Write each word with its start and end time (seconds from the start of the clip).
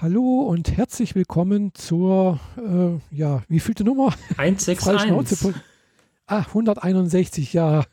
Hallo 0.00 0.40
und 0.40 0.76
herzlich 0.76 1.14
willkommen 1.14 1.72
zur, 1.72 2.40
äh, 2.56 3.16
ja, 3.16 3.44
wie 3.48 3.60
vielte 3.60 3.84
Nummer? 3.84 4.12
161. 4.36 5.54
ah, 6.26 6.38
161, 6.38 7.52
ja. 7.52 7.84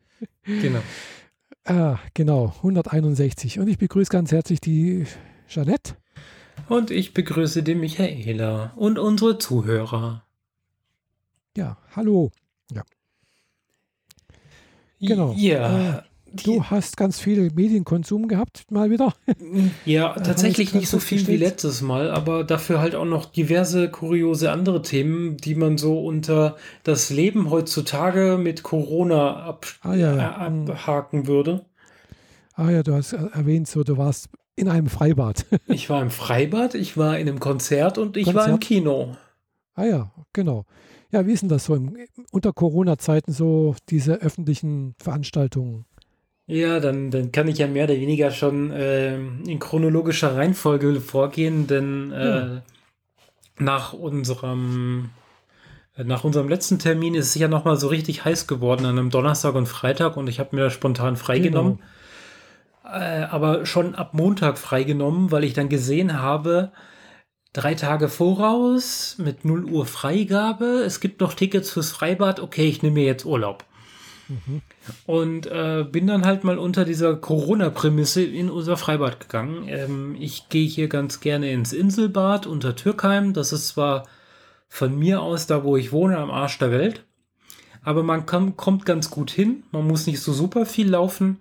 genau. 0.44 0.80
Ah, 1.66 1.98
genau, 2.14 2.54
161. 2.56 3.58
Und 3.58 3.68
ich 3.68 3.76
begrüße 3.76 4.10
ganz 4.10 4.32
herzlich 4.32 4.62
die 4.62 5.04
Jeanette. 5.46 5.94
Und 6.70 6.90
ich 6.90 7.12
begrüße 7.12 7.62
die 7.62 7.74
Michaela 7.74 8.72
und 8.74 8.98
unsere 8.98 9.36
Zuhörer. 9.36 10.24
Ja, 11.54 11.76
hallo. 11.94 12.32
Ja. 12.72 12.82
Genau. 15.00 15.34
Ja. 15.36 15.98
Äh, 15.98 16.02
Du 16.44 16.64
hast 16.64 16.96
ganz 16.96 17.20
viel 17.20 17.50
Medienkonsum 17.54 18.28
gehabt, 18.28 18.70
mal 18.70 18.90
wieder. 18.90 19.14
Ja, 19.84 20.14
tatsächlich 20.14 20.74
nicht 20.74 20.88
so 20.88 20.98
viel 20.98 21.26
wie 21.26 21.36
letztes 21.36 21.82
Mal, 21.82 22.10
aber 22.10 22.44
dafür 22.44 22.80
halt 22.80 22.94
auch 22.94 23.04
noch 23.04 23.26
diverse 23.26 23.90
kuriose 23.90 24.50
andere 24.50 24.82
Themen, 24.82 25.36
die 25.36 25.54
man 25.54 25.78
so 25.78 26.04
unter 26.04 26.56
das 26.84 27.10
Leben 27.10 27.50
heutzutage 27.50 28.38
mit 28.40 28.62
Corona 28.62 29.36
ab 29.44 29.66
ah, 29.82 29.94
ja, 29.94 30.16
ja. 30.16 30.46
Äh, 30.46 30.70
abhaken 30.70 31.26
würde. 31.26 31.64
Ah 32.54 32.70
ja, 32.70 32.82
du 32.82 32.94
hast 32.94 33.12
erwähnt, 33.12 33.68
so 33.68 33.82
du 33.82 33.96
warst 33.96 34.28
in 34.56 34.68
einem 34.68 34.88
Freibad. 34.88 35.46
ich 35.66 35.90
war 35.90 36.02
im 36.02 36.10
Freibad, 36.10 36.74
ich 36.74 36.96
war 36.96 37.18
in 37.18 37.28
einem 37.28 37.40
Konzert 37.40 37.98
und 37.98 38.16
ich 38.16 38.24
Konzert? 38.24 38.46
war 38.46 38.52
im 38.54 38.60
Kino. 38.60 39.16
Ah 39.74 39.84
ja, 39.84 40.12
genau. 40.32 40.66
Ja, 41.10 41.26
wie 41.26 41.32
ist 41.32 41.42
denn 41.42 41.48
das 41.48 41.64
so 41.66 41.74
im, 41.74 41.96
unter 42.30 42.52
Corona-Zeiten 42.52 43.32
so, 43.32 43.74
diese 43.90 44.14
öffentlichen 44.14 44.94
Veranstaltungen? 44.98 45.84
Ja, 46.52 46.80
dann, 46.80 47.10
dann 47.10 47.32
kann 47.32 47.48
ich 47.48 47.56
ja 47.56 47.66
mehr 47.66 47.84
oder 47.84 47.94
weniger 47.94 48.30
schon 48.30 48.72
äh, 48.72 49.16
in 49.16 49.58
chronologischer 49.58 50.36
Reihenfolge 50.36 51.00
vorgehen, 51.00 51.66
denn 51.66 52.12
äh, 52.12 52.26
ja. 52.26 52.62
nach 53.58 53.94
unserem 53.94 55.08
äh, 55.96 56.04
nach 56.04 56.24
unserem 56.24 56.50
letzten 56.50 56.78
Termin 56.78 57.14
ist 57.14 57.28
es 57.28 57.34
ja 57.36 57.48
nochmal 57.48 57.78
so 57.78 57.88
richtig 57.88 58.26
heiß 58.26 58.46
geworden 58.48 58.84
an 58.84 58.98
einem 58.98 59.08
Donnerstag 59.08 59.54
und 59.54 59.64
Freitag 59.64 60.18
und 60.18 60.28
ich 60.28 60.40
habe 60.40 60.54
mir 60.54 60.64
da 60.64 60.70
spontan 60.70 61.16
freigenommen. 61.16 61.78
Genau. 62.82 62.98
Äh, 62.98 63.22
aber 63.22 63.64
schon 63.64 63.94
ab 63.94 64.12
Montag 64.12 64.58
freigenommen, 64.58 65.30
weil 65.30 65.44
ich 65.44 65.54
dann 65.54 65.70
gesehen 65.70 66.20
habe, 66.20 66.70
drei 67.54 67.74
Tage 67.74 68.10
voraus 68.10 69.16
mit 69.16 69.46
0 69.46 69.64
Uhr 69.64 69.86
Freigabe, 69.86 70.82
es 70.84 71.00
gibt 71.00 71.22
noch 71.22 71.32
Tickets 71.32 71.70
fürs 71.70 71.92
Freibad, 71.92 72.40
okay, 72.40 72.68
ich 72.68 72.82
nehme 72.82 72.96
mir 72.96 73.06
jetzt 73.06 73.24
Urlaub. 73.24 73.64
Mhm. 74.32 74.62
Und 75.06 75.46
äh, 75.46 75.84
bin 75.90 76.06
dann 76.06 76.24
halt 76.24 76.44
mal 76.44 76.58
unter 76.58 76.84
dieser 76.84 77.16
Corona-Prämisse 77.16 78.22
in 78.22 78.50
unser 78.50 78.76
Freibad 78.76 79.20
gegangen. 79.20 79.68
Ähm, 79.68 80.16
ich 80.18 80.48
gehe 80.48 80.66
hier 80.66 80.88
ganz 80.88 81.20
gerne 81.20 81.50
ins 81.52 81.72
Inselbad 81.72 82.46
unter 82.46 82.74
Türkheim. 82.74 83.34
Das 83.34 83.52
ist 83.52 83.68
zwar 83.68 84.06
von 84.68 84.98
mir 84.98 85.20
aus 85.20 85.46
da, 85.46 85.64
wo 85.64 85.76
ich 85.76 85.92
wohne, 85.92 86.18
am 86.18 86.30
Arsch 86.30 86.58
der 86.58 86.70
Welt. 86.70 87.04
Aber 87.82 88.02
man 88.02 88.26
kann, 88.26 88.56
kommt 88.56 88.86
ganz 88.86 89.10
gut 89.10 89.30
hin. 89.30 89.64
Man 89.70 89.86
muss 89.86 90.06
nicht 90.06 90.20
so 90.20 90.32
super 90.32 90.66
viel 90.66 90.88
laufen. 90.88 91.40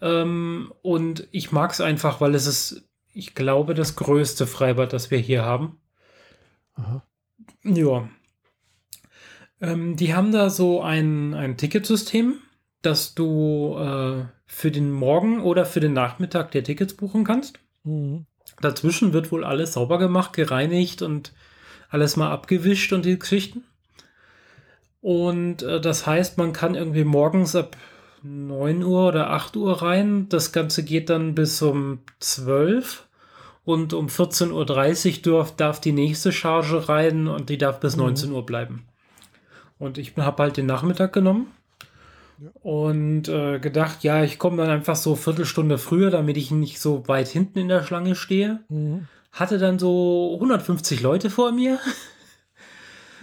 Ähm, 0.00 0.72
und 0.82 1.26
ich 1.30 1.52
mag 1.52 1.72
es 1.72 1.80
einfach, 1.80 2.20
weil 2.20 2.34
es 2.34 2.46
ist, 2.46 2.88
ich 3.14 3.34
glaube, 3.34 3.74
das 3.74 3.96
größte 3.96 4.46
Freibad, 4.46 4.92
das 4.92 5.10
wir 5.10 5.18
hier 5.18 5.44
haben. 5.44 5.78
Aha. 6.74 7.02
Ja. 7.64 8.08
Ähm, 9.60 9.96
die 9.96 10.14
haben 10.14 10.32
da 10.32 10.50
so 10.50 10.82
ein, 10.82 11.34
ein 11.34 11.56
Ticketsystem, 11.56 12.36
dass 12.82 13.14
du 13.14 13.76
äh, 13.78 14.24
für 14.46 14.70
den 14.70 14.90
Morgen 14.90 15.42
oder 15.42 15.66
für 15.66 15.80
den 15.80 15.92
Nachmittag 15.92 16.50
der 16.50 16.64
Tickets 16.64 16.94
buchen 16.94 17.24
kannst. 17.24 17.58
Mhm. 17.84 18.26
Dazwischen 18.60 19.12
wird 19.12 19.30
wohl 19.32 19.44
alles 19.44 19.74
sauber 19.74 19.98
gemacht, 19.98 20.32
gereinigt 20.32 21.02
und 21.02 21.32
alles 21.88 22.16
mal 22.16 22.30
abgewischt 22.30 22.92
und 22.92 23.04
die 23.04 23.18
Geschichten. 23.18 23.64
Und 25.00 25.62
äh, 25.62 25.80
das 25.80 26.06
heißt, 26.06 26.38
man 26.38 26.52
kann 26.52 26.74
irgendwie 26.74 27.04
morgens 27.04 27.54
ab 27.54 27.76
9 28.22 28.82
Uhr 28.82 29.08
oder 29.08 29.30
8 29.30 29.56
Uhr 29.56 29.82
rein. 29.82 30.28
Das 30.28 30.52
Ganze 30.52 30.84
geht 30.84 31.10
dann 31.10 31.34
bis 31.34 31.60
um 31.62 32.00
12 32.18 33.06
und 33.64 33.92
um 33.92 34.06
14.30 34.08 35.26
Uhr 35.28 35.38
darf, 35.38 35.56
darf 35.56 35.80
die 35.80 35.92
nächste 35.92 36.32
Charge 36.32 36.88
rein 36.88 37.28
und 37.28 37.48
die 37.48 37.58
darf 37.58 37.80
bis 37.80 37.96
mhm. 37.96 38.04
19 38.04 38.32
Uhr 38.32 38.44
bleiben. 38.44 38.86
Und 39.80 39.98
ich 39.98 40.14
habe 40.16 40.42
halt 40.42 40.56
den 40.58 40.66
Nachmittag 40.66 41.12
genommen 41.12 41.46
ja. 42.38 42.50
und 42.62 43.28
äh, 43.28 43.58
gedacht, 43.58 44.04
ja, 44.04 44.22
ich 44.22 44.38
komme 44.38 44.58
dann 44.58 44.70
einfach 44.70 44.94
so 44.94 45.16
Viertelstunde 45.16 45.78
früher, 45.78 46.10
damit 46.10 46.36
ich 46.36 46.50
nicht 46.50 46.80
so 46.80 47.08
weit 47.08 47.28
hinten 47.28 47.58
in 47.58 47.68
der 47.68 47.82
Schlange 47.82 48.14
stehe. 48.14 48.60
Mhm. 48.68 49.08
Hatte 49.32 49.58
dann 49.58 49.78
so 49.78 50.34
150 50.34 51.00
Leute 51.00 51.30
vor 51.30 51.50
mir. 51.50 51.78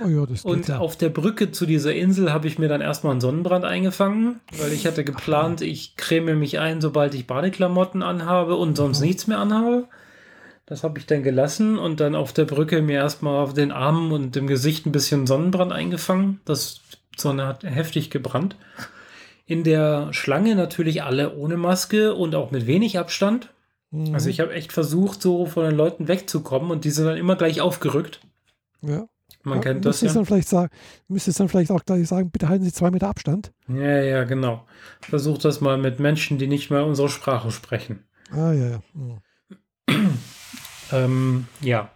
Oh 0.04 0.08
ja, 0.08 0.26
und 0.44 0.68
ja. 0.68 0.78
auf 0.78 0.96
der 0.96 1.10
Brücke 1.10 1.52
zu 1.52 1.66
dieser 1.66 1.94
Insel 1.94 2.32
habe 2.32 2.48
ich 2.48 2.60
mir 2.60 2.68
dann 2.68 2.82
erstmal 2.82 3.12
einen 3.12 3.22
Sonnenbrand 3.22 3.66
eingefangen, 3.66 4.40
weil 4.58 4.72
ich 4.72 4.86
hatte 4.86 5.04
geplant, 5.04 5.62
ich 5.62 5.96
creme 5.96 6.36
mich 6.38 6.60
ein, 6.60 6.82
sobald 6.82 7.16
ich 7.16 7.26
Badeklamotten 7.26 8.04
anhabe 8.04 8.56
und 8.56 8.78
sonst 8.78 9.00
mhm. 9.00 9.08
nichts 9.08 9.28
mehr 9.28 9.40
anhabe. 9.40 9.88
Das 10.68 10.84
habe 10.84 11.00
ich 11.00 11.06
dann 11.06 11.24
gelassen 11.24 11.80
und 11.80 12.02
dann 12.02 12.14
auf 12.14 12.34
der 12.34 12.44
Brücke 12.44 12.82
mir 12.82 12.96
erstmal 12.96 13.42
auf 13.42 13.54
den 13.54 13.72
Armen 13.72 14.12
und 14.12 14.36
dem 14.36 14.48
Gesicht 14.48 14.86
ein 14.86 14.92
bisschen 14.92 15.26
Sonnenbrand 15.26 15.72
eingefangen. 15.72 16.42
Das 16.44 16.82
Sonne 17.16 17.48
hat 17.48 17.64
heftig 17.64 18.10
gebrannt. 18.10 18.58
In 19.46 19.64
der 19.64 20.12
Schlange 20.12 20.56
natürlich 20.56 21.04
alle 21.04 21.38
ohne 21.38 21.56
Maske 21.56 22.14
und 22.14 22.36
auch 22.36 22.52
mit 22.52 22.68
wenig 22.68 23.00
Abstand. 23.00 23.54
Mhm. 23.92 24.14
Also 24.14 24.30
ich 24.30 24.42
habe 24.42 24.54
echt 24.54 24.74
versucht, 24.74 25.22
so 25.22 25.46
von 25.46 25.64
den 25.64 25.76
Leuten 25.76 26.10
wegzukommen 26.10 26.70
und 26.70 26.84
die 26.84 26.92
sind 26.92 27.06
dann 27.06 27.18
immer 27.18 27.38
gleich 27.38 27.62
aufgerückt. 27.62 28.20
Ja. 28.82 29.08
Man 29.44 29.60
ja, 29.60 29.64
kennt 29.64 29.86
das 29.86 30.02
ja. 30.02 30.12
Dann 30.12 30.26
vielleicht 30.26 30.50
sagen, 30.50 30.70
müsste 31.08 31.32
es 31.32 31.38
dann 31.38 31.48
vielleicht 31.48 31.72
auch 31.72 31.86
gleich 31.86 32.10
sagen, 32.10 32.30
bitte 32.30 32.50
halten 32.50 32.66
Sie 32.66 32.74
zwei 32.74 32.92
Meter 32.92 33.08
Abstand. 33.08 33.54
Ja, 33.70 34.02
ja, 34.02 34.26
genau. 34.26 34.66
Versucht 35.00 35.46
das 35.46 35.62
mal 35.62 35.78
mit 35.78 36.02
Menschen, 36.02 36.38
die 36.38 36.48
nicht 36.48 36.70
mehr 36.70 36.86
unsere 36.86 37.08
Sprache 37.08 37.52
sprechen. 37.52 38.04
Ah, 38.32 38.52
ja, 38.52 38.70
ja. 38.70 38.80
Mhm. 38.94 39.22
Ähm, 40.92 41.48
ja. 41.62 41.92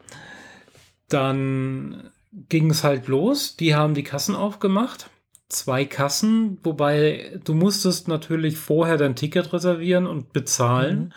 Dann 1.09 2.12
ging 2.50 2.69
es 2.69 2.84
halt 2.84 3.07
los. 3.07 3.56
Die 3.57 3.75
haben 3.75 3.94
die 3.94 4.03
Kassen 4.03 4.35
aufgemacht. 4.35 5.09
Zwei 5.50 5.84
Kassen, 5.84 6.59
wobei 6.63 7.40
du 7.44 7.53
musstest 7.53 8.07
natürlich 8.07 8.57
vorher 8.57 8.97
dein 8.97 9.16
Ticket 9.16 9.52
reservieren 9.52 10.07
und 10.07 10.31
bezahlen. 10.31 11.00
Mhm. 11.00 11.13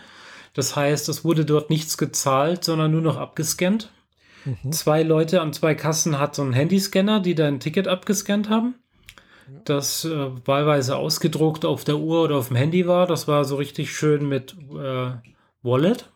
Das 0.54 0.74
heißt, 0.74 1.08
es 1.08 1.24
wurde 1.24 1.44
dort 1.44 1.70
nichts 1.70 1.98
gezahlt, 1.98 2.64
sondern 2.64 2.90
nur 2.90 3.00
noch 3.00 3.16
abgescannt. 3.16 3.90
Mhm. 4.44 4.72
Zwei 4.72 5.02
Leute 5.02 5.40
an 5.40 5.52
zwei 5.52 5.74
Kassen 5.74 6.18
hat 6.18 6.34
so 6.34 6.42
einen 6.42 6.52
Handyscanner, 6.52 7.20
die 7.20 7.34
dein 7.34 7.60
Ticket 7.60 7.88
abgescannt 7.88 8.50
haben. 8.50 8.74
Das 9.64 10.04
äh, 10.04 10.30
wahlweise 10.46 10.96
ausgedruckt 10.96 11.64
auf 11.64 11.84
der 11.84 11.98
Uhr 11.98 12.22
oder 12.22 12.36
auf 12.36 12.48
dem 12.48 12.56
Handy 12.56 12.86
war. 12.86 13.06
Das 13.06 13.28
war 13.28 13.44
so 13.44 13.56
richtig 13.56 13.94
schön 13.94 14.28
mit 14.28 14.56
äh, 14.72 15.10
Wallet. 15.62 16.10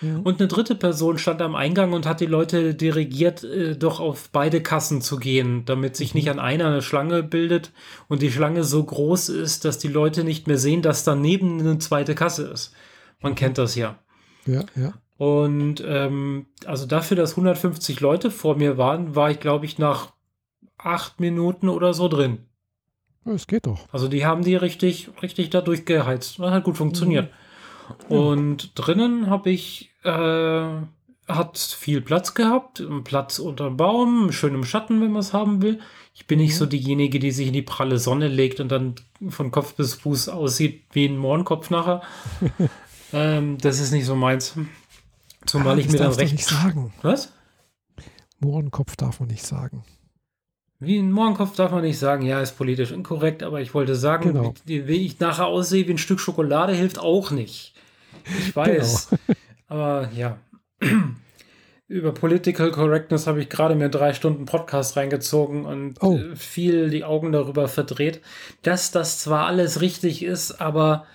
Mhm. 0.00 0.20
Und 0.20 0.40
eine 0.40 0.48
dritte 0.48 0.74
Person 0.74 1.18
stand 1.18 1.42
am 1.42 1.54
Eingang 1.54 1.92
und 1.92 2.06
hat 2.06 2.20
die 2.20 2.26
Leute 2.26 2.74
dirigiert, 2.74 3.44
äh, 3.44 3.76
doch 3.76 4.00
auf 4.00 4.30
beide 4.30 4.62
Kassen 4.62 5.02
zu 5.02 5.18
gehen, 5.18 5.64
damit 5.64 5.96
sich 5.96 6.14
nicht 6.14 6.26
mhm. 6.26 6.32
an 6.32 6.38
einer 6.38 6.66
eine 6.66 6.82
Schlange 6.82 7.22
bildet 7.22 7.72
und 8.08 8.22
die 8.22 8.32
Schlange 8.32 8.64
so 8.64 8.82
groß 8.82 9.28
ist, 9.28 9.64
dass 9.64 9.78
die 9.78 9.88
Leute 9.88 10.24
nicht 10.24 10.46
mehr 10.46 10.58
sehen, 10.58 10.82
dass 10.82 11.04
daneben 11.04 11.60
eine 11.60 11.78
zweite 11.78 12.14
Kasse 12.14 12.44
ist. 12.48 12.74
Man 13.20 13.34
kennt 13.34 13.58
das 13.58 13.74
ja. 13.74 13.98
Ja, 14.46 14.64
ja. 14.74 14.94
Und 15.18 15.84
ähm, 15.86 16.46
also 16.64 16.86
dafür, 16.86 17.16
dass 17.16 17.32
150 17.32 18.00
Leute 18.00 18.30
vor 18.30 18.56
mir 18.56 18.78
waren, 18.78 19.14
war 19.14 19.30
ich, 19.30 19.38
glaube 19.38 19.66
ich, 19.66 19.76
nach 19.76 20.12
acht 20.78 21.20
Minuten 21.20 21.68
oder 21.68 21.92
so 21.92 22.08
drin. 22.08 22.46
Es 23.26 23.46
geht 23.46 23.66
doch. 23.66 23.86
Also 23.92 24.08
die 24.08 24.24
haben 24.24 24.42
die 24.42 24.56
richtig, 24.56 25.10
richtig 25.22 25.50
da 25.50 25.60
durchgeheizt. 25.60 26.38
Das 26.38 26.50
hat 26.50 26.64
gut 26.64 26.78
funktioniert. 26.78 27.30
Mhm. 28.08 28.16
Und 28.16 28.72
drinnen 28.74 29.28
habe 29.28 29.50
ich, 29.50 29.89
äh, 30.02 30.86
hat 31.28 31.58
viel 31.58 32.00
Platz 32.00 32.34
gehabt, 32.34 32.82
Platz 33.04 33.38
unter 33.38 33.64
dem 33.64 33.76
Baum, 33.76 34.32
schön 34.32 34.54
im 34.54 34.64
Schatten, 34.64 35.00
wenn 35.00 35.12
man 35.12 35.20
es 35.20 35.32
haben 35.32 35.62
will. 35.62 35.80
Ich 36.14 36.26
bin 36.26 36.38
nicht 36.38 36.56
so 36.56 36.64
mhm. 36.66 36.70
diejenige, 36.70 37.18
die 37.18 37.30
sich 37.30 37.46
in 37.46 37.52
die 37.52 37.62
pralle 37.62 37.98
Sonne 37.98 38.28
legt 38.28 38.60
und 38.60 38.68
dann 38.68 38.94
von 39.28 39.50
Kopf 39.50 39.74
bis 39.74 39.94
Fuß 39.94 40.28
aussieht 40.28 40.82
wie 40.92 41.06
ein 41.06 41.16
Mohrenkopf 41.16 41.70
nachher. 41.70 42.02
ähm, 43.12 43.58
das 43.58 43.80
ist 43.80 43.92
nicht 43.92 44.06
so 44.06 44.16
meins. 44.16 44.54
Zumal 45.46 45.76
ah, 45.76 45.78
ich 45.78 45.90
mir 45.90 45.98
dann 45.98 46.12
recht. 46.12 46.32
nicht 46.32 46.46
sagen. 46.46 46.92
Was? 47.02 47.32
Mohrenkopf 48.40 48.96
darf 48.96 49.20
man 49.20 49.28
nicht 49.28 49.46
sagen. 49.46 49.84
Wie 50.78 50.98
ein 50.98 51.12
Mohrenkopf 51.12 51.56
darf 51.56 51.72
man 51.72 51.82
nicht 51.82 51.98
sagen, 51.98 52.24
ja, 52.24 52.40
ist 52.40 52.56
politisch 52.56 52.90
inkorrekt, 52.90 53.42
aber 53.42 53.60
ich 53.60 53.74
wollte 53.74 53.94
sagen, 53.94 54.32
genau. 54.32 54.54
wie, 54.64 54.86
wie, 54.86 55.04
ich 55.04 55.20
nachher 55.20 55.46
aussehe 55.46 55.86
wie 55.86 55.92
ein 55.92 55.98
Stück 55.98 56.20
Schokolade, 56.20 56.72
hilft 56.72 56.98
auch 56.98 57.30
nicht. 57.30 57.74
Ich 58.38 58.56
weiß. 58.56 59.08
Genau. 59.10 59.38
Aber 59.70 60.10
ja. 60.14 60.38
Über 61.88 62.12
Political 62.12 62.70
Correctness 62.70 63.26
habe 63.26 63.40
ich 63.40 63.48
gerade 63.48 63.74
mir 63.74 63.88
drei 63.88 64.12
Stunden 64.12 64.44
Podcast 64.44 64.96
reingezogen 64.96 65.64
und 65.64 66.00
oh. 66.02 66.18
Äh, 66.18 66.36
viel 66.36 66.90
die 66.90 67.02
Augen 67.02 67.32
darüber 67.32 67.66
verdreht, 67.66 68.20
dass 68.62 68.90
das 68.90 69.18
zwar 69.18 69.46
alles 69.46 69.80
richtig 69.80 70.22
ist, 70.22 70.60
aber 70.60 71.06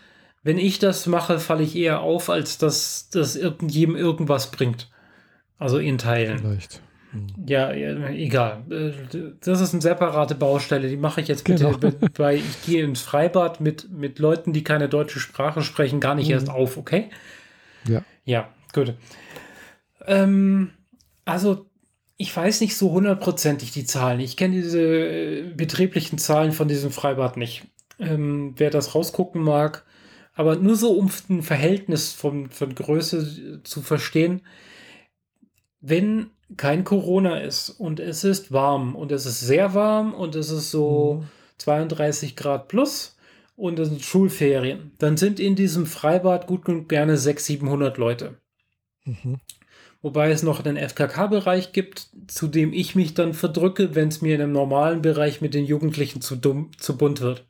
wenn 0.43 0.57
ich 0.57 0.79
das 0.79 1.05
mache, 1.07 1.39
falle 1.39 1.63
ich 1.63 1.75
eher 1.75 2.01
auf, 2.01 2.29
als 2.29 2.57
dass 2.57 3.09
das 3.09 3.35
irgendjemandem 3.35 4.05
irgendwas 4.05 4.51
bringt. 4.51 4.89
Also 5.57 5.77
in 5.77 5.97
Teilen. 5.97 6.39
Vielleicht. 6.39 6.81
Hm. 7.11 7.27
Ja, 7.47 7.73
ja, 7.73 8.09
egal. 8.09 8.63
Äh, 8.69 8.91
das 9.43 9.61
ist 9.61 9.73
eine 9.73 9.81
separate 9.81 10.35
Baustelle. 10.35 10.89
Die 10.89 10.97
mache 10.97 11.21
ich 11.21 11.29
jetzt 11.29 11.45
bitte, 11.45 11.73
genau. 11.79 11.93
weil 12.17 12.37
ich 12.37 12.63
gehe 12.65 12.83
ins 12.83 13.01
Freibad 13.01 13.61
mit, 13.61 13.89
mit 13.91 14.19
Leuten, 14.19 14.51
die 14.51 14.63
keine 14.63 14.89
deutsche 14.89 15.19
Sprache 15.19 15.61
sprechen, 15.61 15.99
gar 15.99 16.15
nicht 16.15 16.27
mhm. 16.27 16.33
erst 16.33 16.49
auf, 16.49 16.77
okay? 16.77 17.09
Ja. 17.87 18.03
Ja, 18.25 18.49
gut. 18.73 18.95
Ähm, 20.05 20.71
also, 21.25 21.65
ich 22.17 22.35
weiß 22.35 22.61
nicht 22.61 22.77
so 22.77 22.91
hundertprozentig 22.91 23.71
die 23.71 23.85
Zahlen. 23.85 24.19
Ich 24.19 24.37
kenne 24.37 24.55
diese 24.55 24.81
äh, 24.81 25.53
betrieblichen 25.55 26.17
Zahlen 26.17 26.51
von 26.51 26.67
diesem 26.67 26.91
Freibad 26.91 27.37
nicht. 27.37 27.63
Ähm, 27.99 28.53
wer 28.57 28.69
das 28.69 28.93
rausgucken 28.93 29.41
mag, 29.41 29.85
aber 30.33 30.57
nur 30.57 30.75
so, 30.75 30.91
um 30.91 31.09
ein 31.29 31.43
Verhältnis 31.43 32.11
von, 32.11 32.49
von 32.49 32.75
Größe 32.75 33.63
zu 33.63 33.81
verstehen. 33.81 34.41
Wenn 35.79 36.31
kein 36.57 36.83
Corona 36.83 37.39
ist 37.39 37.69
und 37.69 37.99
es 37.99 38.23
ist 38.23 38.51
warm 38.51 38.95
und 38.95 39.11
es 39.11 39.25
ist 39.25 39.39
sehr 39.39 39.73
warm 39.73 40.13
und 40.13 40.35
es 40.35 40.49
ist 40.49 40.71
so 40.71 41.21
mhm. 41.21 41.27
32 41.57 42.35
Grad 42.35 42.67
plus 42.67 43.14
und 43.55 43.79
es 43.79 43.89
sind 43.89 44.01
Schulferien, 44.01 44.91
dann 44.97 45.17
sind 45.17 45.39
in 45.39 45.55
diesem 45.55 45.85
Freibad 45.85 46.47
gut 46.47 46.67
und 46.67 46.89
gerne 46.89 47.17
600, 47.17 47.45
700 47.45 47.97
Leute. 47.97 48.37
Mhm. 49.05 49.39
Wobei 50.01 50.29
es 50.29 50.43
noch 50.43 50.63
einen 50.63 50.77
FKK-Bereich 50.77 51.71
gibt, 51.71 52.09
zu 52.27 52.47
dem 52.47 52.73
ich 52.73 52.95
mich 52.95 53.15
dann 53.15 53.33
verdrücke, 53.33 53.95
wenn 53.95 54.09
es 54.09 54.21
mir 54.21 54.35
in 54.35 54.41
einem 54.41 54.51
normalen 54.51 55.01
Bereich 55.01 55.41
mit 55.41 55.53
den 55.53 55.65
Jugendlichen 55.65 56.21
zu 56.21 56.35
dumm, 56.35 56.69
zu 56.77 56.95
bunt 56.97 57.21
wird. 57.21 57.47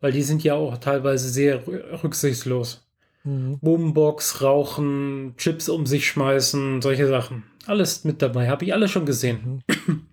Weil 0.00 0.12
die 0.12 0.22
sind 0.22 0.42
ja 0.44 0.54
auch 0.54 0.78
teilweise 0.78 1.28
sehr 1.28 1.66
rücksichtslos. 1.66 2.88
Mhm. 3.24 3.58
Boombox, 3.60 4.40
rauchen, 4.40 5.34
Chips 5.36 5.68
um 5.68 5.84
sich 5.84 6.06
schmeißen, 6.06 6.80
solche 6.80 7.06
Sachen. 7.06 7.42
Alles 7.66 8.04
mit 8.04 8.22
dabei, 8.22 8.48
habe 8.48 8.64
ich 8.64 8.72
alles 8.72 8.90
schon 8.90 9.04
gesehen. 9.04 9.62
Mhm. 9.66 10.06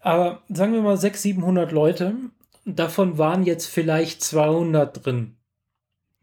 Aber 0.00 0.42
sagen 0.48 0.72
wir 0.72 0.82
mal 0.82 0.96
600, 0.96 1.20
700 1.22 1.72
Leute, 1.72 2.14
davon 2.64 3.18
waren 3.18 3.44
jetzt 3.44 3.66
vielleicht 3.66 4.22
200 4.22 5.04
drin. 5.04 5.36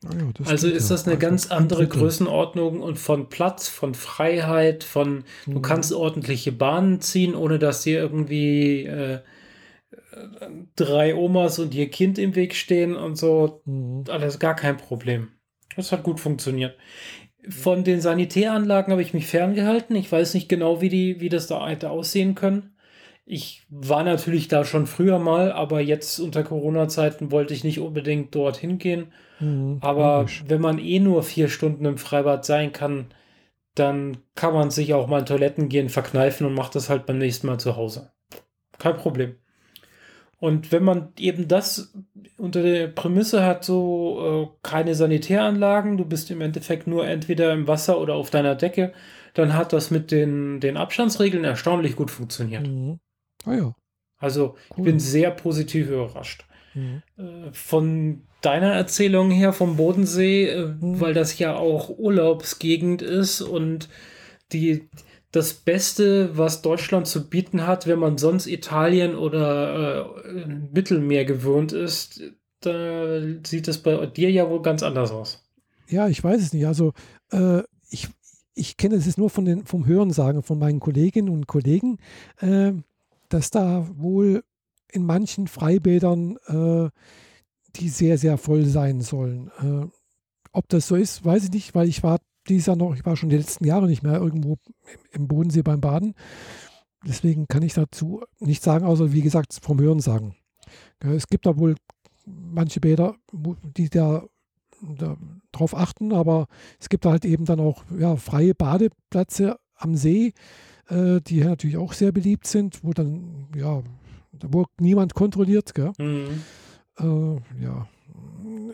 Ah 0.05 0.13
ja, 0.13 0.45
also 0.45 0.67
ist 0.67 0.91
das 0.91 1.05
eine 1.05 1.15
also 1.15 1.27
ganz 1.27 1.47
andere 1.47 1.87
Größenordnung 1.87 2.81
und 2.81 2.99
von 2.99 3.29
Platz, 3.29 3.67
von 3.67 3.95
Freiheit, 3.95 4.83
von 4.83 5.23
mhm. 5.45 5.53
du 5.53 5.61
kannst 5.61 5.91
ordentliche 5.91 6.51
Bahnen 6.51 7.01
ziehen, 7.01 7.33
ohne 7.33 7.57
dass 7.57 7.81
dir 7.81 7.99
irgendwie 7.99 8.85
äh, 8.85 9.19
drei 10.75 11.15
Omas 11.15 11.57
und 11.57 11.73
ihr 11.73 11.89
Kind 11.89 12.19
im 12.19 12.35
Weg 12.35 12.55
stehen 12.55 12.95
und 12.95 13.15
so. 13.15 13.61
Mhm. 13.65 14.03
Alles 14.09 14.39
gar 14.39 14.55
kein 14.55 14.77
Problem. 14.77 15.29
Das 15.75 15.91
hat 15.91 16.03
gut 16.03 16.19
funktioniert. 16.19 16.75
Von 17.49 17.83
den 17.83 18.01
Sanitäranlagen 18.01 18.91
habe 18.91 19.01
ich 19.01 19.13
mich 19.13 19.25
ferngehalten. 19.25 19.95
Ich 19.95 20.11
weiß 20.11 20.33
nicht 20.33 20.49
genau, 20.49 20.81
wie, 20.81 20.89
die, 20.89 21.21
wie 21.21 21.29
das 21.29 21.47
da 21.47 21.67
hätte 21.67 21.89
aussehen 21.89 22.35
können. 22.35 22.76
Ich 23.29 23.65
war 23.69 24.05
natürlich 24.05 24.47
da 24.47 24.63
schon 24.63 24.87
früher 24.87 25.19
mal, 25.19 25.51
aber 25.51 25.81
jetzt 25.81 26.17
unter 26.19 26.43
Corona-Zeiten 26.43 27.29
wollte 27.29 27.53
ich 27.53 27.65
nicht 27.65 27.81
unbedingt 27.81 28.33
dorthin 28.33 28.77
gehen. 28.77 29.11
Mhm, 29.41 29.79
aber 29.81 30.19
logisch. 30.19 30.45
wenn 30.47 30.61
man 30.61 30.79
eh 30.79 30.99
nur 30.99 31.23
vier 31.23 31.49
Stunden 31.49 31.83
im 31.83 31.97
Freibad 31.97 32.45
sein 32.45 32.71
kann, 32.71 33.07
dann 33.75 34.17
kann 34.35 34.53
man 34.53 34.71
sich 34.71 34.93
auch 34.93 35.07
mal 35.07 35.19
in 35.19 35.25
Toiletten 35.25 35.67
gehen, 35.67 35.89
verkneifen 35.89 36.47
und 36.47 36.53
macht 36.53 36.73
das 36.75 36.89
halt 36.89 37.05
beim 37.05 37.17
nächsten 37.17 37.47
Mal 37.47 37.59
zu 37.59 37.75
Hause. 37.75 38.11
Kein 38.79 38.95
Problem. 38.95 39.35
Und 40.39 40.71
wenn 40.71 40.83
man 40.83 41.09
eben 41.19 41.49
das 41.49 41.93
unter 42.37 42.61
der 42.61 42.87
Prämisse 42.87 43.43
hat, 43.43 43.65
so 43.65 44.51
äh, 44.53 44.67
keine 44.67 44.95
Sanitäranlagen, 44.95 45.97
du 45.97 46.05
bist 46.05 46.31
im 46.31 46.39
Endeffekt 46.39 46.87
nur 46.87 47.05
entweder 47.05 47.51
im 47.51 47.67
Wasser 47.67 47.99
oder 47.99 48.15
auf 48.15 48.29
deiner 48.29 48.55
Decke, 48.55 48.93
dann 49.33 49.53
hat 49.53 49.73
das 49.73 49.91
mit 49.91 50.11
den, 50.11 50.61
den 50.61 50.77
Abstandsregeln 50.77 51.43
erstaunlich 51.43 51.97
gut 51.97 52.09
funktioniert. 52.09 52.67
Mhm. 52.67 52.99
Ah 53.45 53.53
ja. 53.53 53.75
Also 54.17 54.55
cool. 54.71 54.77
ich 54.77 54.83
bin 54.83 54.99
sehr 54.99 55.31
positiv 55.31 55.89
überrascht. 55.89 56.45
Mhm. 56.73 57.01
Äh, 57.17 57.51
von 57.51 58.23
deiner 58.41 58.73
Erzählung 58.73 59.31
her 59.31 59.53
vom 59.53 59.77
Bodensee, 59.77 60.49
äh, 60.49 60.67
mhm. 60.67 60.99
weil 60.99 61.13
das 61.13 61.37
ja 61.39 61.55
auch 61.55 61.89
Urlaubsgegend 61.89 63.01
ist 63.01 63.41
und 63.41 63.89
die, 64.51 64.89
das 65.31 65.53
Beste, 65.53 66.37
was 66.37 66.61
Deutschland 66.61 67.07
zu 67.07 67.29
bieten 67.29 67.67
hat, 67.67 67.87
wenn 67.87 67.99
man 67.99 68.17
sonst 68.17 68.47
Italien 68.47 69.15
oder 69.15 70.15
äh, 70.25 70.45
Mittelmeer 70.47 71.25
gewöhnt 71.25 71.73
ist, 71.73 72.21
da 72.61 73.21
sieht 73.45 73.67
es 73.67 73.77
bei 73.79 74.05
dir 74.07 74.31
ja 74.31 74.49
wohl 74.49 74.61
ganz 74.61 74.83
anders 74.83 75.11
aus. 75.11 75.43
Ja, 75.89 76.07
ich 76.07 76.23
weiß 76.23 76.41
es 76.41 76.53
nicht. 76.53 76.65
Also 76.65 76.93
äh, 77.31 77.61
ich, 77.89 78.07
ich 78.55 78.77
kenne 78.77 78.95
es 78.95 79.05
jetzt 79.05 79.17
nur 79.17 79.29
von 79.29 79.45
den, 79.45 79.65
vom 79.65 79.85
Hörensagen 79.85 80.43
von 80.43 80.59
meinen 80.59 80.79
Kolleginnen 80.79 81.29
und 81.29 81.47
Kollegen, 81.47 81.97
äh, 82.39 82.73
dass 83.29 83.49
da 83.49 83.87
wohl 83.97 84.43
in 84.91 85.05
manchen 85.05 85.47
Freibädern 85.47 86.37
äh, 86.47 86.89
die 87.75 87.89
sehr, 87.89 88.17
sehr 88.17 88.37
voll 88.37 88.65
sein 88.65 89.01
sollen. 89.01 89.51
Äh, 89.61 89.87
ob 90.51 90.69
das 90.69 90.87
so 90.87 90.95
ist, 90.95 91.23
weiß 91.23 91.45
ich 91.45 91.51
nicht, 91.51 91.75
weil 91.75 91.87
ich 91.87 92.03
war 92.03 92.19
dieses 92.47 92.67
Jahr 92.67 92.75
noch, 92.75 92.95
ich 92.95 93.05
war 93.05 93.15
schon 93.15 93.29
die 93.29 93.37
letzten 93.37 93.65
Jahre 93.65 93.87
nicht 93.87 94.03
mehr 94.03 94.15
irgendwo 94.15 94.57
im 95.11 95.27
Bodensee 95.27 95.61
beim 95.61 95.81
Baden. 95.81 96.15
Deswegen 97.05 97.47
kann 97.47 97.63
ich 97.63 97.73
dazu 97.73 98.21
nichts 98.39 98.65
sagen, 98.65 98.85
außer 98.85 99.11
wie 99.11 99.21
gesagt 99.21 99.53
vom 99.61 99.79
Hören 99.79 99.99
sagen. 99.99 100.35
Es 100.99 101.27
gibt 101.27 101.45
da 101.45 101.57
wohl 101.57 101.75
manche 102.25 102.79
Bäder, 102.79 103.15
die 103.31 103.89
da, 103.89 104.25
da 104.81 105.17
achten, 105.73 106.13
aber 106.13 106.47
es 106.79 106.89
gibt 106.89 107.05
halt 107.05 107.25
eben 107.25 107.45
dann 107.45 107.59
auch 107.59 107.83
ja, 107.97 108.15
freie 108.15 108.55
Badeplätze 108.55 109.59
am 109.75 109.95
See, 109.95 110.33
äh, 110.89 111.19
die 111.21 111.43
natürlich 111.43 111.77
auch 111.77 111.93
sehr 111.93 112.11
beliebt 112.11 112.47
sind, 112.47 112.83
wo 112.83 112.93
dann, 112.93 113.47
ja, 113.55 113.81
wo 114.31 114.65
niemand 114.79 115.13
kontrolliert. 115.13 115.73
Gell? 115.73 115.91
Mhm. 115.97 116.43
Äh, 116.99 117.63
ja, 117.63 117.87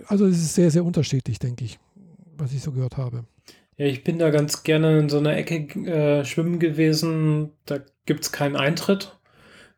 also 0.08 0.26
es 0.26 0.38
ist 0.38 0.56
sehr, 0.56 0.72
sehr 0.72 0.86
unterschiedlich, 0.86 1.40
denke 1.40 1.66
ich, 1.66 1.80
was 2.38 2.54
ich 2.54 2.62
so 2.62 2.72
gehört 2.72 2.98
habe. 2.98 3.26
Ja, 3.78 3.88
ich 3.88 4.04
bin 4.04 4.20
da 4.20 4.30
ganz 4.30 4.64
gerne 4.64 5.00
in 5.00 5.10
so 5.10 5.18
einer 5.18 5.36
Ecke 5.36 5.56
äh, 5.90 6.26
schwimmen 6.26 6.60
gewesen. 6.60 7.52
Da 7.66 7.80
gibt 8.06 8.24
es 8.24 8.32
keinen 8.32 8.56
Eintritt. 8.56 9.18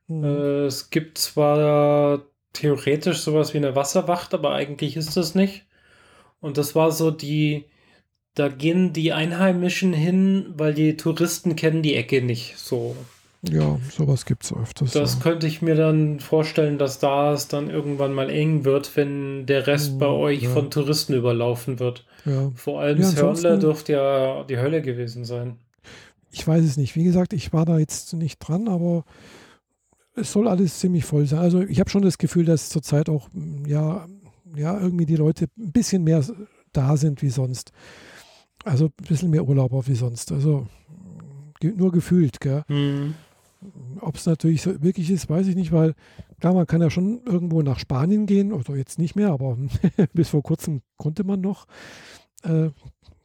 Mhm. 0.08 0.24
Äh, 0.24 0.66
es 0.66 0.90
gibt 0.90 1.18
zwar 1.18 2.26
theoretisch 2.54 3.20
sowas 3.20 3.54
wie 3.54 3.58
eine 3.58 3.76
Wasserwacht, 3.76 4.34
aber 4.34 4.54
eigentlich 4.54 4.98
ist 4.98 5.16
das 5.16 5.36
nicht. 5.36 5.66
Und 6.40 6.58
das 6.58 6.76
war 6.76 6.92
so 6.92 7.12
die, 7.12 7.66
da 8.36 8.50
gehen 8.50 8.94
die 8.94 9.14
Einheimischen 9.14 9.94
hin, 9.94 10.46
weil 10.56 10.74
die 10.74 10.98
Touristen 10.98 11.56
kennen 11.56 11.82
die 11.82 11.96
Ecke 11.96 12.22
nicht 12.22 12.58
so. 12.58 12.96
Ja, 13.50 13.80
sowas 13.96 14.26
gibt 14.26 14.44
es 14.44 14.54
öfters. 14.54 14.92
Das 14.92 15.16
ja. 15.16 15.20
könnte 15.22 15.48
ich 15.48 15.62
mir 15.62 15.76
dann 15.76 16.20
vorstellen, 16.20 16.78
dass 16.78 17.00
da 17.00 17.34
es 17.34 17.48
dann 17.48 17.70
irgendwann 17.70 18.14
mal 18.14 18.30
eng 18.30 18.66
wird, 18.66 18.96
wenn 18.96 19.46
der 19.46 19.68
Rest 19.68 20.00
bei 20.00 20.08
euch 20.08 20.44
ja. 20.44 20.50
von 20.50 20.72
Touristen 20.72 21.14
überlaufen 21.14 21.80
wird. 21.80 22.06
Ja. 22.26 22.52
Vor 22.56 22.82
allem 22.82 23.02
ja, 23.02 23.12
Hörnle 23.14 23.60
dürfte 23.60 23.94
ja 23.94 24.44
die 24.44 24.58
Hölle 24.58 24.82
gewesen 24.82 25.26
sein. 25.26 25.58
Ich 26.32 26.46
weiß 26.46 26.64
es 26.64 26.76
nicht. 26.76 26.96
Wie 26.96 27.04
gesagt, 27.04 27.34
ich 27.34 27.54
war 27.54 27.66
da 27.66 27.78
jetzt 27.78 28.14
nicht 28.14 28.40
dran, 28.40 28.68
aber 28.68 29.06
es 30.16 30.32
soll 30.32 30.48
alles 30.48 30.80
ziemlich 30.80 31.06
voll 31.06 31.26
sein. 31.28 31.40
Also 31.40 31.62
ich 31.62 31.80
habe 31.80 31.90
schon 31.90 32.02
das 32.02 32.18
Gefühl, 32.18 32.46
dass 32.46 32.70
zurzeit 32.70 33.10
auch 33.10 33.30
ja, 33.68 34.08
ja 34.56 34.80
irgendwie 34.80 35.06
die 35.06 35.16
Leute 35.16 35.46
ein 35.58 35.72
bisschen 35.72 36.04
mehr 36.04 36.24
da 36.74 36.98
sind 36.98 37.22
wie 37.22 37.30
sonst. 37.30 37.72
Also 38.66 38.86
ein 38.86 39.08
bisschen 39.08 39.30
mehr 39.30 39.48
Urlauber 39.48 39.86
wie 39.88 39.96
sonst. 39.96 40.32
Also 40.32 40.68
nur 41.64 41.92
gefühlt, 41.92 42.40
gell? 42.42 42.64
Mhm. 42.68 43.14
Ob 44.02 44.16
es 44.16 44.26
natürlich 44.26 44.62
so 44.62 44.84
wirklich 44.84 45.10
ist, 45.10 45.30
weiß 45.30 45.48
ich 45.48 45.56
nicht, 45.56 45.72
weil 45.72 45.94
klar, 46.40 46.54
man 46.54 46.68
kann 46.68 46.82
ja 46.82 46.90
schon 46.90 47.22
irgendwo 47.26 47.62
nach 47.62 47.80
Spanien 47.80 48.26
gehen, 48.26 48.52
oder 48.52 48.76
jetzt 48.76 49.00
nicht 49.00 49.16
mehr, 49.16 49.30
aber 49.30 49.58
bis 50.14 50.30
vor 50.30 50.44
kurzem 50.44 50.82
konnte 50.98 51.24
man 51.24 51.42
noch. 51.42 51.66
Äh, 52.44 52.70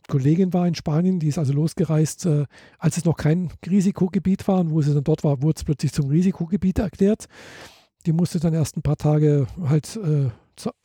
Kollegin 0.09 0.52
war 0.52 0.66
in 0.66 0.75
Spanien, 0.75 1.20
die 1.20 1.28
ist 1.28 1.38
also 1.38 1.52
losgereist, 1.52 2.26
äh, 2.26 2.44
als 2.78 2.97
es 2.97 3.04
noch 3.04 3.16
kein 3.16 3.50
Risikogebiet 3.68 4.47
war 4.49 4.61
und 4.61 4.70
wo 4.73 4.82
sie 4.82 4.94
dann 4.94 5.04
dort 5.04 5.25
war, 5.25 5.42
wurde 5.42 5.56
es 5.59 5.64
plötzlich 5.64 5.92
zum 5.92 6.09
Risikogebiet 6.09 6.78
erklärt. 6.78 7.26
Die 8.06 8.12
musste 8.12 8.40
dann 8.40 8.54
erst 8.54 8.76
ein 8.76 8.82
paar 8.82 8.97
Tage 8.97 9.47
halt 9.62 9.97
äh, 9.97 10.30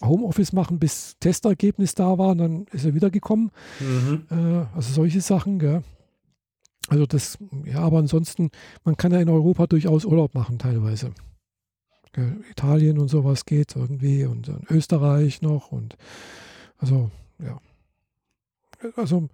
Homeoffice 0.04 0.54
machen, 0.54 0.80
bis 0.80 1.18
Testergebnis 1.20 1.96
da 1.96 2.18
war 2.18 2.30
und 2.30 2.38
dann 2.38 2.66
ist 2.72 2.86
er 2.86 2.96
wiedergekommen. 2.96 3.52
Mhm. 3.80 4.26
Äh, 4.30 4.66
also 4.76 4.94
solche 4.94 5.22
Sachen, 5.22 5.60
gell. 5.60 5.84
Also 6.88 7.06
das, 7.06 7.38
ja, 7.66 7.80
aber 7.80 7.98
ansonsten, 7.98 8.52
man 8.84 8.96
kann 8.96 9.12
ja 9.12 9.20
in 9.20 9.30
Europa 9.30 9.66
durchaus 9.68 10.06
Urlaub 10.06 10.36
machen 10.36 10.60
teilweise. 10.60 11.12
Italien 12.50 12.98
und 13.00 13.10
sowas 13.10 13.46
geht 13.46 13.76
irgendwie 13.76 14.26
und 14.26 14.50
Österreich 14.70 15.42
noch 15.42 15.74
und 15.74 15.98
also 16.78 17.12
ja. 17.40 17.60
Also, 18.96 19.30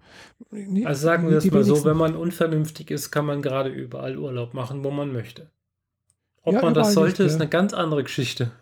also 0.84 1.02
sagen 1.02 1.28
wir 1.28 1.36
es 1.36 1.50
mal 1.50 1.64
so, 1.64 1.84
wenn 1.84 1.96
man 1.96 2.16
unvernünftig 2.16 2.90
ist, 2.90 3.10
kann 3.10 3.26
man 3.26 3.42
gerade 3.42 3.70
überall 3.70 4.16
Urlaub 4.16 4.54
machen, 4.54 4.82
wo 4.82 4.90
man 4.90 5.12
möchte. 5.12 5.50
Ob 6.42 6.54
ja, 6.54 6.62
man 6.62 6.74
das 6.74 6.94
sollte, 6.94 7.22
nicht, 7.22 7.32
ist 7.32 7.40
eine 7.40 7.50
ganz 7.50 7.72
andere 7.74 8.02
Geschichte. 8.02 8.52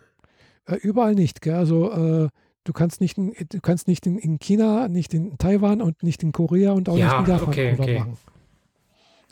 Äh, 0.65 0.75
überall 0.75 1.15
nicht. 1.15 1.41
Gell? 1.41 1.55
Also 1.55 1.91
äh, 1.91 2.29
du 2.63 2.73
kannst 2.73 3.01
nicht, 3.01 3.17
in, 3.17 3.33
du 3.49 3.59
kannst 3.61 3.87
nicht 3.87 4.05
in, 4.05 4.17
in, 4.17 4.39
China, 4.39 4.87
nicht 4.87 5.13
in 5.13 5.37
Taiwan 5.37 5.81
und 5.81 6.03
nicht 6.03 6.23
in 6.23 6.31
Korea 6.31 6.71
und 6.71 6.89
auch 6.89 6.97
ja, 6.97 7.19
nicht 7.19 7.27
in 7.27 7.33
Japan 7.33 7.49
okay, 7.49 7.77
okay. 7.77 7.99
machen. 7.99 8.17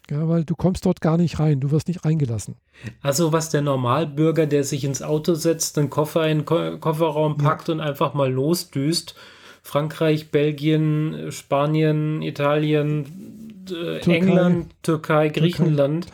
Ja, 0.09 0.27
weil 0.27 0.43
du 0.43 0.55
kommst 0.55 0.85
dort 0.87 1.01
gar 1.01 1.17
nicht 1.17 1.39
rein, 1.39 1.59
du 1.59 1.69
wirst 1.69 1.87
nicht 1.87 2.03
reingelassen. 2.03 2.55
Also 3.01 3.31
was 3.31 3.51
der 3.51 3.61
Normalbürger, 3.61 4.47
der 4.47 4.63
sich 4.63 4.83
ins 4.83 5.03
Auto 5.03 5.35
setzt, 5.35 5.77
einen 5.77 5.91
Koffer 5.91 6.27
in 6.27 6.39
den 6.39 6.45
Ko 6.45 6.77
Kofferraum 6.79 7.37
packt 7.37 7.67
ja. 7.67 7.75
und 7.75 7.79
einfach 7.79 8.15
mal 8.15 8.31
losdüst, 8.31 9.13
Frankreich, 9.61 10.31
Belgien, 10.31 11.31
Spanien, 11.31 12.23
Italien, 12.23 13.65
äh, 13.67 13.99
Türkei. 13.99 14.15
England, 14.15 14.67
Türkei, 14.81 15.29
Griechenland 15.29 16.07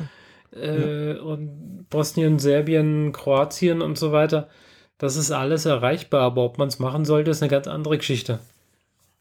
Türkei. 0.52 1.16
Äh, 1.16 1.20
und 1.20 1.86
Bosnien, 1.90 2.40
Serbien, 2.40 3.14
Kroatien 3.14 3.82
und 3.82 3.98
so 3.98 4.12
weiter. 4.12 4.50
Das 4.98 5.16
ist 5.16 5.32
alles 5.32 5.66
erreichbar, 5.66 6.22
aber 6.22 6.44
ob 6.44 6.58
man 6.58 6.70
es 6.70 6.80
machen 6.80 7.06
sollte, 7.06 7.32
ist 7.32 7.42
eine 7.42 7.50
ganz 7.50 7.68
andere 7.68 7.98
Geschichte. 7.98 8.40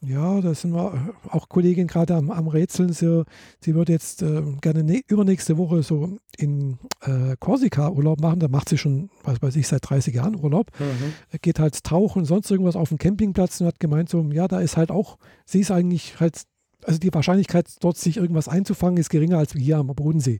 Ja, 0.06 0.40
da 0.40 0.54
sind 0.54 0.72
wir 0.72 0.92
äh, 0.94 1.28
auch 1.30 1.48
Kollegin 1.48 1.86
gerade 1.86 2.14
am, 2.14 2.30
am 2.30 2.48
Rätseln. 2.48 2.92
Sie, 2.92 3.24
sie 3.60 3.74
würde 3.74 3.92
jetzt 3.92 4.22
äh, 4.22 4.42
gerne 4.60 4.84
ne, 4.84 5.00
übernächste 5.08 5.56
Woche 5.56 5.82
so 5.82 6.18
in 6.36 6.78
äh, 7.02 7.36
Korsika 7.40 7.88
Urlaub 7.88 8.20
machen. 8.20 8.40
Da 8.40 8.48
macht 8.48 8.68
sie 8.68 8.76
schon, 8.76 9.10
was 9.22 9.40
weiß 9.40 9.56
ich, 9.56 9.66
seit 9.66 9.88
30 9.88 10.14
Jahren 10.14 10.36
Urlaub. 10.36 10.70
Mhm. 10.78 11.38
Geht 11.40 11.58
halt 11.58 11.82
tauchen 11.84 12.20
und 12.20 12.24
sonst 12.26 12.50
irgendwas 12.50 12.76
auf 12.76 12.90
dem 12.90 12.98
Campingplatz 12.98 13.60
und 13.60 13.66
hat 13.66 13.80
gemeint, 13.80 14.10
so, 14.10 14.22
ja, 14.30 14.46
da 14.46 14.60
ist 14.60 14.76
halt 14.76 14.90
auch, 14.90 15.16
sie 15.46 15.60
ist 15.60 15.70
eigentlich 15.70 16.20
halt, 16.20 16.42
also 16.84 16.98
die 16.98 17.14
Wahrscheinlichkeit, 17.14 17.66
dort 17.80 17.96
sich 17.96 18.18
irgendwas 18.18 18.48
einzufangen, 18.48 18.98
ist 18.98 19.08
geringer 19.08 19.38
als 19.38 19.52
hier 19.52 19.78
am 19.78 19.86
Bodensee. 19.86 20.38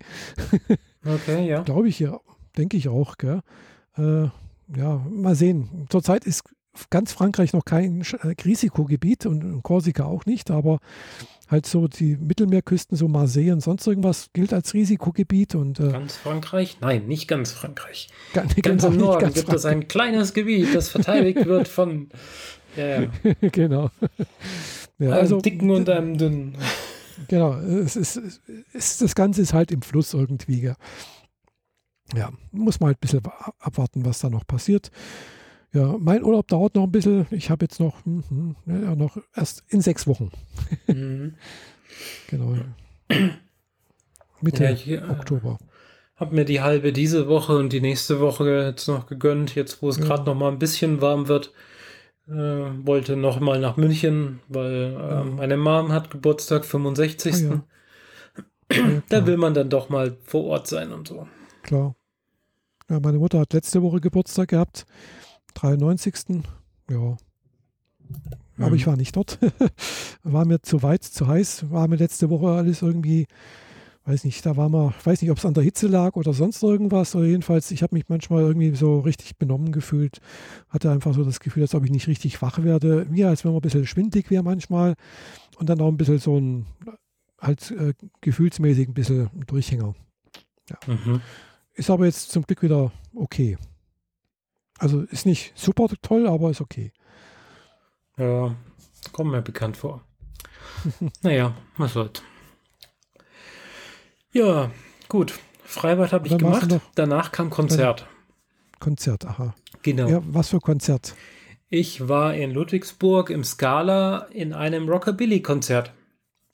okay, 1.06 1.48
ja. 1.48 1.62
Glaube 1.62 1.88
ich 1.88 2.00
ja, 2.00 2.20
denke 2.58 2.76
ich 2.76 2.88
auch, 2.88 3.16
gell. 3.16 3.40
Äh, 3.96 4.28
ja, 4.76 5.04
mal 5.10 5.34
sehen. 5.34 5.86
Zurzeit 5.90 6.24
ist 6.24 6.44
ganz 6.90 7.12
Frankreich 7.12 7.52
noch 7.52 7.64
kein 7.64 8.00
äh, 8.00 8.34
Risikogebiet 8.44 9.26
und 9.26 9.62
Korsika 9.62 10.04
auch 10.04 10.26
nicht, 10.26 10.50
aber 10.50 10.80
halt 11.48 11.66
so 11.66 11.88
die 11.88 12.16
Mittelmeerküsten, 12.16 12.96
so 12.96 13.06
Marseille 13.08 13.52
und 13.52 13.60
sonst 13.60 13.86
irgendwas 13.86 14.30
gilt 14.32 14.52
als 14.52 14.74
Risikogebiet. 14.74 15.54
Und, 15.54 15.80
äh, 15.80 15.90
ganz 15.90 16.16
Frankreich? 16.16 16.78
Nein, 16.80 17.06
nicht 17.06 17.28
ganz 17.28 17.52
Frankreich. 17.52 18.08
Ganz, 18.32 18.54
ganz 18.56 18.82
genau, 18.82 18.94
im 18.94 19.00
Norden 19.00 19.20
ganz 19.20 19.34
gibt 19.34 19.46
Frankreich. 19.46 19.64
es 19.64 19.66
ein 19.66 19.88
kleines 19.88 20.34
Gebiet, 20.34 20.74
das 20.74 20.88
verteidigt 20.88 21.44
wird 21.46 21.68
von. 21.68 22.08
Ja, 22.76 23.02
ja. 23.02 23.08
genau. 23.52 23.90
Ja, 24.98 25.10
einem 25.10 25.12
also, 25.12 25.40
dicken 25.40 25.70
und 25.70 25.88
einem 25.88 26.18
dünnen. 26.18 26.56
Genau, 27.28 27.54
es 27.54 27.94
ist, 27.94 28.20
es, 28.72 28.98
das 28.98 29.14
Ganze 29.14 29.42
ist 29.42 29.54
halt 29.54 29.70
im 29.70 29.82
Fluss 29.82 30.14
irgendwie. 30.14 30.60
Ja. 30.60 30.74
Ja, 32.14 32.30
muss 32.52 32.80
man 32.80 32.88
halt 32.88 32.98
ein 32.98 33.00
bisschen 33.00 33.22
abwarten, 33.60 34.04
was 34.04 34.18
da 34.18 34.28
noch 34.28 34.46
passiert. 34.46 34.90
Ja, 35.72 35.96
mein 35.98 36.22
Urlaub 36.22 36.46
dauert 36.46 36.76
noch 36.76 36.84
ein 36.84 36.92
bisschen. 36.92 37.26
Ich 37.30 37.50
habe 37.50 37.64
jetzt 37.64 37.80
noch, 37.80 38.04
hm, 38.04 38.22
hm, 38.28 38.56
ja, 38.66 38.94
noch 38.94 39.16
erst 39.34 39.64
in 39.68 39.80
sechs 39.80 40.06
Wochen. 40.06 40.30
Mhm. 40.86 41.34
genau. 42.28 42.56
Mitte 44.40 44.64
ja, 44.64 44.70
ich, 44.70 44.88
äh, 44.88 44.98
Oktober. 44.98 45.58
Habe 46.16 46.34
mir 46.36 46.44
die 46.44 46.60
halbe 46.60 46.92
diese 46.92 47.28
Woche 47.28 47.56
und 47.56 47.72
die 47.72 47.80
nächste 47.80 48.20
Woche 48.20 48.48
jetzt 48.66 48.86
noch 48.86 49.06
gegönnt, 49.06 49.56
jetzt 49.56 49.82
wo 49.82 49.88
es 49.88 49.98
ja. 49.98 50.04
gerade 50.04 50.24
noch 50.24 50.36
mal 50.36 50.52
ein 50.52 50.60
bisschen 50.60 51.00
warm 51.00 51.26
wird. 51.26 51.52
Äh, 52.28 52.32
wollte 52.32 53.16
noch 53.16 53.40
mal 53.40 53.58
nach 53.58 53.76
München, 53.76 54.40
weil 54.48 54.96
äh, 54.96 55.24
meine 55.24 55.56
Mom 55.56 55.92
hat 55.92 56.10
Geburtstag, 56.10 56.64
65. 56.64 57.34
Ah, 57.50 57.64
ja. 58.72 59.02
da 59.08 59.26
will 59.26 59.36
man 59.38 59.54
dann 59.54 59.70
doch 59.70 59.88
mal 59.88 60.16
vor 60.24 60.44
Ort 60.44 60.68
sein 60.68 60.92
und 60.92 61.08
so. 61.08 61.26
Klar. 61.64 61.96
Ja, 62.90 63.00
meine 63.00 63.18
Mutter 63.18 63.40
hat 63.40 63.54
letzte 63.54 63.82
Woche 63.82 64.00
Geburtstag 64.00 64.50
gehabt. 64.50 64.84
93. 65.54 66.42
Ja. 66.90 67.16
Aber 68.58 68.68
mhm. 68.68 68.76
ich 68.76 68.86
war 68.86 68.96
nicht 68.96 69.16
dort. 69.16 69.38
war 70.22 70.44
mir 70.44 70.60
zu 70.60 70.82
weit, 70.82 71.02
zu 71.02 71.26
heiß. 71.26 71.70
War 71.70 71.88
mir 71.88 71.96
letzte 71.96 72.28
Woche 72.28 72.48
alles 72.48 72.82
irgendwie, 72.82 73.26
weiß 74.04 74.24
nicht, 74.24 74.44
da 74.44 74.58
war 74.58 74.68
mal, 74.68 74.92
weiß 75.04 75.22
nicht, 75.22 75.30
ob 75.30 75.38
es 75.38 75.46
an 75.46 75.54
der 75.54 75.62
Hitze 75.62 75.88
lag 75.88 76.16
oder 76.16 76.34
sonst 76.34 76.62
irgendwas. 76.62 77.14
Oder 77.16 77.24
jedenfalls, 77.24 77.70
ich 77.70 77.82
habe 77.82 77.94
mich 77.94 78.04
manchmal 78.08 78.42
irgendwie 78.42 78.76
so 78.76 79.00
richtig 79.00 79.38
benommen 79.38 79.72
gefühlt. 79.72 80.20
Hatte 80.68 80.90
einfach 80.90 81.14
so 81.14 81.24
das 81.24 81.40
Gefühl, 81.40 81.62
als 81.62 81.74
ob 81.74 81.84
ich 81.84 81.90
nicht 81.90 82.08
richtig 82.08 82.42
wach 82.42 82.62
werde. 82.62 83.06
Mir, 83.08 83.30
als 83.30 83.44
wenn 83.44 83.52
man 83.52 83.60
ein 83.60 83.62
bisschen 83.62 83.86
schwindig 83.86 84.30
wäre 84.30 84.42
manchmal. 84.42 84.96
Und 85.56 85.70
dann 85.70 85.80
auch 85.80 85.88
ein 85.88 85.96
bisschen 85.96 86.18
so 86.18 86.38
ein, 86.38 86.66
halt 87.40 87.70
äh, 87.70 87.94
gefühlsmäßig 88.20 88.88
ein 88.88 88.94
bisschen 88.94 89.30
Durchhänger. 89.46 89.94
Ja. 90.68 90.76
Mhm. 90.86 91.22
Ist 91.74 91.90
aber 91.90 92.06
jetzt 92.06 92.30
zum 92.30 92.44
Glück 92.44 92.62
wieder 92.62 92.92
okay. 93.14 93.58
Also 94.78 95.02
ist 95.02 95.26
nicht 95.26 95.52
super 95.56 95.88
toll, 96.02 96.26
aber 96.26 96.50
ist 96.50 96.60
okay. 96.60 96.92
Ja, 98.16 98.54
kommt 99.12 99.30
mir 99.30 99.42
bekannt 99.42 99.76
vor. 99.76 100.04
naja, 101.22 101.54
was 101.76 101.92
soll's. 101.94 102.22
Ja, 104.32 104.70
gut. 105.08 105.38
Freibad 105.64 106.12
habe 106.12 106.26
ich 106.28 106.36
gemacht. 106.36 106.68
Danach 106.94 107.32
kam 107.32 107.50
Konzert. 107.50 108.06
Konzert, 108.78 109.24
aha. 109.24 109.54
Genau. 109.82 110.08
Ja, 110.08 110.22
was 110.26 110.50
für 110.50 110.60
Konzert? 110.60 111.14
Ich 111.70 112.08
war 112.08 112.34
in 112.34 112.52
Ludwigsburg 112.52 113.30
im 113.30 113.42
Scala 113.42 114.26
in 114.30 114.52
einem 114.52 114.88
Rockabilly-Konzert. 114.88 115.92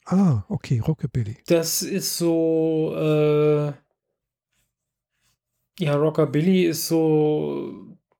Ah, 0.05 0.43
okay, 0.47 0.79
Rockabilly. 0.79 1.37
Das 1.47 1.81
ist 1.81 2.17
so, 2.17 2.95
äh, 2.95 3.73
ja, 5.79 5.95
Rockabilly 5.95 6.63
ist 6.63 6.87
so 6.87 7.73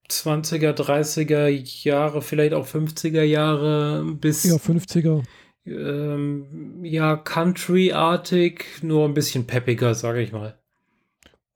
20er, 0.09 0.73
30er 0.73 1.47
Jahre, 1.83 2.21
vielleicht 2.21 2.53
auch 2.53 2.67
50er 2.67 3.23
Jahre 3.23 4.03
bis. 4.19 4.43
Ja, 4.43 4.55
50er. 4.55 5.23
Ähm, 5.65 6.83
ja, 6.83 7.15
Country-artig, 7.15 8.65
nur 8.81 9.05
ein 9.05 9.13
bisschen 9.13 9.45
peppiger, 9.45 9.93
sage 9.93 10.21
ich 10.21 10.31
mal. 10.31 10.57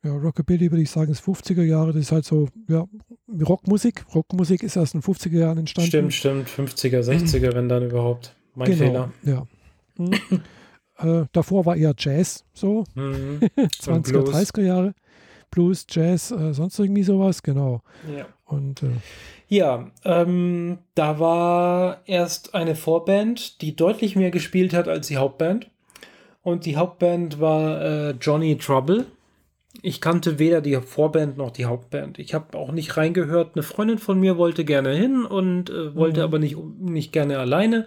Ja, 0.03 0.11
Rockabilly 0.11 0.71
würde 0.71 0.83
ich 0.83 0.91
sagen, 0.91 1.11
ist 1.11 1.23
50er 1.23 1.63
Jahre. 1.63 1.91
Das 1.91 2.01
ist 2.01 2.11
halt 2.11 2.25
so, 2.25 2.47
ja, 2.67 2.85
Rockmusik. 3.27 4.05
Rockmusik 4.13 4.61
ist 4.61 4.75
erst 4.75 4.93
in 4.93 5.01
den 5.01 5.13
50er 5.13 5.37
Jahren 5.39 5.57
entstanden. 5.57 6.11
Stimmt, 6.11 6.47
stimmt. 6.47 6.69
50er, 6.69 7.01
60er, 7.01 7.55
wenn 7.55 7.67
dann 7.67 7.83
überhaupt. 7.83 8.35
Mein 8.53 8.69
genau, 8.69 8.77
Fehler. 8.77 9.11
Ja. 9.23 9.47
Äh, 10.97 11.25
davor 11.33 11.65
war 11.65 11.75
eher 11.75 11.93
Jazz, 11.97 12.45
so. 12.53 12.85
Mhm. 12.95 13.39
20er, 13.57 14.23
30er 14.23 14.61
Jahre. 14.61 14.93
Blues, 15.51 15.85
Jazz, 15.89 16.31
äh, 16.31 16.53
sonst 16.53 16.79
irgendwie 16.79 17.03
sowas, 17.03 17.43
genau. 17.43 17.81
Ja. 18.15 18.25
Und 18.45 18.83
äh, 18.83 18.87
ja, 19.47 19.91
ähm, 20.03 20.79
da 20.95 21.19
war 21.19 22.01
erst 22.05 22.55
eine 22.55 22.75
Vorband, 22.75 23.61
die 23.61 23.75
deutlich 23.75 24.15
mehr 24.15 24.31
gespielt 24.31 24.73
hat 24.73 24.87
als 24.87 25.07
die 25.07 25.17
Hauptband. 25.17 25.69
Und 26.41 26.65
die 26.65 26.77
Hauptband 26.77 27.39
war 27.39 27.81
äh, 27.81 28.11
Johnny 28.21 28.57
Trouble. 28.57 29.05
Ich 29.81 29.99
kannte 29.99 30.39
weder 30.39 30.61
die 30.61 30.75
Vorband 30.75 31.37
noch 31.37 31.51
die 31.51 31.65
Hauptband. 31.65 32.17
Ich 32.19 32.33
habe 32.33 32.57
auch 32.57 32.71
nicht 32.71 32.97
reingehört. 32.97 33.51
Eine 33.55 33.63
Freundin 33.63 33.97
von 33.97 34.19
mir 34.19 34.37
wollte 34.37 34.63
gerne 34.63 34.93
hin 34.93 35.25
und 35.25 35.69
äh, 35.69 35.95
wollte 35.95 36.21
mhm. 36.21 36.25
aber 36.25 36.39
nicht, 36.39 36.57
nicht 36.79 37.11
gerne 37.11 37.39
alleine 37.39 37.85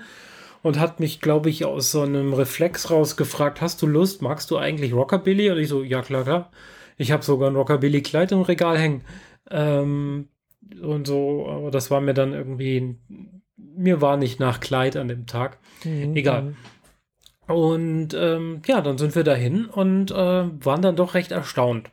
und 0.63 0.79
hat 0.79 1.01
mich, 1.01 1.21
glaube 1.21 1.51
ich, 1.51 1.65
aus 1.65 1.91
so 1.91 2.03
einem 2.03 2.35
Reflex 2.35 2.91
raus 2.91 3.17
gefragt, 3.17 3.61
hast 3.61 3.81
du 3.83 3.87
Lust, 3.87 4.23
magst 4.23 4.51
du 4.51 4.59
eigentlich 4.59 4.93
Rockabilly? 4.93 5.51
Und 5.51 5.59
ich 5.59 5.69
so, 5.69 5.83
ja 5.83 6.03
klar, 6.03 6.25
klar. 6.25 6.51
Ich 6.99 7.13
habe 7.13 7.25
sogar 7.25 7.49
ein 7.49 7.57
Rockabilly-Kleid 7.57 8.33
im 8.33 8.43
Regal 8.43 8.79
hängen. 8.79 9.05
Ähm, 9.51 10.29
und 10.83 11.07
so, 11.07 11.49
aber 11.49 11.71
das 11.71 11.91
war 11.91 12.01
mir 12.01 12.13
dann 12.13 12.35
irgendwie, 12.35 12.99
mir 13.57 14.01
war 14.03 14.17
nicht 14.17 14.39
nach 14.41 14.61
Kleid 14.61 14.97
an 14.97 15.09
dem 15.09 15.27
Tag. 15.27 15.59
Mhm. 15.85 16.15
Egal. 16.15 16.43
Mhm. 16.43 16.57
Und 17.47 18.15
ähm, 18.15 18.61
ja, 18.67 18.83
dann 18.83 18.99
sind 18.99 19.15
wir 19.15 19.25
dahin 19.25 19.65
und 19.65 20.11
äh, 20.11 20.15
waren 20.15 20.83
dann 20.83 20.97
doch 20.97 21.15
recht 21.15 21.31
erstaunt. 21.31 21.91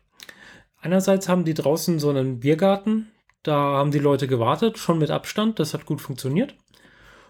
Einerseits 0.78 1.30
haben 1.30 1.46
die 1.46 1.54
draußen 1.54 1.98
so 2.00 2.10
einen 2.10 2.42
Biergarten, 2.42 3.12
da 3.42 3.56
haben 3.56 3.92
die 3.92 4.00
Leute 4.00 4.28
gewartet, 4.28 4.78
schon 4.78 5.00
mit 5.00 5.12
Abstand, 5.12 5.60
das 5.60 5.74
hat 5.74 5.86
gut 5.86 6.02
funktioniert. 6.02 6.56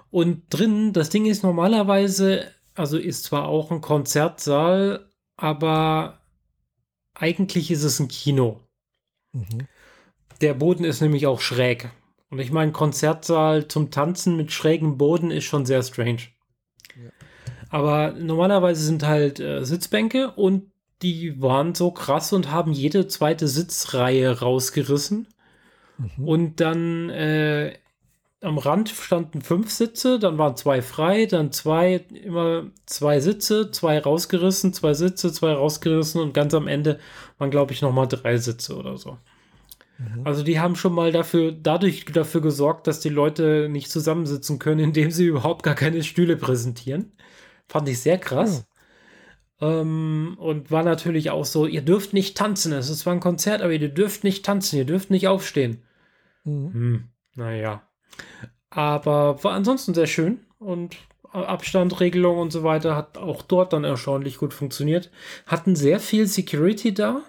Und 0.10 0.44
drinnen, 0.50 0.91
das 0.91 1.10
Ding 1.10 1.25
ist 1.25 1.44
normalerweise, 1.44 2.48
also 2.74 2.98
ist 2.98 3.25
zwar 3.25 3.48
auch 3.48 3.70
ein 3.70 3.82
Konzertsaal, 3.82 5.08
aber 5.38 6.22
eigentlich 7.15 7.72
ist 7.72 7.84
es 7.84 8.00
ein 8.00 8.07
Kino. 8.07 8.60
Mhm. 9.34 9.67
Der 10.41 10.53
Boden 10.53 10.84
ist 10.84 11.01
nämlich 11.01 11.27
auch 11.27 11.41
schräg. 11.41 11.89
Und 12.29 12.39
ich 12.39 12.51
meine, 12.51 12.72
Konzertsaal 12.72 13.67
zum 13.67 13.91
Tanzen 13.91 14.36
mit 14.36 14.51
schrägem 14.51 14.98
Boden 14.98 15.31
ist 15.31 15.45
schon 15.45 15.65
sehr 15.65 15.81
strange. 15.84 16.24
Ja. 16.95 17.10
Aber 17.69 18.12
normalerweise 18.12 18.84
sind 18.84 19.03
halt 19.03 19.39
äh, 19.39 19.63
Sitzbänke 19.63 20.31
und 20.31 20.72
die 21.01 21.41
waren 21.41 21.75
so 21.75 21.91
krass 21.91 22.34
und 22.34 22.51
haben 22.51 22.72
jede 22.72 23.07
zweite 23.07 23.48
Sitzreihe 23.48 24.39
rausgerissen. 24.39 25.27
Mhm. 25.98 26.27
Und 26.27 26.60
dann 26.60 27.10
äh, 27.10 27.77
am 28.42 28.58
Rand 28.58 28.89
standen 28.89 29.42
fünf 29.42 29.72
Sitze, 29.72 30.20
dann 30.20 30.38
waren 30.38 30.56
zwei 30.56 30.82
frei, 30.82 31.25
dann 31.25 31.51
zwei, 31.51 32.06
immer 32.24 32.70
zwei 32.86 33.20
Sitze, 33.20 33.72
zwei 33.72 34.00
rausgerissen, 34.00 34.74
zwei 34.74 34.94
Sitze, 34.94 35.32
zwei 35.32 35.54
rausgerissen 35.54 36.22
und 36.22 36.34
ganz 36.34 36.54
am 36.54 36.68
Ende 36.68 37.00
waren, 37.38 37.50
glaube 37.50 37.74
ich, 37.74 37.82
nochmal 37.82 38.08
drei 38.08 38.38
Sitze 38.38 38.75
oder 38.75 38.98
so. 38.98 39.18
Mhm. 39.98 40.22
Also 40.25 40.44
die 40.44 40.60
haben 40.60 40.75
schon 40.75 40.94
mal 40.94 41.12
dafür, 41.12 41.51
dadurch 41.51 42.06
dafür 42.06 42.42
gesorgt, 42.42 42.88
dass 42.88 43.00
die 43.00 43.10
Leute 43.10 43.70
nicht 43.70 43.89
zusammensitzen 43.89 44.60
können, 44.60 44.80
indem 44.80 45.12
sie 45.12 45.25
überhaupt 45.27 45.63
gar 45.63 45.75
keine 45.75 46.04
Stühle 46.04 46.38
präsentieren. 46.38 47.13
Fand 47.68 47.89
ich 47.89 48.00
sehr 48.00 48.18
krass. 48.18 48.68
Ja. 49.60 49.82
Ähm, 49.82 50.36
und 50.38 50.70
war 50.70 50.84
natürlich 50.84 51.30
auch 51.32 51.46
so, 51.46 51.65
ihr 51.65 51.82
dürft 51.82 52.13
nicht 52.13 52.38
tanzen. 52.38 52.74
Es 52.74 52.89
ist 52.89 53.00
zwar 53.00 53.13
ein 53.13 53.22
Konzert, 53.22 53.62
aber 53.62 53.72
ihr 53.72 53.89
dürft 53.89 54.24
nicht 54.24 54.46
tanzen, 54.46 54.77
ihr 54.77 54.86
dürft 54.86 55.10
nicht 55.10 55.27
aufstehen. 55.27 55.84
Mhm. 56.44 56.74
Hm, 56.74 57.04
naja. 57.36 57.85
Aber 58.69 59.43
war 59.43 59.53
ansonsten 59.53 59.93
sehr 59.93 60.07
schön 60.07 60.39
und 60.60 60.98
Abstandregelung 61.31 62.38
und 62.38 62.51
so 62.51 62.63
weiter 62.63 62.95
hat 62.95 63.17
auch 63.17 63.41
dort 63.41 63.74
dann 63.74 63.84
erstaunlich 63.84 64.38
gut 64.38 64.53
funktioniert. 64.53 65.12
Hatten 65.45 65.75
sehr 65.75 66.00
viel 66.00 66.27
Security 66.27 66.93
da. 66.93 67.22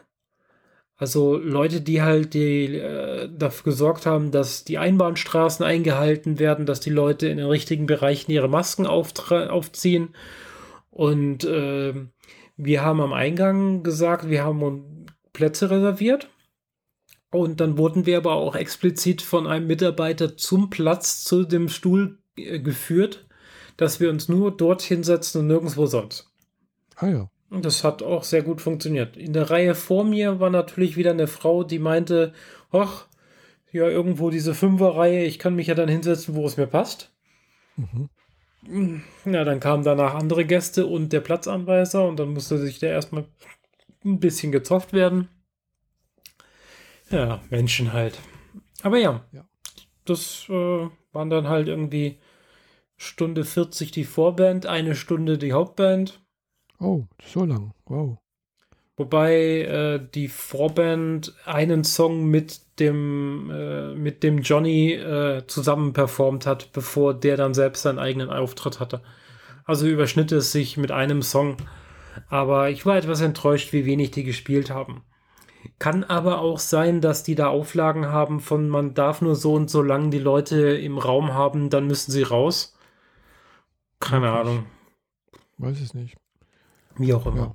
Also 0.99 1.37
Leute, 1.37 1.83
die 1.83 2.01
halt 2.01 2.33
die, 2.33 2.77
äh, 2.77 3.29
dafür 3.31 3.65
gesorgt 3.65 4.07
haben, 4.07 4.31
dass 4.31 4.65
die 4.65 4.79
Einbahnstraßen 4.79 5.65
eingehalten 5.65 6.39
werden, 6.39 6.65
dass 6.65 6.81
die 6.81 6.91
Leute 6.91 7.29
in 7.29 7.37
den 7.37 7.47
richtigen 7.47 7.87
Bereichen 7.87 8.31
ihre 8.31 8.49
Masken 8.49 8.87
aufziehen. 8.87 10.15
Und 10.91 11.45
äh, 11.45 11.93
wir 12.57 12.83
haben 12.83 13.03
am 13.03 13.13
Eingang 13.13 13.83
gesagt, 13.83 14.31
wir 14.31 14.43
haben 14.43 15.07
Plätze 15.35 15.71
reserviert. 15.71 16.31
Und 17.31 17.61
dann 17.61 17.77
wurden 17.77 18.07
wir 18.07 18.19
aber 18.19 18.35
auch 18.35 18.55
explizit 18.55 19.21
von 19.21 19.47
einem 19.47 19.67
Mitarbeiter 19.67 20.37
zum 20.37 20.71
Platz 20.71 21.25
zu 21.25 21.45
dem 21.45 21.69
Stuhl 21.69 22.19
äh, 22.37 22.61
geführt, 22.61 23.27
dass 23.77 24.01
wir 24.01 24.11
uns 24.11 24.29
nur 24.29 24.57
dort 24.57 24.83
hinsetzen 24.83 25.41
und 25.41 25.49
nirgendwo 25.49 25.87
sonst. 25.87 26.31
Ah 26.97 27.09
ja. 27.09 27.31
Das 27.51 27.85
hat 27.85 28.03
auch 28.03 28.25
sehr 28.25 28.43
gut 28.43 28.61
funktioniert. 28.61 29.17
In 29.17 29.33
der 29.33 29.51
Reihe 29.51 29.75
vor 29.75 30.05
mir 30.05 30.41
war 30.41 30.51
natürlich 30.51 30.97
wieder 30.97 31.13
eine 31.13 31.27
Frau, 31.27 31.63
die 31.63 31.79
meinte, 31.79 32.33
ach, 32.73 33.07
ja, 33.71 33.89
irgendwo 33.89 34.31
diese 34.31 34.55
Fünferreihe, 34.55 35.25
ich 35.25 35.39
kann 35.39 35.55
mich 35.55 35.69
ja 35.69 35.75
dann 35.75 35.89
hinsetzen, 35.89 36.35
wo 36.35 36.47
es 36.47 36.57
mir 36.57 36.67
passt. 36.67 37.13
Mhm. 37.77 38.09
Ja, 39.25 39.45
dann 39.45 39.61
kamen 39.61 39.85
danach 39.85 40.15
andere 40.15 40.45
Gäste 40.45 40.87
und 40.87 41.13
der 41.13 41.21
Platzanweiser 41.21 42.07
und 42.07 42.19
dann 42.19 42.31
musste 42.31 42.59
sich 42.59 42.81
der 42.81 42.91
erstmal 42.91 43.27
ein 44.05 44.19
bisschen 44.19 44.51
gezofft 44.51 44.93
werden. 44.93 45.29
Ja, 47.11 47.41
Menschen 47.51 47.93
halt. 47.93 48.19
Aber 48.83 48.99
ja, 48.99 49.25
ja. 49.33 49.45
das 50.05 50.47
äh, 50.49 50.89
waren 51.13 51.31
dann 51.31 51.49
halt 51.49 51.69
irgendwie 51.69 52.19
Stunde 52.97 53.45
40 53.45 53.91
die 53.91 54.05
Vorband, 54.05 54.67
eine 54.67 54.95
Stunde 54.95 55.39
die 55.39 55.53
Hauptband. 55.53 56.21
Oh, 56.81 57.05
so 57.25 57.45
lang. 57.45 57.73
Wow. 57.87 58.19
Wobei 58.97 59.61
äh, 59.63 60.09
die 60.15 60.29
Vorband 60.29 61.35
einen 61.45 61.85
Song 61.85 62.31
mit 62.31 62.81
dem, 62.81 63.51
äh, 63.51 63.95
mit 63.95 64.23
dem 64.23 64.39
Johnny 64.39 64.93
äh, 64.93 65.47
zusammen 65.47 65.93
performt 65.93 66.47
hat, 66.47 66.73
bevor 66.73 67.13
der 67.13 67.37
dann 67.37 67.53
selbst 67.53 67.83
seinen 67.83 67.99
eigenen 67.99 68.31
Auftritt 68.31 68.81
hatte. 68.81 69.03
Also 69.65 69.87
überschnitt 69.87 70.33
es 70.33 70.51
sich 70.51 70.79
mit 70.79 70.93
einem 70.93 71.21
Song. 71.21 71.59
Aber 72.29 72.71
ich 72.71 72.87
war 72.87 72.97
etwas 72.97 73.21
enttäuscht, 73.21 73.75
wie 73.75 73.85
wenig 73.85 74.13
die 74.13 74.25
gespielt 74.25 74.71
haben. 74.71 75.03
Kann 75.79 76.05
aber 76.05 76.41
auch 76.41 76.59
sein, 76.59 77.01
dass 77.01 77.23
die 77.23 77.35
da 77.35 77.49
Auflagen 77.49 78.07
haben 78.07 78.41
von 78.41 78.69
man 78.69 78.95
darf 78.95 79.23
nur 79.23 79.35
so 79.35 79.55
und 79.55 79.71
so 79.71 79.83
lange 79.83 80.11
die 80.11 80.19
Leute 80.19 80.77
im 80.77 80.99
Raum 80.99 81.35
haben, 81.35 81.71
dann 81.71 81.87
müssen 81.87 82.13
sie 82.13 82.23
raus. 82.23 82.77
Keine 84.01 84.31
Ahnung. 84.31 84.67
Weiß 85.59 85.81
es 85.81 85.95
nicht. 85.95 86.17
Wie 86.97 87.15
auch 87.15 87.27
immer. 87.27 87.37
Ja. 87.37 87.55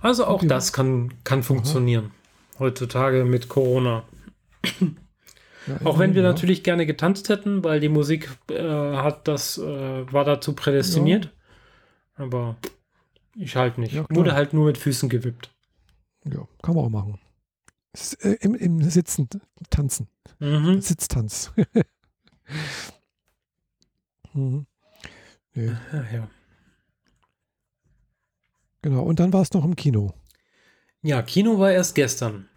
Also 0.00 0.26
auch 0.26 0.36
okay. 0.36 0.48
das 0.48 0.72
kann, 0.72 1.14
kann 1.24 1.42
funktionieren. 1.42 2.06
Aha. 2.54 2.60
Heutzutage 2.60 3.24
mit 3.24 3.48
Corona. 3.48 4.04
Ja, 5.66 5.80
auch 5.84 5.98
wenn 5.98 6.14
wir 6.14 6.22
ja. 6.22 6.28
natürlich 6.28 6.62
gerne 6.62 6.84
getanzt 6.84 7.28
hätten, 7.28 7.64
weil 7.64 7.80
die 7.80 7.88
Musik 7.88 8.30
äh, 8.50 8.62
hat 8.96 9.26
das, 9.28 9.56
äh, 9.58 10.12
war 10.12 10.24
dazu 10.24 10.54
prädestiniert. 10.54 11.30
Aber 12.16 12.56
ich 13.34 13.56
halt 13.56 13.78
nicht. 13.78 13.98
Wurde 14.10 14.34
halt 14.34 14.52
nur 14.52 14.66
mit 14.66 14.78
Füßen 14.78 15.08
gewippt. 15.08 15.50
Ja, 16.24 16.46
kann 16.62 16.74
man 16.74 16.84
auch 16.84 16.90
machen. 16.90 17.18
Äh, 18.20 18.36
Im, 18.40 18.54
Im 18.54 18.82
Sitzen 18.82 19.28
tanzen. 19.70 20.08
Mhm. 20.38 20.80
Sitztanz. 20.80 21.52
mhm. 24.32 24.66
nee. 25.54 25.72
ja. 26.12 26.28
Genau, 28.82 29.02
und 29.02 29.20
dann 29.20 29.32
war 29.32 29.42
es 29.42 29.52
noch 29.52 29.64
im 29.64 29.76
Kino. 29.76 30.12
Ja, 31.02 31.22
Kino 31.22 31.58
war 31.58 31.72
erst 31.72 31.94
gestern. 31.94 32.48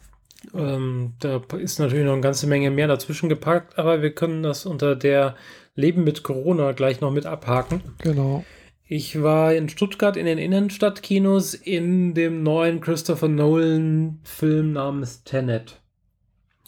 Ähm, 0.54 1.14
da 1.20 1.42
ist 1.58 1.80
natürlich 1.80 2.06
noch 2.06 2.14
eine 2.14 2.22
ganze 2.22 2.48
Menge 2.48 2.72
mehr 2.72 2.88
dazwischen 2.88 3.30
gepackt, 3.30 3.78
aber 3.78 4.02
wir 4.02 4.14
können 4.14 4.44
das 4.44 4.66
unter 4.66 4.96
der 4.96 5.36
Leben 5.76 6.04
mit 6.04 6.24
Corona 6.24 6.74
gleich 6.74 7.02
noch 7.02 7.12
mit 7.12 7.26
abhaken. 7.26 7.82
Genau. 8.00 8.44
Ich 8.88 9.22
war 9.22 9.54
in 9.54 9.70
Stuttgart 9.70 10.16
in 10.16 10.26
den 10.26 10.38
Innenstadtkinos 10.38 11.54
in 11.54 12.14
dem 12.14 12.44
neuen 12.44 12.80
Christopher 12.80 13.28
Nolan-Film 13.28 14.74
namens 14.74 15.24
Tenet. 15.24 15.82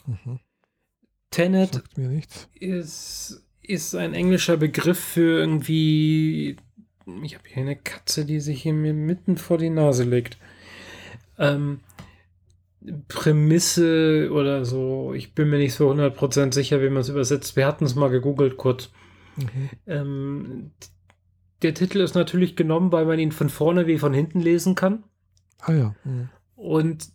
Mhm. 0.06 0.40
Tenet 1.30 1.82
Ist, 2.54 3.42
ist 3.62 3.94
ein 3.94 4.14
englischer 4.14 4.56
Begriff 4.56 4.98
für 4.98 5.38
irgendwie 5.38 6.56
ich 7.22 7.34
habe 7.34 7.48
hier 7.48 7.62
eine 7.62 7.76
Katze, 7.76 8.24
die 8.24 8.40
sich 8.40 8.62
hier 8.62 8.72
mir 8.72 8.94
mitten 8.94 9.36
vor 9.36 9.58
die 9.58 9.70
Nase 9.70 10.04
legt. 10.04 10.38
Ähm, 11.38 11.80
Prämisse 13.08 14.30
oder 14.32 14.64
so, 14.64 15.12
ich 15.14 15.34
bin 15.34 15.50
mir 15.50 15.58
nicht 15.58 15.74
so 15.74 15.90
100% 15.90 16.54
sicher, 16.54 16.80
wie 16.80 16.88
man 16.88 17.02
es 17.02 17.08
übersetzt. 17.08 17.56
Wir 17.56 17.66
hatten 17.66 17.84
es 17.84 17.94
mal 17.94 18.08
gegoogelt 18.08 18.56
kurz. 18.56 18.90
Mhm. 19.36 19.70
Ähm, 19.86 20.70
der 21.62 21.74
Titel 21.74 22.00
ist 22.00 22.14
natürlich 22.14 22.56
genommen, 22.56 22.92
weil 22.92 23.04
man 23.04 23.18
ihn 23.18 23.32
von 23.32 23.48
vorne 23.48 23.86
wie 23.86 23.98
von 23.98 24.14
hinten 24.14 24.40
lesen 24.40 24.74
kann. 24.74 25.04
Ah 25.60 25.72
ja. 25.72 25.94
Mhm. 26.04 26.28
Und 26.56 27.08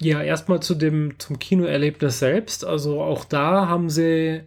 ja, 0.00 0.22
erstmal 0.22 0.60
zu 0.60 0.74
dem, 0.74 1.18
zum 1.18 1.38
Kinoerlebnis 1.38 2.18
selbst. 2.18 2.64
Also 2.64 3.02
auch 3.02 3.24
da 3.24 3.68
haben 3.68 3.90
sie 3.90 4.42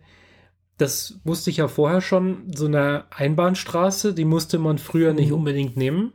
das 0.78 1.20
wusste 1.24 1.50
ich 1.50 1.58
ja 1.58 1.68
vorher 1.68 2.02
schon, 2.02 2.52
so 2.54 2.66
eine 2.66 3.06
Einbahnstraße, 3.12 4.14
die 4.14 4.26
musste 4.26 4.60
man 4.60 4.78
früher 4.78 5.14
nicht 5.14 5.30
mhm. 5.30 5.36
unbedingt 5.36 5.78
nehmen. 5.78 6.14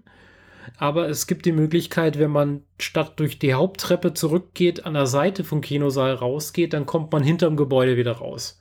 Aber 0.77 1.09
es 1.09 1.27
gibt 1.27 1.46
die 1.46 1.53
Möglichkeit, 1.53 2.18
wenn 2.18 2.31
man 2.31 2.62
statt 2.79 3.14
durch 3.16 3.38
die 3.38 3.55
Haupttreppe 3.55 4.12
zurückgeht, 4.12 4.85
an 4.85 4.94
der 4.94 5.07
Seite 5.07 5.42
vom 5.42 5.62
Kinosaal 5.62 6.14
rausgeht, 6.14 6.74
dann 6.74 6.85
kommt 6.85 7.11
man 7.12 7.22
hinterm 7.22 7.57
Gebäude 7.57 7.96
wieder 7.96 8.12
raus. 8.12 8.61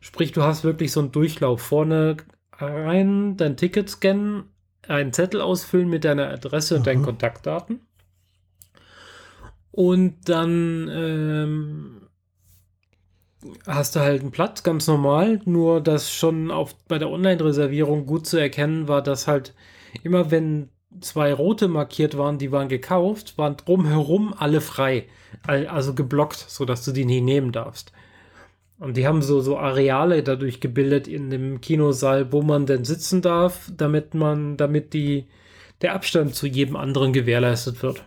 Sprich, 0.00 0.32
du 0.32 0.42
hast 0.42 0.64
wirklich 0.64 0.90
so 0.90 1.00
einen 1.00 1.12
Durchlauf. 1.12 1.62
Vorne 1.62 2.16
rein, 2.58 3.36
dein 3.36 3.56
Ticket 3.56 3.88
scannen, 3.88 4.44
einen 4.88 5.12
Zettel 5.12 5.40
ausfüllen 5.40 5.88
mit 5.88 6.04
deiner 6.04 6.28
Adresse 6.28 6.76
und 6.76 6.86
deinen 6.86 7.02
Kontaktdaten. 7.02 7.80
Und 9.70 10.28
dann 10.28 10.88
ähm, 10.92 12.02
hast 13.66 13.96
du 13.96 14.00
halt 14.00 14.20
einen 14.20 14.30
Platz, 14.30 14.62
ganz 14.62 14.86
normal, 14.86 15.40
nur 15.46 15.80
dass 15.80 16.12
schon 16.12 16.50
auf, 16.50 16.76
bei 16.86 16.98
der 16.98 17.10
Online-Reservierung 17.10 18.06
gut 18.06 18.26
zu 18.26 18.36
erkennen 18.36 18.88
war, 18.88 19.02
dass 19.02 19.26
halt 19.26 19.54
immer 20.02 20.30
wenn 20.30 20.68
zwei 21.00 21.32
rote 21.32 21.68
markiert 21.68 22.16
waren, 22.16 22.38
die 22.38 22.52
waren 22.52 22.68
gekauft, 22.68 23.36
waren 23.36 23.56
drumherum 23.56 24.34
alle 24.36 24.60
frei, 24.60 25.08
also 25.46 25.94
geblockt, 25.94 26.36
sodass 26.36 26.84
du 26.84 26.92
die 26.92 27.04
nie 27.04 27.20
nehmen 27.20 27.52
darfst. 27.52 27.92
Und 28.78 28.96
die 28.96 29.06
haben 29.06 29.22
so, 29.22 29.40
so 29.40 29.56
Areale 29.58 30.22
dadurch 30.22 30.60
gebildet 30.60 31.06
in 31.06 31.30
dem 31.30 31.60
Kinosaal, 31.60 32.32
wo 32.32 32.42
man 32.42 32.66
denn 32.66 32.84
sitzen 32.84 33.22
darf, 33.22 33.70
damit 33.76 34.14
man, 34.14 34.56
damit 34.56 34.92
die, 34.94 35.26
der 35.80 35.94
Abstand 35.94 36.34
zu 36.34 36.46
jedem 36.46 36.76
anderen 36.76 37.12
gewährleistet 37.12 37.82
wird. 37.82 38.04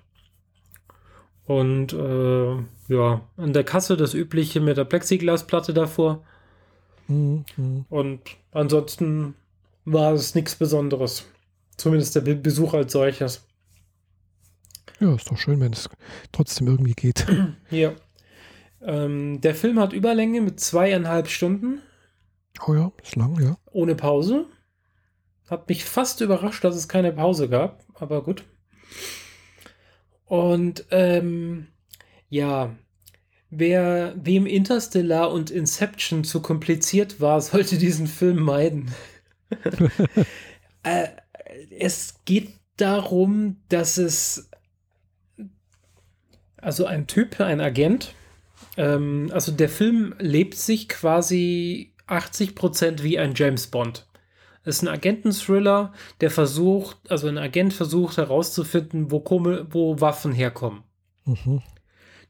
Und 1.45 1.93
äh, 1.93 2.56
ja, 2.93 3.21
an 3.38 3.53
der 3.53 3.63
Kasse 3.63 3.95
das 3.95 4.13
übliche 4.13 4.60
mit 4.60 4.77
der 4.77 4.84
Plexiglasplatte 4.84 5.73
davor. 5.73 6.23
Mhm. 7.08 7.45
Und 7.89 8.21
ansonsten 8.51 9.36
war 9.86 10.13
es 10.13 10.36
nichts 10.36 10.56
Besonderes. 10.56 11.25
Zumindest 11.77 12.15
der 12.15 12.21
Besuch 12.21 12.73
als 12.73 12.91
solches. 12.91 13.47
Ja, 14.99 15.13
ist 15.13 15.30
doch 15.30 15.38
schön, 15.38 15.60
wenn 15.62 15.73
es 15.73 15.89
trotzdem 16.32 16.67
irgendwie 16.67 16.93
geht. 16.93 17.25
Ja. 17.69 17.93
Ähm, 18.81 19.41
der 19.41 19.55
Film 19.55 19.79
hat 19.79 19.93
Überlänge 19.93 20.41
mit 20.41 20.59
zweieinhalb 20.59 21.27
Stunden. 21.27 21.81
Oh 22.65 22.73
ja, 22.73 22.91
ist 23.01 23.15
lang, 23.15 23.39
ja. 23.41 23.57
Ohne 23.71 23.95
Pause. 23.95 24.45
Hat 25.49 25.69
mich 25.69 25.85
fast 25.85 26.21
überrascht, 26.21 26.63
dass 26.63 26.75
es 26.75 26.87
keine 26.87 27.13
Pause 27.13 27.49
gab, 27.49 27.83
aber 27.93 28.23
gut. 28.23 28.43
Und 30.25 30.85
ähm, 30.91 31.67
ja, 32.29 32.75
wer 33.49 34.13
wem 34.17 34.45
Interstellar 34.45 35.31
und 35.31 35.49
Inception 35.49 36.23
zu 36.23 36.41
kompliziert 36.41 37.21
war, 37.21 37.39
sollte 37.41 37.77
diesen 37.77 38.07
Film 38.07 38.39
meiden. 38.39 38.93
äh, 40.83 41.07
es 41.79 42.15
geht 42.25 42.51
darum, 42.75 43.57
dass 43.69 43.97
es 43.97 44.49
also 46.57 46.85
ein 46.85 47.07
Typ, 47.07 47.39
ein 47.39 47.61
Agent, 47.61 48.13
Ähm, 48.77 49.29
also 49.33 49.51
der 49.51 49.69
Film 49.69 50.15
lebt 50.19 50.55
sich 50.55 50.87
quasi 50.87 51.93
80% 52.07 53.03
wie 53.03 53.19
ein 53.19 53.33
James 53.35 53.67
Bond. 53.67 54.07
Es 54.63 54.77
ist 54.77 54.81
ein 54.83 54.87
Agenten-Thriller, 54.89 55.93
der 56.21 56.29
versucht, 56.29 56.97
also 57.09 57.27
ein 57.27 57.37
Agent 57.37 57.73
versucht 57.73 58.17
herauszufinden, 58.17 59.11
wo, 59.11 59.23
wo 59.69 60.01
Waffen 60.01 60.33
herkommen. 60.33 60.83
Mhm. 61.25 61.61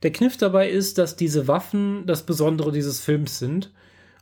Der 0.04 0.12
Kniff 0.12 0.38
dabei 0.38 0.70
ist, 0.70 1.00
dass 1.00 1.16
diese 1.16 1.48
Waffen 1.48 2.06
das 2.06 2.26
Besondere 2.26 2.72
dieses 2.72 3.00
Films 3.00 3.40
sind 3.40 3.74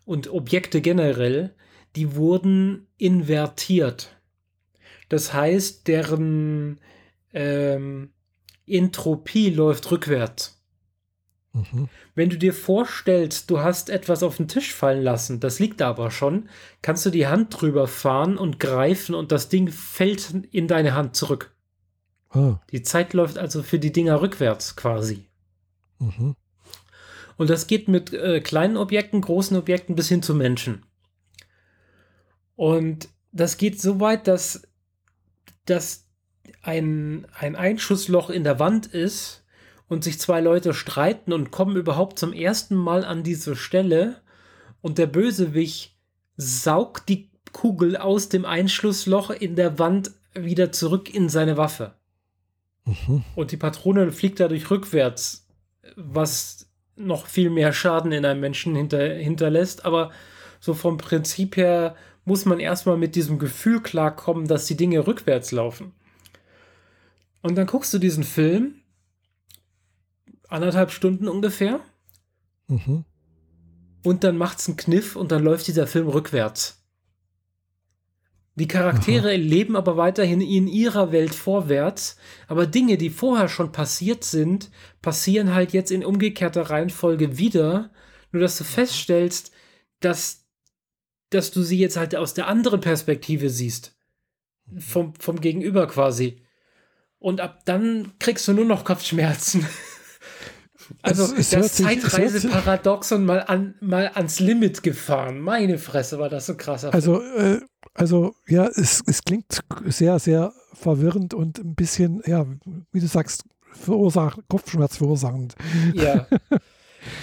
und 0.06 0.30
Objekte 0.30 0.80
generell, 0.80 1.54
die 1.98 2.16
wurden 2.16 2.88
invertiert. 2.98 4.16
Das 5.10 5.34
heißt, 5.34 5.88
deren 5.88 6.80
ähm, 7.34 8.12
Entropie 8.66 9.50
läuft 9.50 9.92
rückwärts. 9.92 10.55
Mhm. 11.56 11.88
Wenn 12.16 12.30
du 12.30 12.38
dir 12.38 12.54
vorstellst, 12.54 13.50
du 13.50 13.62
hast 13.62 13.90
etwas 13.90 14.24
auf 14.24 14.38
den 14.38 14.50
Tisch 14.50 14.74
fallen 14.74 15.02
lassen, 15.02 15.40
das 15.40 15.60
liegt 15.60 15.80
da 15.80 15.90
aber 15.90 16.12
schon, 16.12 16.50
kannst 16.82 17.06
du 17.06 17.10
die 17.10 17.28
Hand 17.28 17.62
drüber 17.62 17.88
fahren 17.88 18.38
und 18.38 18.60
greifen 18.60 19.16
und 19.16 19.32
das 19.32 19.48
Ding 19.48 19.70
fällt 19.70 20.34
in 20.52 20.68
deine 20.68 20.96
Hand 20.96 21.16
zurück. 21.16 21.56
Ah. 22.32 22.60
Die 22.72 22.84
Zeit 22.84 23.14
läuft 23.14 23.38
also 23.38 23.64
für 23.64 23.80
die 23.80 23.94
Dinger 23.94 24.22
rückwärts 24.22 24.76
quasi. 24.76 25.28
Mhm. 26.00 26.36
Und 27.38 27.50
das 27.50 27.68
geht 27.68 27.88
mit 27.88 28.14
äh, 28.14 28.42
kleinen 28.42 28.76
Objekten, 28.76 29.22
großen 29.22 29.56
Objekten 29.56 29.96
bis 29.96 30.10
hin 30.10 30.22
zu 30.22 30.36
Menschen. 30.36 30.86
Und 32.58 33.08
das 33.32 33.56
geht 33.58 33.82
so 33.82 34.02
weit, 34.02 34.28
dass, 34.28 34.68
dass 35.66 36.06
ein, 36.62 37.28
ein 37.34 37.56
Einschussloch 37.56 38.30
in 38.30 38.44
der 38.44 38.60
Wand 38.60 38.88
ist 38.88 39.45
und 39.88 40.04
sich 40.04 40.20
zwei 40.20 40.42
Leute 40.42 40.74
streiten 40.74 41.34
und 41.34 41.52
kommen 41.52 41.76
überhaupt 41.76 42.18
zum 42.20 42.34
ersten 42.34 42.76
Mal 42.76 43.06
an 43.06 43.24
diese 43.24 43.56
Stelle 43.56 44.22
und 44.82 44.98
der 44.98 45.08
Bösewicht 45.08 45.96
saugt 46.38 47.10
die 47.10 47.30
Kugel 47.52 47.96
aus 47.98 48.30
dem 48.30 48.46
Einschlussloch 48.46 49.30
in 49.30 49.56
der 49.56 49.80
Wand 49.80 50.12
wieder 50.34 50.72
zurück 50.72 51.14
in 51.14 51.30
seine 51.30 51.58
Waffe. 51.58 51.94
Mhm. 52.86 53.24
Und 53.36 53.52
die 53.52 53.58
Patrone 53.58 54.12
fliegt 54.12 54.40
dadurch 54.40 54.70
rückwärts, 54.70 55.48
was 55.96 56.68
noch 56.96 57.28
viel 57.28 57.50
mehr 57.50 57.74
Schaden 57.74 58.12
in 58.12 58.26
einem 58.26 58.42
Menschen 58.42 58.76
hinter, 58.76 59.02
hinterlässt. 59.02 59.86
Aber 59.86 60.12
so 60.60 60.74
vom 60.74 60.98
Prinzip 60.98 61.58
her 61.58 61.96
muss 62.26 62.46
man 62.46 62.60
erstmal 62.60 62.98
mit 62.98 63.16
diesem 63.16 63.40
Gefühl 63.40 63.82
klarkommen, 63.82 64.48
dass 64.48 64.66
die 64.66 64.78
Dinge 64.78 65.06
rückwärts 65.06 65.52
laufen. 65.52 65.94
Und 67.42 67.56
dann 67.56 67.68
guckst 67.68 67.94
du 67.94 68.00
diesen 68.00 68.24
Film, 68.24 68.82
anderthalb 70.50 70.92
Stunden 70.92 71.28
ungefähr, 71.28 71.80
mhm. 72.68 73.06
und 74.04 74.24
dann 74.24 74.38
macht 74.38 74.60
es 74.60 74.68
einen 74.68 74.78
Kniff 74.78 75.16
und 75.16 75.32
dann 75.32 75.44
läuft 75.44 75.68
dieser 75.68 75.88
Film 75.88 76.08
rückwärts. 76.08 76.82
Die 78.58 78.70
Charaktere 78.70 79.30
Aha. 79.30 79.36
leben 79.36 79.76
aber 79.76 79.98
weiterhin 79.98 80.40
in 80.40 80.68
ihrer 80.68 81.12
Welt 81.12 81.36
vorwärts, 81.36 82.16
aber 82.48 82.66
Dinge, 82.66 82.98
die 82.98 83.10
vorher 83.10 83.50
schon 83.50 83.74
passiert 83.74 84.24
sind, 84.24 84.72
passieren 85.02 85.54
halt 85.54 85.74
jetzt 85.74 85.92
in 85.92 86.06
umgekehrter 86.06 86.70
Reihenfolge 86.70 87.38
wieder, 87.38 87.92
nur 88.32 88.42
dass 88.42 88.58
du 88.58 88.64
feststellst, 88.64 89.52
dass, 90.00 90.46
dass 91.32 91.52
du 91.52 91.64
sie 91.64 91.78
jetzt 91.78 91.98
halt 91.98 92.16
aus 92.16 92.34
der 92.34 92.48
anderen 92.48 92.80
Perspektive 92.80 93.50
siehst. 93.50 93.94
Vom, 94.80 95.14
vom 95.16 95.42
Gegenüber 95.42 95.86
quasi. 95.88 96.42
Und 97.20 97.42
ab 97.42 97.66
dann 97.66 98.14
kriegst 98.20 98.48
du 98.48 98.54
nur 98.54 98.66
noch 98.66 98.86
Kopfschmerzen. 98.86 99.68
Also 101.02 101.24
es, 101.24 101.32
es 101.34 101.50
das 101.52 101.74
Zeitreiseparadoxon 101.74 103.26
mal, 103.26 103.42
an, 103.42 103.76
mal 103.82 104.12
ans 104.14 104.40
Limit 104.40 104.84
gefahren. 104.84 105.40
Meine 105.40 105.78
Fresse, 105.78 106.20
war 106.20 106.30
das 106.30 106.46
so 106.46 106.56
krass. 106.56 106.86
Also, 106.86 107.22
äh, 107.22 107.62
also 107.94 108.36
ja, 108.48 108.68
es, 108.68 109.04
es 109.06 109.24
klingt 109.24 109.64
sehr, 109.86 110.20
sehr 110.20 110.54
verwirrend 110.74 111.34
und 111.34 111.60
ein 111.60 111.76
bisschen, 111.76 112.22
ja, 112.26 112.46
wie 112.92 113.00
du 113.00 113.08
sagst, 113.08 113.46
verursach, 113.72 114.38
Kopfschmerz 114.48 114.98
verursachend. 114.98 115.56
Ja. 115.94 116.28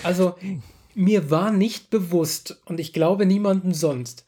Also 0.04 0.36
mir 0.94 1.30
war 1.30 1.50
nicht 1.50 1.90
bewusst, 1.90 2.62
und 2.66 2.78
ich 2.78 2.92
glaube 2.92 3.26
niemandem 3.26 3.74
sonst, 3.74 4.24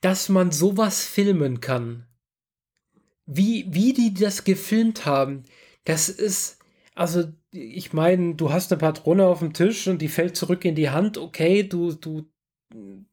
dass 0.00 0.28
man 0.28 0.52
sowas 0.52 1.04
filmen 1.04 1.60
kann. 1.60 2.06
Wie, 3.26 3.66
wie 3.68 3.92
die 3.92 4.14
das 4.14 4.44
gefilmt 4.44 5.04
haben, 5.04 5.44
das 5.84 6.08
ist, 6.08 6.58
also 6.94 7.24
ich 7.50 7.92
meine, 7.92 8.34
du 8.34 8.52
hast 8.52 8.72
eine 8.72 8.78
Patrone 8.78 9.26
auf 9.26 9.38
dem 9.40 9.52
Tisch 9.52 9.86
und 9.88 10.02
die 10.02 10.08
fällt 10.08 10.36
zurück 10.36 10.64
in 10.64 10.74
die 10.74 10.90
Hand, 10.90 11.18
okay, 11.18 11.62
du, 11.62 11.92
du 11.92 12.26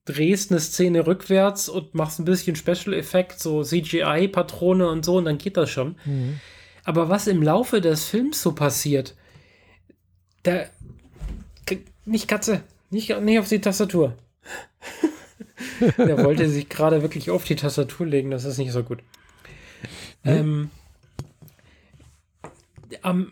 drehst 0.03 0.51
eine 0.51 0.59
Szene 0.59 1.07
rückwärts 1.07 1.69
und 1.69 1.95
machst 1.95 2.19
ein 2.19 2.25
bisschen 2.25 2.55
Special 2.55 2.93
Effekt, 2.93 3.39
so 3.39 3.63
CGI-Patrone 3.63 4.87
und 4.89 5.05
so, 5.05 5.17
und 5.17 5.25
dann 5.25 5.37
geht 5.37 5.57
das 5.57 5.69
schon. 5.69 5.95
Mhm. 6.05 6.39
Aber 6.83 7.09
was 7.09 7.27
im 7.27 7.41
Laufe 7.41 7.81
des 7.81 8.05
Films 8.05 8.41
so 8.41 8.53
passiert, 8.53 9.15
da. 10.43 10.65
Nicht 12.07 12.27
Katze, 12.27 12.61
nicht, 12.91 13.19
nicht 13.21 13.39
auf 13.39 13.49
die 13.49 13.59
Tastatur. 13.59 14.15
Der 15.97 16.23
wollte 16.23 16.47
sich 16.47 16.69
gerade 16.69 17.01
wirklich 17.01 17.31
auf 17.31 17.43
die 17.43 17.55
Tastatur 17.55 18.05
legen, 18.05 18.29
das 18.29 18.45
ist 18.45 18.59
nicht 18.59 18.71
so 18.71 18.83
gut. 18.83 18.99
Mhm. 20.23 20.31
Ähm, 20.31 20.69
am, 23.01 23.31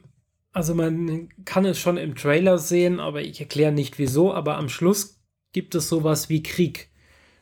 also 0.54 0.76
man 0.76 1.30
kann 1.46 1.66
es 1.66 1.80
schon 1.80 1.98
im 1.98 2.16
Trailer 2.16 2.60
sehen, 2.60 3.00
aber 3.00 3.22
ich 3.22 3.40
erkläre 3.40 3.72
nicht 3.72 3.98
wieso, 3.98 4.34
aber 4.34 4.58
am 4.58 4.70
Schluss 4.70 5.20
gibt 5.52 5.76
es 5.76 5.90
sowas 5.90 6.30
wie 6.30 6.44
Krieg. 6.44 6.90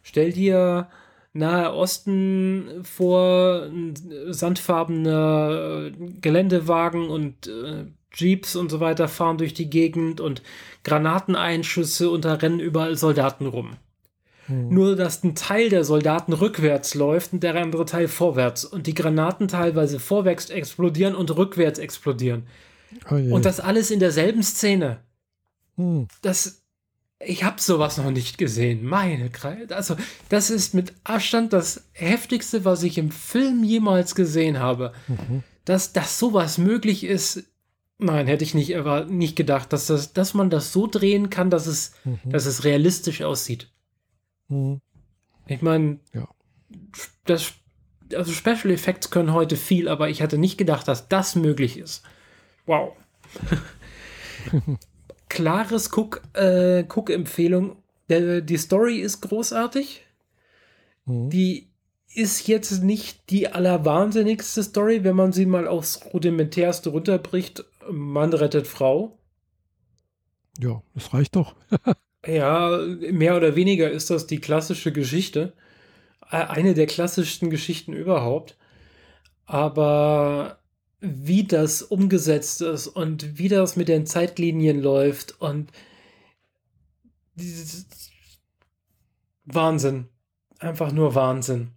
Stell 0.02 0.32
dir 0.32 0.90
Nahe 1.34 1.74
Osten 1.74 2.84
vor, 2.84 3.70
sandfarbene 4.28 5.94
Geländewagen 6.20 7.10
und 7.10 7.48
äh, 7.48 7.86
Jeeps 8.14 8.58
und 8.58 8.70
so 8.70 8.82
weiter 8.82 9.08
fahren 9.08 9.38
durch 9.38 9.54
die 9.54 9.70
Gegend 9.70 10.20
und 10.20 10.42
Granateneinschüsse 10.84 12.10
und 12.10 12.26
da 12.26 12.34
rennen 12.34 12.60
überall 12.60 12.98
Soldaten 12.98 13.46
rum. 13.46 13.78
Hm. 14.48 14.70
Nur, 14.74 14.98
dass 14.98 15.24
ein 15.24 15.36
Teil 15.36 15.70
der 15.70 15.86
Soldaten 15.86 16.34
rückwärts 16.34 16.96
läuft 16.96 17.32
und 17.32 17.44
der 17.44 17.56
andere 17.56 17.86
Teil 17.86 18.10
vorwärts 18.10 18.66
und 18.66 18.88
die 18.88 18.94
Granaten 18.94 19.48
teilweise 19.48 20.00
vorwärts 20.00 20.50
explodieren 20.50 21.16
und 21.16 21.34
rückwärts 21.36 21.80
explodieren. 21.80 22.44
Oh 23.10 23.16
und 23.16 23.46
das 23.46 23.60
alles 23.60 23.92
in 23.92 24.00
derselben 24.00 24.44
Szene. 24.44 25.00
Hm. 25.76 26.08
Das 26.22 26.62
ich 27.26 27.44
habe 27.44 27.62
sowas 27.62 27.98
noch 27.98 28.12
nicht 28.12 28.38
gesehen. 28.38 28.84
Meine 28.84 29.30
Kreide. 29.30 29.76
Also, 29.76 29.96
das 30.30 30.50
ist 30.50 30.74
mit 30.74 30.94
Abstand 31.04 31.54
das 31.54 31.88
heftigste, 31.94 32.66
was 32.66 32.84
ich 32.84 32.98
im 32.98 33.12
Film 33.12 33.64
jemals 33.64 34.16
gesehen 34.16 34.60
habe. 34.60 34.94
Mhm. 35.08 35.44
Dass, 35.66 35.94
dass 35.94 36.18
sowas 36.18 36.58
möglich 36.58 37.04
ist, 37.04 37.44
nein, 38.00 38.28
hätte 38.28 38.44
ich 38.44 38.54
nicht, 38.54 38.76
aber 38.76 39.06
nicht 39.06 39.36
gedacht, 39.36 39.72
dass, 39.74 39.88
das, 39.88 40.14
dass 40.14 40.34
man 40.34 40.50
das 40.50 40.74
so 40.74 40.88
drehen 40.88 41.30
kann, 41.30 41.50
dass 41.50 41.68
es, 41.68 41.94
mhm. 42.04 42.20
dass 42.26 42.46
es 42.46 42.64
realistisch 42.64 43.22
aussieht. 43.22 43.72
Mhm. 44.48 44.82
Ich 45.46 45.62
meine, 45.62 46.00
ja. 46.14 46.28
das, 47.26 47.54
also 48.16 48.32
Special 48.32 48.72
Effects 48.72 49.12
können 49.12 49.34
heute 49.34 49.56
viel, 49.56 49.88
aber 49.88 50.10
ich 50.10 50.22
hatte 50.22 50.38
nicht 50.38 50.58
gedacht, 50.58 50.88
dass 50.88 51.08
das 51.10 51.36
möglich 51.36 51.78
ist. 51.78 52.04
Wow. 52.72 52.94
klares 55.28 55.90
äh, 56.34 56.84
Guck-Empfehlung. 56.88 57.76
die 58.10 58.58
Story 58.58 59.00
ist 59.00 59.20
großartig. 59.20 60.06
Mhm. 61.06 61.30
Die 61.30 61.68
ist 62.14 62.48
jetzt 62.48 62.82
nicht 62.82 63.30
die 63.30 63.50
allerwahnsinnigste 63.50 64.64
Story, 64.64 65.04
wenn 65.04 65.18
man 65.18 65.34
sie 65.34 65.46
mal 65.46 65.68
aufs 65.68 66.00
Rudimentärste 66.14 66.92
runterbricht. 66.92 67.66
Mann 67.90 68.32
rettet 68.32 68.68
Frau. 68.68 69.18
Ja, 70.58 70.82
das 70.94 71.14
reicht 71.14 71.36
doch. 71.36 71.56
ja, 72.26 72.78
mehr 73.12 73.36
oder 73.36 73.58
weniger 73.58 73.92
ist 73.92 74.10
das 74.10 74.28
die 74.28 74.40
klassische 74.40 74.94
Geschichte. 74.94 75.52
Eine 76.22 76.74
der 76.74 76.88
klassischsten 76.88 77.50
Geschichten 77.50 77.92
überhaupt. 77.92 78.56
Aber 79.46 80.61
wie 81.02 81.44
das 81.44 81.82
umgesetzt 81.82 82.62
ist 82.62 82.88
und 82.88 83.38
wie 83.40 83.50
das 83.50 83.76
mit 83.76 83.88
den 83.88 84.06
Zeitlinien 84.06 84.82
läuft 84.82 85.42
und 85.42 85.72
Wahnsinn. 89.46 90.08
Einfach 90.60 90.92
nur 90.92 91.16
Wahnsinn. 91.16 91.72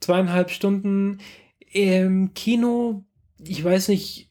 Zweieinhalb 0.00 0.50
Stunden 0.50 1.18
im 1.72 2.34
Kino. 2.34 3.04
Ich 3.38 3.62
weiß 3.62 3.88
nicht, 3.88 4.30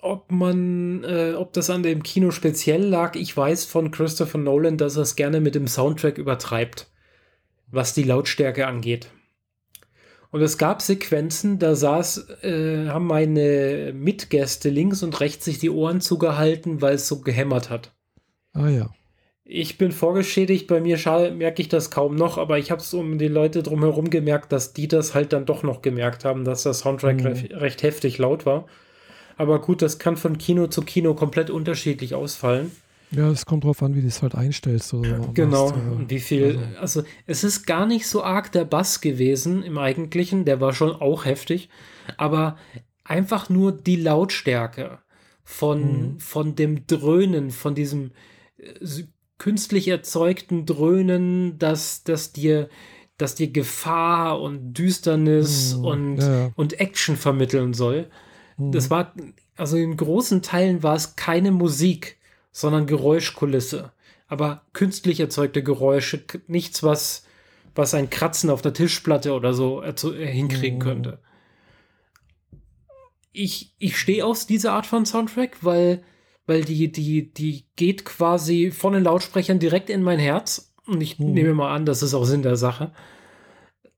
ob 0.00 0.30
man, 0.30 1.02
äh, 1.02 1.34
ob 1.36 1.52
das 1.52 1.68
an 1.68 1.82
dem 1.82 2.04
Kino 2.04 2.30
speziell 2.30 2.84
lag. 2.84 3.16
Ich 3.16 3.36
weiß 3.36 3.64
von 3.64 3.90
Christopher 3.90 4.38
Nolan, 4.38 4.78
dass 4.78 4.96
er 4.96 5.02
es 5.02 5.16
gerne 5.16 5.40
mit 5.40 5.56
dem 5.56 5.66
Soundtrack 5.66 6.16
übertreibt, 6.16 6.88
was 7.66 7.92
die 7.92 8.04
Lautstärke 8.04 8.68
angeht. 8.68 9.10
Und 10.30 10.42
es 10.42 10.58
gab 10.58 10.82
Sequenzen, 10.82 11.58
da 11.58 11.74
saß, 11.74 12.42
äh, 12.42 12.88
haben 12.88 13.06
meine 13.06 13.92
Mitgäste 13.94 14.68
links 14.68 15.02
und 15.02 15.20
rechts 15.20 15.44
sich 15.44 15.58
die 15.58 15.70
Ohren 15.70 16.00
zugehalten, 16.00 16.82
weil 16.82 16.94
es 16.94 17.08
so 17.08 17.20
gehämmert 17.20 17.70
hat. 17.70 17.92
Ah 18.52 18.68
ja. 18.68 18.90
Ich 19.44 19.78
bin 19.78 19.92
vorgeschädigt, 19.92 20.66
bei 20.66 20.80
mir 20.80 20.98
merke 21.32 21.62
ich 21.62 21.68
das 21.68 21.92
kaum 21.92 22.16
noch, 22.16 22.36
aber 22.36 22.58
ich 22.58 22.72
habe 22.72 22.80
es 22.80 22.92
um 22.92 23.16
die 23.16 23.28
Leute 23.28 23.62
drumherum 23.62 24.10
gemerkt, 24.10 24.50
dass 24.50 24.72
die 24.72 24.88
das 24.88 25.14
halt 25.14 25.32
dann 25.32 25.46
doch 25.46 25.62
noch 25.62 25.82
gemerkt 25.82 26.24
haben, 26.24 26.44
dass 26.44 26.64
der 26.64 26.74
Soundtrack 26.74 27.20
mhm. 27.20 27.26
recht, 27.26 27.52
recht 27.52 27.82
heftig 27.84 28.18
laut 28.18 28.44
war. 28.44 28.66
Aber 29.36 29.60
gut, 29.60 29.82
das 29.82 30.00
kann 30.00 30.16
von 30.16 30.38
Kino 30.38 30.66
zu 30.66 30.82
Kino 30.82 31.14
komplett 31.14 31.50
unterschiedlich 31.50 32.14
ausfallen. 32.14 32.72
Ja, 33.10 33.30
es 33.30 33.46
kommt 33.46 33.64
drauf 33.64 33.82
an, 33.82 33.94
wie 33.94 34.02
du 34.02 34.08
es 34.08 34.22
halt 34.22 34.34
einstellst. 34.34 34.92
Oder 34.94 35.20
genau, 35.32 35.70
machst, 35.70 35.82
und 35.92 36.10
wie 36.10 36.20
viel. 36.20 36.58
Also. 36.58 37.00
also, 37.00 37.02
es 37.26 37.44
ist 37.44 37.66
gar 37.66 37.86
nicht 37.86 38.06
so 38.06 38.22
arg 38.22 38.50
der 38.52 38.64
Bass 38.64 39.00
gewesen 39.00 39.62
im 39.62 39.78
Eigentlichen, 39.78 40.44
der 40.44 40.60
war 40.60 40.72
schon 40.72 40.90
auch 40.92 41.24
heftig, 41.24 41.68
aber 42.16 42.56
einfach 43.04 43.48
nur 43.48 43.72
die 43.72 43.96
Lautstärke 43.96 44.98
von, 45.44 46.12
mhm. 46.14 46.18
von 46.18 46.56
dem 46.56 46.86
Dröhnen, 46.86 47.50
von 47.50 47.74
diesem 47.74 48.10
äh, 48.58 49.04
künstlich 49.38 49.88
erzeugten 49.88 50.66
Dröhnen, 50.66 51.58
dass, 51.58 52.02
dass 52.02 52.32
dir 52.32 52.68
dass 53.18 53.34
dir 53.34 53.50
Gefahr 53.50 54.40
und 54.40 54.74
Düsternis 54.74 55.76
mhm, 55.76 55.84
und, 55.84 56.18
ja. 56.18 56.50
und 56.54 56.80
Action 56.80 57.16
vermitteln 57.16 57.72
soll. 57.72 58.10
Mhm. 58.56 58.72
Das 58.72 58.90
war, 58.90 59.14
also 59.56 59.76
in 59.76 59.96
großen 59.96 60.42
Teilen 60.42 60.82
war 60.82 60.94
es 60.94 61.16
keine 61.16 61.50
Musik, 61.50 62.18
sondern 62.56 62.86
Geräuschkulisse. 62.86 63.92
Aber 64.28 64.62
künstlich 64.72 65.20
erzeugte 65.20 65.62
Geräusche, 65.62 66.24
nichts, 66.46 66.82
was, 66.82 67.26
was 67.74 67.92
ein 67.92 68.08
Kratzen 68.08 68.48
auf 68.48 68.62
der 68.62 68.72
Tischplatte 68.72 69.34
oder 69.34 69.52
so 69.52 69.84
hinkriegen 69.84 70.78
mhm. 70.78 70.82
könnte. 70.82 71.18
Ich, 73.32 73.74
ich 73.78 73.98
stehe 73.98 74.24
aus 74.24 74.46
dieser 74.46 74.72
Art 74.72 74.86
von 74.86 75.04
Soundtrack, 75.04 75.58
weil 75.60 76.02
weil 76.46 76.64
die, 76.64 76.90
die, 76.90 77.32
die 77.32 77.64
geht 77.74 78.04
quasi 78.04 78.70
von 78.70 78.92
den 78.92 79.02
Lautsprechern 79.02 79.58
direkt 79.58 79.90
in 79.90 80.02
mein 80.02 80.20
Herz. 80.20 80.72
Und 80.86 81.00
ich 81.00 81.18
mhm. 81.18 81.32
nehme 81.32 81.54
mal 81.54 81.74
an, 81.74 81.84
das 81.84 82.02
ist 82.02 82.14
auch 82.14 82.24
Sinn 82.24 82.42
der 82.42 82.56
Sache, 82.56 82.92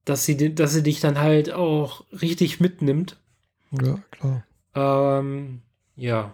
dass 0.05 0.25
sie, 0.25 0.55
dass 0.55 0.73
sie 0.73 0.83
dich 0.83 1.01
dann 1.01 1.21
halt 1.21 1.53
auch 1.53 2.05
richtig 2.11 2.59
mitnimmt. 2.59 3.21
Ja, 3.71 3.99
klar. 4.11 4.45
Ähm, 4.75 5.61
ja. 5.95 6.33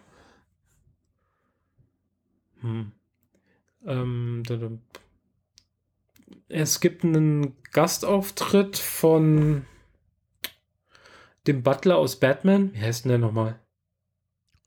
Hm. 2.65 2.93
Ähm, 3.87 4.43
es 6.49 6.81
gibt 6.81 7.05
einen 7.05 7.55
Gastauftritt 7.73 8.79
von 8.79 9.67
dem 11.47 11.63
Butler 11.63 11.99
aus 11.99 12.19
Batman. 12.19 12.73
Wie 12.73 12.81
heißt 12.81 13.05
denn 13.05 13.11
der 13.11 13.19
nochmal? 13.19 13.61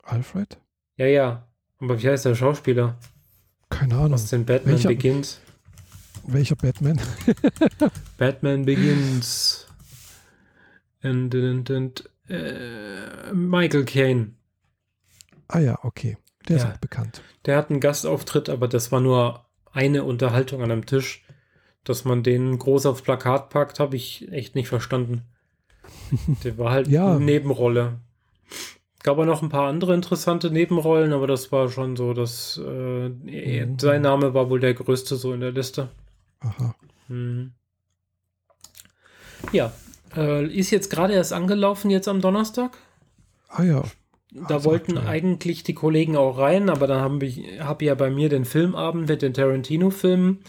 Alfred? 0.04 0.58
Ja, 0.96 1.06
ja. 1.06 1.48
Aber 1.80 2.00
wie 2.00 2.08
heißt 2.08 2.24
der 2.24 2.36
Schauspieler? 2.36 2.98
Keine 3.68 3.96
Ahnung. 3.96 4.14
Aus 4.14 4.30
den 4.30 4.46
Batman 4.46 4.74
welcher, 4.74 4.88
Begins. 4.90 5.40
Welcher 6.24 6.56
Batman? 6.56 7.00
Batman 8.16 8.64
Begins. 8.64 9.66
Und, 11.02 11.34
und, 11.34 11.70
und 11.70 12.10
äh, 12.28 13.32
Michael 13.32 13.84
Caine. 13.84 14.34
Ah 15.48 15.58
ja, 15.58 15.78
okay. 15.82 16.16
Der 16.48 16.56
ja. 16.56 16.64
ist 16.64 16.72
auch 16.72 16.78
bekannt. 16.78 17.22
Der 17.46 17.56
hat 17.56 17.70
einen 17.70 17.80
Gastauftritt, 17.80 18.48
aber 18.48 18.68
das 18.68 18.92
war 18.92 19.00
nur 19.00 19.44
eine 19.72 20.04
Unterhaltung 20.04 20.62
an 20.62 20.70
einem 20.70 20.86
Tisch. 20.86 21.24
Dass 21.84 22.04
man 22.04 22.22
den 22.22 22.58
groß 22.58 22.86
aufs 22.86 23.02
Plakat 23.02 23.48
packt, 23.48 23.80
habe 23.80 23.96
ich 23.96 24.30
echt 24.30 24.54
nicht 24.54 24.68
verstanden. 24.68 25.22
Der 26.44 26.58
war 26.58 26.70
halt 26.70 26.88
ja. 26.88 27.12
eine 27.12 27.24
Nebenrolle 27.24 27.98
gab 29.08 29.18
auch 29.18 29.24
noch 29.24 29.42
ein 29.42 29.48
paar 29.48 29.68
andere 29.68 29.94
interessante 29.94 30.50
Nebenrollen, 30.50 31.14
aber 31.14 31.26
das 31.26 31.50
war 31.50 31.70
schon 31.70 31.96
so, 31.96 32.12
dass 32.12 32.60
äh, 32.62 33.08
mhm. 33.08 33.78
sein 33.78 34.02
Name 34.02 34.34
war 34.34 34.50
wohl 34.50 34.60
der 34.60 34.74
größte 34.74 35.16
so 35.16 35.32
in 35.32 35.40
der 35.40 35.52
Liste. 35.52 35.88
Aha. 36.40 36.74
Mhm. 37.08 37.52
Ja, 39.52 39.72
äh, 40.14 40.46
ist 40.46 40.70
jetzt 40.70 40.90
gerade 40.90 41.14
erst 41.14 41.32
angelaufen, 41.32 41.90
jetzt 41.90 42.06
am 42.06 42.20
Donnerstag. 42.20 42.76
Ah 43.48 43.62
ja. 43.62 43.82
Da 44.30 44.56
also 44.56 44.70
wollten 44.70 44.98
aktuell. 44.98 45.14
eigentlich 45.14 45.62
die 45.62 45.74
Kollegen 45.74 46.16
auch 46.16 46.38
rein, 46.38 46.68
aber 46.68 46.86
dann 46.86 47.00
habe 47.00 47.24
ich 47.24 47.60
hab 47.60 47.80
ja 47.80 47.94
bei 47.94 48.10
mir 48.10 48.28
den 48.28 48.44
Filmabend 48.44 49.08
mit 49.08 49.22
den 49.22 49.32
Tarantino-Filmen 49.32 50.40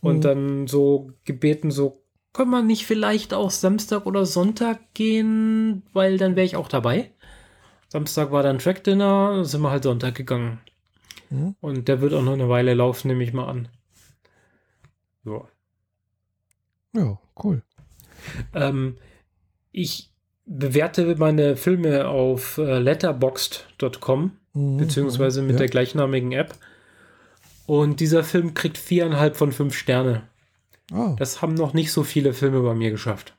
und 0.00 0.16
mhm. 0.16 0.20
dann 0.20 0.66
so 0.66 1.12
gebeten, 1.24 1.70
so 1.70 2.02
können 2.32 2.50
wir 2.50 2.62
nicht 2.62 2.86
vielleicht 2.86 3.34
auch 3.34 3.50
Samstag 3.50 4.06
oder 4.06 4.26
Sonntag 4.26 4.94
gehen, 4.94 5.82
weil 5.92 6.16
dann 6.18 6.34
wäre 6.34 6.46
ich 6.46 6.56
auch 6.56 6.68
dabei. 6.68 7.10
Samstag 7.88 8.32
war 8.32 8.42
dann 8.42 8.58
Track 8.58 8.84
Dinner, 8.84 9.44
sind 9.44 9.60
wir 9.60 9.70
halt 9.70 9.82
Sonntag 9.82 10.14
gegangen. 10.14 10.60
Mhm. 11.30 11.54
Und 11.60 11.88
der 11.88 12.00
wird 12.00 12.14
auch 12.14 12.22
noch 12.22 12.32
eine 12.32 12.48
Weile 12.48 12.74
laufen, 12.74 13.08
nehme 13.08 13.22
ich 13.22 13.32
mal 13.32 13.46
an. 13.46 13.68
Ja. 15.24 15.46
Ja, 16.94 17.18
cool. 17.42 17.62
Ähm, 18.54 18.96
ich 19.72 20.11
bewerte 20.58 21.16
meine 21.16 21.56
Filme 21.56 22.08
auf 22.08 22.58
äh, 22.58 22.78
letterboxd.com, 22.78 24.32
mhm, 24.52 24.76
beziehungsweise 24.76 25.42
mit 25.42 25.52
ja. 25.52 25.58
der 25.58 25.68
gleichnamigen 25.68 26.32
App. 26.32 26.54
Und 27.66 28.00
dieser 28.00 28.24
Film 28.24 28.54
kriegt 28.54 28.76
viereinhalb 28.78 29.36
von 29.36 29.52
fünf 29.52 29.74
Sterne. 29.74 30.24
Oh. 30.92 31.14
Das 31.18 31.40
haben 31.42 31.54
noch 31.54 31.74
nicht 31.74 31.92
so 31.92 32.02
viele 32.02 32.34
Filme 32.34 32.60
bei 32.60 32.74
mir 32.74 32.90
geschafft. 32.90 33.34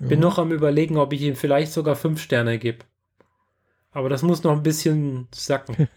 Ja. 0.00 0.08
Bin 0.08 0.20
noch 0.20 0.38
am 0.38 0.52
überlegen, 0.52 0.98
ob 0.98 1.12
ich 1.12 1.22
ihm 1.22 1.34
vielleicht 1.34 1.72
sogar 1.72 1.96
fünf 1.96 2.20
Sterne 2.20 2.58
gebe. 2.58 2.84
Aber 3.90 4.08
das 4.08 4.22
muss 4.22 4.42
noch 4.42 4.52
ein 4.52 4.62
bisschen 4.62 5.28
sacken. 5.32 5.88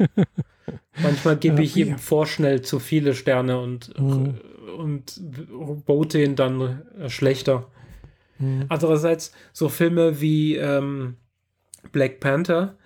Manchmal 1.01 1.37
gebe 1.37 1.61
ich 1.61 1.75
ihm 1.75 1.97
vorschnell 1.97 2.61
zu 2.61 2.79
viele 2.79 3.13
Sterne 3.13 3.59
und, 3.59 3.97
mhm. 3.99 4.39
und 4.77 5.85
bote 5.85 6.21
ihn 6.21 6.35
dann 6.35 6.83
schlechter. 7.07 7.67
Mhm. 8.41 8.65
Andererseits, 8.69 9.31
so 9.53 9.69
Filme 9.69 10.19
wie 10.19 10.55
ähm, 10.57 11.15
Black 11.91 12.19
Panther, 12.19 12.77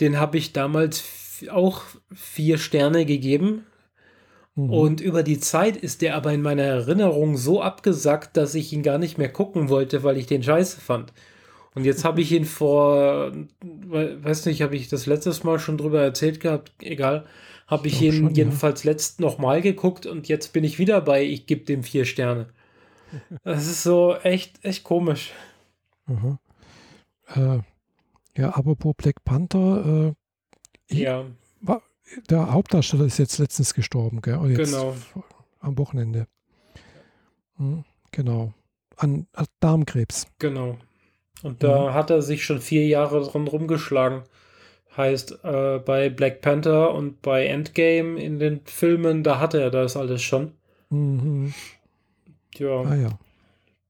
den 0.00 0.18
habe 0.18 0.38
ich 0.38 0.52
damals 0.52 1.04
auch 1.50 1.82
vier 2.12 2.58
Sterne 2.58 3.04
gegeben. 3.06 3.66
Mhm. 4.54 4.70
Und 4.70 5.00
über 5.00 5.22
die 5.22 5.38
Zeit 5.38 5.76
ist 5.76 6.02
der 6.02 6.16
aber 6.16 6.32
in 6.32 6.42
meiner 6.42 6.64
Erinnerung 6.64 7.36
so 7.36 7.62
abgesackt, 7.62 8.36
dass 8.36 8.54
ich 8.54 8.72
ihn 8.72 8.82
gar 8.82 8.98
nicht 8.98 9.18
mehr 9.18 9.30
gucken 9.30 9.68
wollte, 9.68 10.02
weil 10.02 10.16
ich 10.16 10.26
den 10.26 10.42
scheiße 10.42 10.80
fand. 10.80 11.12
Und 11.74 11.84
jetzt 11.84 12.04
habe 12.04 12.20
ich 12.20 12.32
ihn 12.32 12.44
vor, 12.44 13.32
weiß 13.62 14.44
nicht, 14.46 14.60
habe 14.60 14.76
ich 14.76 14.88
das 14.88 15.06
letztes 15.06 15.42
Mal 15.42 15.58
schon 15.58 15.78
drüber 15.78 16.02
erzählt 16.02 16.40
gehabt, 16.40 16.72
egal, 16.82 17.24
habe 17.66 17.88
ich 17.88 18.02
ihn 18.02 18.12
schon, 18.12 18.34
jedenfalls 18.34 18.84
ja. 18.84 18.90
letzt 18.90 19.20
nochmal 19.20 19.62
geguckt 19.62 20.04
und 20.04 20.28
jetzt 20.28 20.52
bin 20.52 20.64
ich 20.64 20.78
wieder 20.78 21.00
bei, 21.00 21.24
ich 21.24 21.46
gebe 21.46 21.64
dem 21.64 21.82
vier 21.82 22.04
Sterne. 22.04 22.48
Das 23.44 23.66
ist 23.66 23.82
so 23.82 24.16
echt, 24.16 24.64
echt 24.64 24.84
komisch. 24.84 25.32
Mhm. 26.06 26.38
Äh, 27.34 27.58
ja, 28.36 28.50
apropos 28.50 28.94
Black 28.96 29.24
Panther, 29.24 30.14
äh, 30.90 30.96
ja. 30.96 31.24
War, 31.60 31.82
der 32.28 32.52
Hauptdarsteller 32.52 33.04
ist 33.04 33.18
jetzt 33.18 33.38
letztens 33.38 33.74
gestorben, 33.74 34.20
gell? 34.20 34.38
Jetzt 34.50 34.70
genau. 34.70 34.94
Am 35.60 35.78
Wochenende. 35.78 36.26
Hm, 37.56 37.84
genau. 38.10 38.52
An, 38.96 39.26
an, 39.32 39.46
Darmkrebs. 39.60 40.26
Genau. 40.38 40.76
Und 41.42 41.62
da 41.62 41.90
mhm. 41.90 41.94
hat 41.94 42.10
er 42.10 42.22
sich 42.22 42.44
schon 42.44 42.60
vier 42.60 42.86
Jahre 42.86 43.22
dran 43.22 43.46
rumgeschlagen. 43.48 44.22
Heißt, 44.96 45.44
äh, 45.44 45.78
bei 45.78 46.10
Black 46.10 46.42
Panther 46.42 46.92
und 46.92 47.22
bei 47.22 47.46
Endgame 47.46 48.20
in 48.20 48.38
den 48.38 48.60
Filmen, 48.64 49.22
da 49.22 49.38
hatte 49.38 49.60
er 49.60 49.70
das 49.70 49.96
alles 49.96 50.22
schon. 50.22 50.52
Mhm. 50.90 51.54
Ja. 52.56 52.82
Ah, 52.82 52.94
ja. 52.94 53.18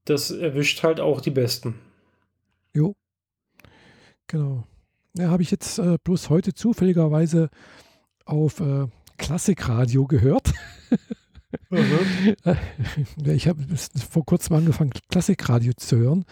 Das 0.05 0.31
erwischt 0.31 0.83
halt 0.83 1.01
auch 1.01 1.21
die 1.21 1.31
Besten. 1.31 1.79
Jo. 2.75 2.95
Genau. 4.27 4.65
Ja, 5.17 5.31
habe 5.31 5.43
ich 5.43 5.51
jetzt 5.51 5.79
äh, 5.79 5.99
bloß 6.03 6.31
heute 6.31 6.55
zufälligerweise 6.55 7.51
auf 8.25 8.61
äh, 8.61 8.87
Klassikradio 9.19 10.07
gehört. 10.07 10.53
Mhm. 11.71 12.37
ich 13.27 13.47
habe 13.47 13.63
vor 14.11 14.25
kurzem 14.25 14.57
angefangen, 14.57 14.93
Klassikradio 15.11 15.73
zu 15.77 15.97
hören, 15.99 16.25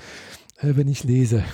äh, 0.59 0.73
wenn 0.77 0.89
ich 0.89 1.05
lese. 1.05 1.45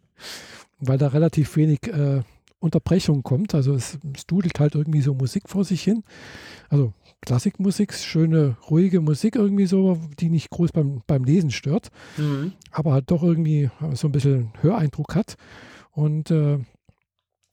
Weil 0.78 0.98
da 0.98 1.08
relativ 1.08 1.56
wenig 1.56 1.86
äh, 1.88 2.22
Unterbrechung 2.58 3.22
kommt. 3.22 3.54
Also 3.54 3.74
es, 3.74 3.98
es, 4.14 4.26
dudelt 4.26 4.58
halt 4.60 4.74
irgendwie 4.74 5.02
so 5.02 5.14
Musik 5.14 5.48
vor 5.48 5.64
sich 5.64 5.82
hin. 5.82 6.04
Also 6.68 6.92
Klassikmusik, 7.26 7.92
schöne, 7.92 8.56
ruhige 8.70 9.00
Musik 9.00 9.34
irgendwie 9.34 9.66
so, 9.66 9.98
die 10.20 10.30
nicht 10.30 10.48
groß 10.50 10.72
beim, 10.72 11.02
beim 11.06 11.24
Lesen 11.24 11.50
stört, 11.50 11.90
mhm. 12.16 12.52
aber 12.70 12.92
halt 12.92 13.10
doch 13.10 13.22
irgendwie 13.22 13.68
so 13.94 14.08
ein 14.08 14.12
bisschen 14.12 14.52
Höreindruck 14.62 15.14
hat. 15.16 15.36
Und 15.90 16.30
äh, 16.30 16.58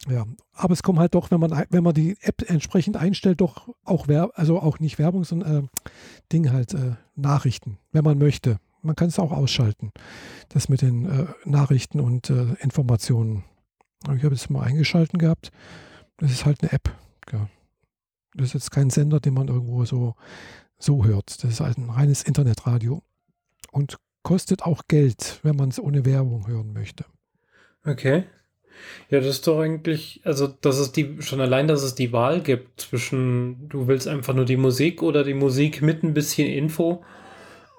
ja, 0.10 0.26
aber 0.54 0.74
es 0.74 0.84
kommt 0.84 1.00
halt 1.00 1.16
doch, 1.16 1.32
wenn 1.32 1.40
man, 1.40 1.66
wenn 1.70 1.84
man 1.84 1.94
die 1.94 2.18
App 2.22 2.48
entsprechend 2.48 2.98
einstellt, 2.98 3.42
doch 3.42 3.70
auch 3.84 4.08
Werb, 4.08 4.32
also 4.36 4.60
auch 4.60 4.80
nicht 4.80 5.00
Werbung, 5.00 5.24
sondern 5.24 5.66
äh, 5.66 5.68
Ding 6.32 6.52
halt, 6.52 6.74
äh, 6.74 6.96
Nachrichten, 7.16 7.80
wenn 7.92 8.04
man 8.04 8.18
möchte. 8.18 8.60
Man 8.82 8.96
kann 8.96 9.08
es 9.08 9.18
auch 9.18 9.32
ausschalten, 9.32 9.92
das 10.50 10.70
mit 10.70 10.82
den 10.82 11.06
äh, 11.06 11.26
Nachrichten 11.46 12.00
und 12.00 12.30
äh, 12.30 12.54
Informationen. 12.60 13.44
Ich 14.16 14.24
habe 14.24 14.36
es 14.36 14.50
mal 14.50 14.64
eingeschalten 14.64 15.18
gehabt. 15.18 15.52
Das 16.18 16.32
ist 16.32 16.46
halt 16.46 16.62
eine 16.62 16.74
App. 16.74 16.92
Gell. 17.26 17.48
Das 18.36 18.48
ist 18.48 18.54
jetzt 18.54 18.72
kein 18.72 18.89
Sender, 18.89 19.19
den 19.19 19.34
man 19.34 19.48
irgendwo 19.48 19.86
so, 19.86 20.15
so 20.78 21.06
hört. 21.06 21.43
Das 21.43 21.52
ist 21.52 21.60
halt 21.60 21.78
ein 21.78 21.89
reines 21.89 22.24
Internetradio 22.24 23.04
und 23.72 23.98
kostet 24.24 24.63
auch 24.63 24.84
Geld, 24.88 25.39
wenn 25.43 25.56
man 25.56 25.69
es 25.69 25.80
ohne 25.80 26.06
Werbung 26.06 26.48
hören 26.48 26.74
möchte. 26.74 27.06
Okay. 27.86 28.24
Ja, 29.10 29.19
das 29.19 29.28
ist 29.28 29.48
doch 29.48 29.60
eigentlich, 29.60 30.22
also 30.24 30.48
dass 30.48 30.80
es 30.80 30.91
die, 30.91 31.17
schon 31.22 31.41
allein, 31.41 31.67
dass 31.67 31.84
es 31.84 31.93
die 31.96 32.12
Wahl 32.12 32.41
gibt 32.41 32.82
zwischen, 32.82 33.69
du 33.69 33.88
willst 33.88 34.08
einfach 34.08 34.34
nur 34.34 34.46
die 34.46 34.58
Musik 34.58 35.04
oder 35.04 35.24
die 35.24 35.36
Musik 35.36 35.82
mit 35.82 36.04
ein 36.04 36.13
bisschen 36.13 36.48
Info, 36.48 37.04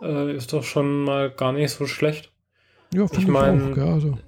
äh, 0.03 0.37
ist 0.37 0.53
doch 0.53 0.63
schon 0.63 1.03
mal 1.03 1.31
gar 1.31 1.53
nicht 1.53 1.73
so 1.73 1.87
schlecht. 1.87 2.33
Ja, 2.95 3.07
ich 3.11 3.27
meine, 3.27 3.75
also. 3.83 4.19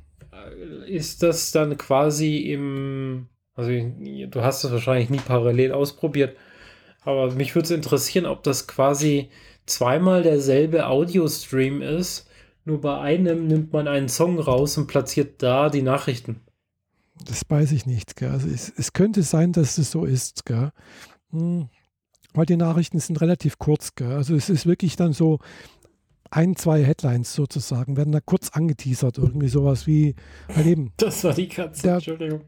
ist 0.89 1.23
das 1.23 1.53
dann 1.53 1.77
quasi 1.77 2.39
im, 2.39 3.29
also 3.57 3.71
du 3.71 4.43
hast 4.43 4.65
es 4.65 4.71
wahrscheinlich 4.71 5.11
nie 5.11 5.19
parallel 5.19 5.73
ausprobiert, 5.73 6.37
aber 7.03 7.33
mich 7.33 7.55
würde 7.55 7.67
es 7.67 7.71
interessieren, 7.71 8.27
ob 8.27 8.43
das 8.43 8.67
quasi 8.67 9.31
zweimal 9.65 10.23
derselbe 10.23 10.87
Audio-Stream 10.87 11.83
ist, 11.83 12.29
nur 12.65 12.81
bei 12.81 12.99
einem 12.99 13.47
nimmt 13.47 13.73
man 13.73 13.89
einen 13.89 14.09
Song 14.09 14.39
raus 14.39 14.77
und 14.77 14.89
platziert 14.89 15.43
da 15.43 15.71
die 15.71 15.83
Nachrichten. 15.83 16.41
Das 17.25 17.43
weiß 17.49 17.73
ich 17.73 17.87
nicht. 17.87 18.17
Gell? 18.17 18.31
Also 18.31 18.49
es, 18.49 18.73
es, 18.77 18.93
könnte 18.93 19.23
sein, 19.23 19.53
dass 19.53 19.79
es 19.79 19.91
so 19.91 20.05
ist. 20.05 20.45
Gell? 20.45 20.71
Hm. 21.31 21.69
Weil 22.35 22.47
die 22.47 22.57
Nachrichten 22.57 22.99
sind 22.99 23.21
relativ 23.21 23.59
kurz. 23.59 23.95
Gell? 23.95 24.13
Also 24.13 24.35
es 24.35 24.51
ist 24.51 24.67
wirklich 24.67 24.97
dann 24.97 25.13
so 25.13 25.39
ein, 26.31 26.57
zwei 26.57 26.85
Headlines 26.85 27.33
sozusagen, 27.35 27.97
werden 27.97 28.13
da 28.13 28.21
kurz 28.21 28.51
angeteasert. 28.51 29.19
Irgendwie 29.19 29.49
sowas 29.49 29.87
wie 29.87 30.15
halt 30.55 30.67
eben. 30.67 30.93
Das 30.97 31.25
war 31.25 31.35
die 31.35 31.49
Katze, 31.49 31.83
der, 31.83 31.95
Entschuldigung. 31.95 32.41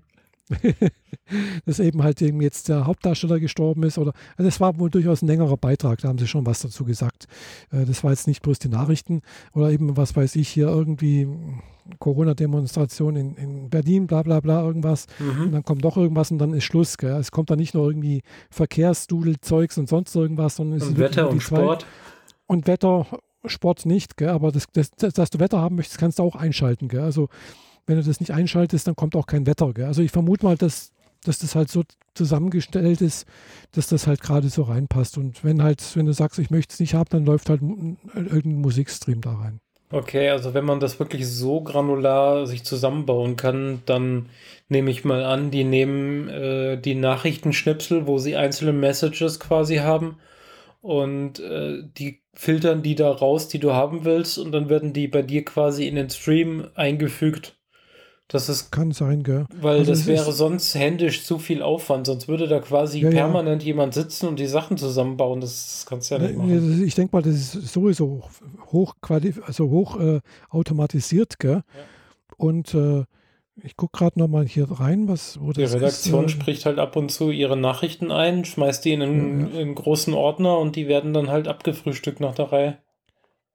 dass 1.67 1.81
eben 1.81 2.03
halt 2.03 2.23
eben 2.23 2.41
jetzt 2.41 2.69
der 2.69 2.87
Hauptdarsteller 2.87 3.41
gestorben 3.41 3.83
ist. 3.83 3.99
Oder 3.99 4.13
also 4.37 4.49
es 4.49 4.61
war 4.61 4.79
wohl 4.79 4.91
durchaus 4.91 5.23
ein 5.23 5.27
längerer 5.27 5.57
Beitrag, 5.57 6.01
da 6.01 6.09
haben 6.09 6.19
sie 6.19 6.27
schon 6.27 6.47
was 6.47 6.61
dazu 6.61 6.85
gesagt. 6.85 7.27
Äh, 7.71 7.85
das 7.85 8.05
war 8.05 8.11
jetzt 8.11 8.27
nicht 8.27 8.43
bloß 8.43 8.59
die 8.59 8.69
Nachrichten 8.69 9.23
oder 9.53 9.71
eben, 9.71 9.97
was 9.97 10.17
weiß 10.17 10.37
ich, 10.37 10.49
hier 10.49 10.69
irgendwie 10.69 11.29
Corona-Demonstration 11.99 13.17
in, 13.17 13.35
in 13.37 13.71
Berlin, 13.71 14.07
bla 14.07 14.23
bla 14.23 14.41
bla, 14.41 14.63
irgendwas. 14.63 15.07
Mhm. 15.19 15.43
Und 15.45 15.53
dann 15.53 15.63
kommt 15.63 15.85
doch 15.85 15.97
irgendwas 15.97 16.31
und 16.31 16.39
dann 16.39 16.53
ist 16.53 16.65
Schluss. 16.65 16.99
Gell? 16.99 17.17
Es 17.17 17.31
kommt 17.31 17.51
dann 17.51 17.59
nicht 17.59 17.75
nur 17.75 17.87
irgendwie 17.89 18.23
Verkehrsdudelzeugs 18.51 19.79
und 19.79 19.89
sonst 19.89 20.15
irgendwas, 20.15 20.57
sondern 20.57 20.79
es 20.79 20.87
und 20.87 20.93
ist 20.93 20.99
Wetter 20.99 21.31
und 21.31 21.43
Sport. 21.43 21.87
Und 22.47 22.67
Wetter, 22.67 23.07
Sport 23.45 23.87
nicht, 23.87 24.17
gell? 24.17 24.31
aber 24.31 24.53
das, 24.53 24.67
das, 24.73 24.91
das, 24.91 25.15
dass 25.15 25.31
du 25.31 25.39
Wetter 25.39 25.61
haben 25.61 25.77
möchtest, 25.77 25.99
kannst 25.99 26.19
du 26.19 26.23
auch 26.23 26.35
einschalten. 26.35 26.89
Gell? 26.89 27.01
Also 27.01 27.29
wenn 27.89 27.97
du 27.97 28.05
das 28.05 28.21
nicht 28.21 28.33
einschaltest, 28.33 28.87
dann 28.87 28.97
kommt 28.97 29.17
auch 29.17 29.27
kein 29.27 29.47
Wetter. 29.47 29.73
Gell? 29.73 29.87
Also 29.87 30.03
ich 30.03 30.11
vermute 30.11 30.45
mal, 30.45 30.57
dass, 30.57 30.93
dass 31.25 31.39
das 31.39 31.55
halt 31.55 31.71
so 31.71 31.83
zusammengestellt 32.15 33.01
ist, 33.01 33.27
dass 33.73 33.89
das 33.89 34.07
halt 34.07 34.21
gerade 34.21 34.49
so 34.49 34.63
reinpasst. 34.63 35.19
Und 35.19 35.43
wenn 35.43 35.63
halt, 35.63 35.97
wenn 35.97 36.07
du 36.07 36.13
sagst, 36.13 36.39
ich 36.39 36.51
möchte 36.51 36.75
es 36.75 36.81
nicht 36.81 36.95
haben, 36.95 37.09
dann 37.11 37.25
läuft 37.25 37.49
halt 37.49 37.63
irgendein 37.63 38.61
Musikstream 38.61 39.21
da 39.21 39.35
rein. 39.35 39.61
Okay, 39.91 40.29
also 40.29 40.53
wenn 40.53 40.67
man 40.67 40.81
das 40.81 41.01
wirklich 41.01 41.27
so 41.27 41.63
granular 41.63 42.47
sich 42.47 42.63
zusammenbauen 42.63 43.37
kann, 43.37 43.81
dann 43.87 44.29
nehme 44.69 44.91
ich 44.91 45.07
mal 45.07 45.25
an, 45.25 45.51
die 45.51 45.65
nehmen 45.65 46.29
äh, 46.29 46.77
die 46.79 46.95
Nachrichtenschnipsel, 46.95 48.07
wo 48.07 48.19
sie 48.19 48.37
einzelne 48.37 48.75
Messages 48.75 49.41
quasi 49.41 49.77
haben 49.77 50.19
und 50.83 51.41
äh, 51.41 51.85
die 51.97 52.21
filtern 52.35 52.83
die 52.83 52.97
da 52.97 53.11
raus, 53.11 53.49
die 53.49 53.59
du 53.61 53.73
haben 53.73 54.05
willst 54.05 54.39
und 54.39 54.53
dann 54.53 54.69
werden 54.69 54.93
die 54.93 55.09
bei 55.09 55.23
dir 55.23 55.43
quasi 55.43 55.89
in 55.89 55.95
den 55.95 56.11
Stream 56.11 56.69
eingefügt 56.75 57.58
das 58.29 58.51
ist, 58.51 58.71
Kann 58.71 58.93
sein, 58.93 59.23
gell? 59.23 59.47
Weil 59.59 59.79
also 59.79 59.91
das 59.91 60.07
wäre 60.07 60.33
sonst 60.33 60.75
händisch 60.75 61.25
zu 61.25 61.39
viel 61.39 61.63
Aufwand. 61.63 62.07
Sonst 62.07 62.29
würde 62.29 62.47
da 62.47 62.61
quasi 62.61 63.01
ja, 63.01 63.09
permanent 63.09 63.63
ja. 63.63 63.69
jemand 63.69 63.95
sitzen 63.95 64.29
und 64.29 64.39
die 64.39 64.47
Sachen 64.47 64.77
zusammenbauen. 64.77 65.41
Das 65.41 65.87
kannst 65.89 66.11
du 66.11 66.17
ja 66.17 66.21
nicht 66.21 66.37
machen. 66.37 66.85
Ich 66.85 66.95
denke 66.95 67.17
mal, 67.17 67.23
das 67.23 67.35
ist 67.35 67.73
sowieso 67.73 68.23
hoch, 68.71 68.95
also 69.47 69.71
hoch 69.71 69.99
äh, 69.99 70.21
automatisiert, 70.51 71.39
gell? 71.39 71.63
Ja. 71.63 71.63
Und 72.37 72.75
äh, 72.75 73.05
ich 73.63 73.77
gucke 73.77 73.97
gerade 73.99 74.19
noch 74.19 74.29
mal 74.29 74.47
hier 74.47 74.71
rein, 74.71 75.09
was 75.09 75.41
wo 75.41 75.53
Die 75.53 75.65
Redaktion 75.65 76.27
ist, 76.27 76.33
äh, 76.33 76.35
spricht 76.35 76.67
halt 76.67 76.79
ab 76.79 76.97
und 76.97 77.11
zu 77.11 77.31
ihre 77.31 77.57
Nachrichten 77.57 78.13
ein, 78.13 78.45
schmeißt 78.45 78.85
die 78.85 78.93
in 78.93 79.03
einen, 79.03 79.51
in 79.53 79.57
einen 79.57 79.75
großen 79.75 80.13
Ordner 80.13 80.59
und 80.59 80.77
die 80.77 80.87
werden 80.87 81.15
dann 81.15 81.31
halt 81.31 81.49
abgefrühstückt 81.49 82.21
nach 82.21 82.35
der 82.35 82.53
Reihe. 82.53 82.79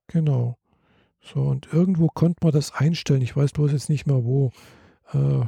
Genau. 0.07 0.57
So, 1.23 1.41
und 1.41 1.71
irgendwo 1.71 2.07
konnte 2.07 2.39
man 2.43 2.51
das 2.51 2.73
einstellen. 2.73 3.21
Ich 3.21 3.35
weiß 3.35 3.51
bloß 3.53 3.71
jetzt 3.71 3.89
nicht 3.89 4.05
mehr 4.05 4.23
wo. 4.25 4.51
Äh, 5.13 5.45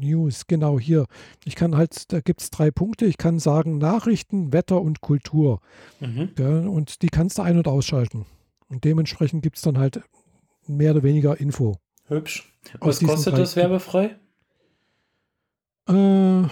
News, 0.00 0.46
genau 0.46 0.78
hier. 0.78 1.06
Ich 1.44 1.54
kann 1.54 1.76
halt, 1.76 2.12
da 2.12 2.20
gibt 2.20 2.42
es 2.42 2.50
drei 2.50 2.70
Punkte. 2.70 3.06
Ich 3.06 3.16
kann 3.16 3.38
sagen 3.38 3.78
Nachrichten, 3.78 4.52
Wetter 4.52 4.80
und 4.80 5.00
Kultur. 5.00 5.60
Mhm. 6.00 6.30
Ja, 6.38 6.48
und 6.48 7.02
die 7.02 7.08
kannst 7.08 7.38
du 7.38 7.42
ein- 7.42 7.56
und 7.56 7.68
ausschalten. 7.68 8.26
Und 8.68 8.84
dementsprechend 8.84 9.42
gibt 9.42 9.56
es 9.56 9.62
dann 9.62 9.78
halt 9.78 10.02
mehr 10.66 10.92
oder 10.92 11.02
weniger 11.02 11.38
Info. 11.38 11.76
Hübsch. 12.06 12.52
Was 12.80 13.00
kostet 13.00 13.38
das 13.38 13.56
werbefrei? 13.56 14.16
Äh, 15.88 16.42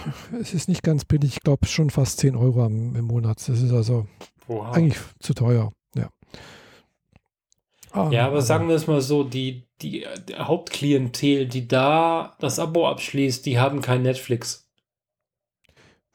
es 0.40 0.54
ist 0.54 0.68
nicht 0.68 0.82
ganz 0.82 1.04
billig. 1.04 1.37
Ich 1.37 1.40
glaube 1.40 1.66
schon 1.66 1.90
fast 1.90 2.18
10 2.18 2.37
Euro 2.37 2.66
im, 2.66 2.94
im 2.94 3.06
Monat. 3.06 3.38
Das 3.48 3.61
ist 3.61 3.72
also 3.72 4.06
wow. 4.46 4.72
eigentlich 4.72 4.98
zu 5.20 5.35
teuer. 5.35 5.72
Ja. 7.94 8.00
Ah, 8.02 8.11
ja, 8.11 8.22
aber, 8.22 8.33
aber 8.33 8.42
sagen 8.42 8.68
wir 8.68 8.74
es 8.74 8.87
mal 8.87 9.00
so, 9.00 9.24
die, 9.24 9.64
die, 9.81 10.07
die 10.28 10.35
Hauptklientel, 10.35 11.46
die 11.46 11.68
da 11.68 12.37
das 12.40 12.59
Abo 12.59 12.88
abschließt, 12.88 13.44
die 13.44 13.59
haben 13.59 13.81
kein 13.83 14.02
Netflix. 14.02 14.68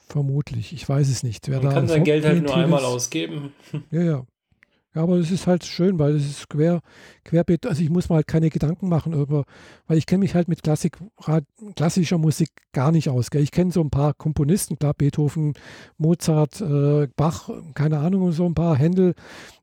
Vermutlich, 0.08 0.74
ich 0.74 0.88
weiß 0.88 1.10
es 1.10 1.24
nicht. 1.24 1.50
Wer 1.50 1.62
Man 1.62 1.74
kann 1.74 1.88
sein 1.88 2.04
Geld 2.04 2.26
halt 2.26 2.44
nur 2.44 2.56
einmal 2.56 2.86
ausgeben. 2.86 3.54
Ja, 3.92 4.02
ja. 4.02 4.26
Ja, 4.98 5.04
aber 5.04 5.18
es 5.18 5.30
ist 5.30 5.46
halt 5.46 5.63
schön, 5.63 6.00
weil 6.00 6.16
es 6.16 6.26
ist 6.26 6.50
quer, 6.50 6.82
querbeet. 7.24 7.68
Also 7.68 7.84
ich 7.84 7.92
muss 7.92 8.10
mir 8.10 8.16
halt 8.16 8.26
keine 8.26 8.50
Gedanken 8.50 8.90
machen 8.90 9.13
über, 9.13 9.44
weil 9.86 10.00
ich 10.00 10.08
kenne 10.08 10.22
mich 10.22 10.34
halt 10.34 10.48
mit 10.48 10.63
Klassik, 10.63 10.98
klassischer 11.76 12.18
Musik 12.18 12.50
gar 12.72 12.92
nicht 12.92 13.08
aus. 13.08 13.30
Gell? 13.30 13.44
Ich 13.44 13.52
kenne 13.52 13.72
so 13.72 13.82
ein 13.82 13.92
paar 13.92 14.16
Komponisten, 14.16 14.80
klar, 14.80 14.96
Beethoven, 14.96 15.54
Mozart, 16.00 16.62
äh, 16.62 17.08
Bach, 17.16 17.48
keine 17.76 18.00
Ahnung, 18.00 18.32
so 18.32 18.48
ein 18.48 18.56
paar 18.56 18.76
Händel 18.76 19.13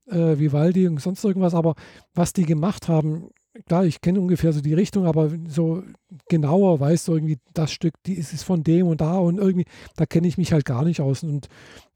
äh, 0.06 0.38
Vivaldi 0.38 0.86
und 0.86 1.00
sonst 1.00 1.24
irgendwas, 1.24 1.54
aber 1.54 1.74
was 2.14 2.32
die 2.32 2.44
gemacht 2.44 2.88
haben, 2.88 3.30
klar, 3.66 3.84
ich 3.84 4.00
kenne 4.00 4.20
ungefähr 4.20 4.52
so 4.52 4.60
die 4.60 4.74
Richtung, 4.74 5.06
aber 5.06 5.30
so 5.48 5.82
genauer 6.28 6.80
weißt 6.80 7.08
du 7.08 7.14
irgendwie, 7.14 7.38
das 7.52 7.72
Stück, 7.72 7.94
die 8.04 8.14
ist, 8.14 8.32
ist 8.32 8.42
von 8.42 8.62
dem 8.62 8.86
und 8.86 9.00
da 9.00 9.16
und 9.18 9.38
irgendwie, 9.38 9.66
da 9.96 10.06
kenne 10.06 10.26
ich 10.26 10.38
mich 10.38 10.52
halt 10.52 10.64
gar 10.64 10.84
nicht 10.84 11.00
aus 11.00 11.22
und 11.22 11.48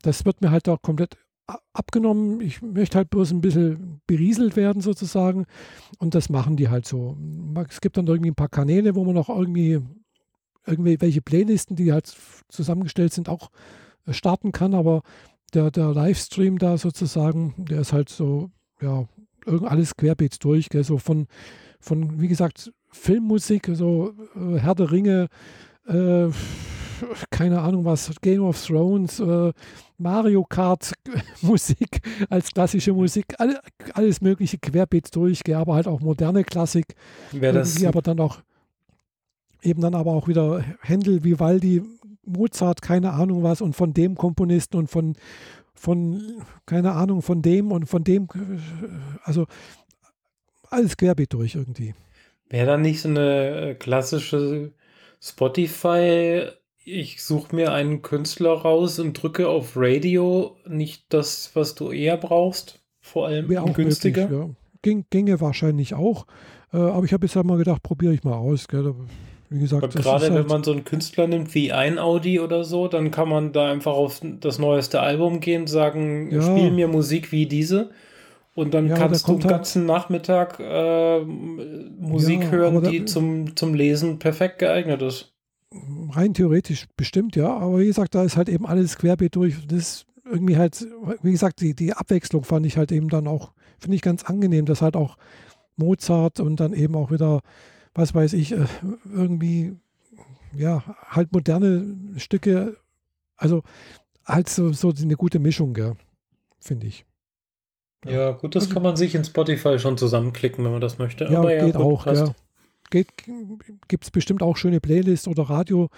das 0.03 0.25
wird 0.25 0.41
mir 0.41 0.51
halt 0.51 0.69
auch 0.69 0.83
komplett 0.83 1.17
abgenommen. 1.73 2.41
Ich 2.43 2.61
möchte 2.61 2.99
halt 2.99 3.11
bloß 3.11 3.31
ein 3.33 3.41
bisschen 3.41 4.01
berieselt 4.07 4.55
werden 4.57 4.83
sozusagen 4.83 5.47
und 5.99 6.15
das 6.15 6.29
machen 6.29 6.57
die 6.57 6.69
halt 6.69 6.87
so. 6.87 7.17
Es 7.69 7.81
gibt 7.81 7.97
dann 7.97 8.07
irgendwie 8.07 8.31
ein 8.31 8.37
paar 8.37 8.51
Kanäle, 8.51 8.95
wo 8.95 9.05
man 9.05 9.15
noch 9.15 9.31
irgendwie 9.31 9.81
irgendwie 10.67 11.01
welche 11.01 11.23
Playlisten, 11.23 11.77
die 11.77 11.93
halt 11.93 12.15
zusammengestellt 12.49 13.13
sind, 13.15 13.29
auch 13.31 13.51
starten 14.11 14.53
kann, 14.53 14.75
aber 14.75 15.03
der, 15.55 15.71
der 15.71 15.93
Livestream 15.93 16.59
da 16.59 16.77
sozusagen, 16.79 17.55
der 17.57 17.81
ist 17.81 17.93
halt 17.93 18.09
so, 18.09 18.51
ja, 18.81 19.07
alles 19.47 19.97
querbeet 19.97 20.43
durch, 20.45 20.69
gell, 20.69 20.85
so 20.85 20.99
von, 20.99 21.27
von, 21.81 22.21
wie 22.21 22.29
gesagt, 22.29 22.73
Filmmusik, 22.91 23.71
so 23.73 24.15
äh, 24.35 24.59
Herr 24.59 24.75
der 24.75 24.91
Ringe, 24.91 25.29
äh, 25.87 26.29
keine 27.31 27.61
Ahnung 27.61 27.85
was, 27.85 28.11
Game 28.21 28.43
of 28.43 28.63
Thrones, 28.65 29.21
äh, 29.21 29.53
Mario 29.97 30.45
Kart 30.45 30.93
Musik 31.43 32.01
als 32.29 32.53
klassische 32.53 32.93
Musik, 32.93 33.35
alle, 33.39 33.61
alles 33.95 34.21
mögliche 34.21 34.59
querbeet 34.59 35.15
durch, 35.15 35.43
gell, 35.45 35.57
aber 35.57 35.75
halt 35.75 35.87
auch 35.87 36.01
moderne 36.01 36.45
Klassik. 36.45 36.95
Wer 37.33 37.53
das 37.53 37.83
aber 37.85 38.03
dann 38.03 38.21
auch 38.21 38.39
eben 39.63 39.81
dann 39.81 39.95
aber 39.95 40.13
auch 40.13 40.29
wieder 40.29 40.65
Händel, 40.83 41.25
Vivaldi, 41.25 41.83
Mozart, 42.29 42.83
keine 42.83 43.13
Ahnung 43.13 43.43
was, 43.43 43.61
und 43.61 43.75
von 43.75 43.95
dem 43.95 44.15
Komponisten 44.15 44.77
und 44.77 44.89
von, 44.89 45.17
von, 45.75 46.23
keine 46.67 46.93
Ahnung, 46.93 47.23
von 47.23 47.43
dem 47.43 47.73
und 47.73 47.87
von 47.87 48.05
dem, 48.05 48.29
also 49.23 49.47
alles 50.71 50.97
querbeet 50.97 51.33
durch 51.33 51.55
irgendwie. 51.55 51.95
Wäre 52.51 52.67
da 52.67 52.77
nicht 52.77 53.01
so 53.01 53.09
eine 53.09 53.71
äh, 53.71 53.75
klassische 53.75 54.73
Spotify, 55.21 56.49
ich 56.85 57.23
suche 57.23 57.55
mir 57.55 57.73
einen 57.73 58.03
Künstler 58.03 58.53
raus 58.53 58.99
und 58.99 59.21
drücke 59.23 59.49
auf 59.49 59.73
Radio, 59.77 60.57
nicht 60.67 61.05
das, 61.11 61.51
was 61.55 61.75
du 61.75 61.91
eher 61.91 62.17
brauchst, 62.17 62.81
vor 63.01 63.27
allem 63.27 63.49
Wäre 63.49 63.63
auch 63.63 63.75
günstiger? 63.75 64.29
Möglich, 64.29 64.49
ja. 64.49 64.55
Ging, 64.81 65.05
ginge 65.11 65.41
wahrscheinlich 65.41 65.95
auch, 65.95 66.27
äh, 66.73 66.79
aber 66.79 67.05
ich 67.05 67.13
habe 67.13 67.27
jetzt 67.27 67.35
mal 67.37 67.59
gedacht, 67.59 67.83
probiere 67.83 68.15
ich 68.15 68.25
mal 68.25 68.37
aus. 68.37 68.69
Gell? 68.69 68.95
Wie 69.51 69.61
gesagt, 69.61 69.95
gerade 69.95 70.25
halt 70.27 70.35
wenn 70.35 70.47
man 70.47 70.63
so 70.63 70.73
einen 70.73 70.85
Künstler 70.85 71.27
nimmt 71.27 71.55
wie 71.55 71.73
ein 71.73 71.99
Audi 71.99 72.39
oder 72.39 72.65
so, 72.65 72.87
dann 72.87 73.11
kann 73.11 73.29
man 73.29 73.53
da 73.53 73.71
einfach 73.71 73.93
auf 73.93 74.21
das 74.41 74.59
neueste 74.59 75.01
Album 75.01 75.41
gehen, 75.41 75.67
sagen, 75.67 76.31
ja. 76.31 76.43
spiel 76.43 76.71
mir 76.71 76.89
Musik 76.89 77.33
wie 77.33 77.47
diese. 77.47 77.91
Und 78.55 78.75
dann 78.75 78.89
ja, 78.89 78.97
kannst 78.97 79.29
du 79.29 79.35
den 79.35 79.43
halt 79.45 79.51
ganzen 79.51 79.87
Nachmittag 79.87 80.59
äh, 80.59 81.21
Musik 81.21 82.43
ja, 82.43 82.51
hören, 82.51 82.83
die 82.83 83.05
zum, 83.05 83.57
zum 83.57 83.73
Lesen 83.73 84.19
perfekt 84.19 84.59
geeignet 84.59 85.01
ist. 85.01 85.33
rein 86.11 86.35
theoretisch 86.35 86.87
bestimmt, 86.97 87.37
ja. 87.37 87.57
Aber 87.57 87.79
wie 87.79 87.87
gesagt, 87.87 88.15
da 88.15 88.25
ist 88.25 88.37
halt 88.37 88.49
eben 88.49 88.67
alles 88.67 88.99
querbeet 88.99 89.37
durch. 89.37 89.55
Das 89.67 89.79
ist 89.79 90.07
irgendwie 90.25 90.57
halt, 90.57 90.87
wie 91.23 91.31
gesagt, 91.31 91.61
die, 91.61 91.75
die 91.75 91.93
Abwechslung 91.93 92.45
fand 92.45 92.67
ich 92.67 92.77
halt 92.77 92.93
eben 92.93 93.09
dann 93.09 93.29
auch, 93.29 93.53
finde 93.79 93.95
ich 93.95 94.03
ganz 94.03 94.25
angenehm, 94.25 94.67
dass 94.67 94.83
halt 94.83 94.97
auch 94.97 95.17
Mozart 95.77 96.41
und 96.41 96.59
dann 96.59 96.73
eben 96.73 96.97
auch 96.97 97.11
wieder, 97.11 97.41
was 97.95 98.15
weiß 98.15 98.33
ich, 98.35 98.53
äh, 98.53 98.67
irgendwie, 99.05 99.77
ja, 100.53 100.83
halt 101.09 101.33
moderne 101.33 101.97
Stücke, 102.17 102.77
also 103.37 103.63
halt 104.25 104.49
so, 104.49 104.73
so 104.73 104.93
eine 105.01 105.17
gute 105.17 105.39
Mischung, 105.39 105.77
ja, 105.77 105.95
finde 106.61 106.87
ich. 106.87 107.05
Ja. 108.05 108.13
ja, 108.13 108.31
gut, 108.31 108.55
das 108.55 108.71
kann 108.71 108.83
man 108.83 108.97
sich 108.97 109.15
in 109.15 109.25
Spotify 109.25 109.79
schon 109.79 109.99
zusammenklicken, 109.99 110.65
wenn 110.65 110.73
man 110.73 110.81
das 110.81 110.99
möchte. 110.99 111.25
Ja, 111.25 111.41
Aber 111.41 111.49
geht 111.49 111.59
ja, 111.59 111.67
gut, 111.67 111.77
auch, 111.77 112.05
passt. 112.05 112.27
ja 112.29 112.35
gibt 112.91 114.05
es 114.05 114.11
bestimmt 114.11 114.43
auch 114.43 114.57
schöne 114.57 114.81
Playlists 114.81 115.29
oder 115.29 115.45
Radio. 115.45 115.89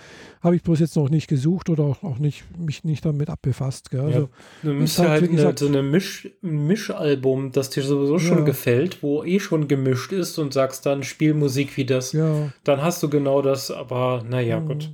Habe 0.42 0.56
ich 0.56 0.62
bloß 0.62 0.80
jetzt 0.80 0.96
noch 0.96 1.08
nicht 1.08 1.28
gesucht 1.28 1.70
oder 1.70 1.84
auch 1.84 2.18
nicht, 2.18 2.44
mich 2.58 2.84
nicht 2.84 3.04
damit 3.04 3.30
abbefasst. 3.30 3.90
Gell? 3.90 4.00
Also, 4.00 4.28
ja, 4.62 4.72
du 4.72 4.80
halt, 4.80 4.98
halt 4.98 5.30
gesagt, 5.30 5.58
so 5.60 5.66
eine 5.66 5.82
Misch, 5.82 6.28
ein 6.42 6.66
Mischalbum, 6.66 7.52
das 7.52 7.70
dir 7.70 7.82
sowieso 7.82 8.18
schon 8.18 8.38
ja. 8.38 8.44
gefällt, 8.44 9.02
wo 9.02 9.24
eh 9.24 9.40
schon 9.40 9.68
gemischt 9.68 10.12
ist 10.12 10.38
und 10.38 10.52
sagst 10.52 10.86
dann 10.86 11.02
Spielmusik 11.02 11.76
wie 11.76 11.84
das. 11.84 12.12
Ja. 12.12 12.52
Dann 12.64 12.82
hast 12.82 13.02
du 13.02 13.08
genau 13.08 13.42
das, 13.42 13.70
aber 13.70 14.24
naja, 14.28 14.60
mhm. 14.60 14.68
gut. 14.68 14.90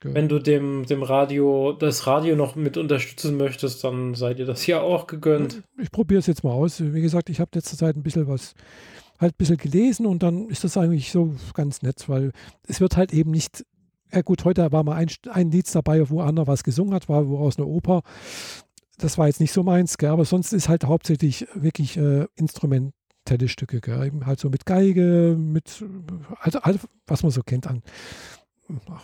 Wenn 0.00 0.28
du 0.28 0.38
dem, 0.38 0.86
dem 0.86 1.02
Radio, 1.02 1.72
das 1.72 2.06
Radio 2.06 2.36
noch 2.36 2.54
mit 2.54 2.76
unterstützen 2.76 3.36
möchtest, 3.36 3.82
dann 3.82 4.14
seid 4.14 4.38
ihr 4.38 4.46
das 4.46 4.64
ja 4.64 4.80
auch 4.80 5.08
gegönnt. 5.08 5.64
Ich 5.76 5.90
probiere 5.90 6.20
es 6.20 6.28
jetzt 6.28 6.44
mal 6.44 6.52
aus. 6.52 6.80
Wie 6.80 7.00
gesagt, 7.00 7.30
ich 7.30 7.40
habe 7.40 7.50
letzte 7.52 7.76
Zeit 7.76 7.96
ein 7.96 8.04
bisschen 8.04 8.28
was 8.28 8.54
halt 9.18 9.34
ein 9.34 9.38
bisschen 9.38 9.56
gelesen 9.56 10.06
und 10.06 10.22
dann 10.22 10.48
ist 10.48 10.64
das 10.64 10.76
eigentlich 10.76 11.10
so 11.10 11.34
ganz 11.54 11.82
nett, 11.82 12.08
weil 12.08 12.32
es 12.66 12.80
wird 12.80 12.96
halt 12.96 13.12
eben 13.12 13.30
nicht, 13.30 13.64
ja 14.12 14.22
gut, 14.22 14.44
heute 14.44 14.70
war 14.72 14.84
mal 14.84 14.96
ein, 14.96 15.08
ein 15.30 15.50
Lied 15.50 15.72
dabei, 15.74 16.08
wo 16.08 16.20
Anna 16.20 16.46
was 16.46 16.62
gesungen 16.62 16.94
hat, 16.94 17.08
war 17.08 17.28
wo 17.28 17.38
aus 17.38 17.58
einer 17.58 17.66
Oper. 17.66 18.02
Das 18.98 19.18
war 19.18 19.26
jetzt 19.26 19.40
nicht 19.40 19.52
so 19.52 19.62
meins, 19.62 19.98
gell, 19.98 20.10
aber 20.10 20.24
sonst 20.24 20.52
ist 20.52 20.68
halt 20.68 20.84
hauptsächlich 20.84 21.46
wirklich 21.54 21.96
äh, 21.96 22.26
instrumentelle 22.36 23.48
Stücke, 23.48 23.80
gell, 23.80 24.06
eben 24.06 24.26
halt 24.26 24.40
so 24.40 24.50
mit 24.50 24.66
Geige, 24.66 25.36
mit, 25.38 25.84
also, 26.40 26.60
also 26.60 26.80
was 27.06 27.22
man 27.22 27.32
so 27.32 27.42
kennt 27.42 27.66
an 27.66 27.82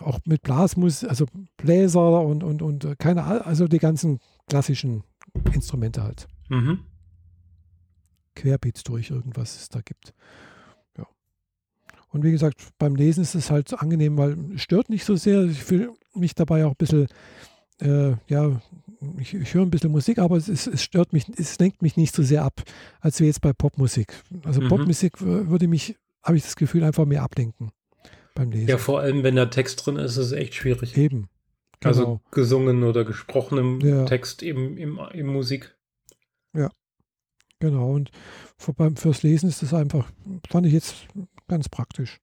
auch 0.01 0.19
mit 0.27 0.43
Blasmusik, 0.43 1.09
also 1.09 1.25
Bläser 1.57 2.21
und, 2.21 2.45
und, 2.45 2.61
und 2.61 2.85
äh, 2.85 2.97
keine, 2.99 3.47
also 3.47 3.67
die 3.67 3.79
ganzen 3.79 4.19
klassischen 4.47 5.05
Instrumente 5.55 6.03
halt. 6.03 6.29
Mhm 6.51 6.81
querbeet 8.45 8.87
durch 8.89 9.11
irgendwas 9.11 9.57
es 9.57 9.69
da 9.71 9.81
gibt. 9.81 10.13
Ja. 10.99 11.07
Und 12.11 12.25
wie 12.25 12.31
gesagt, 12.31 12.61
beim 12.79 12.95
Lesen 12.95 13.23
ist 13.23 13.35
es 13.35 13.51
halt 13.51 13.73
angenehm, 13.81 14.19
weil 14.19 14.37
es 14.55 14.63
stört 14.63 14.91
nicht 14.91 15.05
so 15.05 15.17
sehr. 15.17 15.45
Ich 15.45 15.63
fühle 15.63 15.93
mich 16.15 16.35
dabei 16.35 16.67
auch 16.67 16.73
ein 16.73 16.77
bisschen, 16.77 17.07
äh, 17.81 18.13
ja, 18.29 18.61
ich, 19.19 19.35
ich 19.35 19.55
höre 19.55 19.63
ein 19.63 19.71
bisschen 19.71 19.91
Musik, 19.91 20.19
aber 20.19 20.37
es, 20.37 20.49
es, 20.49 20.83
stört 20.83 21.13
mich, 21.13 21.27
es 21.39 21.59
lenkt 21.59 21.81
mich 21.81 21.97
nicht 21.97 22.15
so 22.15 22.23
sehr 22.23 22.45
ab, 22.45 22.63
als 23.01 23.21
wie 23.21 23.27
jetzt 23.27 23.41
bei 23.41 23.53
Popmusik. 23.53 24.23
Also 24.45 24.61
mhm. 24.61 24.69
Popmusik 24.69 25.21
würde 25.21 25.67
mich, 25.67 25.97
habe 26.23 26.37
ich 26.37 26.43
das 26.43 26.57
Gefühl, 26.57 26.85
einfach 26.85 27.07
mehr 27.07 27.23
ablenken 27.23 27.71
beim 28.35 28.51
Lesen. 28.51 28.69
Ja, 28.69 28.79
vor 28.79 29.01
allem, 29.01 29.23
wenn 29.23 29.37
da 29.37 29.47
Text 29.47 29.85
drin 29.85 29.97
ist, 29.97 30.13
ist 30.13 30.27
es 30.27 30.33
echt 30.33 30.55
schwierig. 30.55 30.97
Eben. 30.97 31.29
Also 31.83 32.01
genau. 32.01 32.13
Also 32.13 32.21
gesungen 32.31 32.83
oder 32.85 33.05
gesprochenem 33.05 33.81
ja. 33.81 34.05
Text 34.05 34.43
eben 34.43 34.77
im, 34.77 35.01
im 35.13 35.27
Musik. 35.27 35.77
Ja. 36.55 36.71
Genau, 37.65 37.95
und 37.95 38.11
für, 38.59 38.75
beim, 38.75 38.95
fürs 38.95 39.23
Lesen 39.23 39.49
ist 39.49 39.63
das 39.63 39.73
einfach, 39.73 40.13
fand 40.51 40.67
ich 40.67 40.75
jetzt 40.75 41.09
ganz 41.49 41.71
praktisch. 41.71 42.21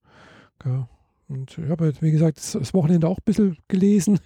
Ja. 0.63 0.87
Und 1.27 1.57
ich 1.57 1.67
habe, 1.67 1.91
wie 1.99 2.11
gesagt, 2.11 2.37
das 2.37 2.73
Wochenende 2.75 3.07
auch 3.07 3.17
ein 3.17 3.25
bisschen 3.25 3.57
gelesen. 3.67 4.19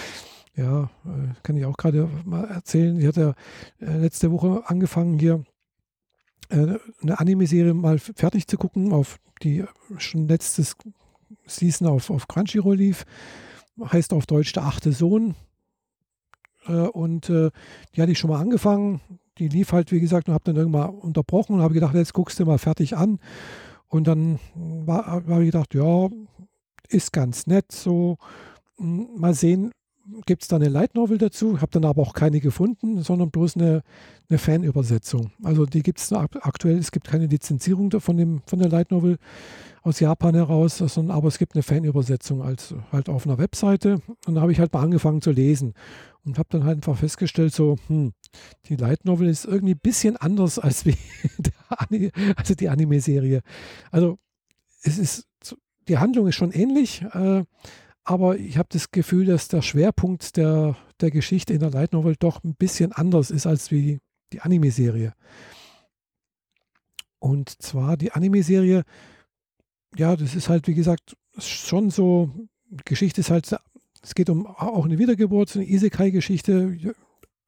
ja, 0.56 0.84
äh, 1.04 1.34
kann 1.42 1.58
ich 1.58 1.66
auch 1.66 1.76
gerade 1.76 2.08
mal 2.24 2.44
erzählen. 2.44 2.98
Ich 2.98 3.06
hatte 3.06 3.34
äh, 3.82 3.98
letzte 3.98 4.32
Woche 4.32 4.62
angefangen, 4.64 5.18
hier 5.18 5.44
äh, 6.48 6.78
eine 7.02 7.20
Anime-Serie 7.20 7.74
mal 7.74 7.98
fertig 7.98 8.46
zu 8.46 8.56
gucken, 8.56 8.94
auf 8.94 9.18
die 9.42 9.66
schon 9.98 10.26
letztes 10.26 10.74
Season 11.44 11.86
auf, 11.86 12.08
auf 12.08 12.28
Crunchyroll 12.28 12.76
lief. 12.76 13.04
Heißt 13.78 14.14
auf 14.14 14.24
Deutsch 14.24 14.54
der 14.54 14.62
achte 14.62 14.92
Sohn. 14.92 15.34
Und 16.64 17.26
die 17.26 18.00
hatte 18.00 18.12
ich 18.12 18.20
schon 18.20 18.30
mal 18.30 18.40
angefangen 18.40 19.00
die 19.38 19.48
lief 19.48 19.72
halt, 19.72 19.92
wie 19.92 20.00
gesagt, 20.00 20.28
und 20.28 20.34
habe 20.34 20.44
dann 20.44 20.56
irgendwann 20.56 20.90
unterbrochen 20.90 21.56
und 21.56 21.62
habe 21.62 21.74
gedacht, 21.74 21.94
jetzt 21.94 22.12
guckst 22.12 22.38
du 22.38 22.44
mal 22.44 22.58
fertig 22.58 22.96
an. 22.96 23.18
Und 23.88 24.06
dann 24.06 24.38
habe 24.86 25.44
ich 25.44 25.52
gedacht, 25.52 25.74
ja, 25.74 26.08
ist 26.88 27.12
ganz 27.12 27.46
nett 27.46 27.70
so. 27.72 28.16
Hm, 28.76 29.08
mal 29.16 29.34
sehen, 29.34 29.72
gibt 30.26 30.42
es 30.42 30.48
da 30.48 30.56
eine 30.56 30.68
Light 30.68 30.94
Novel 30.94 31.18
dazu. 31.18 31.60
Habe 31.60 31.72
dann 31.72 31.84
aber 31.84 32.02
auch 32.02 32.14
keine 32.14 32.40
gefunden, 32.40 33.02
sondern 33.02 33.30
bloß 33.30 33.56
eine, 33.56 33.82
eine 34.28 34.38
Fanübersetzung. 34.38 35.32
Also 35.42 35.66
die 35.66 35.82
gibt 35.82 35.98
es 35.98 36.12
aktuell, 36.12 36.78
es 36.78 36.90
gibt 36.90 37.06
keine 37.06 37.26
Lizenzierung 37.26 37.90
von, 38.00 38.16
dem, 38.16 38.42
von 38.46 38.58
der 38.58 38.68
Light 38.68 38.90
Novel 38.90 39.18
aus 39.82 40.00
Japan 40.00 40.34
heraus, 40.34 40.78
sondern 40.78 41.16
aber 41.16 41.28
es 41.28 41.38
gibt 41.38 41.54
eine 41.54 41.62
Fanübersetzung 41.62 42.42
als 42.42 42.74
halt 42.90 43.08
auf 43.08 43.26
einer 43.26 43.38
Webseite. 43.38 44.00
Und 44.26 44.34
da 44.34 44.40
habe 44.40 44.52
ich 44.52 44.60
halt 44.60 44.72
mal 44.72 44.82
angefangen 44.82 45.22
zu 45.22 45.30
lesen 45.30 45.74
und 46.24 46.38
habe 46.38 46.48
dann 46.50 46.64
halt 46.64 46.76
einfach 46.76 46.96
festgestellt, 46.96 47.54
so, 47.54 47.76
hm, 47.88 48.12
die 48.66 48.76
Light 48.76 49.04
Novel 49.04 49.28
ist 49.28 49.44
irgendwie 49.44 49.74
ein 49.74 49.80
bisschen 49.82 50.16
anders 50.16 50.58
als 50.58 50.86
wie 50.86 50.96
also 52.36 52.54
die 52.54 52.68
Anime-Serie. 52.68 53.42
Also 53.90 54.18
es 54.82 54.98
ist, 54.98 55.28
die 55.88 55.98
Handlung 55.98 56.28
ist 56.28 56.36
schon 56.36 56.52
ähnlich, 56.52 57.02
äh, 57.12 57.44
aber 58.04 58.36
ich 58.36 58.58
habe 58.58 58.68
das 58.70 58.90
Gefühl, 58.90 59.26
dass 59.26 59.48
der 59.48 59.62
Schwerpunkt 59.62 60.36
der, 60.36 60.76
der 61.00 61.10
Geschichte 61.10 61.52
in 61.52 61.60
der 61.60 61.70
Light 61.70 61.92
Novel 61.92 62.16
doch 62.18 62.42
ein 62.44 62.54
bisschen 62.54 62.92
anders 62.92 63.30
ist 63.30 63.46
als 63.46 63.70
wie 63.70 64.00
die 64.32 64.40
Anime-Serie. 64.40 65.14
Und 67.18 67.62
zwar 67.62 67.96
die 67.96 68.12
Anime-Serie, 68.12 68.82
ja, 69.96 70.16
das 70.16 70.34
ist 70.34 70.48
halt, 70.48 70.66
wie 70.66 70.74
gesagt, 70.74 71.16
schon 71.38 71.90
so, 71.90 72.30
Geschichte 72.84 73.20
ist 73.20 73.30
halt 73.30 73.46
es 74.02 74.14
geht 74.14 74.28
um 74.28 74.46
auch 74.46 74.84
eine 74.84 74.98
Wiedergeburt, 74.98 75.48
so 75.48 75.60
eine 75.60 75.68
Isekai-Geschichte. 75.68 76.94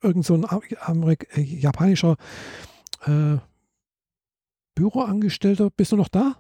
Irgend 0.01 0.25
so 0.25 0.35
ein 0.35 0.47
Amerik 0.81 1.29
äh, 1.37 1.41
japanischer 1.41 2.17
äh, 3.07 3.39
Büroangestellter. 4.75 5.71
Bist 5.71 5.93
du 5.93 5.97
noch 5.97 6.09
da? 6.09 6.37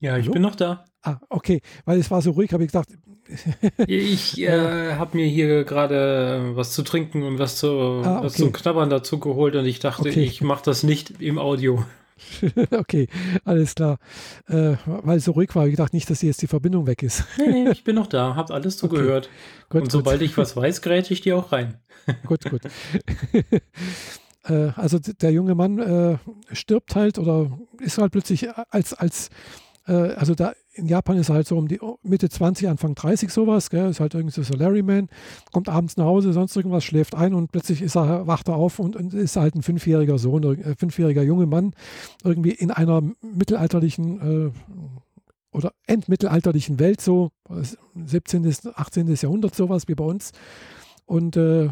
Ja, 0.00 0.18
ich 0.18 0.24
Hallo? 0.24 0.32
bin 0.34 0.42
noch 0.42 0.56
da. 0.56 0.84
Ah, 1.06 1.18
okay, 1.28 1.60
weil 1.84 1.98
es 1.98 2.10
war 2.10 2.22
so 2.22 2.30
ruhig, 2.30 2.50
habe 2.54 2.64
ich 2.64 2.72
gedacht. 2.72 2.88
ich 3.86 4.40
äh, 4.42 4.94
habe 4.94 5.18
mir 5.18 5.26
hier 5.26 5.64
gerade 5.64 6.52
was 6.54 6.72
zu 6.72 6.82
trinken 6.82 7.22
und 7.22 7.38
was, 7.38 7.58
zu, 7.58 7.68
ah, 7.68 8.16
okay. 8.16 8.24
was 8.24 8.34
zum 8.34 8.52
Knabbern 8.52 8.88
dazu 8.88 9.18
geholt 9.20 9.54
und 9.54 9.66
ich 9.66 9.80
dachte, 9.80 10.08
okay. 10.08 10.22
ich 10.22 10.40
mache 10.40 10.64
das 10.64 10.82
nicht 10.82 11.20
im 11.20 11.38
Audio. 11.38 11.84
okay, 12.70 13.08
alles 13.44 13.74
klar. 13.74 13.98
Äh, 14.48 14.76
weil 14.86 15.18
es 15.18 15.26
so 15.26 15.32
ruhig 15.32 15.54
war, 15.54 15.66
ich 15.66 15.76
dachte 15.76 15.94
nicht, 15.94 16.08
dass 16.08 16.22
jetzt 16.22 16.40
die 16.40 16.46
Verbindung 16.46 16.86
weg 16.86 17.02
ist. 17.02 17.24
nee, 17.36 17.64
nee, 17.64 17.70
ich 17.70 17.84
bin 17.84 17.96
noch 17.96 18.06
da, 18.06 18.34
habe 18.36 18.54
alles 18.54 18.78
zugehört. 18.78 19.28
Okay. 19.28 19.66
Gut, 19.68 19.82
Und 19.82 19.92
sobald 19.92 20.20
gut. 20.20 20.30
ich 20.30 20.38
was 20.38 20.56
weiß, 20.56 20.80
gräte 20.80 21.12
ich 21.12 21.20
dir 21.20 21.36
auch 21.36 21.52
rein. 21.52 21.76
gut, 22.26 22.48
gut. 22.48 22.62
äh, 24.44 24.70
also 24.74 24.98
der 24.98 25.32
junge 25.32 25.54
Mann 25.54 25.78
äh, 25.78 26.16
stirbt 26.52 26.96
halt 26.96 27.18
oder 27.18 27.58
ist 27.80 27.98
halt 27.98 28.12
plötzlich 28.12 28.48
als, 28.70 28.94
als 28.94 29.28
äh, 29.86 29.92
also 29.92 30.34
da 30.34 30.54
in 30.74 30.86
Japan 30.86 31.16
ist 31.16 31.28
er 31.28 31.36
halt 31.36 31.46
so 31.46 31.56
um 31.56 31.68
die 31.68 31.80
Mitte 32.02 32.28
20, 32.28 32.68
Anfang 32.68 32.94
30 32.94 33.30
sowas, 33.30 33.70
gell? 33.70 33.88
ist 33.88 34.00
halt 34.00 34.14
irgendwie 34.14 34.42
so 34.42 34.54
Larryman, 34.54 35.08
kommt 35.52 35.68
abends 35.68 35.96
nach 35.96 36.04
Hause, 36.04 36.32
sonst 36.32 36.56
irgendwas, 36.56 36.84
schläft 36.84 37.14
ein 37.14 37.34
und 37.34 37.52
plötzlich 37.52 37.80
ist 37.80 37.96
er, 37.96 38.26
wacht 38.26 38.48
er 38.48 38.56
auf 38.56 38.78
und, 38.78 38.96
und 38.96 39.14
ist 39.14 39.36
halt 39.36 39.54
ein 39.54 39.62
fünfjähriger 39.62 40.18
Sohn, 40.18 40.42
äh, 40.42 40.74
fünfjähriger 40.76 41.22
junger 41.22 41.46
Mann, 41.46 41.74
irgendwie 42.24 42.50
in 42.50 42.70
einer 42.70 43.02
mittelalterlichen 43.22 44.50
äh, 44.50 44.50
oder 45.52 45.72
endmittelalterlichen 45.86 46.80
Welt, 46.80 47.00
so 47.00 47.30
17. 47.94 48.52
18. 48.74 49.14
Jahrhundert 49.14 49.54
sowas 49.54 49.86
wie 49.86 49.94
bei 49.94 50.04
uns 50.04 50.32
und 51.06 51.36
äh, 51.36 51.68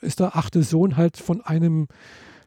ist 0.00 0.18
der 0.18 0.36
achte 0.36 0.62
Sohn 0.62 0.96
halt 0.96 1.16
von 1.16 1.40
einem 1.40 1.86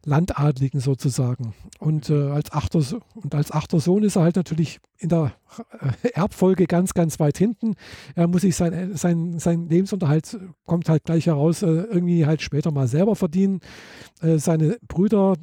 Landadligen 0.06 0.80
sozusagen. 0.80 1.54
Und, 1.80 2.10
äh, 2.10 2.30
als 2.30 2.52
achter, 2.52 2.82
und 3.16 3.34
als 3.36 3.52
achter 3.52 3.80
Sohn 3.80 4.04
ist 4.04 4.18
er 4.18 4.24
halt 4.24 4.36
natürlich 4.36 4.80
in 4.98 5.10
der 5.10 5.34
äh, 6.04 6.10
Erbfolge 6.10 6.66
ganz, 6.66 6.94
ganz 6.94 7.20
weit 7.20 7.38
hinten. 7.38 7.76
Er 8.16 8.28
muss 8.28 8.42
sich 8.42 8.56
sein, 8.56 8.96
sein, 8.96 9.40
sein 9.40 9.70
Lebensunterhalt, 9.70 10.38
kommt 10.66 10.90
halt 10.90 11.06
gleich 11.06 11.28
heraus, 11.28 11.62
äh, 11.62 11.68
irgendwie 11.68 12.26
halt 12.26 12.42
später 12.42 12.72
mal 12.72 12.88
selber 12.88 13.16
verdienen. 13.16 13.62
Äh, 14.22 14.40
seine 14.40 14.78
Brüder, 14.88 15.36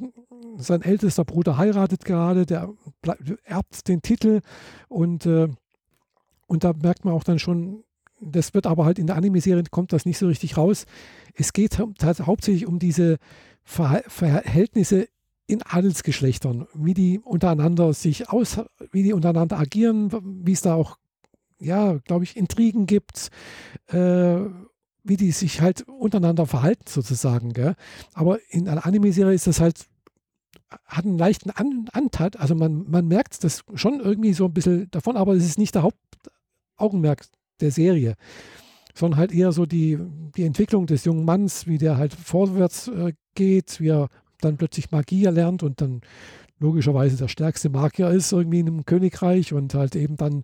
sein 0.57 0.81
ältester 0.81 1.25
Bruder 1.25 1.57
heiratet 1.57 2.05
gerade, 2.05 2.45
der 2.45 2.69
erbt 3.43 3.87
den 3.87 4.01
Titel 4.01 4.41
und, 4.89 5.25
und 5.25 6.63
da 6.63 6.73
merkt 6.73 7.05
man 7.05 7.13
auch 7.13 7.23
dann 7.23 7.39
schon, 7.39 7.83
das 8.19 8.53
wird 8.53 8.67
aber 8.67 8.85
halt 8.85 8.99
in 8.99 9.07
der 9.07 9.15
Anime-Serie 9.15 9.63
kommt 9.71 9.93
das 9.93 10.05
nicht 10.05 10.17
so 10.17 10.27
richtig 10.27 10.57
raus. 10.57 10.85
Es 11.33 11.53
geht 11.53 11.79
hauptsächlich 11.79 12.67
um 12.67 12.79
diese 12.79 13.17
Ver 13.71 14.03
Verhältnisse 14.07 15.07
in 15.47 15.61
Adelsgeschlechtern, 15.61 16.67
wie 16.73 16.93
die 16.93 17.19
untereinander 17.19 17.93
sich 17.93 18.27
aus, 18.27 18.59
wie 18.91 19.01
die 19.01 19.13
untereinander 19.13 19.57
agieren, 19.57 20.11
wie 20.45 20.51
es 20.51 20.61
da 20.61 20.75
auch 20.75 20.97
ja, 21.57 21.93
glaube 22.03 22.25
ich, 22.25 22.35
Intrigen 22.35 22.85
gibt, 22.85 23.29
äh, 23.87 24.41
wie 25.03 25.15
die 25.15 25.31
sich 25.31 25.61
halt 25.61 25.87
untereinander 25.87 26.47
verhalten 26.47 26.83
sozusagen. 26.85 27.53
Gell? 27.53 27.75
Aber 28.13 28.39
in 28.49 28.67
einer 28.67 28.85
Anime-Serie 28.85 29.33
ist 29.33 29.47
das 29.47 29.61
halt, 29.61 29.85
hat 30.85 31.05
einen 31.05 31.17
leichten 31.17 31.49
An 31.51 31.87
Anteil, 31.93 32.31
also 32.37 32.55
man, 32.55 32.89
man 32.89 33.07
merkt 33.07 33.41
das 33.45 33.63
schon 33.75 34.01
irgendwie 34.01 34.33
so 34.33 34.45
ein 34.45 34.53
bisschen 34.53 34.91
davon, 34.91 35.15
aber 35.15 35.33
es 35.33 35.45
ist 35.45 35.57
nicht 35.57 35.75
der 35.75 35.83
Hauptaugenmerk 35.83 37.25
der 37.61 37.71
Serie, 37.71 38.15
sondern 38.93 39.19
halt 39.19 39.31
eher 39.31 39.51
so 39.51 39.65
die, 39.65 39.97
die 40.35 40.43
Entwicklung 40.43 40.85
des 40.85 41.05
jungen 41.05 41.25
Manns, 41.25 41.67
wie 41.67 41.77
der 41.77 41.97
halt 41.97 42.13
vorwärts 42.13 42.87
äh, 42.87 43.13
geht, 43.35 43.79
wie 43.79 43.89
er 43.89 44.09
dann 44.41 44.57
plötzlich 44.57 44.91
Magie 44.91 45.25
erlernt 45.25 45.63
und 45.63 45.81
dann 45.81 46.01
logischerweise 46.61 47.17
der 47.17 47.27
stärkste 47.27 47.69
Magier 47.69 48.09
ist 48.11 48.31
irgendwie 48.31 48.59
in 48.59 48.67
einem 48.67 48.85
Königreich 48.85 49.51
und 49.51 49.73
halt 49.73 49.95
eben 49.95 50.15
dann 50.15 50.43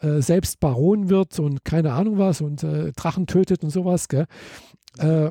äh, 0.00 0.20
selbst 0.20 0.58
Baron 0.58 1.10
wird 1.10 1.38
und 1.38 1.64
keine 1.64 1.92
Ahnung 1.92 2.18
was 2.18 2.40
und 2.40 2.64
äh, 2.64 2.92
Drachen 2.92 3.26
tötet 3.26 3.62
und 3.62 3.70
sowas. 3.70 4.08
Äh, 4.10 4.26
äh 5.06 5.30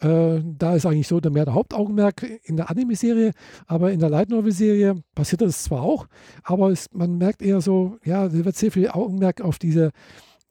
da 0.00 0.74
ist 0.76 0.86
eigentlich 0.86 1.08
so 1.08 1.18
der 1.18 1.32
mehr 1.32 1.44
der 1.44 1.54
Hauptaugenmerk 1.54 2.24
in 2.44 2.56
der 2.56 2.70
Anime-Serie, 2.70 3.32
aber 3.66 3.90
in 3.90 3.98
der 3.98 4.10
Light 4.10 4.30
Novel-Serie 4.30 5.02
passiert 5.16 5.40
das 5.40 5.64
zwar 5.64 5.82
auch, 5.82 6.06
aber 6.44 6.70
es, 6.70 6.86
man 6.92 7.18
merkt 7.18 7.42
eher 7.42 7.60
so, 7.60 7.98
ja, 8.04 8.28
da 8.28 8.44
wird 8.44 8.54
sehr 8.54 8.70
viel 8.70 8.88
Augenmerk 8.88 9.40
auf 9.40 9.58
diese, 9.58 9.90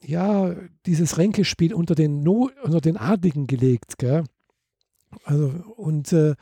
ja, 0.01 0.55
dieses 0.85 1.17
Ränkespiel 1.17 1.73
unter 1.73 1.95
den, 1.95 2.21
no 2.23 2.49
unter 2.63 2.81
den 2.81 2.97
Adligen 2.97 3.47
gelegt, 3.47 3.97
gell? 3.97 4.23
Also, 5.23 5.47
und 5.75 6.11
äh, 6.13 6.35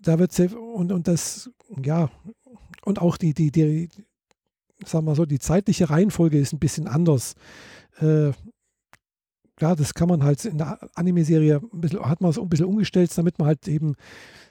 da 0.00 0.18
wird 0.18 0.38
und, 0.54 0.92
und 0.92 1.08
das, 1.08 1.50
ja, 1.82 2.10
und 2.84 3.00
auch 3.00 3.16
die, 3.16 3.34
die, 3.34 3.50
die, 3.50 3.88
sagen 4.84 5.06
wir 5.06 5.14
so, 5.14 5.26
die 5.26 5.38
zeitliche 5.38 5.90
Reihenfolge 5.90 6.38
ist 6.38 6.52
ein 6.52 6.58
bisschen 6.58 6.86
anders. 6.86 7.34
Äh, 8.00 8.32
ja, 9.60 9.74
das 9.74 9.94
kann 9.94 10.08
man 10.08 10.22
halt 10.22 10.44
in 10.44 10.58
der 10.58 10.78
Anime-Serie, 10.94 11.60
hat 12.00 12.20
man 12.20 12.32
so 12.32 12.42
ein 12.42 12.48
bisschen 12.48 12.66
umgestellt, 12.66 13.10
damit 13.16 13.38
man 13.38 13.48
halt 13.48 13.66
eben, 13.66 13.96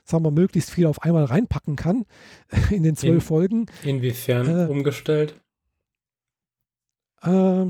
sagen 0.03 0.25
wir, 0.25 0.31
möglichst 0.31 0.69
viel 0.69 0.85
auf 0.85 1.01
einmal 1.01 1.23
reinpacken 1.23 1.77
kann 1.77 2.05
in 2.69 2.83
den 2.83 2.95
zwölf 2.95 3.15
in, 3.15 3.21
Folgen. 3.21 3.65
Inwiefern 3.83 4.67
äh, 4.67 4.69
umgestellt? 4.69 5.39
Äh, 7.21 7.67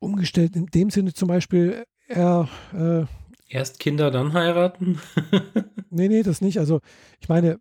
umgestellt 0.00 0.56
in 0.56 0.66
dem 0.66 0.90
Sinne 0.90 1.12
zum 1.12 1.28
Beispiel, 1.28 1.84
er 2.08 2.48
äh, 2.72 3.04
Erst 3.50 3.78
Kinder, 3.78 4.10
dann 4.10 4.34
heiraten? 4.34 5.00
nee, 5.90 6.08
nee, 6.08 6.22
das 6.22 6.42
nicht. 6.42 6.58
Also, 6.58 6.80
ich 7.18 7.28
meine, 7.30 7.58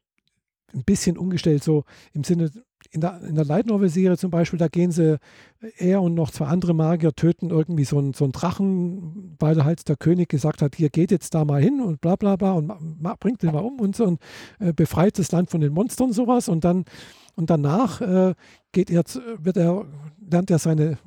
ein 0.74 0.84
bisschen 0.84 1.18
umgestellt, 1.18 1.64
so 1.64 1.86
im 2.12 2.26
Sinne, 2.26 2.52
in 2.92 3.00
der, 3.00 3.22
in 3.22 3.36
der 3.36 3.46
Light 3.46 3.68
Novel-Serie 3.68 4.18
zum 4.18 4.30
Beispiel, 4.30 4.60
da 4.60 4.68
gehen 4.68 4.92
sie, 4.92 5.18
er 5.78 6.02
und 6.02 6.14
noch 6.14 6.30
zwei 6.30 6.46
andere 6.46 6.74
Magier 6.74 7.14
töten 7.14 7.50
irgendwie 7.50 7.86
so 7.86 7.98
einen, 8.00 8.14
so 8.14 8.26
einen 8.26 8.34
Drachen, 8.34 9.36
weil 9.40 9.64
halt 9.64 9.88
der 9.88 9.96
König 9.96 10.28
gesagt 10.28 10.62
hat, 10.62 10.76
hier 10.76 10.90
geht 10.90 11.12
jetzt 11.12 11.34
da 11.34 11.46
mal 11.46 11.62
hin 11.62 11.82
und 11.82 12.02
bla 12.02 12.18
bla 12.18 12.36
bla 12.36 12.54
und 12.54 12.72
bringt 13.20 13.42
den 13.42 13.54
mal 13.54 13.64
um 13.64 13.80
und 13.80 13.96
so 13.96 14.06
und 14.06 14.22
äh, 14.60 14.74
befreit 14.74 15.18
das 15.20 15.32
Land 15.32 15.50
von 15.50 15.62
den 15.62 15.74
Monstern 15.74 16.08
und 16.08 16.14
sowas 16.14 16.50
und 16.50 16.64
dann 16.64 16.86
und 17.36 17.50
danach 17.50 18.02
äh, 18.02 18.34
geht 18.72 18.90
er, 18.90 19.04
wird 19.40 19.58
er, 19.58 19.86
lernt 20.20 20.52
er 20.52 20.60
seine 20.60 20.98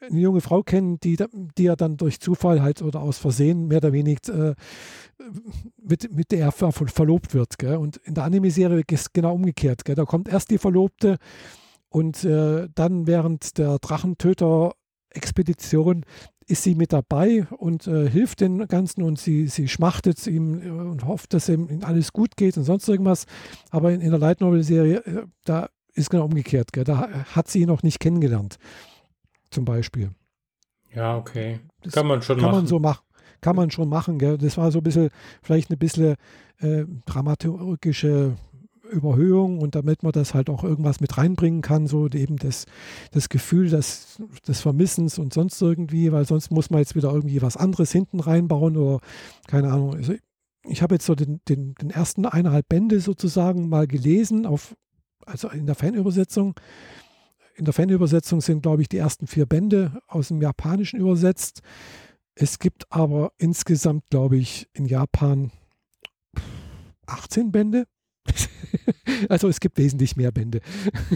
eine 0.00 0.20
junge 0.20 0.40
Frau 0.40 0.62
kennen, 0.62 0.98
die, 1.00 1.18
die 1.58 1.66
er 1.66 1.76
dann 1.76 1.96
durch 1.96 2.20
Zufall 2.20 2.62
halt 2.62 2.82
oder 2.82 3.00
aus 3.00 3.18
Versehen 3.18 3.66
mehr 3.68 3.78
oder 3.78 3.92
weniger 3.92 4.50
äh, 4.50 4.54
mit, 5.82 6.14
mit 6.14 6.30
der 6.32 6.40
er 6.40 6.52
ver 6.52 6.72
verlobt 6.72 7.34
wird. 7.34 7.58
Gell? 7.58 7.76
Und 7.76 7.98
in 7.98 8.14
der 8.14 8.24
Anime-Serie 8.24 8.82
ist 8.88 9.00
es 9.00 9.12
genau 9.12 9.34
umgekehrt. 9.34 9.84
Gell? 9.84 9.94
Da 9.94 10.04
kommt 10.04 10.28
erst 10.28 10.50
die 10.50 10.58
Verlobte 10.58 11.18
und 11.88 12.24
äh, 12.24 12.68
dann 12.74 13.06
während 13.06 13.58
der 13.58 13.78
Drachentöter-Expedition 13.78 16.04
ist 16.46 16.64
sie 16.64 16.74
mit 16.74 16.92
dabei 16.92 17.46
und 17.56 17.86
äh, 17.86 18.10
hilft 18.10 18.40
den 18.40 18.66
Ganzen 18.66 19.02
und 19.02 19.18
sie, 19.18 19.46
sie 19.46 19.68
schmachtet 19.68 20.26
ihm 20.26 20.62
äh, 20.62 20.70
und 20.70 21.04
hofft, 21.04 21.34
dass 21.34 21.48
ihm 21.48 21.68
alles 21.82 22.12
gut 22.12 22.36
geht 22.36 22.56
und 22.56 22.64
sonst 22.64 22.88
irgendwas. 22.88 23.26
Aber 23.70 23.92
in, 23.92 24.00
in 24.00 24.10
der 24.10 24.18
Light 24.18 24.40
Novel-Serie, 24.40 25.04
äh, 25.04 25.26
da 25.44 25.68
ist 25.92 26.10
genau 26.10 26.24
umgekehrt. 26.24 26.72
Gell? 26.72 26.84
Da 26.84 27.24
hat 27.34 27.48
sie 27.48 27.60
ihn 27.60 27.68
noch 27.68 27.82
nicht 27.82 28.00
kennengelernt 28.00 28.56
zum 29.50 29.64
Beispiel. 29.64 30.10
Ja, 30.94 31.16
okay. 31.16 31.60
Das 31.82 31.92
kann 31.92 32.06
man 32.06 32.22
schon 32.22 32.36
kann 32.36 32.46
machen. 32.46 32.56
Man 32.56 32.66
so 32.66 32.78
machen. 32.78 33.04
Kann 33.40 33.56
man 33.56 33.70
schon 33.70 33.88
machen. 33.88 34.18
Gell? 34.18 34.38
Das 34.38 34.56
war 34.58 34.70
so 34.70 34.78
ein 34.78 34.84
bisschen, 34.84 35.10
vielleicht 35.42 35.70
eine 35.70 35.76
bisschen 35.76 36.16
äh, 36.58 36.84
dramaturgische 37.06 38.36
Überhöhung 38.90 39.60
und 39.60 39.74
damit 39.74 40.02
man 40.02 40.12
das 40.12 40.34
halt 40.34 40.50
auch 40.50 40.64
irgendwas 40.64 41.00
mit 41.00 41.16
reinbringen 41.16 41.62
kann, 41.62 41.86
so 41.86 42.08
eben 42.08 42.36
das, 42.36 42.66
das 43.12 43.28
Gefühl 43.28 43.70
des, 43.70 44.20
des 44.46 44.60
Vermissens 44.60 45.18
und 45.18 45.32
sonst 45.32 45.60
irgendwie, 45.62 46.12
weil 46.12 46.26
sonst 46.26 46.50
muss 46.50 46.70
man 46.70 46.80
jetzt 46.80 46.96
wieder 46.96 47.12
irgendwie 47.12 47.40
was 47.40 47.56
anderes 47.56 47.92
hinten 47.92 48.20
reinbauen 48.20 48.76
oder 48.76 49.00
keine 49.46 49.72
Ahnung. 49.72 49.94
Also 49.94 50.14
ich 50.64 50.82
habe 50.82 50.96
jetzt 50.96 51.06
so 51.06 51.14
den, 51.14 51.40
den, 51.48 51.74
den 51.74 51.90
ersten 51.90 52.26
eineinhalb 52.26 52.68
Bände 52.68 53.00
sozusagen 53.00 53.68
mal 53.68 53.86
gelesen, 53.86 54.44
auf, 54.44 54.74
also 55.24 55.48
in 55.48 55.66
der 55.66 55.74
Fanübersetzung 55.74 56.54
in 57.60 57.66
der 57.66 57.74
Fanübersetzung 57.74 58.40
sind, 58.40 58.62
glaube 58.62 58.80
ich, 58.80 58.88
die 58.88 58.96
ersten 58.96 59.26
vier 59.26 59.44
Bände 59.44 60.00
aus 60.08 60.28
dem 60.28 60.40
Japanischen 60.40 60.98
übersetzt. 60.98 61.60
Es 62.34 62.58
gibt 62.58 62.90
aber 62.90 63.32
insgesamt, 63.36 64.04
glaube 64.08 64.38
ich, 64.38 64.66
in 64.72 64.86
Japan 64.86 65.52
18 67.06 67.52
Bände. 67.52 67.86
also 69.28 69.46
es 69.46 69.60
gibt 69.60 69.76
wesentlich 69.76 70.16
mehr 70.16 70.32
Bände. 70.32 70.62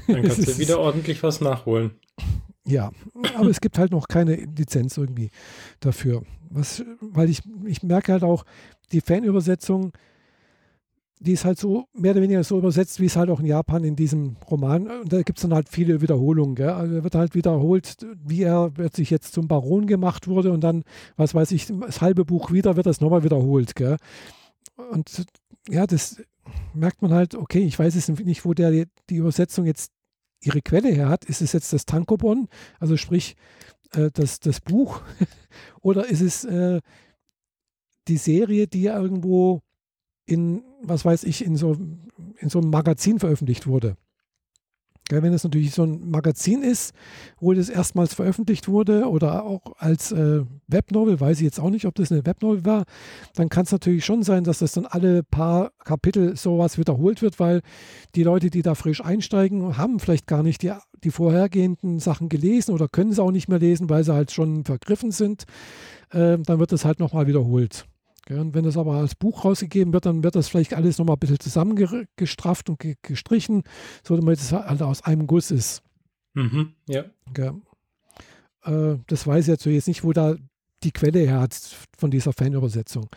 Dann 0.06 0.22
kannst 0.22 0.46
du 0.46 0.58
wieder 0.58 0.78
ordentlich 0.80 1.22
was 1.22 1.40
nachholen. 1.40 1.92
Ja, 2.66 2.92
aber 3.36 3.48
es 3.48 3.62
gibt 3.62 3.78
halt 3.78 3.92
noch 3.92 4.06
keine 4.06 4.34
Lizenz 4.34 4.98
irgendwie 4.98 5.30
dafür. 5.80 6.24
Was, 6.50 6.84
weil 7.00 7.30
ich, 7.30 7.40
ich 7.64 7.82
merke 7.82 8.12
halt 8.12 8.22
auch, 8.22 8.44
die 8.92 9.00
Fanübersetzung 9.00 9.92
die 11.20 11.32
ist 11.32 11.44
halt 11.44 11.58
so 11.58 11.86
mehr 11.94 12.12
oder 12.12 12.22
weniger 12.22 12.44
so 12.44 12.58
übersetzt, 12.58 13.00
wie 13.00 13.06
es 13.06 13.16
halt 13.16 13.30
auch 13.30 13.40
in 13.40 13.46
Japan 13.46 13.84
in 13.84 13.96
diesem 13.96 14.36
Roman. 14.50 14.88
Und 14.88 15.12
da 15.12 15.22
gibt 15.22 15.38
es 15.38 15.42
dann 15.42 15.54
halt 15.54 15.68
viele 15.68 16.00
Wiederholungen. 16.02 16.54
Gell? 16.54 16.70
Also 16.70 17.04
wird 17.04 17.14
halt 17.14 17.34
wiederholt, 17.34 17.96
wie 18.24 18.42
er 18.42 18.72
sich 18.92 19.10
jetzt 19.10 19.32
zum 19.32 19.48
Baron 19.48 19.86
gemacht 19.86 20.26
wurde 20.26 20.52
und 20.52 20.62
dann, 20.62 20.84
was 21.16 21.34
weiß 21.34 21.52
ich, 21.52 21.66
das 21.66 22.00
halbe 22.00 22.24
Buch 22.24 22.50
wieder 22.50 22.76
wird 22.76 22.86
das 22.86 23.00
nochmal 23.00 23.24
wiederholt. 23.24 23.74
Gell? 23.74 23.96
Und 24.90 25.24
ja, 25.68 25.86
das 25.86 26.22
merkt 26.74 27.00
man 27.00 27.12
halt, 27.12 27.34
okay, 27.34 27.60
ich 27.60 27.78
weiß 27.78 27.94
es 27.94 28.08
nicht, 28.08 28.44
wo 28.44 28.52
der 28.52 28.86
die 29.08 29.16
Übersetzung 29.16 29.66
jetzt 29.66 29.92
ihre 30.42 30.62
Quelle 30.62 30.88
her 30.88 31.08
hat. 31.08 31.24
Ist 31.24 31.40
es 31.40 31.52
jetzt 31.52 31.72
das 31.72 31.86
Tankobon, 31.86 32.48
also 32.80 32.96
sprich 32.96 33.36
äh, 33.92 34.10
das, 34.12 34.40
das 34.40 34.60
Buch, 34.60 35.00
oder 35.80 36.06
ist 36.06 36.20
es 36.20 36.44
äh, 36.44 36.80
die 38.08 38.18
Serie, 38.18 38.66
die 38.66 38.86
irgendwo 38.86 39.60
in, 40.26 40.62
was 40.86 41.04
weiß 41.04 41.24
ich, 41.24 41.44
in 41.44 41.56
so, 41.56 41.76
in 42.38 42.48
so 42.48 42.60
einem 42.60 42.70
Magazin 42.70 43.18
veröffentlicht 43.18 43.66
wurde. 43.66 43.96
Ja, 45.10 45.22
wenn 45.22 45.34
es 45.34 45.44
natürlich 45.44 45.72
so 45.74 45.82
ein 45.84 46.08
Magazin 46.08 46.62
ist, 46.62 46.94
wo 47.38 47.52
das 47.52 47.68
erstmals 47.68 48.14
veröffentlicht 48.14 48.68
wurde 48.68 49.06
oder 49.06 49.44
auch 49.44 49.74
als 49.76 50.12
äh, 50.12 50.44
Webnovel, 50.66 51.20
weiß 51.20 51.38
ich 51.38 51.44
jetzt 51.44 51.60
auch 51.60 51.68
nicht, 51.68 51.84
ob 51.84 51.94
das 51.94 52.10
eine 52.10 52.24
Webnovel 52.24 52.64
war, 52.64 52.84
dann 53.34 53.50
kann 53.50 53.64
es 53.64 53.72
natürlich 53.72 54.06
schon 54.06 54.22
sein, 54.22 54.44
dass 54.44 54.60
das 54.60 54.72
dann 54.72 54.86
alle 54.86 55.22
paar 55.22 55.72
Kapitel 55.84 56.38
sowas 56.38 56.78
wiederholt 56.78 57.20
wird, 57.20 57.38
weil 57.38 57.60
die 58.14 58.22
Leute, 58.22 58.48
die 58.48 58.62
da 58.62 58.74
frisch 58.74 59.04
einsteigen, 59.04 59.76
haben 59.76 60.00
vielleicht 60.00 60.26
gar 60.26 60.42
nicht 60.42 60.62
die, 60.62 60.72
die 61.02 61.10
vorhergehenden 61.10 61.98
Sachen 61.98 62.30
gelesen 62.30 62.72
oder 62.72 62.88
können 62.88 63.12
sie 63.12 63.22
auch 63.22 63.30
nicht 63.30 63.48
mehr 63.48 63.58
lesen, 63.58 63.90
weil 63.90 64.04
sie 64.04 64.14
halt 64.14 64.30
schon 64.30 64.64
vergriffen 64.64 65.10
sind. 65.10 65.44
Äh, 66.12 66.38
dann 66.38 66.58
wird 66.58 66.72
das 66.72 66.86
halt 66.86 66.98
nochmal 66.98 67.26
wiederholt. 67.26 67.84
Und 68.30 68.54
wenn 68.54 68.64
das 68.64 68.76
aber 68.76 68.94
als 68.94 69.14
Buch 69.14 69.44
rausgegeben 69.44 69.92
wird, 69.92 70.06
dann 70.06 70.22
wird 70.22 70.34
das 70.34 70.48
vielleicht 70.48 70.74
alles 70.74 70.98
nochmal 70.98 71.16
ein 71.16 71.20
bisschen 71.20 71.40
zusammengestrafft 71.40 72.70
und 72.70 72.82
gestrichen, 73.02 73.62
so 74.02 74.16
damit 74.16 74.38
es 74.38 74.52
halt 74.52 74.82
aus 74.82 75.02
einem 75.04 75.26
Guss 75.26 75.50
ist. 75.50 75.82
Mhm, 76.32 76.74
ja. 76.88 77.04
Äh, 78.64 78.96
das 79.06 79.26
weiß 79.26 79.44
ich 79.44 79.48
jetzt 79.48 79.66
jetzt 79.66 79.88
nicht, 79.88 80.04
wo 80.04 80.12
da 80.12 80.36
die 80.82 80.92
Quelle 80.92 81.20
her 81.20 81.40
hat 81.40 81.54
von 81.98 82.10
dieser 82.10 82.32
Fanübersetzung. 82.32 83.08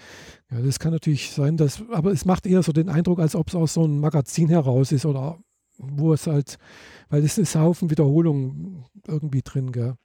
Ja, 0.51 0.61
das 0.61 0.79
kann 0.79 0.91
natürlich 0.91 1.31
sein, 1.31 1.57
dass, 1.57 1.83
aber 1.91 2.11
es 2.11 2.25
macht 2.25 2.45
eher 2.45 2.63
so 2.63 2.71
den 2.71 2.89
Eindruck, 2.89 3.19
als 3.19 3.35
ob 3.35 3.49
es 3.49 3.55
aus 3.55 3.73
so 3.73 3.83
einem 3.83 3.99
Magazin 3.99 4.49
heraus 4.49 4.91
ist 4.91 5.05
oder 5.05 5.39
wo 5.77 6.13
es 6.13 6.27
halt, 6.27 6.57
weil 7.09 7.23
es 7.23 7.37
ist 7.37 7.55
ein 7.55 7.61
Haufen 7.61 7.89
Wiederholungen 7.89 8.85
irgendwie 9.05 9.41
drin. 9.41 9.71
Gell. 9.71 9.95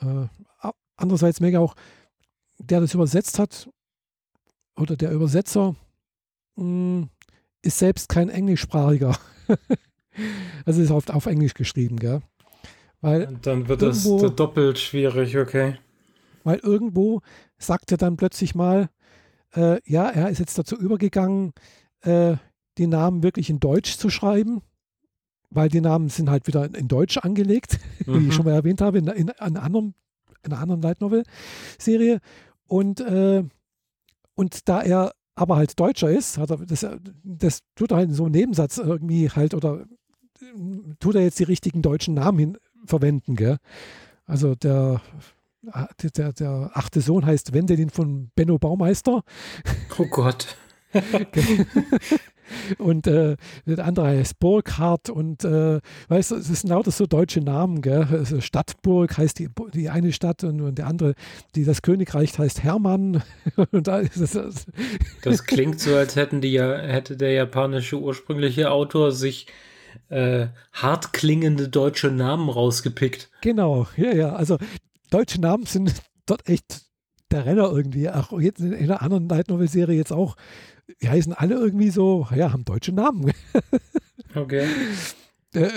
Äh, 0.00 0.26
andererseits 0.96 1.40
merke 1.40 1.56
ich 1.56 1.62
auch, 1.62 1.74
der 2.58 2.80
das 2.80 2.94
übersetzt 2.94 3.38
hat, 3.38 3.70
oder 4.80 4.96
der 4.96 5.12
Übersetzer 5.12 5.76
mh, 6.56 6.62
hm, 6.64 7.08
ist 7.62 7.78
selbst 7.78 8.08
kein 8.08 8.28
Englischsprachiger. 8.28 9.16
also 10.64 10.80
ist 10.80 10.90
oft 10.90 11.10
auf 11.10 11.26
Englisch 11.26 11.54
geschrieben, 11.54 11.98
gell? 11.98 12.22
Weil 13.00 13.26
Und 13.26 13.46
dann 13.46 13.68
wird 13.68 13.82
das 13.82 14.04
doppelt 14.04 14.78
schwierig, 14.78 15.36
okay. 15.36 15.78
Weil 16.44 16.58
irgendwo 16.58 17.20
sagt 17.58 17.92
er 17.92 17.98
dann 17.98 18.16
plötzlich 18.16 18.54
mal, 18.54 18.88
äh, 19.54 19.80
ja, 19.90 20.08
er 20.08 20.30
ist 20.30 20.38
jetzt 20.38 20.58
dazu 20.58 20.76
übergegangen, 20.76 21.52
äh, 22.02 22.36
die 22.78 22.86
Namen 22.86 23.22
wirklich 23.22 23.50
in 23.50 23.60
Deutsch 23.60 23.96
zu 23.96 24.10
schreiben. 24.10 24.62
weil 25.52 25.68
die 25.68 25.80
Namen 25.80 26.08
sind 26.08 26.30
halt 26.30 26.46
wieder 26.46 26.72
in 26.76 26.86
Deutsch 26.86 27.18
angelegt, 27.18 27.80
mhm. 28.06 28.14
wie 28.14 28.18
ich 28.18 28.24
mhm. 28.26 28.32
schon 28.32 28.44
mal 28.44 28.52
erwähnt 28.52 28.80
habe, 28.80 28.98
in, 28.98 29.08
in, 29.08 29.28
in, 29.28 29.30
einer, 29.40 29.62
anderen, 29.62 29.94
in 30.44 30.52
einer 30.52 30.62
anderen 30.62 30.80
Light 30.80 31.00
Novel 31.00 31.24
Serie. 31.76 32.20
Und, 32.68 33.00
äh, 33.00 33.42
und 34.40 34.70
da 34.70 34.80
er 34.80 35.12
aber 35.34 35.56
halt 35.56 35.78
Deutscher 35.78 36.10
ist, 36.10 36.38
hat 36.38 36.50
er, 36.50 36.56
das, 36.56 36.86
das 37.22 37.60
tut 37.74 37.90
er 37.90 37.98
halt 37.98 38.08
in 38.08 38.14
so 38.14 38.24
einem 38.24 38.32
Nebensatz 38.32 38.78
irgendwie 38.78 39.28
halt 39.28 39.52
oder 39.52 39.84
tut 40.98 41.14
er 41.14 41.22
jetzt 41.22 41.38
die 41.38 41.44
richtigen 41.44 41.82
deutschen 41.82 42.14
Namen 42.14 42.38
hin, 42.38 42.58
verwenden, 42.86 43.36
gell? 43.36 43.58
Also 44.24 44.54
der, 44.54 45.02
der, 46.16 46.32
der 46.32 46.70
achte 46.72 47.02
Sohn 47.02 47.26
heißt 47.26 47.52
Wendelin 47.52 47.90
von 47.90 48.30
Benno 48.34 48.58
Baumeister. 48.58 49.24
Oh 49.98 50.06
Gott. 50.06 50.56
und 52.78 53.06
äh, 53.06 53.36
der 53.66 53.84
andere 53.84 54.08
heißt 54.08 54.38
Burkhardt 54.38 55.10
und 55.10 55.44
äh, 55.44 55.80
weißt 56.08 56.32
du, 56.32 56.36
es 56.36 56.46
sind 56.46 56.68
lauter 56.68 56.90
so 56.90 57.06
deutsche 57.06 57.40
Namen, 57.40 57.82
gell? 57.82 58.06
Also 58.10 58.40
Stadtburg 58.40 59.16
heißt 59.16 59.38
die, 59.38 59.48
die 59.74 59.90
eine 59.90 60.12
Stadt 60.12 60.44
und, 60.44 60.60
und 60.60 60.78
der 60.78 60.86
andere, 60.86 61.14
die 61.54 61.64
das 61.64 61.82
Königreich 61.82 62.38
heißt 62.38 62.62
Hermann. 62.62 63.22
und 63.72 63.86
da 63.86 63.98
ist 63.98 64.16
es, 64.16 64.32
das, 64.32 64.66
das 65.22 65.44
klingt 65.44 65.80
so, 65.80 65.94
als 65.96 66.16
hätten 66.16 66.40
die 66.40 66.52
ja, 66.52 66.78
hätte 66.78 67.16
der 67.16 67.32
japanische 67.32 67.98
ursprüngliche 67.98 68.70
Autor 68.70 69.12
sich 69.12 69.46
äh, 70.08 70.48
hart 70.72 71.12
klingende 71.12 71.68
deutsche 71.68 72.10
Namen 72.10 72.48
rausgepickt. 72.48 73.30
Genau, 73.40 73.86
ja, 73.96 74.14
ja. 74.14 74.32
Also 74.34 74.58
deutsche 75.10 75.40
Namen 75.40 75.66
sind 75.66 76.02
dort 76.26 76.48
echt 76.48 76.82
der 77.30 77.46
Renner 77.46 77.70
irgendwie. 77.70 78.08
Auch 78.08 78.38
jetzt 78.40 78.60
in 78.60 78.74
einer 78.74 79.02
anderen 79.02 79.28
Light 79.28 79.48
Novel 79.48 79.68
Serie 79.68 79.96
jetzt 79.96 80.12
auch 80.12 80.36
die 81.02 81.08
heißen 81.08 81.32
alle 81.32 81.54
irgendwie 81.54 81.90
so, 81.90 82.26
ja, 82.34 82.52
haben 82.52 82.64
deutsche 82.64 82.92
Namen. 82.92 83.32
okay. 84.34 84.66
Äh, 85.54 85.70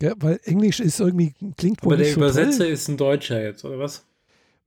ja, 0.00 0.14
weil 0.18 0.40
Englisch 0.44 0.80
ist 0.80 1.00
irgendwie, 1.00 1.34
klingt 1.56 1.84
wohl 1.84 1.94
Aber 1.94 2.02
der 2.02 2.12
so 2.12 2.20
Übersetzer 2.20 2.64
toll. 2.64 2.72
ist 2.72 2.88
ein 2.88 2.96
Deutscher 2.96 3.42
jetzt, 3.42 3.64
oder 3.64 3.78
was? 3.78 4.04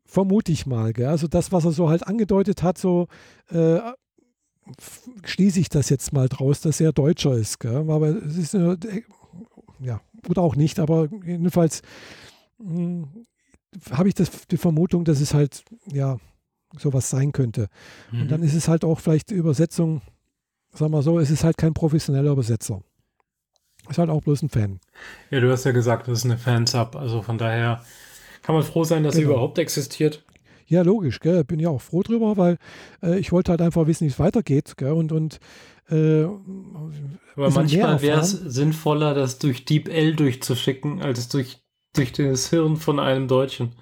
Vermute 0.06 0.52
ich 0.52 0.66
mal, 0.66 0.94
gell? 0.94 1.08
Also 1.08 1.28
das, 1.28 1.52
was 1.52 1.66
er 1.66 1.72
so 1.72 1.90
halt 1.90 2.06
angedeutet 2.08 2.62
hat, 2.62 2.78
so 2.78 3.08
äh, 3.50 3.80
schließe 5.24 5.60
ich 5.60 5.70
das 5.70 5.90
jetzt 5.90 6.14
mal 6.14 6.30
draus, 6.30 6.62
dass 6.62 6.80
er 6.80 6.94
Deutscher 6.94 7.34
ist, 7.34 7.60
gell? 7.60 7.90
Aber 7.90 8.10
es 8.10 8.38
ist, 8.38 8.54
äh, 8.54 8.78
ja, 9.80 10.02
oder 10.30 10.42
auch 10.42 10.56
nicht, 10.56 10.80
aber 10.80 11.10
jedenfalls 11.26 11.82
hm, 12.60 13.26
habe 13.92 14.08
ich 14.08 14.14
das, 14.14 14.30
die 14.48 14.58
Vermutung, 14.58 15.04
dass 15.04 15.20
es 15.20 15.34
halt, 15.34 15.64
ja, 15.92 16.18
sowas 16.78 17.10
sein 17.10 17.32
könnte. 17.32 17.68
Mhm. 18.12 18.22
Und 18.22 18.32
dann 18.32 18.42
mhm. 18.42 18.48
ist 18.48 18.54
es 18.54 18.68
halt 18.68 18.84
auch 18.84 19.00
vielleicht 19.00 19.30
die 19.30 19.36
Übersetzung, 19.36 20.02
sagen 20.72 20.92
wir 20.92 21.02
so, 21.02 21.20
es 21.20 21.30
ist 21.30 21.44
halt 21.44 21.58
kein 21.58 21.74
professioneller 21.74 22.32
Übersetzer. 22.32 22.82
Ist 23.90 23.98
halt 23.98 24.10
auch 24.10 24.22
bloß 24.22 24.44
ein 24.44 24.50
Fan. 24.50 24.80
Ja, 25.30 25.40
du 25.40 25.52
hast 25.52 25.66
ja 25.66 25.72
gesagt, 25.72 26.08
das 26.08 26.20
ist 26.20 26.26
eine 26.26 26.38
Fansub, 26.38 26.96
also 26.96 27.22
von 27.22 27.38
daher 27.38 27.84
kann 28.42 28.56
man 28.56 28.64
froh 28.64 28.84
sein, 28.84 29.04
dass 29.04 29.16
genau. 29.16 29.28
sie 29.28 29.32
überhaupt 29.32 29.58
existiert. 29.58 30.24
Ja, 30.66 30.82
logisch, 30.82 31.20
gell? 31.20 31.44
bin 31.44 31.60
ja 31.60 31.70
auch 31.70 31.82
froh 31.82 32.04
drüber, 32.04 32.38
weil 32.38 32.58
äh, 33.02 33.20
ich 33.20 33.32
wollte 33.32 33.52
halt 33.52 33.62
einfach 33.62 33.86
wissen, 33.88 34.06
wie 34.06 34.12
es 34.12 34.20
weitergeht. 34.20 34.76
Gell? 34.78 34.92
Und, 34.92 35.12
und 35.12 35.40
äh, 35.90 36.24
Aber 36.24 37.50
manchmal 37.52 38.02
wäre 38.02 38.22
es 38.22 38.32
sinnvoller, 38.32 39.14
das 39.14 39.40
durch 39.40 39.66
Deep 39.66 39.90
L 39.90 40.16
durchzuschicken, 40.16 41.02
als 41.02 41.28
durch, 41.28 41.60
durch 41.94 42.14
das 42.14 42.50
Hirn 42.50 42.78
von 42.78 43.00
einem 43.00 43.28
Deutschen. 43.28 43.74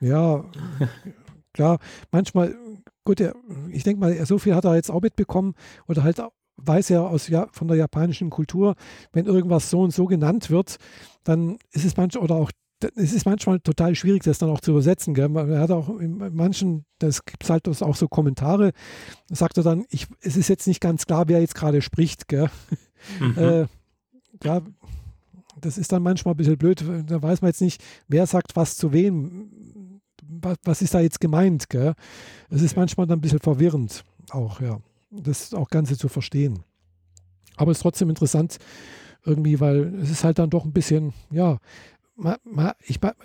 Ja, 0.00 0.44
klar, 1.52 1.78
manchmal, 2.10 2.56
gut, 3.04 3.20
er, 3.20 3.34
ich 3.70 3.82
denke 3.82 4.00
mal, 4.00 4.26
so 4.26 4.38
viel 4.38 4.54
hat 4.54 4.64
er 4.64 4.74
jetzt 4.74 4.90
auch 4.90 5.02
mitbekommen 5.02 5.54
oder 5.86 6.02
halt 6.02 6.20
weiß 6.56 6.90
er 6.90 7.08
aus 7.08 7.28
ja, 7.28 7.48
von 7.52 7.68
der 7.68 7.76
japanischen 7.76 8.30
Kultur, 8.30 8.74
wenn 9.12 9.26
irgendwas 9.26 9.70
so 9.70 9.80
und 9.80 9.92
so 9.92 10.06
genannt 10.06 10.50
wird, 10.50 10.76
dann 11.24 11.58
ist 11.72 11.84
es 11.84 11.96
manchmal 11.96 12.24
oder 12.24 12.36
auch 12.36 12.50
es 12.96 13.12
ist 13.12 13.26
manchmal 13.26 13.60
total 13.60 13.94
schwierig, 13.94 14.24
das 14.24 14.38
dann 14.38 14.50
auch 14.50 14.60
zu 14.60 14.72
übersetzen. 14.72 15.14
Gell? 15.14 15.28
Man 15.28 15.56
hat 15.56 15.70
auch 15.70 16.00
in 16.00 16.16
manchen, 16.34 16.84
das 16.98 17.24
gibt 17.24 17.44
es 17.44 17.50
halt 17.50 17.68
auch 17.68 17.94
so 17.94 18.08
Kommentare, 18.08 18.72
sagt 19.30 19.56
er 19.56 19.62
dann, 19.62 19.84
ich, 19.90 20.08
es 20.20 20.36
ist 20.36 20.48
jetzt 20.48 20.66
nicht 20.66 20.80
ganz 20.80 21.06
klar, 21.06 21.28
wer 21.28 21.40
jetzt 21.40 21.54
gerade 21.54 21.80
spricht. 21.80 22.26
Gell? 22.28 22.50
Mhm. 23.20 23.38
Äh, 23.38 23.66
ja, 24.42 24.62
das 25.60 25.78
ist 25.78 25.92
dann 25.92 26.02
manchmal 26.02 26.34
ein 26.34 26.36
bisschen 26.36 26.58
blöd. 26.58 26.84
Da 27.06 27.22
weiß 27.22 27.42
man 27.42 27.50
jetzt 27.50 27.60
nicht, 27.60 27.82
wer 28.08 28.26
sagt 28.26 28.56
was 28.56 28.76
zu 28.76 28.92
wem 28.92 29.91
was 30.64 30.82
ist 30.82 30.94
da 30.94 31.00
jetzt 31.00 31.20
gemeint? 31.20 31.68
Gell? 31.68 31.94
Es 32.50 32.62
ist 32.62 32.76
manchmal 32.76 33.06
dann 33.06 33.18
ein 33.18 33.22
bisschen 33.22 33.40
verwirrend 33.40 34.04
auch, 34.30 34.60
ja, 34.60 34.80
das 35.10 35.52
auch 35.54 35.68
Ganze 35.68 35.96
zu 35.96 36.08
verstehen. 36.08 36.60
Aber 37.56 37.70
es 37.70 37.78
ist 37.78 37.82
trotzdem 37.82 38.08
interessant 38.08 38.58
irgendwie, 39.24 39.60
weil 39.60 39.94
es 40.00 40.10
ist 40.10 40.24
halt 40.24 40.38
dann 40.38 40.50
doch 40.50 40.64
ein 40.64 40.72
bisschen, 40.72 41.12
ja, 41.30 41.58
man, 42.16 42.36
man, 42.44 42.72
ich 42.86 43.00
habe 43.02 43.16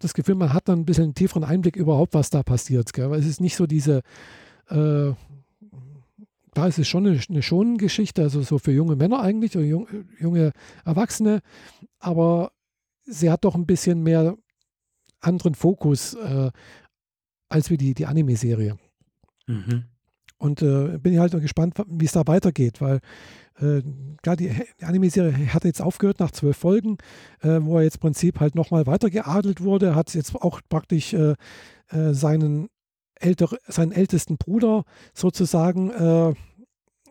das 0.00 0.14
Gefühl, 0.14 0.34
man 0.34 0.52
hat 0.52 0.68
dann 0.68 0.80
ein 0.80 0.84
bisschen 0.84 1.04
einen 1.04 1.14
tieferen 1.14 1.44
Einblick 1.44 1.76
überhaupt, 1.76 2.14
was 2.14 2.30
da 2.30 2.42
passiert. 2.42 2.92
Gell? 2.92 3.10
Weil 3.10 3.20
es 3.20 3.26
ist 3.26 3.40
nicht 3.40 3.56
so 3.56 3.66
diese, 3.66 4.02
äh, 4.68 5.12
da 6.54 6.66
ist 6.66 6.78
es 6.78 6.88
schon 6.88 7.06
eine, 7.06 7.20
eine 7.28 7.42
Schonengeschichte, 7.42 8.22
also 8.22 8.42
so 8.42 8.58
für 8.58 8.72
junge 8.72 8.96
Männer 8.96 9.20
eigentlich, 9.20 9.56
oder 9.56 9.64
junge, 9.64 9.86
junge 10.18 10.52
Erwachsene, 10.84 11.40
aber 11.98 12.52
sie 13.02 13.30
hat 13.30 13.44
doch 13.44 13.54
ein 13.54 13.66
bisschen 13.66 14.02
mehr 14.02 14.36
anderen 15.20 15.54
Fokus 15.54 16.14
äh, 16.14 16.50
als 17.48 17.70
wie 17.70 17.76
die, 17.76 17.94
die 17.94 18.06
Anime-Serie. 18.06 18.76
Mhm. 19.46 19.84
Und 20.38 20.62
äh, 20.62 20.98
bin 20.98 21.12
ich 21.12 21.18
halt 21.18 21.32
gespannt, 21.32 21.74
wie 21.86 22.06
es 22.06 22.12
da 22.12 22.26
weitergeht, 22.26 22.80
weil 22.80 23.00
äh, 23.60 23.82
klar, 24.22 24.36
die, 24.36 24.50
Anime-Serie 24.80 25.52
hat 25.52 25.64
jetzt 25.64 25.82
aufgehört 25.82 26.18
nach 26.20 26.30
zwölf 26.30 26.56
Folgen, 26.56 26.96
äh, 27.42 27.58
wo 27.60 27.76
er 27.76 27.84
jetzt 27.84 27.96
im 27.96 28.00
Prinzip 28.00 28.40
halt 28.40 28.54
nochmal 28.54 28.86
weitergeadelt 28.86 29.60
wurde, 29.60 29.94
hat 29.94 30.14
jetzt 30.14 30.34
auch 30.34 30.60
praktisch 30.68 31.12
äh, 31.12 31.34
äh, 31.90 32.14
seinen, 32.14 32.68
älter, 33.16 33.50
seinen 33.66 33.92
ältesten 33.92 34.38
Bruder 34.38 34.84
sozusagen, 35.12 35.90
äh, 35.90 36.34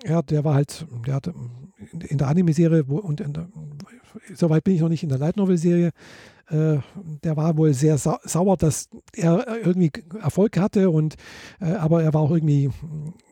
ja, 0.05 0.21
der 0.21 0.43
war 0.43 0.55
halt, 0.55 0.87
der 1.05 1.15
hat 1.15 1.27
in 1.27 2.17
der 2.17 2.27
Anime-Serie 2.27 2.83
und 2.85 3.21
in 3.21 3.33
der, 3.33 3.49
soweit 4.33 4.63
bin 4.63 4.75
ich 4.75 4.81
noch 4.81 4.89
nicht 4.89 5.03
in 5.03 5.09
der 5.09 5.17
Light 5.17 5.37
Novel-Serie, 5.37 5.91
der 6.51 7.37
war 7.37 7.57
wohl 7.57 7.73
sehr 7.73 7.97
sa 7.97 8.19
sauer, 8.23 8.57
dass 8.57 8.89
er 9.13 9.45
irgendwie 9.63 9.91
Erfolg 10.21 10.57
hatte 10.57 10.89
und 10.89 11.15
äh, 11.59 11.73
aber 11.73 12.03
er 12.03 12.13
war 12.13 12.21
auch 12.21 12.31
irgendwie 12.31 12.69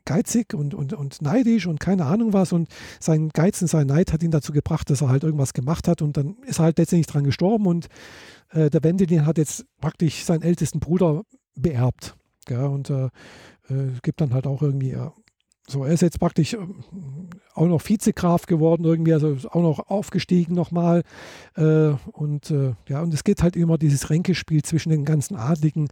geizig 0.05 0.53
und, 0.53 0.73
und, 0.73 0.93
und 0.93 1.21
neidisch 1.21 1.67
und 1.67 1.79
keine 1.79 2.05
Ahnung 2.05 2.33
was 2.33 2.53
und 2.53 2.69
sein 2.99 3.29
Geiz 3.29 3.61
und 3.61 3.67
sein 3.67 3.87
Neid 3.87 4.13
hat 4.13 4.23
ihn 4.23 4.31
dazu 4.31 4.53
gebracht, 4.53 4.89
dass 4.89 5.01
er 5.01 5.09
halt 5.09 5.23
irgendwas 5.23 5.53
gemacht 5.53 5.87
hat 5.87 6.01
und 6.01 6.15
dann 6.15 6.37
ist 6.45 6.59
er 6.59 6.65
halt 6.65 6.77
letztendlich 6.77 7.07
dran 7.07 7.23
gestorben 7.23 7.65
und 7.65 7.87
äh, 8.51 8.69
der 8.69 8.83
Wendelin 8.83 9.25
hat 9.25 9.37
jetzt 9.37 9.65
praktisch 9.81 10.23
seinen 10.23 10.43
ältesten 10.43 10.79
Bruder 10.79 11.23
beerbt. 11.55 12.15
Gell? 12.45 12.65
Und 12.65 12.89
äh, 12.89 13.05
äh, 13.69 13.91
gibt 14.01 14.21
dann 14.21 14.33
halt 14.33 14.47
auch 14.47 14.61
irgendwie 14.61 14.95
so, 15.69 15.83
er 15.83 15.93
ist 15.93 16.01
jetzt 16.01 16.19
praktisch 16.19 16.53
ähm, 16.53 16.83
auch 17.53 17.67
noch 17.67 17.81
Vizegraf 17.87 18.45
geworden, 18.45 18.85
irgendwie, 18.85 19.13
also 19.13 19.35
auch 19.49 19.61
noch 19.61 19.89
aufgestiegen 19.89 20.53
nochmal. 20.53 21.03
Äh, 21.55 21.91
und 22.11 22.51
äh, 22.51 22.75
ja, 22.87 23.01
und 23.01 23.13
es 23.13 23.25
geht 23.25 23.43
halt 23.43 23.57
immer 23.57 23.77
dieses 23.77 24.09
Ränkespiel 24.09 24.63
zwischen 24.63 24.91
den 24.91 25.03
ganzen 25.03 25.35
Adligen. 25.35 25.89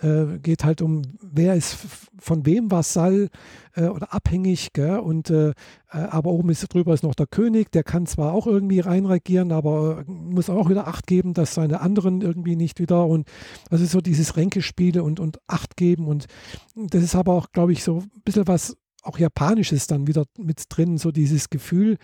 Äh, 0.00 0.38
geht 0.42 0.64
halt 0.64 0.82
um, 0.82 1.02
wer 1.20 1.54
ist 1.54 1.76
von 2.18 2.44
wem 2.46 2.72
Vasall 2.72 3.28
äh, 3.76 3.84
oder 3.84 4.12
abhängig. 4.12 4.72
Gell? 4.72 4.98
Und 4.98 5.30
äh, 5.30 5.50
äh, 5.50 5.54
aber 5.90 6.30
oben 6.30 6.50
ist 6.50 6.66
drüber 6.74 6.92
ist 6.92 7.04
noch 7.04 7.14
der 7.14 7.28
König, 7.28 7.70
der 7.70 7.84
kann 7.84 8.06
zwar 8.06 8.32
auch 8.32 8.48
irgendwie 8.48 8.80
reinregieren, 8.80 9.52
aber 9.52 10.02
muss 10.08 10.50
auch 10.50 10.68
wieder 10.68 10.88
Acht 10.88 11.06
geben, 11.06 11.34
dass 11.34 11.54
seine 11.54 11.80
anderen 11.80 12.22
irgendwie 12.22 12.56
nicht 12.56 12.80
wieder. 12.80 13.06
Und 13.06 13.28
also 13.70 13.84
so 13.84 14.00
dieses 14.00 14.36
Ränkespiele 14.36 15.04
und, 15.04 15.20
und 15.20 15.38
Acht 15.46 15.76
geben. 15.76 16.08
Und 16.08 16.26
das 16.74 17.04
ist 17.04 17.14
aber 17.14 17.34
auch, 17.34 17.52
glaube 17.52 17.72
ich, 17.72 17.84
so 17.84 17.98
ein 17.98 18.22
bisschen 18.24 18.48
was 18.48 18.76
auch 19.02 19.18
Japanisches 19.18 19.86
dann 19.86 20.06
wieder 20.06 20.24
mit 20.38 20.64
drin, 20.68 20.98
so 20.98 21.10
dieses 21.10 21.50
Gefühl, 21.50 21.98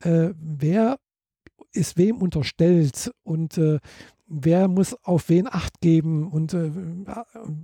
äh, 0.00 0.30
wer 0.36 0.98
ist 1.72 1.98
wem 1.98 2.18
unterstellt 2.18 3.12
und 3.22 3.58
äh, 3.58 3.78
wer 4.26 4.68
muss 4.68 4.94
auf 5.04 5.28
wen 5.28 5.46
Acht 5.46 5.80
geben 5.80 6.30
und 6.30 6.54
äh, 6.54 6.70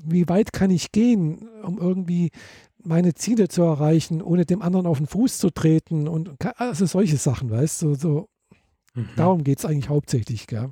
wie 0.05 0.29
weit 0.29 0.53
kann 0.53 0.71
ich 0.71 0.93
gehen, 0.93 1.49
um 1.63 1.79
irgendwie 1.79 2.31
meine 2.85 3.15
Ziele 3.15 3.49
zu 3.49 3.63
erreichen, 3.63 4.23
ohne 4.23 4.45
dem 4.45 4.63
anderen 4.63 4.87
auf 4.87 4.99
den 4.99 5.07
Fuß 5.07 5.39
zu 5.39 5.51
treten 5.51 6.09
und 6.09 6.31
also 6.57 6.87
solche 6.87 7.17
Sachen, 7.17 7.51
weißt 7.51 7.83
du, 7.83 7.95
so, 7.95 8.01
so 8.01 8.29
mhm. 8.95 9.09
darum 9.17 9.45
geht 9.45 9.59
es 9.59 9.65
eigentlich 9.65 9.89
hauptsächlich, 9.89 10.47
gell? 10.47 10.71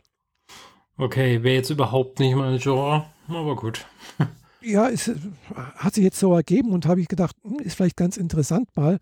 Okay, 0.97 1.43
wäre 1.43 1.55
jetzt 1.55 1.71
überhaupt 1.71 2.19
nicht 2.21 2.37
mein 2.37 2.59
Genre, 2.59 3.07
aber 3.29 3.57
gut. 3.57 3.87
ja, 4.63 4.89
es 4.89 5.09
äh, 5.09 5.17
hat 5.55 5.95
sich 5.95 6.05
jetzt 6.05 6.19
so 6.19 6.35
ergeben 6.35 6.73
und 6.73 6.87
habe 6.87 7.01
ich 7.01 7.09
gedacht, 7.09 7.37
hm, 7.43 7.59
ist 7.61 7.77
vielleicht 7.77 7.97
ganz 7.97 8.17
interessant 8.17 8.69
mal, 8.77 8.99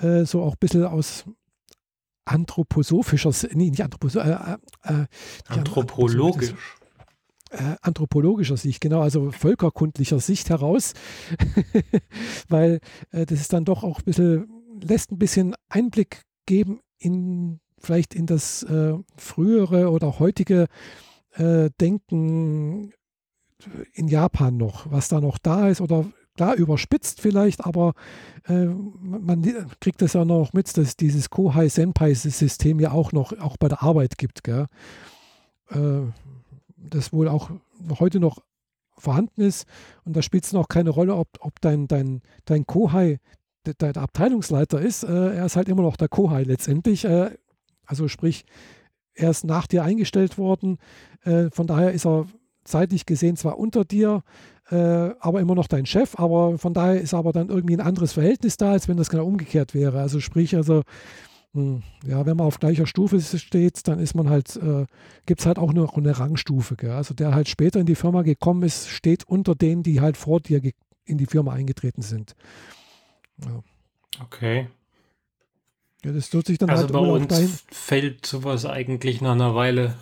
äh, 0.00 0.24
so 0.24 0.42
auch 0.42 0.52
ein 0.52 0.58
bisschen 0.60 0.84
aus 0.84 1.24
anthroposophischer, 2.24 3.32
nee, 3.52 3.70
nicht 3.70 3.82
anthroposo, 3.82 4.20
äh, 4.20 4.32
äh, 4.32 4.56
äh 4.84 5.06
anthropologisch. 5.46 6.54
Äh, 7.50 7.76
anthropologischer 7.80 8.58
Sicht, 8.58 8.82
genau, 8.82 9.00
also 9.00 9.30
völkerkundlicher 9.30 10.20
Sicht 10.20 10.50
heraus, 10.50 10.92
weil 12.48 12.80
das 13.10 13.40
ist 13.40 13.54
dann 13.54 13.64
doch 13.64 13.84
auch 13.84 14.00
ein 14.00 14.04
bisschen, 14.04 14.50
lässt 14.82 15.12
ein 15.12 15.18
bisschen 15.18 15.54
Einblick 15.70 16.24
geben 16.44 16.80
in 16.98 17.60
vielleicht 17.78 18.14
in 18.14 18.26
das 18.26 18.66
frühere 19.16 19.90
oder 19.90 20.18
heutige 20.18 20.66
Denken 21.38 22.92
in 23.92 24.08
Japan 24.08 24.56
noch, 24.56 24.90
was 24.90 25.08
da 25.08 25.20
noch 25.20 25.38
da 25.38 25.68
ist 25.68 25.80
oder 25.80 26.06
klar 26.36 26.54
überspitzt 26.54 27.20
vielleicht, 27.20 27.64
aber 27.64 27.94
äh, 28.46 28.66
man 28.66 29.42
kriegt 29.80 30.00
das 30.02 30.12
ja 30.12 30.24
noch 30.24 30.52
mit, 30.52 30.76
dass 30.76 30.96
dieses 30.96 31.30
Kohai 31.30 31.68
Senpai 31.68 32.14
System 32.14 32.78
ja 32.78 32.92
auch 32.92 33.12
noch 33.12 33.36
auch 33.40 33.56
bei 33.56 33.68
der 33.68 33.82
Arbeit 33.82 34.18
gibt, 34.18 34.44
gell? 34.44 34.66
Äh, 35.70 36.02
das 36.76 37.12
wohl 37.12 37.28
auch 37.28 37.50
heute 37.98 38.20
noch 38.20 38.38
vorhanden 38.96 39.42
ist 39.42 39.66
und 40.04 40.16
da 40.16 40.22
spielt 40.22 40.44
es 40.44 40.52
noch 40.52 40.68
keine 40.68 40.90
Rolle, 40.90 41.16
ob, 41.16 41.28
ob 41.40 41.60
dein, 41.60 41.88
dein, 41.88 42.22
dein 42.44 42.66
Kohai 42.66 43.18
der 43.66 43.96
Abteilungsleiter 43.96 44.80
ist, 44.80 45.02
äh, 45.02 45.36
er 45.36 45.46
ist 45.46 45.56
halt 45.56 45.68
immer 45.68 45.82
noch 45.82 45.96
der 45.96 46.08
Kohai 46.08 46.44
letztendlich. 46.44 47.04
Äh, 47.04 47.30
also 47.84 48.08
sprich, 48.08 48.44
er 49.14 49.30
ist 49.30 49.44
nach 49.44 49.66
dir 49.66 49.82
eingestellt 49.82 50.38
worden. 50.38 50.78
Äh, 51.22 51.50
von 51.50 51.66
daher 51.66 51.92
ist 51.92 52.06
er 52.06 52.26
zeitlich 52.68 53.06
gesehen 53.06 53.36
zwar 53.36 53.58
unter 53.58 53.84
dir, 53.84 54.22
äh, 54.70 54.76
aber 55.20 55.40
immer 55.40 55.54
noch 55.54 55.66
dein 55.66 55.86
Chef. 55.86 56.18
Aber 56.18 56.58
von 56.58 56.74
daher 56.74 57.00
ist 57.00 57.14
aber 57.14 57.32
dann 57.32 57.48
irgendwie 57.48 57.76
ein 57.76 57.80
anderes 57.80 58.12
Verhältnis 58.12 58.56
da, 58.56 58.72
als 58.72 58.88
wenn 58.88 58.96
das 58.96 59.10
genau 59.10 59.26
umgekehrt 59.26 59.74
wäre. 59.74 60.00
Also 60.00 60.20
sprich, 60.20 60.56
also 60.56 60.82
hm, 61.54 61.82
ja, 62.06 62.26
wenn 62.26 62.36
man 62.36 62.46
auf 62.46 62.60
gleicher 62.60 62.86
Stufe 62.86 63.20
steht, 63.20 63.88
dann 63.88 63.98
ist 63.98 64.14
man 64.14 64.28
halt, 64.28 64.56
äh, 64.56 64.86
gibt 65.26 65.40
es 65.40 65.46
halt 65.46 65.58
auch 65.58 65.72
noch 65.72 65.96
eine 65.96 66.18
Rangstufe. 66.18 66.76
Gell? 66.76 66.90
Also 66.90 67.14
der 67.14 67.34
halt 67.34 67.48
später 67.48 67.80
in 67.80 67.86
die 67.86 67.94
Firma 67.94 68.22
gekommen 68.22 68.62
ist, 68.62 68.88
steht 68.88 69.24
unter 69.24 69.54
denen, 69.54 69.82
die 69.82 70.00
halt 70.00 70.16
vor 70.16 70.40
dir 70.40 70.60
in 71.04 71.18
die 71.18 71.26
Firma 71.26 71.52
eingetreten 71.52 72.02
sind. 72.02 72.34
Ja. 73.44 73.62
Okay. 74.22 74.68
Ja, 76.04 76.12
das 76.12 76.30
tut 76.30 76.46
sich 76.46 76.58
dann 76.58 76.70
also 76.70 76.82
halt 76.82 76.92
bei 76.92 76.98
uns 76.98 77.28
dahin. 77.28 77.50
fällt 77.70 78.26
sowas 78.26 78.66
eigentlich 78.66 79.20
nach 79.20 79.32
einer 79.32 79.54
Weile. 79.54 79.96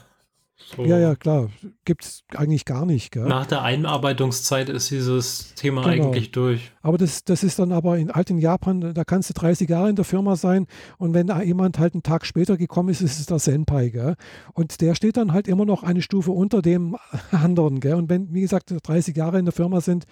So. 0.59 0.85
Ja, 0.85 0.99
ja, 0.99 1.15
klar. 1.15 1.51
Gibt 1.85 2.05
es 2.05 2.25
eigentlich 2.35 2.65
gar 2.65 2.87
nicht. 2.87 3.13
Gell? 3.13 3.27
Nach 3.27 3.45
der 3.47 3.63
Einarbeitungszeit 3.63 4.71
ist 4.71 4.91
dieses 4.91 5.55
Thema 5.55 5.83
genau. 5.83 6.07
eigentlich 6.07 6.33
durch. 6.33 6.73
Aber 6.81 6.97
das, 6.97 7.25
das 7.25 7.45
ist 7.45 7.59
dann 7.59 7.73
aber 7.73 7.99
in, 7.99 8.11
halt 8.11 8.31
in 8.31 8.39
Japan, 8.39 8.95
da 8.95 9.05
kannst 9.05 9.29
du 9.29 9.35
30 9.35 9.69
Jahre 9.69 9.91
in 9.91 9.97
der 9.97 10.07
Firma 10.07 10.35
sein 10.35 10.67
und 10.97 11.13
wenn 11.13 11.27
da 11.27 11.43
jemand 11.43 11.79
halt 11.79 11.93
einen 11.93 12.03
Tag 12.03 12.25
später 12.25 12.57
gekommen 12.57 12.89
ist, 12.89 13.03
ist 13.03 13.21
es 13.21 13.27
der 13.27 13.39
Senpai. 13.39 13.91
Gell? 13.91 14.17
Und 14.55 14.81
der 14.81 14.95
steht 14.95 15.19
dann 15.19 15.35
halt 15.35 15.47
immer 15.47 15.67
noch 15.67 15.83
eine 15.83 16.01
Stufe 16.01 16.33
unter 16.33 16.63
dem 16.63 16.97
anderen. 17.31 17.81
Gell? 17.81 17.95
Und 17.95 18.09
wenn, 18.09 18.33
wie 18.33 18.41
gesagt, 18.41 18.73
30 18.83 19.15
Jahre 19.15 19.39
in 19.39 19.45
der 19.45 19.53
Firma 19.53 19.83
sind, 19.83 20.07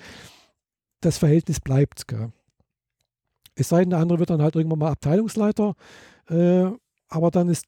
das 1.00 1.16
Verhältnis 1.16 1.58
bleibt. 1.58 2.06
Gell? 2.06 2.32
Es 3.54 3.70
sei 3.70 3.80
denn, 3.80 3.90
der 3.90 3.98
andere 3.98 4.18
wird 4.18 4.30
dann 4.30 4.42
halt 4.42 4.56
irgendwann 4.56 4.80
mal 4.80 4.92
Abteilungsleiter, 4.92 5.74
äh, 6.28 6.66
aber 7.08 7.30
dann 7.30 7.48
ist 7.48 7.66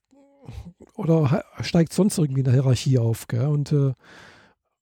oder 0.95 1.45
steigt 1.61 1.93
sonst 1.93 2.19
irgendwie 2.19 2.41
in 2.41 2.45
der 2.45 2.55
Hierarchie 2.55 2.99
auf. 2.99 3.27
Gell? 3.29 3.47
Und, 3.47 3.73
äh, 3.73 3.93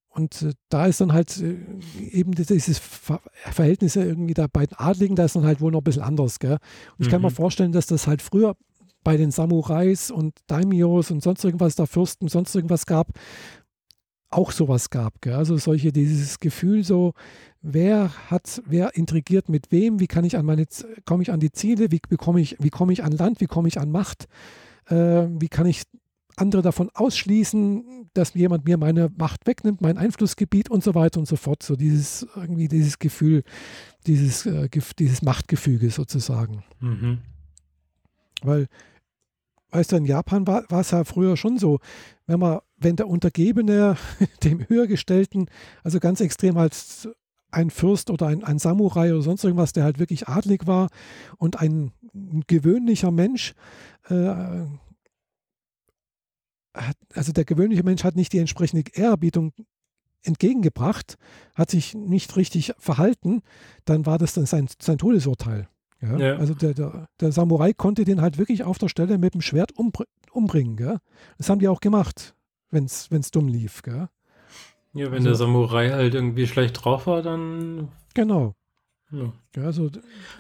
und 0.08 0.42
äh, 0.42 0.52
da 0.68 0.86
ist 0.86 1.00
dann 1.00 1.12
halt 1.12 1.36
äh, 1.40 1.56
eben 2.10 2.32
dieses 2.32 2.78
Ver 2.78 3.20
Verhältnis 3.32 3.96
irgendwie 3.96 4.34
da 4.34 4.46
bei 4.46 4.66
den 4.66 4.76
Adligen, 4.76 5.16
da 5.16 5.24
ist 5.24 5.36
dann 5.36 5.44
halt 5.44 5.60
wohl 5.60 5.72
noch 5.72 5.80
ein 5.80 5.84
bisschen 5.84 6.02
anders. 6.02 6.38
Gell? 6.38 6.58
Und 6.98 7.04
ich 7.04 7.10
kann 7.10 7.22
mir 7.22 7.30
mhm. 7.30 7.34
vorstellen, 7.34 7.72
dass 7.72 7.86
das 7.86 8.06
halt 8.06 8.22
früher 8.22 8.56
bei 9.02 9.16
den 9.16 9.30
Samurais 9.30 10.10
und 10.10 10.34
Daimios 10.46 11.10
und 11.10 11.22
sonst 11.22 11.44
irgendwas, 11.44 11.74
da 11.74 11.86
Fürsten, 11.86 12.28
sonst 12.28 12.54
irgendwas 12.54 12.86
gab, 12.86 13.08
auch 14.30 14.50
sowas 14.50 14.90
gab. 14.90 15.20
Gell? 15.20 15.34
Also 15.34 15.56
solche, 15.56 15.92
dieses 15.92 16.40
Gefühl 16.40 16.84
so, 16.84 17.12
wer 17.60 18.10
hat, 18.30 18.62
wer 18.66 18.96
intrigiert 18.96 19.48
mit 19.48 19.70
wem, 19.70 20.00
wie 20.00 20.06
kann 20.06 20.24
ich 20.24 20.36
an 20.36 20.46
meine, 20.46 20.66
komme 21.04 21.22
ich 21.22 21.32
an 21.32 21.40
die 21.40 21.52
Ziele, 21.52 21.90
wie 21.90 22.00
bekomme 22.08 22.40
ich, 22.40 22.56
wie 22.60 22.70
komme 22.70 22.92
ich 22.92 23.04
an 23.04 23.12
Land, 23.12 23.40
wie 23.40 23.46
komme 23.46 23.68
ich 23.68 23.78
an 23.78 23.90
Macht, 23.90 24.26
äh, 24.88 25.26
wie 25.28 25.48
kann 25.48 25.66
ich 25.66 25.82
andere 26.36 26.62
davon 26.62 26.90
ausschließen, 26.94 28.10
dass 28.12 28.34
jemand 28.34 28.64
mir 28.64 28.76
meine 28.76 29.10
Macht 29.16 29.46
wegnimmt, 29.46 29.80
mein 29.80 29.98
Einflussgebiet 29.98 30.70
und 30.70 30.82
so 30.82 30.94
weiter 30.94 31.20
und 31.20 31.26
so 31.26 31.36
fort. 31.36 31.62
So 31.62 31.76
dieses 31.76 32.26
irgendwie 32.34 32.68
dieses 32.68 32.98
Gefühl, 32.98 33.44
dieses, 34.06 34.46
äh, 34.46 34.68
dieses 34.98 35.22
Machtgefüge 35.22 35.90
sozusagen. 35.90 36.64
Mhm. 36.80 37.18
Weil, 38.42 38.66
weißt 39.70 39.92
du, 39.92 39.96
in 39.96 40.04
Japan 40.06 40.46
war, 40.46 40.64
es 40.70 40.90
ja 40.90 41.04
früher 41.04 41.36
schon 41.36 41.58
so, 41.58 41.78
wenn 42.26 42.40
man, 42.40 42.60
wenn 42.76 42.96
der 42.96 43.08
Untergebene 43.08 43.96
dem 44.44 44.68
Höhergestellten, 44.68 45.48
also 45.82 46.00
ganz 46.00 46.20
extrem 46.20 46.56
als 46.56 47.08
ein 47.54 47.70
Fürst 47.70 48.10
oder 48.10 48.26
ein, 48.26 48.44
ein 48.44 48.58
Samurai 48.58 49.12
oder 49.12 49.22
sonst 49.22 49.44
irgendwas, 49.44 49.72
der 49.72 49.84
halt 49.84 49.98
wirklich 49.98 50.28
adlig 50.28 50.66
war 50.66 50.88
und 51.38 51.60
ein, 51.60 51.92
gewöhnlicher 52.46 53.10
Mensch, 53.10 53.54
äh, 54.08 54.64
hat, 56.74 56.96
also 57.14 57.32
der 57.32 57.44
gewöhnliche 57.44 57.82
Mensch 57.82 58.04
hat 58.04 58.16
nicht 58.16 58.32
die 58.32 58.38
entsprechende 58.38 58.84
Ehrerbietung 58.92 59.52
entgegengebracht, 60.22 61.16
hat 61.54 61.70
sich 61.70 61.94
nicht 61.94 62.36
richtig 62.36 62.72
verhalten, 62.78 63.42
dann 63.84 64.06
war 64.06 64.18
das 64.18 64.34
dann 64.34 64.46
sein, 64.46 64.68
sein 64.80 64.98
Todesurteil. 64.98 65.68
Ja? 66.00 66.18
Ja. 66.18 66.36
Also 66.36 66.54
der, 66.54 66.74
der, 66.74 67.08
der, 67.20 67.32
Samurai 67.32 67.72
konnte 67.72 68.04
den 68.04 68.20
halt 68.20 68.38
wirklich 68.38 68.64
auf 68.64 68.78
der 68.78 68.88
Stelle 68.88 69.18
mit 69.18 69.34
dem 69.34 69.40
Schwert 69.40 69.72
umbr 69.72 70.04
umbringen. 70.32 70.76
Gell? 70.76 70.98
Das 71.38 71.48
haben 71.48 71.60
die 71.60 71.68
auch 71.68 71.80
gemacht, 71.80 72.34
wenn 72.70 72.86
es 72.86 73.30
dumm 73.30 73.46
lief. 73.46 73.82
Gell? 73.82 74.08
Ja, 74.94 75.06
wenn 75.06 75.14
also, 75.14 75.28
der 75.28 75.34
Samurai 75.34 75.90
halt 75.90 76.14
irgendwie 76.14 76.46
schlecht 76.46 76.84
drauf 76.84 77.06
war, 77.06 77.20
dann. 77.22 77.88
Genau. 78.14 78.54
Ja. 79.10 79.32
ja 79.56 79.62
also, 79.64 79.90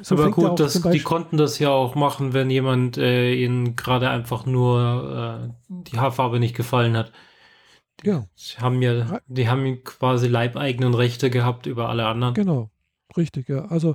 so 0.00 0.14
Aber 0.14 0.30
gut, 0.30 0.60
das, 0.60 0.80
die 0.80 1.00
konnten 1.00 1.36
das 1.36 1.58
ja 1.58 1.70
auch 1.70 1.96
machen, 1.96 2.32
wenn 2.32 2.50
jemand 2.50 2.96
äh, 2.96 3.34
ihnen 3.34 3.74
gerade 3.76 4.10
einfach 4.10 4.46
nur 4.46 5.48
äh, 5.48 5.52
die 5.68 5.98
Haarfarbe 5.98 6.38
nicht 6.38 6.56
gefallen 6.56 6.96
hat. 6.96 7.12
Die, 8.00 8.08
ja. 8.08 8.26
Die 8.36 8.60
haben 8.60 8.80
ja, 8.80 9.20
die 9.26 9.48
haben 9.48 9.82
quasi 9.82 10.28
leibeigenen 10.28 10.94
Rechte 10.94 11.30
gehabt 11.30 11.66
über 11.66 11.88
alle 11.88 12.06
anderen. 12.06 12.34
Genau, 12.34 12.70
richtig, 13.16 13.48
ja. 13.48 13.66
Also 13.66 13.94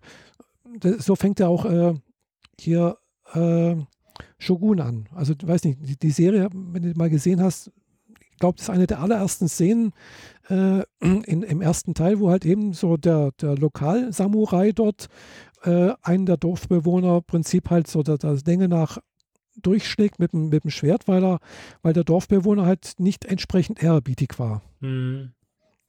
das, 0.80 1.06
so 1.06 1.16
fängt 1.16 1.40
er 1.40 1.50
auch 1.50 1.66
äh, 1.66 1.94
hier 2.60 2.98
äh, 3.34 3.76
Shogun 4.38 4.82
an. 4.82 5.08
Also, 5.16 5.34
du 5.36 5.48
weißt 5.48 5.64
nicht, 5.64 5.80
die, 5.82 5.98
die 5.98 6.12
Serie, 6.12 6.50
wenn 6.52 6.82
du 6.82 6.94
mal 6.98 7.10
gesehen 7.10 7.42
hast, 7.42 7.72
glaube, 8.40 8.58
das 8.58 8.64
ist 8.64 8.70
eine 8.70 8.88
der 8.88 9.02
allerersten 9.02 9.48
Szenen 9.48 9.94
äh, 10.50 10.84
in, 11.00 11.44
im 11.44 11.62
ersten 11.62 11.94
Teil, 11.94 12.20
wo 12.20 12.30
halt 12.30 12.46
eben 12.46 12.74
so 12.74 12.98
der, 12.98 13.32
der 13.40 13.56
Lokal-Samurai 13.56 14.72
dort 14.72 15.08
äh, 15.64 15.94
einen 16.02 16.26
der 16.26 16.38
Dorfbewohner 16.38 17.22
Prinzip 17.22 17.70
halt 17.70 17.88
so 17.88 18.04
der, 18.04 18.18
der 18.18 18.38
Länge 18.46 18.68
nach 18.68 19.00
durchschlägt 19.62 20.20
mit 20.20 20.34
dem, 20.34 20.50
mit 20.50 20.64
dem 20.64 20.72
Schwert, 20.72 21.08
weil, 21.08 21.24
er, 21.24 21.40
weil 21.82 21.94
der 21.94 22.04
Dorfbewohner 22.04 22.66
halt 22.66 22.94
nicht 22.98 23.26
entsprechend 23.26 23.84
ehrerbietig 23.84 24.40
war. 24.40 24.62
Mhm. 24.80 25.34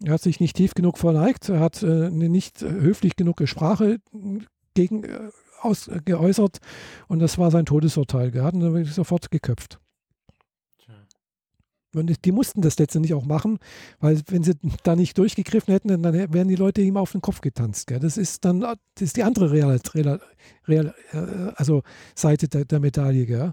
Er 0.02 0.14
hat 0.14 0.22
sich 0.22 0.40
nicht 0.40 0.56
tief 0.56 0.74
genug 0.74 0.98
verneigt, 0.98 1.48
er 1.48 1.60
hat 1.60 1.82
äh, 1.82 2.06
eine 2.06 2.28
nicht 2.28 2.62
höflich 2.62 3.16
genug 3.16 3.42
Sprache 3.46 3.98
gegen, 4.74 5.04
äh, 5.04 5.30
aus, 5.60 5.90
geäußert 6.04 6.58
und 7.08 7.18
das 7.18 7.38
war 7.38 7.50
sein 7.50 7.66
Todesurteil. 7.66 8.34
Er 8.34 8.44
hat 8.44 8.54
ihn 8.54 8.84
sofort 8.84 9.30
geköpft. 9.30 9.79
Und 11.94 12.24
die 12.24 12.32
mussten 12.32 12.60
das 12.60 12.78
letztendlich 12.78 13.14
auch 13.14 13.24
machen, 13.24 13.58
weil 13.98 14.20
wenn 14.28 14.44
sie 14.44 14.54
da 14.84 14.94
nicht 14.94 15.18
durchgegriffen 15.18 15.72
hätten, 15.72 15.88
dann 15.88 16.32
wären 16.32 16.48
die 16.48 16.56
Leute 16.56 16.82
ihm 16.82 16.96
auf 16.96 17.12
den 17.12 17.20
Kopf 17.20 17.40
getanzt. 17.40 17.88
Gell? 17.88 17.98
Das 17.98 18.16
ist 18.16 18.44
dann 18.44 18.60
das 18.60 18.76
ist 18.96 19.16
die 19.16 19.24
andere 19.24 19.50
Real, 19.50 19.80
Real, 19.94 20.20
Real, 20.68 20.94
äh, 21.12 21.52
also 21.56 21.82
Seite 22.14 22.48
der, 22.48 22.64
der 22.64 22.80
Medaille. 22.80 23.26
Gell? 23.26 23.52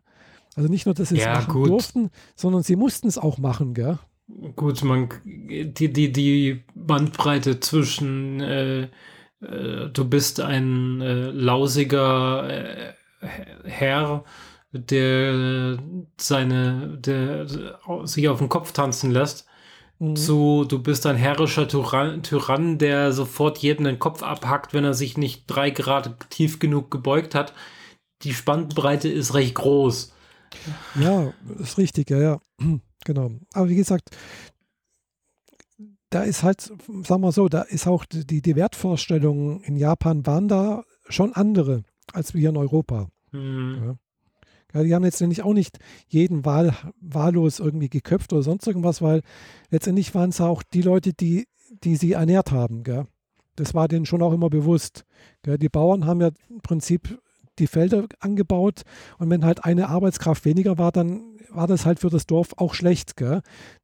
Also 0.55 0.69
nicht 0.69 0.85
nur, 0.85 0.95
dass 0.95 1.09
sie 1.09 1.19
es 1.19 1.25
machen 1.25 1.53
gut. 1.53 1.69
durften, 1.69 2.09
sondern 2.35 2.63
sie 2.63 2.75
mussten 2.75 3.07
es 3.07 3.17
auch 3.17 3.37
machen. 3.37 3.73
Gell? 3.73 3.97
Gut, 4.55 4.83
man, 4.83 5.09
die, 5.25 5.91
die, 5.91 6.11
die 6.11 6.63
Bandbreite 6.75 7.59
zwischen 7.59 8.41
äh, 8.41 8.89
äh, 9.41 9.89
du 9.89 10.05
bist 10.05 10.39
ein 10.39 11.01
äh, 11.01 11.29
lausiger 11.31 12.49
äh, 12.49 12.93
Herr 13.63 14.23
der 14.71 15.77
seine, 16.19 16.97
der 16.97 17.47
sich 18.03 18.27
auf 18.27 18.39
den 18.39 18.49
Kopf 18.49 18.71
tanzen 18.71 19.11
lässt, 19.11 19.45
mhm. 19.99 20.15
zu 20.15 20.65
du 20.65 20.81
bist 20.81 21.05
ein 21.05 21.15
herrischer 21.15 21.67
Tyrann, 21.67 22.23
Tyrann, 22.23 22.77
der 22.77 23.11
sofort 23.11 23.59
jeden 23.59 23.85
den 23.85 23.99
Kopf 23.99 24.23
abhackt, 24.23 24.73
wenn 24.73 24.83
er 24.83 24.93
sich 24.93 25.17
nicht 25.17 25.45
drei 25.47 25.69
Grad 25.69 26.29
tief 26.29 26.59
genug 26.59 26.91
gebeugt 26.91 27.35
hat. 27.35 27.53
Die 28.23 28.33
Spannbreite 28.33 29.09
ist 29.09 29.33
recht 29.33 29.55
groß. 29.55 30.13
Ja, 30.99 31.33
ist 31.59 31.77
richtig, 31.77 32.09
ja, 32.09 32.19
ja. 32.19 32.39
Genau. 33.05 33.31
Aber 33.53 33.69
wie 33.69 33.75
gesagt, 33.75 34.09
da 36.09 36.23
ist 36.23 36.43
halt, 36.43 36.61
sagen 36.61 37.21
wir 37.21 37.31
so, 37.31 37.47
da 37.47 37.61
ist 37.61 37.87
auch 37.87 38.03
die, 38.03 38.41
die 38.41 38.55
Wertvorstellungen 38.57 39.61
in 39.61 39.77
Japan 39.77 40.25
waren 40.25 40.49
da 40.49 40.83
schon 41.07 41.31
andere 41.31 41.83
als 42.13 42.33
wir 42.33 42.49
in 42.49 42.57
Europa. 42.57 43.09
Mhm. 43.31 43.81
Ja. 43.83 43.95
Ja, 44.77 44.83
die 44.83 44.93
haben 44.93 45.03
letztendlich 45.03 45.41
auch 45.41 45.55
nicht 45.55 45.79
jeden 46.07 46.45
wahl, 46.45 46.71
wahllos 47.01 47.59
irgendwie 47.59 47.89
geköpft 47.89 48.31
oder 48.31 48.43
sonst 48.43 48.67
irgendwas, 48.67 49.01
weil 49.01 49.21
letztendlich 49.71 50.13
waren 50.13 50.29
es 50.29 50.39
auch 50.39 50.61
die 50.61 50.83
Leute, 50.83 51.13
die, 51.13 51.47
die 51.83 51.95
sie 51.95 52.11
ernährt 52.11 52.51
haben. 52.51 52.83
Gell? 52.83 53.07
Das 53.55 53.73
war 53.73 53.87
denen 53.87 54.05
schon 54.05 54.21
auch 54.21 54.33
immer 54.33 54.51
bewusst. 54.51 55.03
Gell? 55.41 55.57
Die 55.57 55.69
Bauern 55.69 56.05
haben 56.05 56.21
ja 56.21 56.29
im 56.49 56.61
Prinzip 56.61 57.19
die 57.57 57.65
Felder 57.65 58.05
angebaut 58.19 58.83
und 59.17 59.31
wenn 59.31 59.43
halt 59.43 59.65
eine 59.65 59.89
Arbeitskraft 59.89 60.45
weniger 60.45 60.77
war, 60.77 60.91
dann 60.91 61.23
war 61.49 61.65
das 61.65 61.87
halt 61.87 61.99
für 61.99 62.11
das 62.11 62.27
Dorf 62.27 62.49
auch 62.57 62.75
schlecht. 62.75 63.17
Gell? 63.17 63.41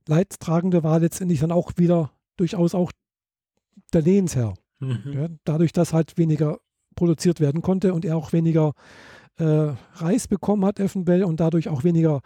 Leidtragende 0.08 0.84
war 0.84 1.00
letztendlich 1.00 1.40
dann 1.40 1.52
auch 1.52 1.72
wieder 1.78 2.12
durchaus 2.38 2.76
auch 2.76 2.92
der 3.94 4.04
Lehnsherr. 4.04 4.54
Mhm. 4.80 5.40
Dadurch, 5.44 5.72
dass 5.72 5.92
halt 5.92 6.20
weniger 6.20 6.60
produziert 6.96 7.40
werden 7.40 7.64
konnte 7.64 7.96
und 7.96 8.06
er 8.06 8.16
auch 8.16 8.32
weniger 8.32 8.74
äh, 9.38 9.74
Reis 9.96 10.28
bekommen 10.28 10.66
hat, 10.66 10.80
Effenbell, 10.80 11.24
und 11.24 11.40
dadurch 11.40 11.70
auch 11.70 11.84
weniger 11.84 12.22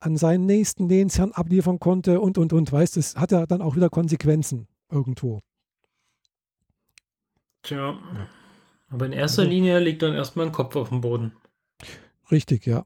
an 0.00 0.16
seinen 0.16 0.46
nächsten 0.46 0.88
Lehnsherrn 0.88 1.32
abliefern 1.32 1.78
konnte 1.78 2.20
und, 2.20 2.38
und, 2.38 2.52
und, 2.52 2.72
weißt, 2.72 2.96
das 2.96 3.16
hat 3.16 3.32
ja 3.32 3.46
dann 3.46 3.62
auch 3.62 3.76
wieder 3.76 3.88
Konsequenzen 3.88 4.66
irgendwo. 4.90 5.40
Tja, 7.62 7.96
aber 8.90 9.06
in 9.06 9.12
erster 9.12 9.42
also, 9.42 9.52
Linie 9.52 9.78
liegt 9.78 10.02
dann 10.02 10.14
erstmal 10.14 10.46
ein 10.46 10.52
Kopf 10.52 10.74
auf 10.74 10.88
dem 10.88 11.00
Boden. 11.00 11.32
Richtig, 12.30 12.66
ja. 12.66 12.84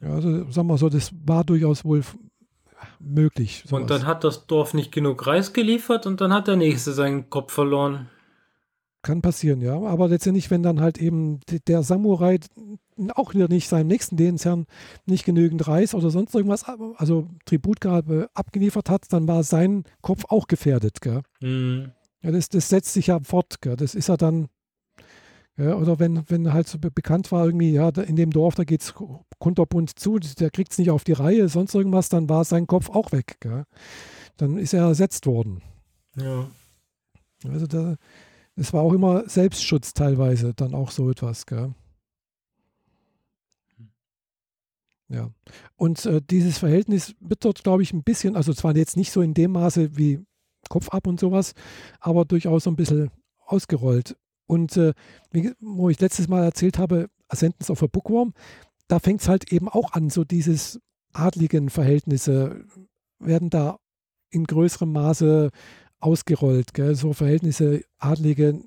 ja. 0.00 0.10
Also 0.10 0.50
sagen 0.50 0.68
wir 0.68 0.78
so, 0.78 0.88
das 0.88 1.12
war 1.24 1.44
durchaus 1.44 1.84
wohl 1.84 2.02
möglich. 2.98 3.62
Sowas. 3.66 3.82
Und 3.82 3.90
dann 3.90 4.06
hat 4.06 4.24
das 4.24 4.46
Dorf 4.46 4.74
nicht 4.74 4.92
genug 4.92 5.26
Reis 5.26 5.52
geliefert 5.52 6.06
und 6.06 6.20
dann 6.20 6.32
hat 6.32 6.48
der 6.48 6.56
Nächste 6.56 6.92
seinen 6.92 7.30
Kopf 7.30 7.52
verloren. 7.52 8.10
Kann 9.04 9.20
passieren, 9.20 9.60
ja. 9.60 9.78
Aber 9.82 10.08
letztendlich, 10.08 10.50
wenn 10.50 10.62
dann 10.62 10.80
halt 10.80 10.96
eben 10.96 11.40
der 11.68 11.82
Samurai 11.82 12.40
auch 13.14 13.34
wieder 13.34 13.48
nicht 13.48 13.68
seinem 13.68 13.88
nächsten 13.88 14.16
Lehnsherrn 14.16 14.64
nicht 15.04 15.26
genügend 15.26 15.68
Reis 15.68 15.94
oder 15.94 16.08
sonst 16.08 16.34
irgendwas, 16.34 16.64
also 16.96 17.28
Tributgabe 17.44 18.30
abgeliefert 18.32 18.88
hat, 18.88 19.12
dann 19.12 19.28
war 19.28 19.42
sein 19.42 19.84
Kopf 20.00 20.24
auch 20.30 20.46
gefährdet. 20.46 21.02
Gell? 21.02 21.20
Mhm. 21.42 21.92
Ja, 22.22 22.30
das, 22.30 22.48
das 22.48 22.70
setzt 22.70 22.94
sich 22.94 23.08
ja 23.08 23.20
fort. 23.22 23.60
Gell? 23.60 23.76
Das 23.76 23.94
ist 23.94 24.08
ja 24.08 24.16
dann, 24.16 24.48
ja, 25.58 25.74
oder 25.74 25.98
wenn, 25.98 26.22
wenn 26.30 26.54
halt 26.54 26.66
so 26.66 26.78
bekannt 26.78 27.30
war, 27.30 27.44
irgendwie, 27.44 27.72
ja, 27.72 27.90
in 27.90 28.16
dem 28.16 28.30
Dorf, 28.30 28.54
da 28.54 28.64
geht 28.64 28.80
es 28.80 28.94
kunterbunt 29.38 29.98
zu, 29.98 30.18
der 30.18 30.50
kriegt 30.50 30.72
es 30.72 30.78
nicht 30.78 30.90
auf 30.90 31.04
die 31.04 31.12
Reihe, 31.12 31.50
sonst 31.50 31.74
irgendwas, 31.74 32.08
dann 32.08 32.30
war 32.30 32.46
sein 32.46 32.66
Kopf 32.66 32.88
auch 32.88 33.12
weg. 33.12 33.36
Gell? 33.40 33.64
Dann 34.38 34.56
ist 34.56 34.72
er 34.72 34.84
ersetzt 34.84 35.26
worden. 35.26 35.60
Ja. 36.16 36.48
Also 37.46 37.66
da, 37.66 37.96
es 38.56 38.72
war 38.72 38.82
auch 38.82 38.92
immer 38.92 39.28
Selbstschutz 39.28 39.94
teilweise, 39.94 40.54
dann 40.54 40.74
auch 40.74 40.90
so 40.90 41.10
etwas. 41.10 41.46
Gell? 41.46 41.74
Ja. 45.08 45.30
Und 45.76 46.04
äh, 46.06 46.20
dieses 46.22 46.58
Verhältnis 46.58 47.14
wird 47.20 47.44
dort, 47.44 47.62
glaube 47.62 47.82
ich, 47.82 47.92
ein 47.92 48.02
bisschen, 48.02 48.36
also 48.36 48.52
zwar 48.52 48.76
jetzt 48.76 48.96
nicht 48.96 49.12
so 49.12 49.22
in 49.22 49.34
dem 49.34 49.52
Maße 49.52 49.96
wie 49.96 50.24
Kopf 50.68 50.88
ab 50.90 51.06
und 51.06 51.20
sowas, 51.20 51.54
aber 52.00 52.24
durchaus 52.24 52.64
so 52.64 52.70
ein 52.70 52.76
bisschen 52.76 53.10
ausgerollt. 53.46 54.16
Und 54.46 54.76
äh, 54.76 54.94
wie, 55.30 55.52
wo 55.60 55.88
ich 55.88 56.00
letztes 56.00 56.28
Mal 56.28 56.44
erzählt 56.44 56.78
habe, 56.78 57.08
Ascendance 57.28 57.70
of 57.70 57.82
a 57.82 57.86
Bookworm, 57.86 58.34
da 58.88 58.98
fängt 58.98 59.20
es 59.20 59.28
halt 59.28 59.52
eben 59.52 59.68
auch 59.68 59.92
an, 59.92 60.10
so 60.10 60.24
dieses 60.24 60.80
adligen 61.12 61.70
Verhältnisse 61.70 62.64
werden 63.18 63.50
da 63.50 63.78
in 64.30 64.44
größerem 64.44 64.90
Maße 64.92 65.50
ausgerollt. 66.04 66.74
Gell? 66.74 66.94
So 66.94 67.12
Verhältnisse 67.12 67.82
Adlige 67.98 68.60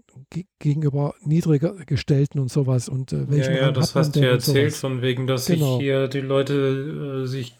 gegenüber 0.59 1.13
niedriger 1.21 1.73
gestellten 1.85 2.39
und 2.39 2.49
sowas. 2.49 2.89
Und, 2.89 3.13
äh, 3.13 3.25
ja, 3.29 3.51
ja, 3.51 3.71
das 3.71 3.95
hast 3.95 4.15
du 4.15 4.21
ja 4.21 4.31
erzählt, 4.31 4.73
von 4.73 5.01
wegen, 5.01 5.27
dass 5.27 5.45
genau. 5.45 5.75
sich 5.77 5.83
hier 5.83 6.07
die 6.07 6.21
Leute 6.21 7.23
äh, 7.23 7.27
sich 7.27 7.55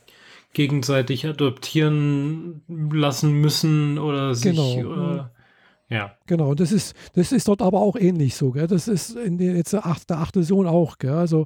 gegenseitig 0.53 1.27
adoptieren 1.27 2.63
lassen 2.91 3.33
müssen 3.33 3.99
oder 3.99 4.33
sich. 4.33 4.55
Genau. 4.55 4.91
Oder, 4.91 5.31
ja. 5.89 6.17
Genau, 6.25 6.55
das 6.55 6.71
ist, 6.71 6.95
das 7.13 7.31
ist 7.31 7.47
dort 7.47 7.61
aber 7.61 7.79
auch 7.79 7.95
ähnlich 7.95 8.35
so. 8.35 8.51
Gell? 8.51 8.67
Das 8.67 8.87
ist 8.87 9.15
in 9.15 9.37
der, 9.37 9.55
jetzt 9.55 9.73
der 9.73 9.85
achte, 9.85 10.07
der 10.07 10.17
achte 10.17 10.43
Sohn 10.43 10.65
auch. 10.65 10.97
Gell? 10.97 11.11
Also 11.11 11.45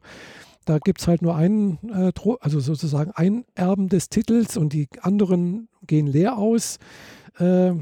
da 0.66 0.80
gibt 0.80 1.02
es 1.02 1.08
halt 1.08 1.22
nur 1.22 1.36
einen, 1.36 1.80
äh, 1.94 2.12
also 2.40 2.60
sozusagen 2.62 3.12
ein 3.12 3.44
Erben 3.56 3.90
des 3.90 4.08
Titels 4.08 4.56
und 4.56 4.72
die 4.72 4.88
anderen 5.02 5.68
gehen 5.86 6.08
leer 6.08 6.38
aus. 6.38 6.78
Äh, 7.38 7.74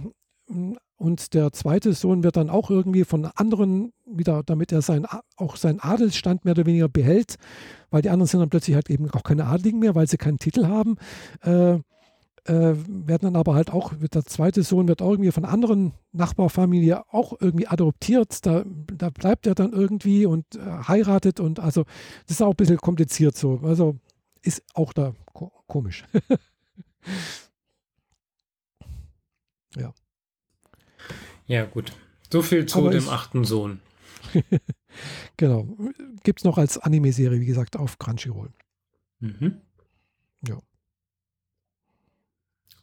und 0.97 1.33
der 1.33 1.53
zweite 1.53 1.93
Sohn 1.93 2.23
wird 2.23 2.35
dann 2.35 2.49
auch 2.49 2.69
irgendwie 2.69 3.05
von 3.05 3.25
anderen 3.25 3.93
wieder, 4.05 4.43
damit 4.43 4.71
er 4.71 4.81
sein, 4.81 5.05
auch 5.37 5.55
seinen 5.55 5.79
Adelsstand 5.79 6.43
mehr 6.43 6.53
oder 6.53 6.65
weniger 6.65 6.89
behält, 6.89 7.35
weil 7.89 8.01
die 8.01 8.09
anderen 8.09 8.27
sind 8.27 8.41
dann 8.41 8.49
plötzlich 8.49 8.75
halt 8.75 8.89
eben 8.89 9.09
auch 9.11 9.23
keine 9.23 9.45
Adligen 9.45 9.79
mehr, 9.79 9.95
weil 9.95 10.07
sie 10.07 10.17
keinen 10.17 10.39
Titel 10.39 10.67
haben. 10.67 10.97
Äh, 11.41 11.79
äh, 12.45 12.75
werden 12.87 13.21
dann 13.21 13.35
aber 13.35 13.53
halt 13.53 13.71
auch, 13.71 13.93
der 13.93 14.25
zweite 14.25 14.63
Sohn 14.63 14.87
wird 14.87 15.01
auch 15.01 15.11
irgendwie 15.11 15.31
von 15.31 15.45
anderen 15.45 15.93
Nachbarfamilie 16.11 17.03
auch 17.13 17.33
irgendwie 17.39 17.67
adoptiert. 17.67 18.45
Da, 18.45 18.63
da 18.65 19.09
bleibt 19.09 19.45
er 19.45 19.55
dann 19.55 19.71
irgendwie 19.71 20.25
und 20.25 20.55
äh, 20.55 20.59
heiratet 20.87 21.39
und 21.39 21.59
also 21.59 21.83
das 22.25 22.37
ist 22.37 22.41
auch 22.41 22.51
ein 22.51 22.55
bisschen 22.55 22.77
kompliziert 22.77 23.37
so. 23.37 23.59
Also 23.63 23.97
ist 24.41 24.63
auch 24.73 24.93
da 24.93 25.13
ko 25.33 25.51
komisch. 25.67 26.05
ja. 29.75 29.93
Ja, 31.49 31.65
gut. 31.65 31.91
So 32.31 32.43
viel 32.43 32.67
zu 32.67 32.77
Aber 32.77 32.91
dem 32.91 33.09
achten 33.09 33.43
Sohn. 33.43 33.81
genau. 35.37 35.67
Gibt 36.21 36.41
es 36.41 36.43
noch 36.45 36.59
als 36.59 36.77
Anime-Serie, 36.77 37.41
wie 37.41 37.47
gesagt, 37.47 37.75
auf 37.75 37.97
Crunchyroll. 37.97 38.51
Mhm. 39.19 39.59
Ja. 40.47 40.59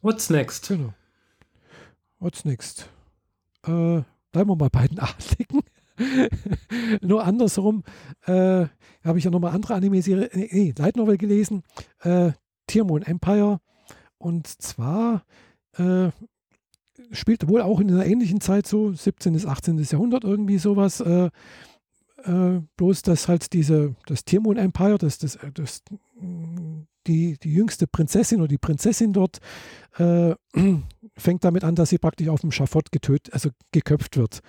What's 0.02 0.30
next? 0.30 0.66
Genau. 0.66 0.92
What's 2.18 2.44
next? 2.44 2.90
Äh, 3.62 4.02
bleiben 4.32 4.50
wir 4.50 4.56
mal 4.56 4.68
bei 4.68 4.88
den 4.88 4.98
Adligen. 4.98 5.62
Nur 7.02 7.24
andersrum 7.24 7.84
äh, 8.26 8.66
habe 9.04 9.18
ich 9.18 9.24
ja 9.24 9.30
nochmal 9.30 9.54
andere 9.54 9.74
Anime-Serie, 9.74 10.28
nee, 10.34 10.48
nee, 10.50 10.74
Light 10.76 10.96
Novel 10.96 11.18
gelesen, 11.18 11.62
äh, 12.00 12.32
Tiermon 12.66 13.02
Empire. 13.02 13.60
Und 14.18 14.48
zwar 14.48 15.24
äh, 15.78 16.10
spielt 17.12 17.48
wohl 17.48 17.62
auch 17.62 17.80
in 17.80 17.90
einer 17.90 18.06
ähnlichen 18.06 18.40
Zeit 18.40 18.66
so, 18.66 18.92
17. 18.92 19.32
bis 19.32 19.46
18. 19.46 19.78
Jahrhundert 19.78 20.24
irgendwie 20.24 20.58
sowas. 20.58 21.00
Äh, 21.00 21.30
äh, 22.24 22.60
bloß, 22.76 23.02
dass 23.02 23.28
halt 23.28 23.52
diese, 23.52 23.94
das 24.06 24.24
Tiermond 24.24 24.58
Empire, 24.58 24.98
das, 24.98 25.18
das, 25.18 25.38
das, 25.54 25.82
die, 27.06 27.38
die 27.38 27.52
jüngste 27.52 27.86
Prinzessin 27.86 28.40
oder 28.40 28.48
die 28.48 28.58
Prinzessin 28.58 29.12
dort 29.12 29.38
äh, 29.98 30.34
fängt 31.16 31.44
damit 31.44 31.64
an, 31.64 31.74
dass 31.74 31.90
sie 31.90 31.98
praktisch 31.98 32.28
auf 32.28 32.40
dem 32.40 32.52
Schafott 32.52 32.90
getötet, 32.90 33.32
also 33.32 33.50
geköpft 33.72 34.16
wird. 34.16 34.40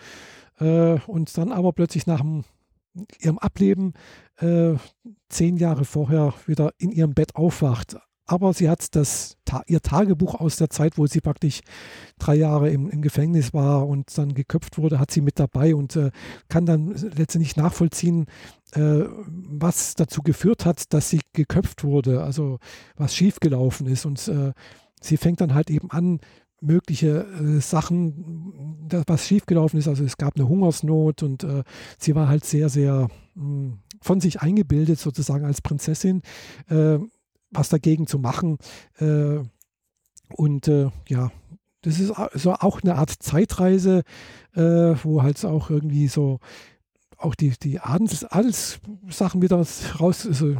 Äh, 0.60 1.00
und 1.08 1.38
dann 1.38 1.52
aber 1.52 1.74
plötzlich 1.74 2.08
nach 2.08 2.22
dem, 2.22 2.46
ihrem 3.20 3.38
Ableben 3.38 3.94
äh, 4.38 4.74
zehn 5.30 5.58
Jahre 5.58 5.86
vorher 5.86 6.34
wieder 6.48 6.74
in 6.78 6.92
ihrem 6.92 7.14
Bett 7.14 7.36
aufwacht 7.36 7.98
aber 8.28 8.54
sie 8.54 8.70
hat 8.70 8.96
das, 8.96 9.38
ihr 9.68 9.82
Tagebuch 9.82 10.36
aus 10.36 10.58
der 10.58 10.70
Zeit, 10.70 10.98
wo 10.98 11.08
sie 11.08 11.22
praktisch 11.22 11.62
drei 12.20 12.36
Jahre 12.36 12.70
im, 12.70 12.90
im 12.90 13.02
Gefängnis 13.02 13.54
war 13.54 13.88
und 13.88 14.16
dann 14.18 14.34
geköpft 14.34 14.78
wurde, 14.78 15.00
hat 15.00 15.12
sie 15.12 15.22
mit 15.22 15.40
dabei 15.40 15.74
und 15.74 15.96
äh, 15.96 16.12
kann 16.50 16.66
dann 16.66 16.90
letztendlich 17.16 17.56
nachvollziehen, 17.56 18.26
äh, 18.74 19.06
was 19.26 19.96
dazu 19.96 20.22
geführt 20.22 20.66
hat, 20.66 20.94
dass 20.94 21.10
sie 21.10 21.22
geköpft 21.32 21.86
wurde, 21.86 22.22
also 22.22 22.60
was 22.98 23.16
schiefgelaufen 23.16 23.88
ist. 23.88 24.06
Und 24.06 24.28
äh, 24.28 24.52
sie 25.02 25.16
fängt 25.16 25.40
dann 25.40 25.54
halt 25.54 25.70
eben 25.70 25.90
an, 25.90 26.20
mögliche 26.60 27.26
äh, 27.26 27.62
Sachen, 27.62 28.84
das, 28.88 29.04
was 29.08 29.26
schiefgelaufen 29.26 29.80
ist. 29.80 29.88
Also 29.88 30.04
es 30.04 30.18
gab 30.18 30.36
eine 30.36 30.50
Hungersnot 30.50 31.24
und 31.24 31.44
äh, 31.44 31.64
sie 31.98 32.16
war 32.16 32.28
halt 32.28 32.46
sehr, 32.46 32.70
sehr 32.70 33.08
mh, 33.36 33.44
hm, 33.44 33.80
von 34.02 34.20
sich 34.20 34.42
eingebildet 34.42 35.00
sozusagen 35.00 35.46
als 35.46 35.62
Prinzessin 35.62 36.22
äh, 36.70 37.00
was 37.52 37.70
dagegen 37.70 38.08
zu 38.08 38.20
machen. 38.20 38.58
Äh, 39.00 39.40
und 40.36 40.68
äh, 40.68 40.90
ja, 41.08 41.32
das 41.82 42.00
ist 42.00 42.14
so 42.34 42.54
auch 42.54 42.82
eine 42.82 42.96
Art 42.96 43.12
Zeitreise, 43.12 44.04
äh, 44.56 44.62
wo 45.04 45.24
halt 45.24 45.44
auch 45.46 45.70
irgendwie 45.70 46.08
so 46.08 46.40
auch 47.18 47.34
die, 47.34 47.54
die 47.62 47.80
Adels, 47.80 48.24
Adelssachen 48.26 49.42
wieder 49.42 49.66
raus, 50.00 50.28
also, 50.28 50.56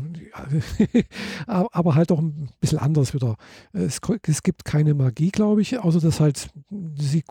aber 1.48 1.96
halt 1.96 2.12
auch 2.12 2.20
ein 2.20 2.50
bisschen 2.60 2.80
anders 2.80 3.14
wieder. 3.14 3.36
Es, 3.74 4.00
es 4.24 4.44
gibt 4.44 4.66
keine 4.66 4.96
Magie, 4.96 5.30
glaube 5.30 5.62
ich, 5.62 5.78
außer 5.78 6.00
dass 6.00 6.20
halt 6.20 6.50
sie 6.96 7.24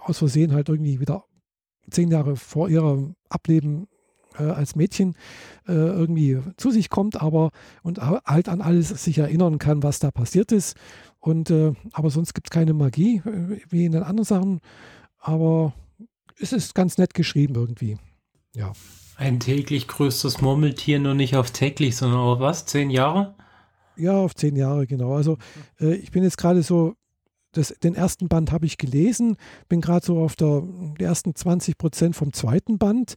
aus 0.00 0.18
Versehen 0.18 0.52
halt 0.52 0.68
irgendwie 0.68 0.98
wieder 0.98 1.24
zehn 1.90 2.10
Jahre 2.10 2.36
vor 2.36 2.68
ihrem 2.68 3.14
Ableben 3.28 3.86
äh, 4.38 4.44
als 4.44 4.76
Mädchen 4.76 5.14
äh, 5.66 5.72
irgendwie 5.72 6.38
zu 6.56 6.70
sich 6.70 6.90
kommt, 6.90 7.20
aber 7.20 7.50
und 7.82 8.00
halt 8.00 8.48
an 8.48 8.60
alles 8.60 8.88
sich 8.88 9.18
erinnern 9.18 9.58
kann, 9.58 9.82
was 9.82 9.98
da 9.98 10.10
passiert 10.10 10.52
ist. 10.52 10.76
Und 11.20 11.50
äh, 11.50 11.72
aber 11.92 12.10
sonst 12.10 12.34
gibt 12.34 12.48
es 12.48 12.50
keine 12.50 12.74
Magie, 12.74 13.22
äh, 13.24 13.60
wie 13.68 13.84
in 13.84 13.92
den 13.92 14.02
anderen 14.02 14.24
Sachen. 14.24 14.60
Aber 15.18 15.72
es 16.38 16.52
ist 16.52 16.74
ganz 16.74 16.98
nett 16.98 17.14
geschrieben 17.14 17.54
irgendwie. 17.54 17.96
Ja. 18.54 18.72
Ein 19.16 19.38
täglich 19.38 19.86
größtes 19.88 20.40
Murmeltier, 20.40 20.98
nur 20.98 21.14
nicht 21.14 21.36
auf 21.36 21.50
täglich, 21.50 21.96
sondern 21.96 22.20
auf 22.20 22.40
was? 22.40 22.66
Zehn 22.66 22.90
Jahre? 22.90 23.34
Ja, 23.96 24.16
auf 24.16 24.34
zehn 24.34 24.56
Jahre, 24.56 24.86
genau. 24.86 25.14
Also 25.14 25.38
äh, 25.80 25.94
ich 25.94 26.10
bin 26.10 26.22
jetzt 26.22 26.38
gerade 26.38 26.62
so 26.62 26.94
das, 27.52 27.68
den 27.82 27.94
ersten 27.94 28.28
Band 28.28 28.50
habe 28.50 28.66
ich 28.66 28.78
gelesen, 28.78 29.36
bin 29.68 29.80
gerade 29.80 30.04
so 30.04 30.18
auf 30.18 30.36
der 30.36 30.62
die 30.98 31.04
ersten 31.04 31.34
20 31.34 31.78
Prozent 31.78 32.16
vom 32.16 32.32
zweiten 32.32 32.78
Band. 32.78 33.14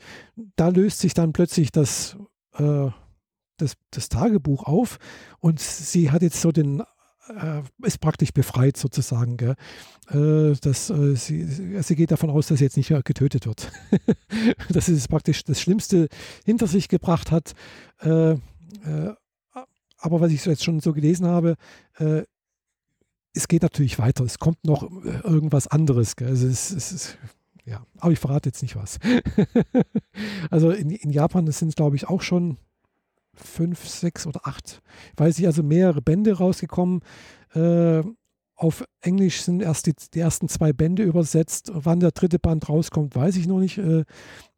Da 0.56 0.68
löst 0.68 1.00
sich 1.00 1.14
dann 1.14 1.34
plötzlich 1.34 1.72
das, 1.72 2.18
äh, 2.54 2.90
das, 3.58 3.76
das 3.92 4.10
Tagebuch 4.10 4.64
auf 4.64 4.98
und 5.40 5.60
sie 5.60 6.12
hat 6.12 6.22
jetzt 6.22 6.42
so 6.42 6.52
den 6.52 6.84
äh, 7.30 7.62
ist 7.84 8.00
praktisch 8.00 8.34
befreit 8.34 8.78
sozusagen. 8.78 9.38
Gell? 9.38 9.56
Äh, 10.10 10.56
dass, 10.62 10.90
äh, 10.90 11.16
sie, 11.16 11.82
sie 11.82 11.96
geht 11.96 12.12
davon 12.12 12.30
aus, 12.30 12.48
dass 12.48 12.60
sie 12.60 12.66
jetzt 12.66 12.78
nicht 12.78 12.92
mehr 12.92 13.02
getötet 13.02 13.48
wird. 13.48 13.72
dass 14.70 14.88
sie 14.88 15.08
praktisch 15.08 15.44
das 15.44 15.62
Schlimmste 15.62 16.08
hinter 16.46 16.68
sich 16.68 16.88
gebracht 16.88 17.32
hat. 17.32 17.54
Aber 17.98 18.40
was 20.22 20.32
ich 20.32 20.46
jetzt 20.46 20.64
schon 20.64 20.82
so 20.82 20.94
gelesen 20.94 21.26
habe, 21.26 21.56
es 23.36 23.48
geht 23.48 23.62
natürlich 23.62 24.00
weiter. 24.00 24.24
Es 24.24 24.40
kommt 24.40 24.64
noch 24.66 24.90
irgendwas 25.24 25.68
anderes. 25.68 26.16
Gell? 26.16 26.30
Also 26.30 26.48
es, 26.48 26.72
es, 26.72 26.92
es, 26.92 27.18
ja, 27.66 27.86
aber 28.00 28.12
ich 28.12 28.20
verrate 28.20 28.50
jetzt 28.50 28.62
nicht 28.62 28.76
was. 28.76 29.00
also 30.50 30.72
in, 30.72 30.92
in 30.92 31.12
Japan 31.12 31.50
sind 31.52 31.70
es, 31.70 31.76
glaube 31.76 31.96
ich, 31.96 32.08
auch 32.08 32.22
schon 32.22 32.58
fünf, 33.34 33.88
sechs 33.88 34.26
oder 34.26 34.48
acht, 34.48 34.82
weiß 35.18 35.40
ich, 35.40 35.46
also 35.46 35.64
mehrere 35.64 36.02
Bände 36.02 36.38
rausgekommen. 36.38 37.02
Äh, 37.54 38.04
auf 38.56 38.86
Englisch 39.02 39.42
sind 39.42 39.62
erst 39.62 39.88
die, 39.88 39.94
die, 40.14 40.20
ersten 40.20 40.48
zwei 40.48 40.72
Bände 40.72 41.04
übersetzt. 41.04 41.72
Wann 41.74 42.00
der 42.00 42.12
dritte 42.12 42.40
Band 42.40 42.70
rauskommt, 42.70 43.16
weiß 43.16 43.36
ich 43.36 43.48
noch 43.48 43.60
nicht. 43.60 43.78
Äh, 43.78 44.06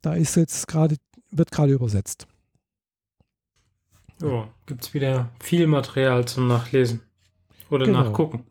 da 0.01 0.13
ist 0.13 0.35
jetzt 0.35 0.67
gerade, 0.67 0.97
wird 1.31 1.51
gerade 1.51 1.73
übersetzt. 1.73 2.27
Oh, 4.21 4.45
gibt 4.65 4.83
es 4.83 4.93
wieder 4.93 5.31
viel 5.39 5.67
Material 5.67 6.25
zum 6.25 6.47
Nachlesen 6.47 7.01
oder 7.69 7.85
genau. 7.85 8.03
Nachgucken. 8.03 8.45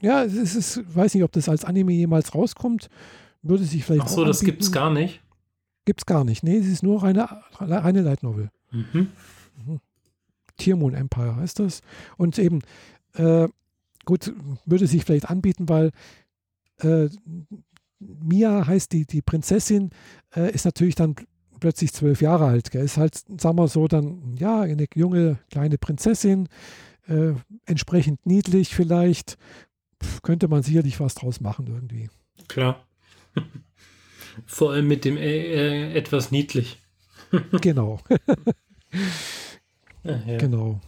Ja, 0.00 0.24
es 0.24 0.54
ist, 0.54 0.82
weiß 0.94 1.14
nicht, 1.14 1.24
ob 1.24 1.32
das 1.32 1.48
als 1.48 1.64
Anime 1.64 1.92
jemals 1.92 2.34
rauskommt. 2.34 2.88
Würde 3.42 3.64
sich 3.64 3.84
vielleicht. 3.84 4.02
Ach 4.02 4.08
so, 4.08 4.24
das 4.24 4.40
gibt 4.40 4.62
es 4.62 4.72
gar 4.72 4.90
nicht. 4.90 5.22
Gibt 5.84 6.00
es 6.00 6.06
gar 6.06 6.24
nicht. 6.24 6.42
Nee, 6.42 6.56
es 6.56 6.66
ist 6.66 6.82
nur 6.82 7.02
eine, 7.02 7.28
eine 7.58 8.00
Light 8.00 8.22
Novel. 8.22 8.50
Mhm. 8.70 9.08
mhm. 9.66 9.80
Tiermoon 10.56 10.94
Empire 10.94 11.36
heißt 11.36 11.58
das. 11.58 11.80
Und 12.16 12.38
eben, 12.38 12.60
äh, 13.14 13.48
gut, 14.04 14.32
würde 14.64 14.86
sich 14.86 15.04
vielleicht 15.04 15.28
anbieten, 15.28 15.68
weil 15.68 15.90
äh, 16.80 17.08
Mia 17.98 18.66
heißt 18.66 18.92
die, 18.92 19.06
die 19.06 19.22
Prinzessin, 19.22 19.90
äh, 20.34 20.52
ist 20.52 20.64
natürlich 20.64 20.94
dann 20.94 21.16
plötzlich 21.60 21.92
zwölf 21.92 22.20
Jahre 22.20 22.46
alt. 22.46 22.70
Gell? 22.70 22.84
Ist 22.84 22.96
halt, 22.96 23.16
sagen 23.40 23.58
wir 23.58 23.68
so, 23.68 23.88
dann, 23.88 24.36
ja, 24.38 24.60
eine 24.60 24.86
junge 24.94 25.38
kleine 25.50 25.78
Prinzessin, 25.78 26.48
äh, 27.08 27.32
entsprechend 27.66 28.24
niedlich 28.26 28.74
vielleicht. 28.74 29.36
Könnte 30.22 30.48
man 30.48 30.62
sicherlich 30.62 31.00
was 31.00 31.14
draus 31.14 31.40
machen 31.40 31.66
irgendwie. 31.66 32.10
Klar. 32.48 32.86
Vor 34.46 34.72
allem 34.72 34.88
mit 34.88 35.04
dem 35.04 35.16
äh, 35.16 35.20
äh 35.20 35.92
etwas 35.94 36.30
niedlich. 36.30 36.82
genau. 37.60 38.00
ja. 40.02 40.38
Genau. 40.38 40.80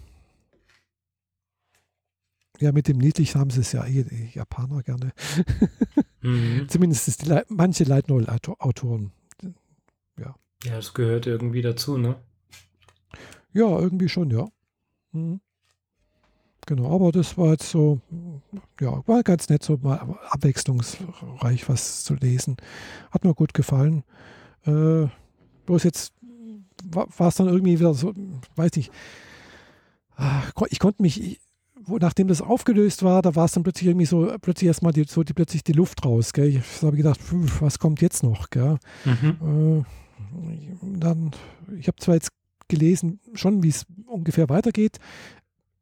Ja, 2.60 2.72
mit 2.72 2.88
dem 2.88 2.98
niedlich 2.98 3.36
haben 3.36 3.50
sie 3.50 3.60
es 3.60 3.72
ja 3.72 3.84
eh, 3.84 4.04
die 4.04 4.30
Japaner 4.34 4.82
gerne. 4.82 5.12
mhm. 6.22 6.68
Zumindest 6.68 7.22
die, 7.22 7.40
manche 7.48 7.84
Light 7.84 8.08
Autoren. 8.08 9.12
Ja. 10.18 10.34
Ja, 10.64 10.76
das 10.76 10.94
gehört 10.94 11.26
irgendwie 11.26 11.62
dazu, 11.62 11.98
ne? 11.98 12.16
Ja, 13.52 13.78
irgendwie 13.78 14.08
schon, 14.08 14.30
ja. 14.30 14.48
Mhm. 15.12 15.40
Genau, 16.66 16.92
aber 16.92 17.12
das 17.12 17.38
war 17.38 17.52
jetzt 17.52 17.70
so, 17.70 18.00
ja, 18.80 19.02
war 19.06 19.22
ganz 19.22 19.48
nett, 19.48 19.62
so 19.62 19.78
mal 19.80 20.18
abwechslungsreich 20.30 21.68
was 21.68 22.04
zu 22.04 22.14
lesen. 22.14 22.56
Hat 23.12 23.24
mir 23.24 23.34
gut 23.34 23.54
gefallen. 23.54 24.02
Äh, 24.66 25.06
bloß 25.64 25.84
jetzt 25.84 26.12
war 26.84 27.28
es 27.28 27.36
dann 27.36 27.48
irgendwie 27.48 27.78
wieder 27.78 27.94
so, 27.94 28.12
weiß 28.56 28.72
nicht, 28.76 28.92
ich 30.70 30.78
konnte 30.78 31.02
mich, 31.02 31.40
wo, 31.84 31.98
nachdem 31.98 32.28
das 32.28 32.42
aufgelöst 32.42 33.02
war, 33.02 33.22
da 33.22 33.34
war 33.36 33.44
es 33.44 33.52
dann 33.52 33.62
plötzlich 33.62 33.88
irgendwie 33.88 34.06
so, 34.06 34.34
plötzlich 34.40 34.66
erstmal 34.66 34.92
die, 34.92 35.04
so 35.04 35.22
die, 35.22 35.34
plötzlich 35.34 35.62
die 35.62 35.72
Luft 35.72 36.04
raus. 36.04 36.32
Gell? 36.32 36.48
Ich 36.48 36.82
habe 36.82 36.96
gedacht, 36.96 37.20
pf, 37.20 37.62
was 37.62 37.78
kommt 37.78 38.00
jetzt 38.00 38.22
noch? 38.22 38.50
Gell? 38.50 38.78
Mhm. 39.04 39.84
Äh, 39.84 40.98
dann, 40.98 41.30
ich 41.78 41.86
habe 41.86 41.98
zwar 41.98 42.14
jetzt 42.14 42.30
gelesen, 42.68 43.20
schon 43.34 43.62
wie 43.62 43.68
es 43.68 43.86
ungefähr 44.06 44.48
weitergeht. 44.48 44.98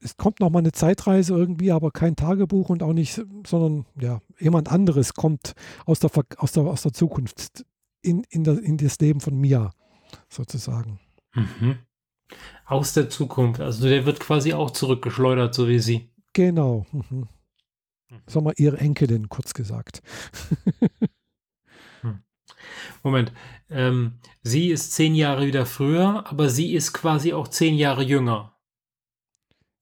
Es 0.05 0.19
kommt 0.19 0.41
noch 0.41 0.51
mal 0.51 0.59
eine 0.59 0.73
Zeitreise 0.73 1.35
irgendwie, 1.35 1.73
aber 1.73 1.91
kein 1.91 2.15
Tagebuch 2.15 2.69
und 2.69 2.83
auch 2.83 2.93
nicht, 2.93 3.23
sondern 3.47 3.87
ja, 3.99 4.21
jemand 4.39 4.71
anderes 4.71 5.15
kommt 5.15 5.55
aus 5.87 5.99
der, 5.99 6.11
aus 6.37 6.53
der, 6.53 6.65
aus 6.65 6.83
der 6.83 6.93
Zukunft 6.93 7.65
in, 8.03 8.23
in, 8.29 8.45
der, 8.45 8.63
in 8.63 8.77
das 8.77 8.99
Leben 8.99 9.21
von 9.21 9.35
Mia 9.35 9.73
sozusagen. 10.29 11.01
Mhm. 11.33 11.79
Aus 12.67 12.93
der 12.93 13.09
Zukunft. 13.09 13.61
Also 13.61 13.89
der 13.89 14.05
wird 14.05 14.21
quasi 14.21 14.53
auch 14.53 14.73
zurückgeschleudert, 14.73 15.55
so 15.55 15.69
wie 15.69 15.79
sie. 15.79 16.11
Genau. 16.35 16.85
Mhm. 16.93 17.29
Sagen 18.27 18.47
wir 18.47 18.53
ihre 18.59 18.77
Enkelin, 18.79 19.29
kurz 19.31 19.55
gesagt. 19.55 20.03
Hm. 22.03 22.23
Moment. 23.03 23.33
Ähm, 23.71 24.21
sie 24.43 24.69
ist 24.69 24.93
zehn 24.93 25.15
Jahre 25.15 25.47
wieder 25.47 25.67
früher, 25.67 26.27
aber 26.27 26.49
sie 26.49 26.75
ist 26.75 26.93
quasi 26.93 27.33
auch 27.33 27.49
zehn 27.49 27.75
Jahre 27.75 28.03
jünger. 28.03 28.54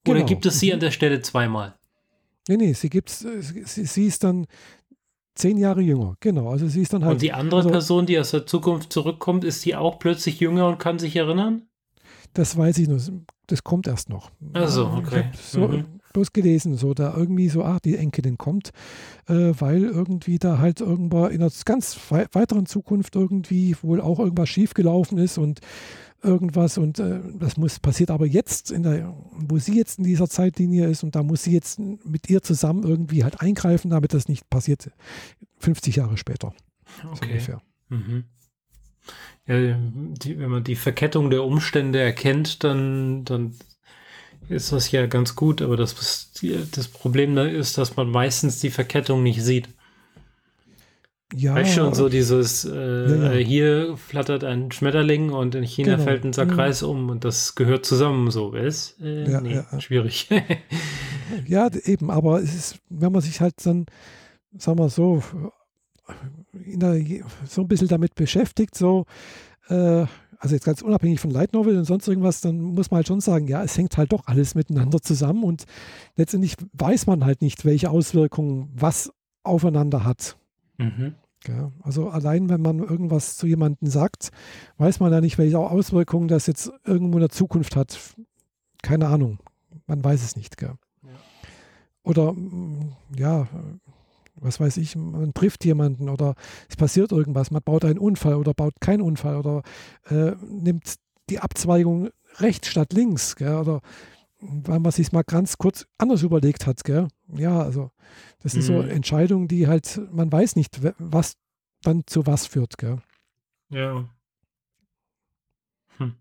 Oder 0.07 0.19
genau. 0.19 0.27
gibt 0.27 0.45
es 0.45 0.59
sie 0.59 0.73
an 0.73 0.79
der 0.79 0.91
Stelle 0.91 1.21
zweimal? 1.21 1.75
Nee, 2.47 2.57
nee, 2.57 2.73
sie 2.73 2.89
gibt's, 2.89 3.19
sie, 3.19 3.85
sie 3.85 4.05
ist 4.05 4.23
dann 4.23 4.47
Zehn 5.35 5.57
Jahre 5.57 5.81
jünger, 5.81 6.15
genau. 6.19 6.49
Also 6.49 6.67
sie 6.67 6.81
ist 6.81 6.93
dann 6.93 7.03
halt. 7.03 7.13
Und 7.13 7.21
die 7.21 7.33
andere 7.33 7.61
also, 7.61 7.71
Person, 7.71 8.05
die 8.05 8.19
aus 8.19 8.31
der 8.31 8.45
Zukunft 8.45 8.93
zurückkommt, 8.93 9.43
ist 9.43 9.65
die 9.65 9.75
auch 9.75 9.97
plötzlich 9.97 10.39
jünger 10.39 10.67
und 10.67 10.77
kann 10.77 10.99
sich 10.99 11.15
erinnern? 11.15 11.63
Das 12.33 12.55
weiß 12.55 12.77
ich 12.77 12.87
nur. 12.87 12.99
Das 13.47 13.63
kommt 13.63 13.87
erst 13.87 14.09
noch. 14.09 14.31
Also 14.53 14.87
okay. 14.87 15.25
so 15.33 15.67
mhm. 15.67 15.85
bloß 16.13 16.33
gelesen, 16.33 16.75
so 16.75 16.93
da 16.93 17.15
irgendwie 17.15 17.49
so, 17.49 17.63
ach, 17.63 17.79
die 17.79 17.97
Enkelin 17.97 18.37
kommt, 18.37 18.71
äh, 19.27 19.53
weil 19.59 19.83
irgendwie 19.83 20.37
da 20.37 20.59
halt 20.59 20.81
irgendwann 20.81 21.31
in 21.31 21.41
einer 21.41 21.51
ganz 21.65 21.97
weiteren 22.09 22.67
Zukunft 22.67 23.15
irgendwie 23.15 23.75
wohl 23.81 24.01
auch 24.01 24.19
irgendwas 24.19 24.49
schiefgelaufen 24.49 25.17
ist 25.17 25.39
und 25.39 25.61
irgendwas 26.23 26.77
und 26.77 26.99
äh, 26.99 27.19
das 27.39 27.57
muss 27.57 27.79
passiert 27.79 28.09
aber 28.09 28.25
jetzt 28.25 28.71
in 28.71 28.83
der 28.83 29.15
wo 29.31 29.57
sie 29.57 29.77
jetzt 29.77 29.99
in 29.99 30.05
dieser 30.05 30.29
Zeitlinie 30.29 30.87
ist 30.87 31.03
und 31.03 31.15
da 31.15 31.23
muss 31.23 31.43
sie 31.43 31.53
jetzt 31.53 31.79
mit 31.79 32.29
ihr 32.29 32.41
zusammen 32.41 32.83
irgendwie 32.83 33.23
halt 33.23 33.41
eingreifen, 33.41 33.89
damit 33.89 34.13
das 34.13 34.27
nicht 34.27 34.49
passiert 34.49 34.91
50 35.59 35.97
Jahre 35.97 36.17
später. 36.17 36.53
Okay. 37.11 37.39
So 37.39 37.59
mhm. 37.89 38.23
ja, 39.47 39.77
die, 39.77 40.39
wenn 40.39 40.49
man 40.49 40.63
die 40.63 40.75
Verkettung 40.75 41.29
der 41.29 41.43
Umstände 41.43 41.99
erkennt, 41.99 42.63
dann, 42.63 43.25
dann 43.25 43.55
ist 44.49 44.71
das 44.71 44.91
ja 44.91 45.05
ganz 45.05 45.35
gut, 45.35 45.61
aber 45.61 45.77
das, 45.77 46.31
das 46.71 46.87
Problem 46.87 47.37
ist, 47.37 47.77
dass 47.77 47.95
man 47.95 48.09
meistens 48.09 48.59
die 48.59 48.69
Verkettung 48.69 49.23
nicht 49.23 49.41
sieht. 49.41 49.69
Ja. 51.35 51.55
Weißt 51.55 51.73
schon, 51.73 51.93
so 51.93 52.09
dieses, 52.09 52.63
äh, 52.65 53.09
ja, 53.09 53.33
ja. 53.33 53.45
hier 53.45 53.97
flattert 53.97 54.43
ein 54.43 54.71
Schmetterling 54.71 55.31
und 55.31 55.55
in 55.55 55.63
China 55.63 55.93
genau. 55.93 56.03
fällt 56.03 56.23
ein 56.23 56.33
Sack 56.33 56.55
Reis 56.57 56.83
um 56.83 57.09
und 57.09 57.25
das 57.25 57.55
gehört 57.55 57.85
zusammen, 57.85 58.29
so, 58.29 58.53
ist 58.53 58.99
äh, 59.01 59.29
ja, 59.29 59.41
nee, 59.41 59.63
schwierig. 59.79 60.29
ja, 61.47 61.69
eben, 61.85 62.11
aber 62.11 62.39
es 62.39 62.53
ist, 62.53 62.79
wenn 62.89 63.11
man 63.11 63.21
sich 63.21 63.41
halt 63.41 63.55
dann, 63.65 63.87
sagen 64.57 64.77
wir 64.77 64.89
so, 64.89 65.23
der, 66.53 67.01
so 67.45 67.61
ein 67.61 67.67
bisschen 67.67 67.87
damit 67.87 68.13
beschäftigt, 68.13 68.75
so, 68.75 69.05
äh, 69.69 70.05
also 70.37 70.55
jetzt 70.55 70.65
ganz 70.65 70.81
unabhängig 70.81 71.19
von 71.19 71.31
Light 71.31 71.53
Novel 71.53 71.77
und 71.77 71.85
sonst 71.85 72.07
irgendwas, 72.07 72.41
dann 72.41 72.59
muss 72.59 72.91
man 72.91 72.97
halt 72.97 73.07
schon 73.07 73.21
sagen, 73.21 73.47
ja, 73.47 73.63
es 73.63 73.77
hängt 73.77 73.97
halt 73.97 74.11
doch 74.11 74.27
alles 74.27 74.55
miteinander 74.55 75.01
zusammen 75.01 75.43
und 75.43 75.63
letztendlich 76.15 76.57
weiß 76.73 77.07
man 77.07 77.25
halt 77.25 77.41
nicht, 77.41 77.65
welche 77.65 77.89
Auswirkungen 77.89 78.69
was 78.75 79.11
aufeinander 79.43 80.03
hat. 80.03 80.37
Mhm. 80.77 81.15
Ja, 81.47 81.71
also 81.81 82.09
allein, 82.09 82.49
wenn 82.49 82.61
man 82.61 82.79
irgendwas 82.79 83.35
zu 83.37 83.47
jemandem 83.47 83.89
sagt, 83.89 84.29
weiß 84.77 84.99
man 84.99 85.11
ja 85.11 85.21
nicht, 85.21 85.37
welche 85.37 85.59
Auswirkungen 85.59 86.27
das 86.27 86.47
jetzt 86.47 86.71
irgendwo 86.85 87.17
in 87.17 87.21
der 87.21 87.29
Zukunft 87.29 87.75
hat. 87.75 87.97
Keine 88.81 89.07
Ahnung. 89.07 89.39
Man 89.87 90.03
weiß 90.03 90.23
es 90.23 90.35
nicht. 90.35 90.61
Ja. 90.61 90.75
Oder 92.03 92.33
mm, 92.33 92.93
ja, 93.17 93.47
was 94.35 94.59
weiß 94.59 94.77
ich, 94.77 94.95
man 94.95 95.33
trifft 95.33 95.65
jemanden 95.65 96.09
oder 96.09 96.35
es 96.69 96.75
passiert 96.75 97.11
irgendwas, 97.11 97.51
man 97.51 97.61
baut 97.63 97.85
einen 97.85 97.99
Unfall 97.99 98.35
oder 98.35 98.53
baut 98.53 98.73
keinen 98.81 99.01
Unfall 99.01 99.37
oder 99.37 99.63
äh, 100.09 100.33
nimmt 100.49 100.95
die 101.29 101.39
Abzweigung 101.39 102.09
rechts 102.37 102.67
statt 102.69 102.93
links. 102.93 103.35
Gell, 103.35 103.55
oder 103.55 103.81
weil 104.43 104.79
man 104.79 104.91
sich 104.91 105.11
mal 105.11 105.23
ganz 105.23 105.57
kurz 105.57 105.85
anders 105.97 106.21
überlegt 106.21 106.67
hat. 106.67 106.83
Gell? 106.83 107.07
Ja, 107.35 107.61
also 107.61 107.91
das 108.39 108.53
sind 108.53 108.61
mhm. 108.63 108.67
so 108.67 108.81
Entscheidungen, 108.81 109.47
die 109.47 109.67
halt, 109.67 110.01
man 110.11 110.31
weiß 110.31 110.55
nicht, 110.55 110.79
was 110.97 111.37
dann 111.81 112.03
zu 112.05 112.25
was 112.25 112.45
führt. 112.45 112.77
Gell? 112.77 112.97
Ja. 113.69 114.05
Hm. 115.97 116.15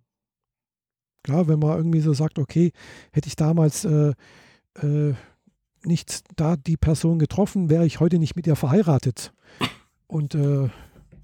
Klar, 1.22 1.48
wenn 1.48 1.58
man 1.58 1.76
irgendwie 1.76 2.00
so 2.00 2.12
sagt, 2.12 2.38
okay, 2.38 2.72
hätte 3.12 3.28
ich 3.28 3.36
damals 3.36 3.84
äh, 3.84 4.12
äh, 4.80 5.14
nicht 5.84 6.24
da 6.36 6.56
die 6.56 6.76
Person 6.76 7.18
getroffen, 7.18 7.70
wäre 7.70 7.86
ich 7.86 8.00
heute 8.00 8.18
nicht 8.18 8.36
mit 8.36 8.46
ihr 8.46 8.56
verheiratet. 8.56 9.32
Und 10.06 10.34
äh, 10.34 10.68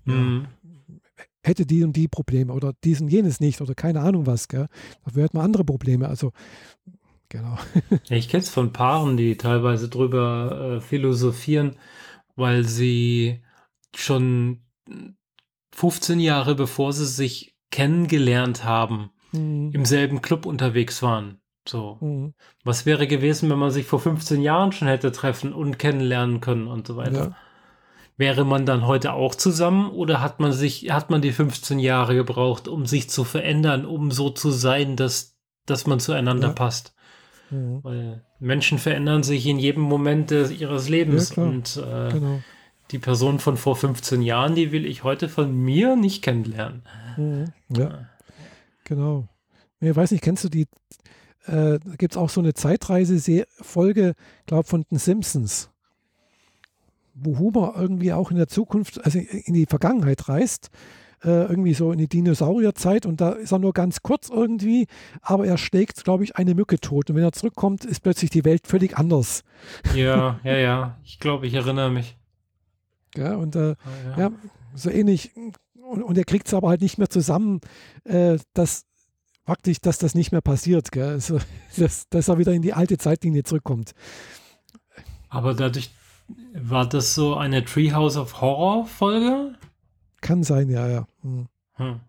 mhm. 0.05 0.49
Hätte 1.49 1.66
die 1.66 1.82
und 1.82 1.94
die 1.96 2.09
Probleme 2.09 2.53
oder 2.53 2.72
dies 2.84 3.01
und 3.01 3.09
jenes 3.09 3.40
nicht 3.40 3.61
oder 3.61 3.74
keine 3.74 4.01
Ahnung 4.01 4.26
was. 4.26 4.49
Gell? 4.49 4.68
Dafür 5.05 5.24
hätte 5.24 5.36
man 5.36 5.46
andere 5.46 5.64
Probleme. 5.64 6.09
Also, 6.09 6.32
genau. 7.28 7.59
ich 8.09 8.28
kenne 8.28 8.42
es 8.42 8.51
von 8.51 8.72
Paaren, 8.72 9.16
die 9.16 9.36
teilweise 9.36 9.88
drüber 9.88 10.76
äh, 10.76 10.80
philosophieren, 10.80 11.76
weil 12.36 12.64
sie 12.64 13.42
schon 13.96 14.62
15 15.72 16.20
Jahre 16.20 16.55
bevor 16.55 16.92
sie 16.92 17.07
sich 17.07 17.55
kennengelernt 17.70 18.64
haben, 18.64 19.11
mhm. 19.32 19.70
im 19.72 19.84
selben 19.84 20.22
Club 20.22 20.46
unterwegs 20.46 21.03
waren. 21.03 21.40
So. 21.68 21.99
Mhm. 22.01 22.34
Was 22.64 22.86
wäre 22.86 23.07
gewesen, 23.07 23.51
wenn 23.51 23.59
man 23.59 23.70
sich 23.70 23.86
vor 23.86 24.01
15 24.01 24.40
Jahren 24.40 24.72
schon 24.72 24.88
hätte 24.88 25.12
treffen 25.12 25.53
und 25.53 25.78
kennenlernen 25.78 26.40
können 26.40 26.66
und 26.66 26.86
so 26.86 26.96
weiter? 26.96 27.24
Ja. 27.30 27.36
Wäre 28.18 28.44
man 28.44 28.66
dann 28.66 28.86
heute 28.86 29.12
auch 29.14 29.34
zusammen 29.34 29.90
oder 29.90 30.20
hat 30.20 30.40
man 30.40 30.52
sich, 30.52 30.90
hat 30.90 31.08
man 31.08 31.22
die 31.22 31.32
15 31.32 31.78
Jahre 31.78 32.14
gebraucht, 32.14 32.68
um 32.68 32.84
sich 32.84 33.08
zu 33.08 33.24
verändern, 33.24 33.86
um 33.86 34.10
so 34.10 34.28
zu 34.28 34.50
sein, 34.50 34.96
dass, 34.96 35.38
dass 35.66 35.86
man 35.86 36.00
zueinander 36.00 36.48
ja. 36.48 36.54
passt? 36.54 36.94
Mhm. 37.50 37.78
Weil 37.82 38.24
Menschen 38.40 38.78
verändern 38.78 39.22
sich 39.22 39.46
in 39.46 39.58
jedem 39.58 39.82
Moment 39.82 40.30
des, 40.30 40.50
ihres 40.50 40.88
Lebens 40.88 41.36
ja, 41.36 41.42
und 41.44 41.76
äh, 41.76 42.12
genau. 42.12 42.40
die 42.90 42.98
Person 42.98 43.38
von 43.38 43.56
vor 43.56 43.76
15 43.76 44.20
Jahren, 44.20 44.54
die 44.54 44.72
will 44.72 44.84
ich 44.84 45.04
heute 45.04 45.28
von 45.28 45.56
mir 45.56 45.96
nicht 45.96 46.22
kennenlernen. 46.22 46.82
Mhm. 47.16 47.52
Ja, 47.68 48.08
genau. 48.84 49.28
Ich 49.80 49.94
weiß 49.94 50.10
nicht, 50.10 50.22
kennst 50.22 50.42
du 50.42 50.48
die 50.48 50.66
äh, 51.48 51.78
gibt 51.96 52.14
es 52.14 52.16
auch 52.16 52.30
so 52.30 52.40
eine 52.40 52.54
Zeitreise-Folge, 52.54 54.14
glaube 54.46 54.68
von 54.68 54.84
den 54.90 54.98
Simpsons, 54.98 55.70
wo 57.20 57.38
Homer 57.38 57.74
irgendwie 57.76 58.12
auch 58.12 58.30
in 58.30 58.36
der 58.36 58.48
Zukunft, 58.48 59.04
also 59.04 59.18
in 59.18 59.54
die 59.54 59.66
Vergangenheit 59.66 60.28
reist, 60.28 60.70
äh, 61.24 61.46
irgendwie 61.46 61.74
so 61.74 61.92
in 61.92 61.98
die 61.98 62.08
Dinosaurierzeit 62.08 63.06
und 63.06 63.20
da 63.20 63.30
ist 63.30 63.52
er 63.52 63.58
nur 63.58 63.72
ganz 63.72 64.02
kurz 64.02 64.28
irgendwie, 64.28 64.86
aber 65.20 65.46
er 65.46 65.58
schlägt, 65.58 66.04
glaube 66.04 66.24
ich, 66.24 66.36
eine 66.36 66.54
Mücke 66.54 66.78
tot 66.78 67.10
und 67.10 67.16
wenn 67.16 67.24
er 67.24 67.32
zurückkommt, 67.32 67.84
ist 67.84 68.00
plötzlich 68.00 68.30
die 68.30 68.44
Welt 68.44 68.66
völlig 68.66 68.96
anders. 68.96 69.42
Ja, 69.94 70.38
ja, 70.44 70.56
ja, 70.56 70.98
ich 71.04 71.18
glaube, 71.18 71.46
ich 71.46 71.54
erinnere 71.54 71.90
mich. 71.90 72.16
Ja, 73.16 73.34
und 73.34 73.56
äh, 73.56 73.74
oh, 73.74 74.10
ja. 74.10 74.18
ja. 74.18 74.30
so 74.74 74.90
ähnlich. 74.90 75.32
Und, 75.34 76.02
und 76.02 76.18
er 76.18 76.24
kriegt 76.24 76.46
es 76.46 76.54
aber 76.54 76.68
halt 76.68 76.82
nicht 76.82 76.98
mehr 76.98 77.08
zusammen, 77.08 77.60
äh, 78.04 78.38
dass 78.52 78.84
praktisch, 79.44 79.80
dass 79.80 79.96
das 79.96 80.14
nicht 80.14 80.30
mehr 80.30 80.42
passiert, 80.42 80.92
gell? 80.92 81.08
Also, 81.08 81.40
dass, 81.76 82.08
dass 82.10 82.28
er 82.28 82.38
wieder 82.38 82.52
in 82.52 82.62
die 82.62 82.74
alte 82.74 82.98
Zeitlinie 82.98 83.44
zurückkommt. 83.44 83.92
Aber 85.30 85.54
dadurch 85.54 85.90
war 86.55 86.89
das 86.89 87.14
so 87.14 87.37
eine 87.37 87.64
Treehouse 87.64 88.16
of 88.16 88.41
Horror 88.41 88.87
Folge? 88.87 89.55
Kann 90.20 90.43
sein, 90.43 90.68
ja, 90.68 90.89
ja. 90.89 91.07
Hm. 91.22 91.47
Hm. 91.74 92.01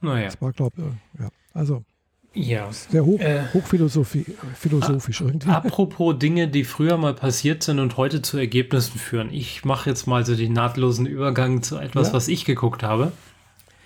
Naja. 0.00 0.26
Das 0.26 0.40
war, 0.40 0.52
glaube 0.52 0.74
ich, 0.76 1.20
ja. 1.20 1.28
Also. 1.52 1.84
Ja. 2.34 2.70
Sehr 2.72 3.04
hoch, 3.04 3.20
äh, 3.20 3.44
hochphilosophisch 3.54 5.20
irgendwie. 5.20 5.48
Apropos 5.48 6.18
Dinge, 6.18 6.48
die 6.48 6.64
früher 6.64 6.96
mal 6.96 7.14
passiert 7.14 7.62
sind 7.62 7.78
und 7.78 7.96
heute 7.96 8.22
zu 8.22 8.38
Ergebnissen 8.38 8.98
führen. 8.98 9.32
Ich 9.32 9.64
mache 9.64 9.88
jetzt 9.88 10.06
mal 10.06 10.26
so 10.26 10.34
den 10.34 10.52
nahtlosen 10.52 11.06
Übergang 11.06 11.62
zu 11.62 11.78
etwas, 11.78 12.08
ja. 12.08 12.12
was 12.14 12.26
ich 12.26 12.44
geguckt 12.44 12.82
habe. 12.82 13.12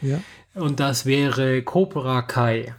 Ja. 0.01 0.21
Und 0.55 0.81
das 0.81 1.05
wäre 1.05 1.63
Cobra 1.63 2.23
Kai. 2.23 2.75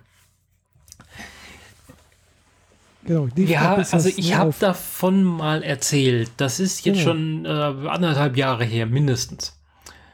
Genau, 3.06 3.28
ja, 3.38 3.76
also 3.76 4.10
ich 4.10 4.36
habe 4.36 4.54
davon 4.60 5.24
mal 5.24 5.64
erzählt. 5.64 6.32
Das 6.38 6.60
ist 6.60 6.86
jetzt 6.86 7.00
genau. 7.00 7.10
schon 7.10 7.46
äh, 7.46 7.90
anderthalb 7.90 8.36
Jahre 8.36 8.66
her, 8.66 8.86
mindestens. 8.86 9.58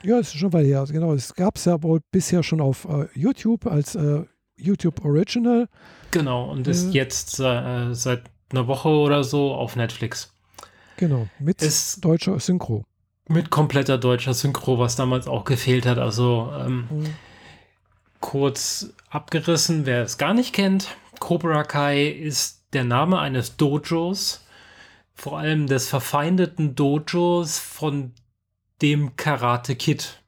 Ja, 0.04 0.20
ist 0.20 0.38
schon 0.38 0.54
weit 0.54 0.68
her. 0.68 0.86
Genau, 0.88 1.14
es 1.14 1.34
gab 1.34 1.58
es 1.58 1.66
ja 1.66 1.82
wohl 1.82 2.02
bisher 2.12 2.44
schon 2.44 2.62
auf 2.62 2.86
äh, 2.86 3.08
YouTube 3.16 3.66
als 3.66 3.96
äh, 3.96 4.24
YouTube 4.56 5.04
Original. 5.04 5.68
Genau, 6.12 6.50
und 6.52 6.68
ist 6.68 6.90
äh. 6.90 6.92
jetzt 6.92 7.40
äh, 7.40 7.94
seit 7.94 8.24
einer 8.52 8.68
Woche 8.68 8.90
oder 8.90 9.24
so 9.24 9.54
auf 9.54 9.76
Netflix. 9.76 10.32
Genau, 10.98 11.28
mit 11.40 11.64
ist 11.64 12.06
deutscher 12.06 12.40
Synchro. 12.40 12.86
Mit 13.28 13.50
kompletter 13.50 13.98
deutscher 13.98 14.36
Synchro, 14.36 14.78
was 14.78 14.96
damals 14.96 15.28
auch 15.28 15.44
gefehlt 15.44 15.88
hat. 15.88 15.98
Also 15.98 16.52
ähm, 16.64 16.88
mhm 16.92 17.06
kurz 18.26 18.92
abgerissen, 19.12 19.86
wer 19.86 20.02
es 20.02 20.18
gar 20.18 20.34
nicht 20.34 20.52
kennt. 20.52 20.98
Cobra 21.20 21.64
Kai 21.64 22.08
ist 22.08 22.65
der 22.76 22.84
Name 22.84 23.20
eines 23.20 23.58
Dojos, 23.58 24.46
vor 25.14 25.40
allem 25.40 25.68
des 25.68 25.88
verfeindeten 25.88 26.76
Dojos 26.76 27.58
von 27.58 28.12
dem 28.82 29.16
Karate 29.16 29.76
Kid. 29.76 30.22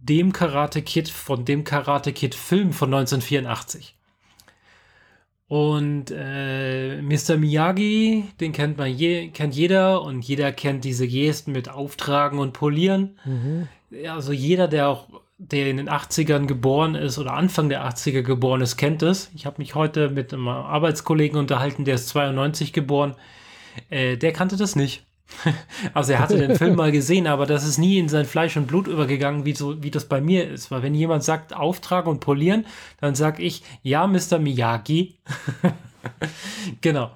Dem 0.00 0.32
Karate 0.32 0.82
Kid 0.82 1.08
von 1.08 1.44
dem 1.44 1.64
Karate 1.64 2.12
Kid 2.12 2.34
Film 2.34 2.72
von 2.72 2.92
1984. 2.94 3.96
Und 5.48 6.12
äh, 6.14 7.00
Mr. 7.00 7.38
Miyagi, 7.38 8.24
den 8.38 8.52
kennt 8.52 8.76
man 8.76 8.94
je, 8.94 9.30
kennt 9.30 9.54
jeder 9.54 10.02
und 10.02 10.22
jeder 10.22 10.52
kennt 10.52 10.84
diese 10.84 11.08
Gesten 11.08 11.52
mit 11.52 11.70
Auftragen 11.70 12.38
und 12.38 12.52
Polieren. 12.52 13.18
Mhm. 13.24 13.68
Also 14.06 14.32
jeder, 14.32 14.68
der 14.68 14.88
auch 14.88 15.08
der 15.38 15.70
in 15.70 15.76
den 15.76 15.88
80ern 15.88 16.46
geboren 16.46 16.96
ist 16.96 17.16
oder 17.18 17.32
Anfang 17.32 17.68
der 17.68 17.88
80er 17.88 18.22
geboren 18.22 18.60
ist, 18.60 18.76
kennt 18.76 19.02
es. 19.02 19.30
Ich 19.34 19.46
habe 19.46 19.58
mich 19.58 19.76
heute 19.76 20.10
mit 20.10 20.34
einem 20.34 20.48
Arbeitskollegen 20.48 21.38
unterhalten, 21.38 21.84
der 21.84 21.94
ist 21.94 22.08
92 22.08 22.72
geboren. 22.72 23.14
Äh, 23.88 24.16
der 24.16 24.32
kannte 24.32 24.56
das 24.56 24.74
nicht. 24.74 25.04
also 25.94 26.12
er 26.12 26.20
hatte 26.20 26.38
den 26.38 26.56
Film 26.56 26.74
mal 26.74 26.90
gesehen, 26.90 27.26
aber 27.26 27.46
das 27.46 27.64
ist 27.64 27.78
nie 27.78 27.98
in 27.98 28.08
sein 28.08 28.24
Fleisch 28.24 28.56
und 28.56 28.66
Blut 28.66 28.88
übergegangen, 28.88 29.44
wie, 29.44 29.54
so, 29.54 29.80
wie 29.82 29.90
das 29.90 30.06
bei 30.06 30.20
mir 30.20 30.48
ist. 30.48 30.70
Weil 30.72 30.82
wenn 30.82 30.94
jemand 30.94 31.22
sagt 31.22 31.54
auftragen 31.54 32.10
und 32.10 32.20
polieren, 32.20 32.66
dann 33.00 33.14
sage 33.14 33.42
ich, 33.42 33.62
ja, 33.82 34.06
Mr. 34.06 34.38
Miyagi. 34.40 35.18
genau. 36.80 37.12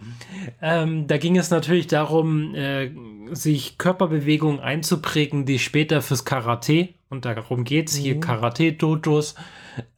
Ähm, 0.61 1.07
da 1.09 1.16
ging 1.16 1.37
es 1.37 1.51
natürlich 1.51 1.89
darum, 1.89 2.55
äh, 2.55 2.91
sich 3.33 3.79
Körperbewegungen 3.79 4.61
einzuprägen, 4.61 5.47
die 5.47 5.59
später 5.59 6.03
fürs 6.03 6.25
Karate, 6.25 6.91
und 7.13 7.27
darum 7.27 7.65
geht 7.65 7.91
es, 7.91 7.99
mhm. 7.99 8.03
hier 8.03 8.21
Karate-Dojos, 8.21 9.35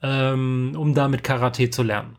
ähm, 0.02 0.72
um 0.76 0.94
damit 0.94 1.22
Karate 1.22 1.70
zu 1.70 1.84
lernen. 1.84 2.16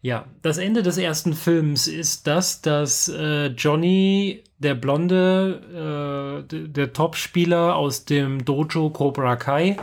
Ja, 0.00 0.24
das 0.42 0.58
Ende 0.58 0.82
des 0.82 0.96
ersten 0.96 1.34
Films 1.34 1.88
ist 1.88 2.26
das, 2.26 2.62
dass 2.62 3.08
äh, 3.08 3.48
Johnny, 3.48 4.44
der 4.58 4.74
Blonde, 4.74 6.44
äh, 6.50 6.68
der 6.68 6.92
Top-Spieler 6.92 7.76
aus 7.76 8.06
dem 8.06 8.44
Dojo 8.44 8.90
Cobra 8.90 9.36
Kai, 9.36 9.76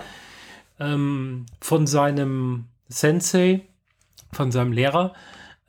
ähm, 0.80 1.46
von 1.62 1.86
seinem 1.86 2.66
Sensei, 2.88 3.62
von 4.32 4.52
seinem 4.52 4.72
Lehrer, 4.72 5.14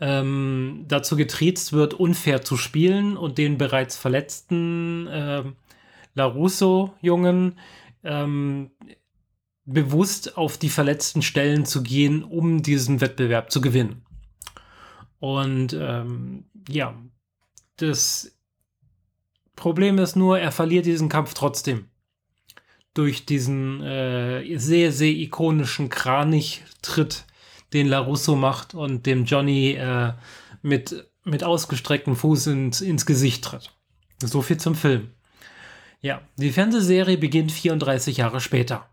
ähm, 0.00 0.84
dazu 0.88 1.16
getriezt 1.16 1.72
wird, 1.72 1.92
unfair 1.94 2.42
zu 2.42 2.56
spielen 2.56 3.16
und 3.16 3.36
den 3.36 3.58
bereits 3.58 3.96
verletzten 3.96 5.08
äh, 5.08 5.42
LaRusso-Jungen 6.14 7.58
ähm, 8.06 8.70
bewusst 9.64 10.36
auf 10.36 10.56
die 10.56 10.68
verletzten 10.68 11.22
Stellen 11.22 11.66
zu 11.66 11.82
gehen, 11.82 12.22
um 12.22 12.62
diesen 12.62 13.00
Wettbewerb 13.00 13.50
zu 13.50 13.60
gewinnen. 13.60 14.06
Und 15.18 15.76
ähm, 15.78 16.44
ja, 16.68 16.94
das 17.76 18.36
Problem 19.56 19.98
ist 19.98 20.16
nur, 20.16 20.38
er 20.38 20.52
verliert 20.52 20.86
diesen 20.86 21.08
Kampf 21.08 21.34
trotzdem. 21.34 21.88
Durch 22.94 23.26
diesen 23.26 23.82
äh, 23.82 24.56
sehr, 24.58 24.92
sehr 24.92 25.10
ikonischen 25.10 25.88
Kranich-Tritt, 25.88 27.24
den 27.72 27.88
LaRusso 27.88 28.36
macht 28.36 28.74
und 28.74 29.04
dem 29.06 29.24
Johnny 29.24 29.72
äh, 29.72 30.12
mit, 30.62 31.10
mit 31.24 31.42
ausgestrecktem 31.42 32.14
Fuß 32.16 32.46
ins, 32.48 32.80
ins 32.80 33.04
Gesicht 33.04 33.44
tritt. 33.44 33.72
So 34.22 34.40
viel 34.40 34.58
zum 34.58 34.74
Film. 34.74 35.10
Ja, 36.00 36.20
die 36.36 36.50
Fernsehserie 36.50 37.16
beginnt 37.16 37.52
34 37.52 38.18
Jahre 38.18 38.40
später. 38.40 38.88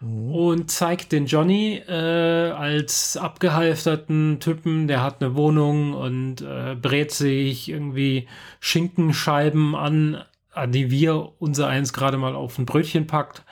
Mhm. 0.00 0.34
Und 0.34 0.70
zeigt 0.70 1.12
den 1.12 1.26
Johnny 1.26 1.82
äh, 1.88 2.50
als 2.50 3.16
abgehalfterten 3.16 4.38
Typen, 4.40 4.88
der 4.88 5.02
hat 5.02 5.20
eine 5.20 5.34
Wohnung 5.34 5.94
und 5.94 6.40
äh, 6.40 6.74
brät 6.74 7.10
sich 7.10 7.68
irgendwie 7.68 8.28
Schinkenscheiben 8.60 9.74
an, 9.74 10.22
an 10.52 10.72
die 10.72 10.90
wir 10.90 11.32
unser 11.38 11.68
eins 11.68 11.92
gerade 11.92 12.16
mal 12.16 12.34
auf 12.34 12.58
ein 12.58 12.66
Brötchen 12.66 13.06
packt 13.06 13.44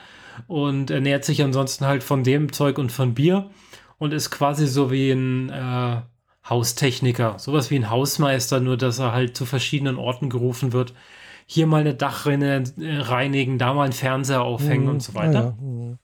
und 0.46 0.90
ernährt 0.90 1.24
sich 1.24 1.42
ansonsten 1.42 1.86
halt 1.86 2.02
von 2.02 2.22
dem 2.22 2.52
Zeug 2.52 2.78
und 2.78 2.92
von 2.92 3.14
Bier 3.14 3.50
und 3.98 4.12
ist 4.12 4.30
quasi 4.30 4.66
so 4.66 4.90
wie 4.90 5.10
ein 5.10 5.50
äh, 5.50 6.02
Haustechniker, 6.48 7.38
sowas 7.38 7.70
wie 7.70 7.76
ein 7.76 7.90
Hausmeister, 7.90 8.60
nur 8.60 8.76
dass 8.76 8.98
er 8.98 9.12
halt 9.12 9.36
zu 9.36 9.46
verschiedenen 9.46 9.96
Orten 9.96 10.30
gerufen 10.30 10.72
wird. 10.72 10.94
Hier 11.46 11.66
mal 11.66 11.80
eine 11.80 11.94
Dachrinne 11.94 12.64
äh, 12.78 12.98
reinigen, 12.98 13.58
da 13.58 13.72
mal 13.72 13.84
einen 13.84 13.92
Fernseher 13.92 14.42
aufhängen 14.42 14.84
mhm. 14.84 14.90
und 14.90 15.02
so 15.02 15.14
weiter. 15.14 15.32
Ja, 15.32 15.40
ja. 15.40 15.56
Mhm. 15.60 15.98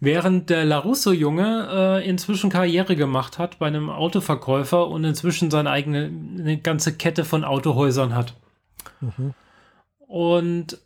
Während 0.00 0.50
der 0.50 0.64
Larusso-Junge 0.64 1.68
äh, 1.70 2.08
inzwischen 2.08 2.50
Karriere 2.50 2.96
gemacht 2.96 3.38
hat 3.38 3.60
bei 3.60 3.68
einem 3.68 3.88
Autoverkäufer 3.88 4.88
und 4.88 5.04
inzwischen 5.04 5.50
seine 5.50 5.70
eigene 5.70 6.10
eine 6.38 6.58
ganze 6.58 6.96
Kette 6.96 7.24
von 7.24 7.44
Autohäusern 7.44 8.14
hat. 8.14 8.34
Mhm. 9.00 9.34
Und 10.08 10.78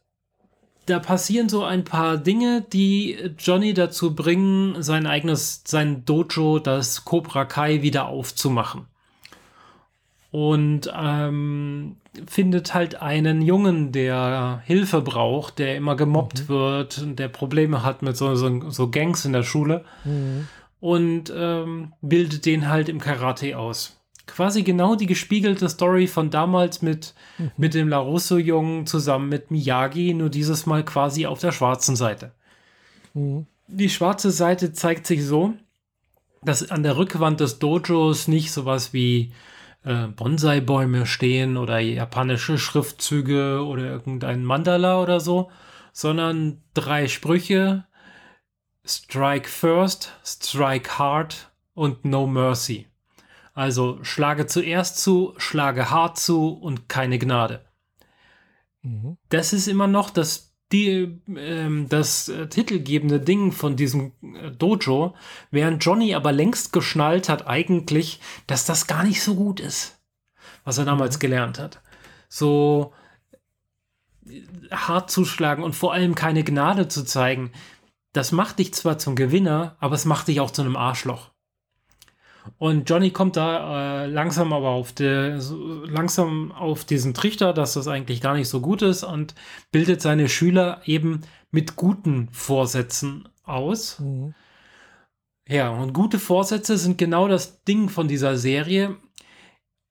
da 0.86 1.00
passieren 1.00 1.48
so 1.48 1.64
ein 1.64 1.84
paar 1.84 2.16
Dinge, 2.16 2.64
die 2.72 3.32
Johnny 3.38 3.74
dazu 3.74 4.14
bringen, 4.14 4.82
sein 4.82 5.06
eigenes, 5.06 5.62
sein 5.66 6.04
Dojo, 6.04 6.58
das 6.58 7.04
Cobra 7.04 7.44
Kai, 7.44 7.82
wieder 7.82 8.06
aufzumachen. 8.06 8.86
Und 10.30 10.92
ähm, 10.94 11.96
findet 12.26 12.74
halt 12.74 13.02
einen 13.02 13.42
Jungen, 13.42 13.92
der 13.92 14.62
Hilfe 14.64 15.02
braucht, 15.02 15.58
der 15.58 15.76
immer 15.76 15.96
gemobbt 15.96 16.44
mhm. 16.44 16.48
wird, 16.48 17.18
der 17.18 17.28
Probleme 17.28 17.82
hat 17.82 18.02
mit 18.02 18.16
so, 18.16 18.34
so, 18.34 18.70
so 18.70 18.90
Gangs 18.90 19.24
in 19.24 19.32
der 19.32 19.42
Schule. 19.42 19.84
Mhm. 20.04 20.48
Und 20.80 21.32
ähm, 21.34 21.92
bildet 22.02 22.46
den 22.46 22.68
halt 22.68 22.88
im 22.88 23.00
Karate 23.00 23.58
aus 23.58 23.96
quasi 24.26 24.62
genau 24.62 24.96
die 24.96 25.06
gespiegelte 25.06 25.68
Story 25.68 26.06
von 26.06 26.30
damals 26.30 26.82
mit, 26.82 27.14
mhm. 27.38 27.50
mit 27.56 27.74
dem 27.74 27.88
LaRusso-Jungen 27.88 28.86
zusammen 28.86 29.28
mit 29.28 29.50
Miyagi, 29.50 30.14
nur 30.14 30.28
dieses 30.28 30.66
Mal 30.66 30.84
quasi 30.84 31.26
auf 31.26 31.40
der 31.40 31.52
schwarzen 31.52 31.96
Seite. 31.96 32.32
Mhm. 33.14 33.46
Die 33.68 33.88
schwarze 33.88 34.30
Seite 34.30 34.72
zeigt 34.72 35.06
sich 35.06 35.24
so, 35.24 35.54
dass 36.42 36.70
an 36.70 36.82
der 36.82 36.96
Rückwand 36.96 37.40
des 37.40 37.58
Dojos 37.58 38.28
nicht 38.28 38.52
sowas 38.52 38.92
wie 38.92 39.32
äh, 39.86 40.08
Bonsai-Bäume 40.08 41.06
stehen 41.06 41.56
oder 41.56 41.78
japanische 41.78 42.58
Schriftzüge 42.58 43.64
oder 43.64 43.84
irgendein 43.84 44.44
Mandala 44.44 45.00
oder 45.00 45.20
so, 45.20 45.50
sondern 45.92 46.62
drei 46.74 47.08
Sprüche: 47.08 47.86
Strike 48.84 49.48
first, 49.48 50.12
strike 50.24 50.98
hard 50.98 51.50
und 51.74 52.04
no 52.04 52.26
mercy. 52.26 52.88
Also 53.54 53.98
schlage 54.02 54.46
zuerst 54.46 54.98
zu, 54.98 55.34
schlage 55.38 55.88
hart 55.88 56.18
zu 56.18 56.50
und 56.50 56.88
keine 56.88 57.18
Gnade. 57.18 57.64
Mhm. 58.82 59.16
Das 59.30 59.52
ist 59.52 59.68
immer 59.68 59.86
noch 59.86 60.10
das, 60.10 60.45
die, 60.72 61.20
ähm, 61.36 61.88
das 61.88 62.28
äh, 62.28 62.48
titelgebende 62.48 63.20
Ding 63.20 63.52
von 63.52 63.76
diesem 63.76 64.12
äh, 64.22 64.50
Dojo, 64.50 65.14
während 65.50 65.84
Johnny 65.84 66.14
aber 66.14 66.32
längst 66.32 66.72
geschnallt 66.72 67.28
hat 67.28 67.46
eigentlich, 67.46 68.20
dass 68.46 68.64
das 68.64 68.86
gar 68.86 69.04
nicht 69.04 69.22
so 69.22 69.36
gut 69.36 69.60
ist, 69.60 70.00
was 70.64 70.78
er 70.78 70.84
damals 70.84 71.16
mhm. 71.16 71.20
gelernt 71.20 71.58
hat. 71.58 71.80
So 72.28 72.92
äh, 74.28 74.42
hart 74.72 75.10
zuschlagen 75.10 75.62
und 75.62 75.76
vor 75.76 75.92
allem 75.92 76.16
keine 76.16 76.42
Gnade 76.42 76.88
zu 76.88 77.04
zeigen, 77.04 77.52
das 78.12 78.32
macht 78.32 78.58
dich 78.58 78.74
zwar 78.74 78.98
zum 78.98 79.14
Gewinner, 79.14 79.76
aber 79.78 79.94
es 79.94 80.04
macht 80.04 80.28
dich 80.28 80.40
auch 80.40 80.50
zu 80.50 80.62
einem 80.62 80.76
Arschloch. 80.76 81.30
Und 82.58 82.88
Johnny 82.88 83.10
kommt 83.10 83.36
da 83.36 84.04
äh, 84.04 84.06
langsam 84.06 84.52
aber 84.52 84.70
auf 84.70 84.92
de, 84.92 85.38
so, 85.38 85.56
langsam 85.84 86.52
auf 86.52 86.84
diesen 86.84 87.14
Trichter, 87.14 87.52
dass 87.52 87.74
das 87.74 87.88
eigentlich 87.88 88.20
gar 88.20 88.34
nicht 88.34 88.48
so 88.48 88.60
gut 88.60 88.82
ist 88.82 89.04
und 89.04 89.34
bildet 89.72 90.00
seine 90.00 90.28
Schüler 90.28 90.80
eben 90.84 91.22
mit 91.50 91.76
guten 91.76 92.28
Vorsätzen 92.32 93.28
aus. 93.44 93.98
Mhm. 94.00 94.34
Ja, 95.48 95.70
und 95.70 95.92
gute 95.92 96.18
Vorsätze 96.18 96.76
sind 96.76 96.98
genau 96.98 97.28
das 97.28 97.62
Ding 97.64 97.88
von 97.88 98.08
dieser 98.08 98.36
Serie. 98.36 98.96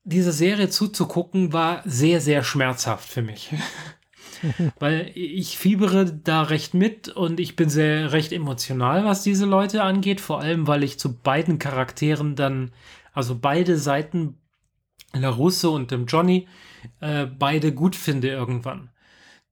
Diese 0.03 0.33
Serie 0.33 0.69
zuzugucken 0.69 1.53
war 1.53 1.81
sehr, 1.85 2.19
sehr 2.21 2.43
schmerzhaft 2.43 3.07
für 3.07 3.21
mich. 3.21 3.53
Weil 4.79 5.11
ich 5.15 5.57
fiebere 5.57 6.05
da 6.05 6.43
recht 6.43 6.73
mit 6.73 7.09
und 7.09 7.39
ich 7.39 7.55
bin 7.55 7.69
sehr 7.69 8.11
recht 8.11 8.31
emotional, 8.31 9.05
was 9.05 9.23
diese 9.23 9.45
Leute 9.45 9.83
angeht. 9.83 10.21
Vor 10.21 10.41
allem, 10.41 10.67
weil 10.67 10.83
ich 10.83 10.99
zu 10.99 11.17
beiden 11.17 11.59
Charakteren 11.59 12.35
dann, 12.35 12.71
also 13.13 13.37
beide 13.39 13.77
Seiten, 13.77 14.37
LaRusso 15.13 15.73
und 15.73 15.91
dem 15.91 16.05
Johnny, 16.05 16.47
äh, 16.99 17.25
beide 17.25 17.73
gut 17.73 17.95
finde 17.95 18.29
irgendwann. 18.29 18.89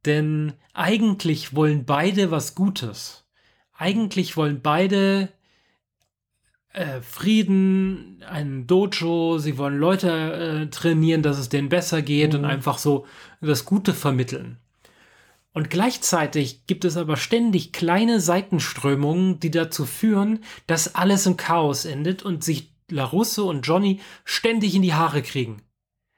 Denn 0.05 0.53
eigentlich 0.73 1.55
wollen 1.55 1.85
beide 1.85 2.31
was 2.31 2.55
Gutes. 2.55 3.25
Eigentlich 3.75 4.37
wollen 4.37 4.61
beide 4.61 5.29
äh, 6.73 7.01
Frieden, 7.01 8.23
ein 8.27 8.67
Dojo, 8.67 9.37
sie 9.37 9.57
wollen 9.57 9.77
Leute 9.77 10.09
äh, 10.63 10.69
trainieren, 10.69 11.21
dass 11.21 11.37
es 11.37 11.49
denen 11.49 11.69
besser 11.69 12.01
geht 12.01 12.33
mhm. 12.33 12.39
und 12.39 12.45
einfach 12.45 12.77
so 12.77 13.05
das 13.41 13.65
Gute 13.65 13.93
vermitteln. 13.93 14.57
Und 15.53 15.69
gleichzeitig 15.69 16.65
gibt 16.65 16.83
es 16.83 16.97
aber 16.97 17.15
ständig 17.15 17.71
kleine 17.73 18.19
Seitenströmungen, 18.19 19.39
die 19.39 19.51
dazu 19.51 19.85
führen, 19.85 20.39
dass 20.65 20.95
alles 20.95 21.27
im 21.27 21.37
Chaos 21.37 21.85
endet 21.85 22.23
und 22.23 22.43
sich 22.43 22.73
Larusse 22.89 23.43
und 23.43 23.61
Johnny 23.61 23.99
ständig 24.25 24.75
in 24.75 24.81
die 24.81 24.95
Haare 24.95 25.21
kriegen. 25.21 25.61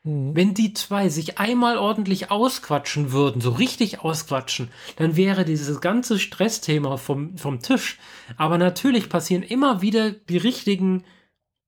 Mhm. 0.03 0.35
Wenn 0.35 0.53
die 0.53 0.73
zwei 0.73 1.09
sich 1.09 1.37
einmal 1.37 1.77
ordentlich 1.77 2.31
ausquatschen 2.31 3.11
würden, 3.11 3.41
so 3.41 3.51
richtig 3.51 3.99
ausquatschen, 3.99 4.69
dann 4.95 5.17
wäre 5.17 5.43
dieses 5.43 5.81
ganze 5.81 6.17
Stressthema 6.17 6.97
vom, 6.97 7.37
vom 7.37 7.59
Tisch. 7.59 7.97
Aber 8.37 8.57
natürlich 8.57 9.09
passieren 9.09 9.43
immer 9.43 9.81
wieder 9.81 10.11
die 10.11 10.37
richtigen 10.37 11.03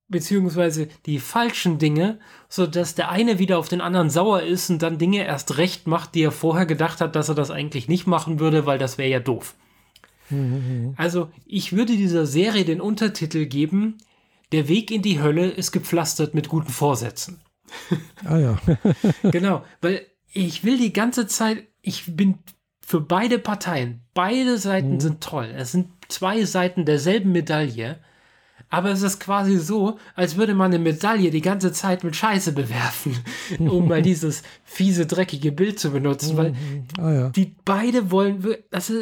beziehungsweise 0.08 0.88
die 1.06 1.18
falschen 1.18 1.78
Dinge, 1.78 2.18
so 2.48 2.66
dass 2.66 2.94
der 2.94 3.10
eine 3.10 3.38
wieder 3.38 3.58
auf 3.58 3.68
den 3.68 3.80
anderen 3.80 4.10
sauer 4.10 4.42
ist 4.42 4.70
und 4.70 4.82
dann 4.82 4.98
Dinge 4.98 5.24
erst 5.24 5.58
recht 5.58 5.86
macht, 5.86 6.14
die 6.14 6.22
er 6.22 6.32
vorher 6.32 6.66
gedacht 6.66 7.00
hat, 7.00 7.14
dass 7.14 7.28
er 7.28 7.34
das 7.34 7.50
eigentlich 7.50 7.88
nicht 7.88 8.06
machen 8.06 8.40
würde, 8.40 8.66
weil 8.66 8.78
das 8.78 8.98
wäre 8.98 9.10
ja 9.10 9.20
doof. 9.20 9.54
Mhm. 10.30 10.94
Also 10.96 11.30
ich 11.46 11.74
würde 11.74 11.96
dieser 11.96 12.26
Serie 12.26 12.64
den 12.64 12.80
Untertitel 12.80 13.46
geben, 13.46 13.98
der 14.52 14.68
Weg 14.68 14.90
in 14.90 15.02
die 15.02 15.20
Hölle 15.20 15.48
ist 15.48 15.72
gepflastert 15.72 16.34
mit 16.34 16.48
guten 16.48 16.72
Vorsätzen. 16.72 17.42
Ah 18.24 18.38
ja. 18.38 18.58
genau, 19.30 19.62
weil 19.82 20.06
ich 20.32 20.64
will 20.64 20.78
die 20.78 20.92
ganze 20.92 21.26
Zeit, 21.26 21.66
ich 21.82 22.16
bin 22.16 22.38
für 22.80 23.00
beide 23.00 23.38
Parteien, 23.38 24.00
beide 24.14 24.56
Seiten 24.56 24.94
mhm. 24.94 25.00
sind 25.00 25.20
toll. 25.20 25.52
Es 25.54 25.72
sind 25.72 25.90
zwei 26.08 26.44
Seiten 26.46 26.86
derselben 26.86 27.32
Medaille 27.32 27.98
aber 28.70 28.90
es 28.90 29.02
ist 29.02 29.20
quasi 29.20 29.56
so, 29.58 29.98
als 30.14 30.36
würde 30.36 30.54
man 30.54 30.72
eine 30.72 30.78
Medaille 30.78 31.30
die 31.30 31.40
ganze 31.40 31.72
Zeit 31.72 32.04
mit 32.04 32.16
Scheiße 32.16 32.52
bewerfen, 32.52 33.16
um 33.58 33.88
mal 33.88 34.02
dieses 34.02 34.42
fiese, 34.64 35.06
dreckige 35.06 35.52
Bild 35.52 35.78
zu 35.78 35.90
benutzen, 35.90 36.36
weil 36.36 36.54
ah, 36.98 37.12
ja. 37.12 37.28
die 37.30 37.56
beide 37.64 38.10
wollen, 38.10 38.44
ist, 38.70 38.92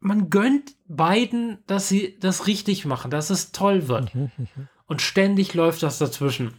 man 0.00 0.30
gönnt 0.30 0.74
beiden, 0.88 1.58
dass 1.66 1.88
sie 1.88 2.16
das 2.20 2.46
richtig 2.46 2.86
machen, 2.86 3.10
dass 3.10 3.30
es 3.30 3.52
toll 3.52 3.88
wird. 3.88 4.12
Und 4.86 5.02
ständig 5.02 5.54
läuft 5.54 5.82
das 5.82 5.98
dazwischen. 5.98 6.54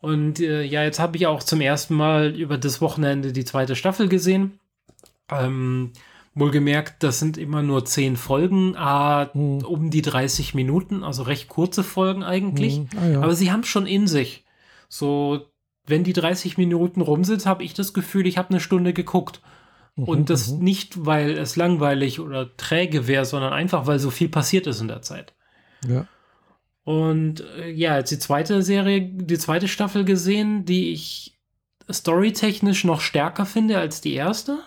Und 0.00 0.38
äh, 0.38 0.62
ja, 0.62 0.84
jetzt 0.84 1.00
habe 1.00 1.16
ich 1.16 1.26
auch 1.26 1.42
zum 1.42 1.60
ersten 1.60 1.94
Mal 1.94 2.36
über 2.36 2.56
das 2.56 2.80
Wochenende 2.80 3.32
die 3.32 3.44
zweite 3.44 3.74
Staffel 3.74 4.08
gesehen. 4.08 4.60
Ähm, 5.30 5.92
Wohlgemerkt, 6.34 7.02
das 7.02 7.18
sind 7.18 7.36
immer 7.36 7.62
nur 7.62 7.84
zehn 7.84 8.16
Folgen, 8.16 8.74
äh, 8.74 9.26
hm. 9.32 9.64
um 9.64 9.90
die 9.90 10.02
30 10.02 10.54
Minuten, 10.54 11.02
also 11.02 11.22
recht 11.22 11.48
kurze 11.48 11.82
Folgen 11.82 12.22
eigentlich. 12.22 12.76
Hm. 12.76 12.88
Ah, 12.96 13.06
ja. 13.06 13.20
Aber 13.22 13.34
sie 13.34 13.50
haben 13.50 13.64
schon 13.64 13.86
in 13.86 14.06
sich. 14.06 14.44
So, 14.88 15.46
wenn 15.86 16.04
die 16.04 16.12
30 16.12 16.58
Minuten 16.58 17.00
rum 17.00 17.24
sind, 17.24 17.46
habe 17.46 17.64
ich 17.64 17.74
das 17.74 17.92
Gefühl, 17.92 18.26
ich 18.26 18.38
habe 18.38 18.50
eine 18.50 18.60
Stunde 18.60 18.92
geguckt. 18.92 19.40
Mhm, 19.96 20.04
Und 20.04 20.30
das 20.30 20.52
mhm. 20.52 20.64
nicht, 20.64 21.06
weil 21.06 21.36
es 21.36 21.56
langweilig 21.56 22.20
oder 22.20 22.56
träge 22.56 23.06
wäre, 23.06 23.24
sondern 23.24 23.52
einfach, 23.52 23.86
weil 23.86 23.98
so 23.98 24.10
viel 24.10 24.28
passiert 24.28 24.66
ist 24.66 24.80
in 24.80 24.88
der 24.88 25.02
Zeit. 25.02 25.34
Ja. 25.86 26.06
Und 26.84 27.44
äh, 27.58 27.70
ja, 27.70 27.98
jetzt 27.98 28.10
die 28.10 28.18
zweite 28.18 28.62
Serie, 28.62 29.02
die 29.02 29.38
zweite 29.38 29.68
Staffel 29.68 30.04
gesehen, 30.04 30.64
die 30.64 30.92
ich 30.92 31.38
storytechnisch 31.90 32.84
noch 32.84 33.00
stärker 33.00 33.46
finde 33.46 33.78
als 33.78 34.00
die 34.00 34.14
erste 34.14 34.58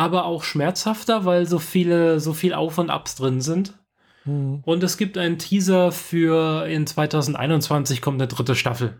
aber 0.00 0.24
auch 0.24 0.44
schmerzhafter, 0.44 1.26
weil 1.26 1.44
so 1.44 1.58
viele, 1.58 2.20
so 2.20 2.32
viel 2.32 2.54
Auf 2.54 2.78
und 2.78 2.88
Abs 2.88 3.16
drin 3.16 3.42
sind. 3.42 3.74
Mhm. 4.24 4.60
Und 4.64 4.82
es 4.82 4.96
gibt 4.96 5.18
einen 5.18 5.38
Teaser 5.38 5.92
für 5.92 6.66
in 6.66 6.86
2021 6.86 8.00
kommt 8.00 8.18
eine 8.18 8.26
dritte 8.26 8.54
Staffel. 8.54 8.96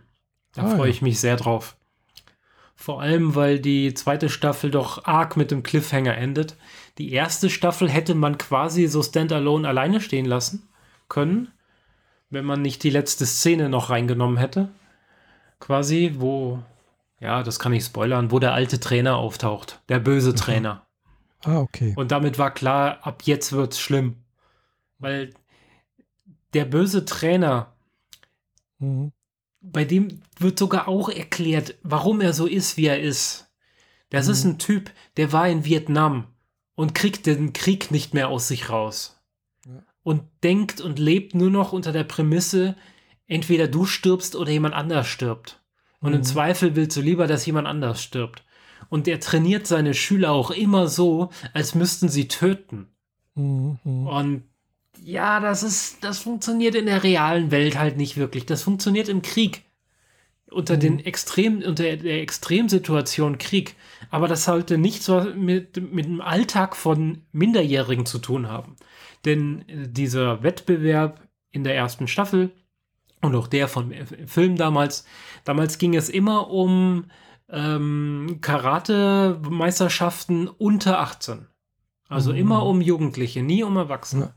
Da 0.55 0.65
ah, 0.65 0.69
freue 0.69 0.89
ja. 0.89 0.95
ich 0.95 1.01
mich 1.01 1.19
sehr 1.19 1.37
drauf. 1.37 1.77
Vor 2.77 3.01
allem, 3.01 3.35
weil 3.35 3.61
die 3.61 3.95
zweite 3.95 4.29
Staffel 4.29 4.71
doch 4.71 5.07
arg 5.07 5.39
mit 5.39 5.51
dem 5.51 5.63
Cliffhanger 5.63 6.19
endet. 6.19 6.57
Die 6.99 7.13
erste 7.13 7.49
Staffel 7.49 7.89
hätte 7.89 8.15
man 8.15 8.37
quasi 8.37 8.87
so 8.87 9.03
standalone 9.03 9.67
alleine 9.67 10.03
stehen 10.03 10.27
lassen 10.27 10.69
können, 11.09 11.49
wenn 12.29 12.45
man 12.45 12.61
nicht 12.61 12.83
die 12.83 12.91
letzte 12.91 13.25
Szene 13.25 13.71
noch 13.71 13.89
reingenommen 13.89 14.37
hätte. 14.37 14.69
Quasi, 15.61 16.17
wo 16.19 16.63
ja, 17.21 17.43
das 17.43 17.59
kann 17.59 17.73
ich 17.73 17.85
spoilern, 17.85 18.31
wo 18.31 18.39
der 18.39 18.53
alte 18.53 18.81
Trainer 18.81 19.17
auftaucht. 19.17 19.81
Der 19.89 19.99
böse 19.99 20.35
Trainer. 20.35 20.87
Ah, 21.43 21.61
okay. 21.61 21.95
Und 21.97 22.13
damit 22.13 22.39
war 22.39 22.53
klar, 22.53 22.99
ab 23.03 23.23
jetzt 23.25 23.53
wird's 23.53 23.81
schlimm. 23.81 24.17
Weil 24.99 25.33
der 26.53 26.65
böse 26.65 27.05
Trainer, 27.05 27.73
mhm. 28.79 29.13
bei 29.61 29.85
dem 29.85 30.21
wird 30.39 30.59
sogar 30.59 30.89
auch 30.89 31.09
erklärt, 31.09 31.77
warum 31.83 32.21
er 32.21 32.33
so 32.33 32.47
ist, 32.47 32.77
wie 32.77 32.87
er 32.87 33.01
ist. 33.01 33.51
Das 34.11 34.27
mhm. 34.27 34.33
ist 34.33 34.45
ein 34.45 34.59
Typ, 34.59 34.91
der 35.17 35.33
war 35.33 35.49
in 35.49 35.65
Vietnam 35.65 36.27
und 36.75 36.95
kriegt 36.95 37.27
den 37.27 37.53
Krieg 37.53 37.91
nicht 37.91 38.15
mehr 38.15 38.29
aus 38.29 38.49
sich 38.49 38.69
raus. 38.69 39.17
Ja. 39.67 39.83
und 40.03 40.23
denkt 40.43 40.81
und 40.81 40.99
lebt 40.99 41.35
nur 41.35 41.51
noch 41.51 41.73
unter 41.73 41.93
der 41.93 42.05
Prämisse, 42.05 42.77
entweder 43.27 43.69
du 43.69 43.85
stirbst 43.85 44.35
oder 44.35 44.51
jemand 44.51 44.75
anders 44.75 45.07
stirbt. 45.07 45.61
Und 46.01 46.11
mhm. 46.11 46.17
im 46.17 46.23
Zweifel 46.25 46.77
willst 46.77 46.97
du 46.97 47.01
lieber, 47.01 47.27
dass 47.27 47.47
jemand 47.47 47.67
anders 47.67 48.03
stirbt. 48.03 48.43
Und 48.89 49.07
er 49.07 49.21
trainiert 49.21 49.67
seine 49.67 49.95
Schüler 49.95 50.33
auch 50.33 50.51
immer 50.51 50.89
so, 50.89 51.31
als 51.53 51.75
müssten 51.75 52.09
sie 52.09 52.29
töten. 52.29 52.89
Mhm. 53.35 54.07
Und 54.07 54.43
ja, 55.03 55.41
das 55.41 55.63
ist, 55.63 56.03
das 56.05 56.19
funktioniert 56.19 56.75
in 56.75 56.87
der 56.87 57.03
realen 57.03 57.51
Welt 57.51 57.79
halt 57.79 57.97
nicht 57.97 58.17
wirklich. 58.17 58.47
Das 58.47 58.63
funktioniert 58.63 59.09
im 59.09 59.23
Krieg. 59.23 59.65
Unter 60.51 60.77
mhm. 60.77 60.81
den 60.81 61.01
Extrem, 61.01 61.63
unter 61.63 61.85
der 61.97 62.23
Extremsituation 62.23 63.39
Krieg. 63.39 63.77
Aber 64.11 64.29
das 64.29 64.45
sollte 64.45 64.79
nichts 64.79 65.09
mit, 65.37 65.93
mit 65.93 66.07
dem 66.07 66.21
Alltag 66.21 66.77
von 66.77 67.23
Minderjährigen 67.33 68.07
zu 68.07 68.19
tun 68.19 68.49
haben. 68.49 68.77
Denn 69.25 69.65
äh, 69.69 69.89
dieser 69.89 70.43
Wettbewerb 70.43 71.21
in 71.53 71.65
der 71.65 71.77
ersten 71.77 72.09
Staffel 72.09 72.51
und 73.21 73.35
auch 73.35 73.47
der 73.47 73.69
von 73.69 73.93
Film 74.27 74.57
damals, 74.57 75.05
damals 75.45 75.79
ging 75.79 75.95
es 75.95 76.09
immer 76.09 76.51
um 76.51 77.05
ähm, 77.53 78.39
Karate-Meisterschaften 78.41 80.49
unter 80.49 81.01
18. 81.01 81.47
Also 82.09 82.33
mhm. 82.33 82.39
immer 82.39 82.65
um 82.67 82.81
Jugendliche, 82.81 83.43
nie 83.43 83.63
um 83.63 83.77
Erwachsene. 83.77 84.33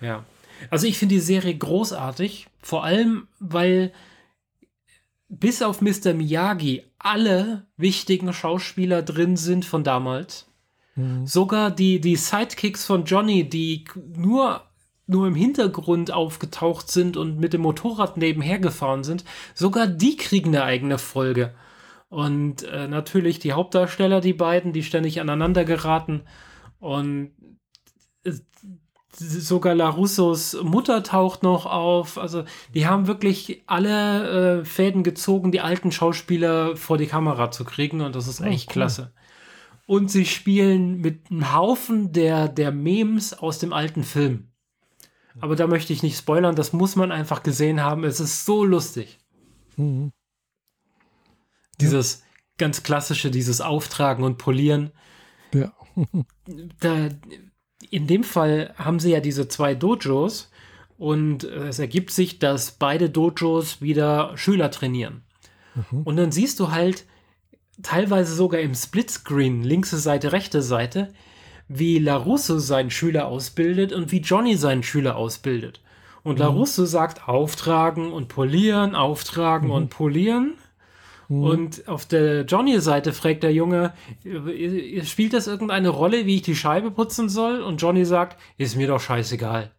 Ja. 0.00 0.06
ja. 0.06 0.24
Also 0.70 0.86
ich 0.86 0.98
finde 0.98 1.16
die 1.16 1.20
Serie 1.20 1.56
großartig, 1.56 2.48
vor 2.62 2.84
allem 2.84 3.28
weil 3.38 3.92
bis 5.28 5.62
auf 5.62 5.82
Mr. 5.82 6.14
Miyagi 6.14 6.84
alle 6.98 7.66
wichtigen 7.76 8.32
Schauspieler 8.32 9.02
drin 9.02 9.36
sind 9.36 9.64
von 9.64 9.84
damals. 9.84 10.46
Mhm. 10.94 11.26
Sogar 11.26 11.70
die, 11.70 12.00
die 12.00 12.16
Sidekicks 12.16 12.86
von 12.86 13.04
Johnny, 13.04 13.48
die 13.48 13.84
nur, 14.14 14.62
nur 15.06 15.26
im 15.26 15.34
Hintergrund 15.34 16.10
aufgetaucht 16.10 16.90
sind 16.90 17.16
und 17.16 17.38
mit 17.38 17.52
dem 17.52 17.62
Motorrad 17.62 18.16
nebenher 18.16 18.58
gefahren 18.58 19.04
sind, 19.04 19.24
sogar 19.54 19.86
die 19.86 20.16
kriegen 20.16 20.48
eine 20.48 20.64
eigene 20.64 20.98
Folge. 20.98 21.54
Und 22.08 22.62
äh, 22.62 22.88
natürlich 22.88 23.38
die 23.38 23.52
Hauptdarsteller, 23.52 24.20
die 24.20 24.32
beiden, 24.32 24.72
die 24.72 24.82
ständig 24.82 25.20
aneinander 25.20 25.64
geraten. 25.64 26.22
Und 26.78 27.32
äh, 28.24 28.32
sogar 29.18 29.74
Larussos 29.74 30.56
Mutter 30.62 31.02
taucht 31.02 31.42
noch 31.42 31.66
auf. 31.66 32.18
Also 32.18 32.44
die 32.74 32.86
haben 32.86 33.06
wirklich 33.06 33.62
alle 33.66 34.60
äh, 34.60 34.64
Fäden 34.64 35.02
gezogen, 35.02 35.52
die 35.52 35.60
alten 35.60 35.90
Schauspieler 35.90 36.76
vor 36.76 36.98
die 36.98 37.06
Kamera 37.06 37.50
zu 37.50 37.64
kriegen. 37.64 38.00
Und 38.02 38.14
das 38.14 38.28
ist 38.28 38.40
oh, 38.40 38.44
echt 38.44 38.68
cool. 38.68 38.72
klasse. 38.72 39.12
Und 39.86 40.10
sie 40.10 40.26
spielen 40.26 41.00
mit 41.00 41.30
einem 41.30 41.54
Haufen 41.54 42.12
der, 42.12 42.48
der 42.48 42.72
Memes 42.72 43.32
aus 43.32 43.58
dem 43.58 43.72
alten 43.72 44.02
Film. 44.02 44.48
Aber 45.40 45.54
da 45.54 45.66
möchte 45.66 45.92
ich 45.92 46.02
nicht 46.02 46.16
spoilern, 46.16 46.56
das 46.56 46.72
muss 46.72 46.96
man 46.96 47.12
einfach 47.12 47.42
gesehen 47.42 47.82
haben. 47.82 48.04
Es 48.04 48.20
ist 48.20 48.44
so 48.46 48.64
lustig. 48.64 49.18
Mhm. 49.76 50.12
Dieses 51.80 52.22
ganz 52.58 52.82
klassische, 52.82 53.30
dieses 53.30 53.60
Auftragen 53.60 54.24
und 54.24 54.38
Polieren. 54.38 54.92
Ja. 55.52 55.72
da, 56.80 57.08
in 57.90 58.06
dem 58.06 58.24
Fall 58.24 58.74
haben 58.76 58.98
sie 58.98 59.10
ja 59.10 59.20
diese 59.20 59.48
zwei 59.48 59.74
Dojos 59.74 60.50
und 60.98 61.44
es 61.44 61.78
ergibt 61.78 62.10
sich, 62.10 62.38
dass 62.38 62.72
beide 62.72 63.10
Dojos 63.10 63.82
wieder 63.82 64.36
Schüler 64.36 64.70
trainieren. 64.70 65.22
Mhm. 65.90 66.02
Und 66.02 66.16
dann 66.16 66.32
siehst 66.32 66.58
du 66.60 66.70
halt 66.70 67.04
teilweise 67.82 68.34
sogar 68.34 68.60
im 68.60 68.74
Splitscreen, 68.74 69.62
linke 69.62 69.96
Seite, 69.96 70.32
rechte 70.32 70.62
Seite, 70.62 71.12
wie 71.68 71.98
LaRusso 71.98 72.58
seinen 72.58 72.90
Schüler 72.90 73.26
ausbildet 73.26 73.92
und 73.92 74.12
wie 74.12 74.20
Johnny 74.20 74.56
seinen 74.56 74.82
Schüler 74.82 75.16
ausbildet. 75.16 75.82
Und 76.22 76.36
mhm. 76.36 76.42
LaRusso 76.42 76.86
sagt 76.86 77.28
auftragen 77.28 78.12
und 78.12 78.28
polieren, 78.28 78.94
auftragen 78.94 79.68
mhm. 79.68 79.74
und 79.74 79.90
polieren. 79.90 80.54
Mhm. 81.28 81.42
Und 81.42 81.88
auf 81.88 82.06
der 82.06 82.44
Johnny-Seite 82.44 83.12
fragt 83.12 83.42
der 83.42 83.52
Junge, 83.52 83.92
spielt 85.02 85.32
das 85.32 85.46
irgendeine 85.46 85.88
Rolle, 85.88 86.26
wie 86.26 86.36
ich 86.36 86.42
die 86.42 86.56
Scheibe 86.56 86.90
putzen 86.90 87.28
soll? 87.28 87.62
Und 87.62 87.80
Johnny 87.80 88.04
sagt, 88.04 88.38
ist 88.58 88.76
mir 88.76 88.86
doch 88.86 89.00
scheißegal. 89.00 89.70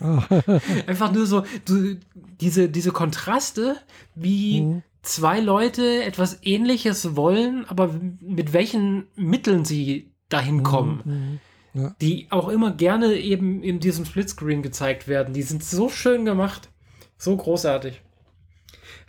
Einfach 0.86 1.12
nur 1.12 1.26
so, 1.26 1.44
du, 1.64 1.96
diese, 2.40 2.68
diese 2.68 2.90
Kontraste, 2.90 3.76
wie 4.14 4.62
mhm. 4.62 4.82
zwei 5.02 5.40
Leute 5.40 6.02
etwas 6.02 6.38
ähnliches 6.42 7.14
wollen, 7.16 7.64
aber 7.68 7.94
mit 8.20 8.52
welchen 8.52 9.06
Mitteln 9.14 9.64
sie 9.64 10.10
dahin 10.28 10.56
mhm. 10.56 10.62
kommen. 10.62 11.02
Mhm. 11.04 11.40
Ja. 11.74 11.96
Die 12.02 12.26
auch 12.30 12.48
immer 12.48 12.72
gerne 12.72 13.14
eben 13.14 13.62
in 13.62 13.80
diesem 13.80 14.04
Splitscreen 14.04 14.62
gezeigt 14.62 15.08
werden. 15.08 15.32
Die 15.32 15.42
sind 15.42 15.64
so 15.64 15.88
schön 15.88 16.26
gemacht. 16.26 16.68
So 17.16 17.34
großartig 17.34 18.02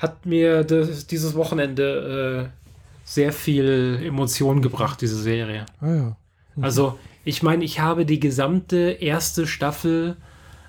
hat 0.04 0.26
mir 0.26 0.64
das, 0.66 1.08
dieses 1.08 1.34
Wochenende 1.34 2.52
äh, 2.52 2.68
sehr 3.06 3.32
viel 3.32 4.00
Emotion 4.04 4.62
gebracht, 4.62 5.02
diese 5.02 5.16
Serie. 5.16 5.66
Ah, 5.80 5.88
ja. 5.88 6.18
Mhm. 6.56 6.64
Also, 6.64 7.00
ich 7.24 7.42
meine, 7.42 7.64
ich 7.64 7.80
habe 7.80 8.06
die 8.06 8.20
gesamte 8.20 8.92
erste 8.92 9.48
Staffel 9.48 10.18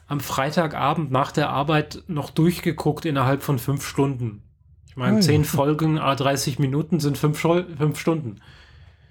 am 0.06 0.20
Freitagabend 0.20 1.11
nach 1.11 1.32
der 1.32 1.51
Arbeit 1.51 2.05
noch 2.06 2.31
durchgeguckt 2.31 3.05
innerhalb 3.05 3.43
von 3.43 3.59
fünf 3.59 3.85
Stunden. 3.85 4.43
Ich 4.86 4.97
meine, 4.97 5.19
ah, 5.19 5.20
zehn 5.20 5.43
ja. 5.43 5.48
Folgen, 5.48 5.98
a 5.98 6.15
30 6.15 6.61
Minuten 6.61 7.01
sind 7.01 7.19
fünf, 7.19 7.39
fünf 7.39 7.98
Stunden. 7.98 8.36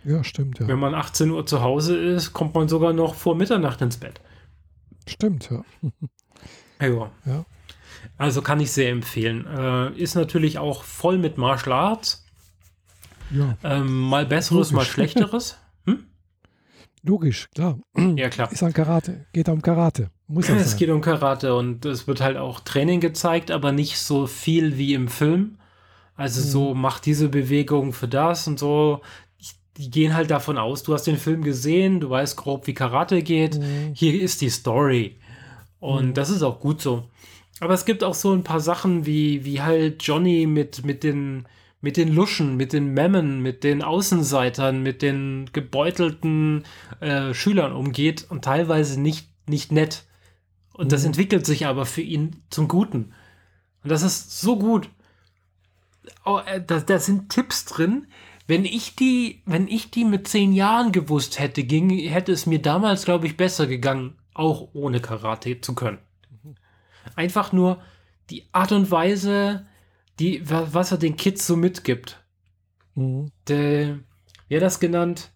Ja, 0.05 0.23
stimmt, 0.23 0.59
ja. 0.59 0.67
Wenn 0.67 0.79
man 0.79 0.93
18 0.93 1.31
Uhr 1.31 1.45
zu 1.45 1.61
Hause 1.61 1.97
ist, 1.97 2.31
kommt 2.31 2.55
man 2.55 2.69
sogar 2.69 2.93
noch 2.93 3.15
vor 3.15 3.35
Mitternacht 3.35 3.81
ins 3.81 3.97
Bett. 3.97 4.21
Stimmt, 5.05 5.49
ja. 5.49 5.63
ja. 6.79 7.11
ja. 7.25 7.45
Also 8.23 8.41
kann 8.41 8.61
ich 8.61 8.71
sehr 8.71 8.89
empfehlen. 8.89 9.45
Äh, 9.45 10.01
ist 10.01 10.15
natürlich 10.15 10.57
auch 10.57 10.85
voll 10.85 11.17
mit 11.17 11.37
Martial 11.37 11.73
Arts. 11.73 12.23
Ja. 13.31 13.57
Ähm, 13.65 13.99
mal 13.99 14.25
besseres, 14.25 14.71
Logisch. 14.71 14.71
mal 14.71 14.85
schlechteres. 14.93 15.57
Hm? 15.85 16.05
Logisch, 17.01 17.49
klar. 17.53 17.79
Ja, 18.15 18.29
klar. 18.29 18.49
Ist 18.49 18.63
ein 18.63 18.71
Karate. 18.71 19.25
Geht 19.33 19.49
um 19.49 19.61
Karate. 19.61 20.09
Muss 20.27 20.47
es 20.49 20.69
sein. 20.69 20.79
geht 20.79 20.89
um 20.89 21.01
Karate 21.01 21.53
und 21.53 21.83
es 21.83 22.07
wird 22.07 22.21
halt 22.21 22.37
auch 22.37 22.61
Training 22.61 23.01
gezeigt, 23.01 23.51
aber 23.51 23.73
nicht 23.73 23.97
so 23.97 24.25
viel 24.25 24.77
wie 24.77 24.93
im 24.93 25.09
Film. 25.09 25.57
Also 26.15 26.39
mhm. 26.39 26.45
so, 26.45 26.73
mach 26.73 26.99
diese 26.99 27.27
Bewegung 27.27 27.91
für 27.91 28.07
das 28.07 28.47
und 28.47 28.57
so. 28.57 29.01
Die 29.75 29.91
gehen 29.91 30.15
halt 30.15 30.31
davon 30.31 30.57
aus, 30.57 30.83
du 30.83 30.93
hast 30.93 31.07
den 31.07 31.17
Film 31.17 31.43
gesehen, 31.43 31.99
du 31.99 32.09
weißt 32.09 32.37
grob, 32.37 32.67
wie 32.67 32.73
Karate 32.73 33.21
geht. 33.21 33.59
Mhm. 33.59 33.91
Hier 33.93 34.21
ist 34.21 34.39
die 34.39 34.49
Story. 34.49 35.17
Und 35.81 36.05
mhm. 36.05 36.13
das 36.13 36.29
ist 36.29 36.41
auch 36.41 36.61
gut 36.61 36.81
so. 36.81 37.09
Aber 37.63 37.75
es 37.75 37.85
gibt 37.85 38.03
auch 38.03 38.13
so 38.13 38.33
ein 38.33 38.43
paar 38.43 38.59
Sachen 38.59 39.05
wie, 39.05 39.45
wie 39.45 39.61
halt 39.61 40.03
Johnny 40.03 40.47
mit, 40.47 40.83
mit 40.83 41.01
den, 41.01 41.45
mit 41.79 41.95
den 41.95 42.13
Luschen, 42.13 42.57
mit 42.57 42.73
den 42.73 42.93
Memmen, 42.93 43.41
mit 43.41 43.63
den 43.63 43.81
Außenseitern, 43.81 44.83
mit 44.83 45.01
den 45.01 45.49
gebeutelten 45.53 46.65
äh, 46.99 47.33
Schülern 47.33 47.71
umgeht 47.71 48.25
und 48.29 48.43
teilweise 48.43 48.99
nicht, 48.99 49.29
nicht 49.47 49.71
nett. 49.71 50.03
Und 50.73 50.87
mhm. 50.87 50.89
das 50.89 51.05
entwickelt 51.05 51.45
sich 51.45 51.65
aber 51.65 51.85
für 51.85 52.01
ihn 52.01 52.43
zum 52.49 52.67
Guten. 52.67 53.13
Und 53.81 53.89
das 53.89 54.03
ist 54.03 54.41
so 54.41 54.59
gut. 54.59 54.89
Oh, 56.25 56.41
äh, 56.45 56.61
da, 56.61 56.81
da 56.81 56.99
sind 56.99 57.29
Tipps 57.29 57.63
drin. 57.63 58.07
Wenn 58.45 58.65
ich 58.65 58.97
die, 58.97 59.41
wenn 59.45 59.69
ich 59.69 59.89
die 59.89 60.03
mit 60.03 60.27
zehn 60.27 60.51
Jahren 60.51 60.91
gewusst 60.91 61.39
hätte, 61.39 61.63
ging, 61.63 61.89
hätte 61.91 62.33
es 62.33 62.45
mir 62.45 62.61
damals, 62.61 63.05
glaube 63.05 63.25
ich, 63.25 63.37
besser 63.37 63.67
gegangen, 63.67 64.17
auch 64.33 64.67
ohne 64.73 64.99
Karate 64.99 65.61
zu 65.61 65.75
können. 65.75 65.99
Einfach 67.15 67.51
nur 67.51 67.81
die 68.29 68.47
Art 68.51 68.71
und 68.71 68.89
Weise, 68.91 69.65
die, 70.19 70.41
was 70.49 70.91
er 70.91 70.97
den 70.97 71.17
Kids 71.17 71.45
so 71.45 71.55
mitgibt. 71.55 72.23
Mhm. 72.95 73.31
Der, 73.47 73.99
wie 74.47 74.55
hat 74.55 74.63
das 74.63 74.79
genannt? 74.79 75.31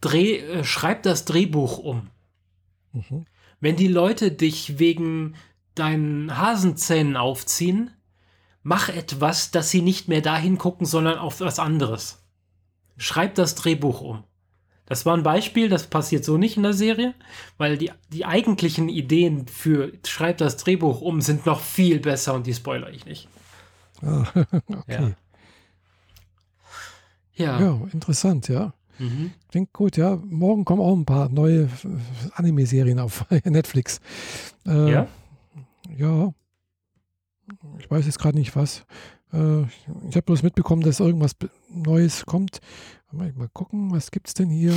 Dreh, 0.00 0.38
äh, 0.38 0.64
schreib 0.64 1.02
das 1.02 1.24
Drehbuch 1.24 1.78
um. 1.78 2.10
Mhm. 2.92 3.26
Wenn 3.60 3.76
die 3.76 3.88
Leute 3.88 4.32
dich 4.32 4.78
wegen 4.78 5.34
deinen 5.74 6.36
Hasenzähnen 6.38 7.16
aufziehen, 7.16 7.90
mach 8.62 8.88
etwas, 8.88 9.50
dass 9.50 9.70
sie 9.70 9.82
nicht 9.82 10.08
mehr 10.08 10.22
dahin 10.22 10.58
gucken, 10.58 10.86
sondern 10.86 11.18
auf 11.18 11.40
was 11.40 11.58
anderes. 11.58 12.22
Schreib 12.96 13.34
das 13.34 13.54
Drehbuch 13.54 14.00
um. 14.00 14.24
Das 14.90 15.06
war 15.06 15.16
ein 15.16 15.22
Beispiel, 15.22 15.68
das 15.68 15.86
passiert 15.86 16.24
so 16.24 16.36
nicht 16.36 16.56
in 16.56 16.64
der 16.64 16.72
Serie, 16.72 17.14
weil 17.58 17.78
die, 17.78 17.92
die 18.12 18.24
eigentlichen 18.24 18.88
Ideen 18.88 19.46
für 19.46 19.92
Schreib 20.04 20.38
das 20.38 20.56
Drehbuch 20.56 21.00
um 21.00 21.20
sind 21.20 21.46
noch 21.46 21.60
viel 21.60 22.00
besser 22.00 22.34
und 22.34 22.44
die 22.44 22.54
spoiler 22.54 22.90
ich 22.90 23.06
nicht. 23.06 23.28
Ah, 24.02 24.24
okay. 24.66 25.14
Ja. 27.36 27.60
ja. 27.60 27.60
ja 27.60 27.80
interessant, 27.92 28.48
ja. 28.48 28.74
Mhm. 28.98 29.30
Klingt 29.48 29.72
gut, 29.72 29.96
ja. 29.96 30.18
Morgen 30.24 30.64
kommen 30.64 30.82
auch 30.82 30.96
ein 30.96 31.04
paar 31.04 31.28
neue 31.28 31.68
Anime-Serien 32.34 32.98
auf 32.98 33.24
Netflix. 33.44 34.00
Äh, 34.66 34.90
ja? 34.90 35.08
Ja. 35.96 36.34
Ich 37.78 37.88
weiß 37.88 38.06
jetzt 38.06 38.18
gerade 38.18 38.36
nicht 38.36 38.56
was. 38.56 38.84
Äh, 39.32 39.62
ich 40.08 40.16
habe 40.16 40.22
bloß 40.22 40.42
mitbekommen, 40.42 40.82
dass 40.82 40.98
irgendwas 40.98 41.36
Neues 41.68 42.26
kommt. 42.26 42.60
Mal 43.12 43.32
gucken, 43.52 43.90
was 43.90 44.10
gibt 44.10 44.28
es 44.28 44.34
denn 44.34 44.50
hier? 44.50 44.72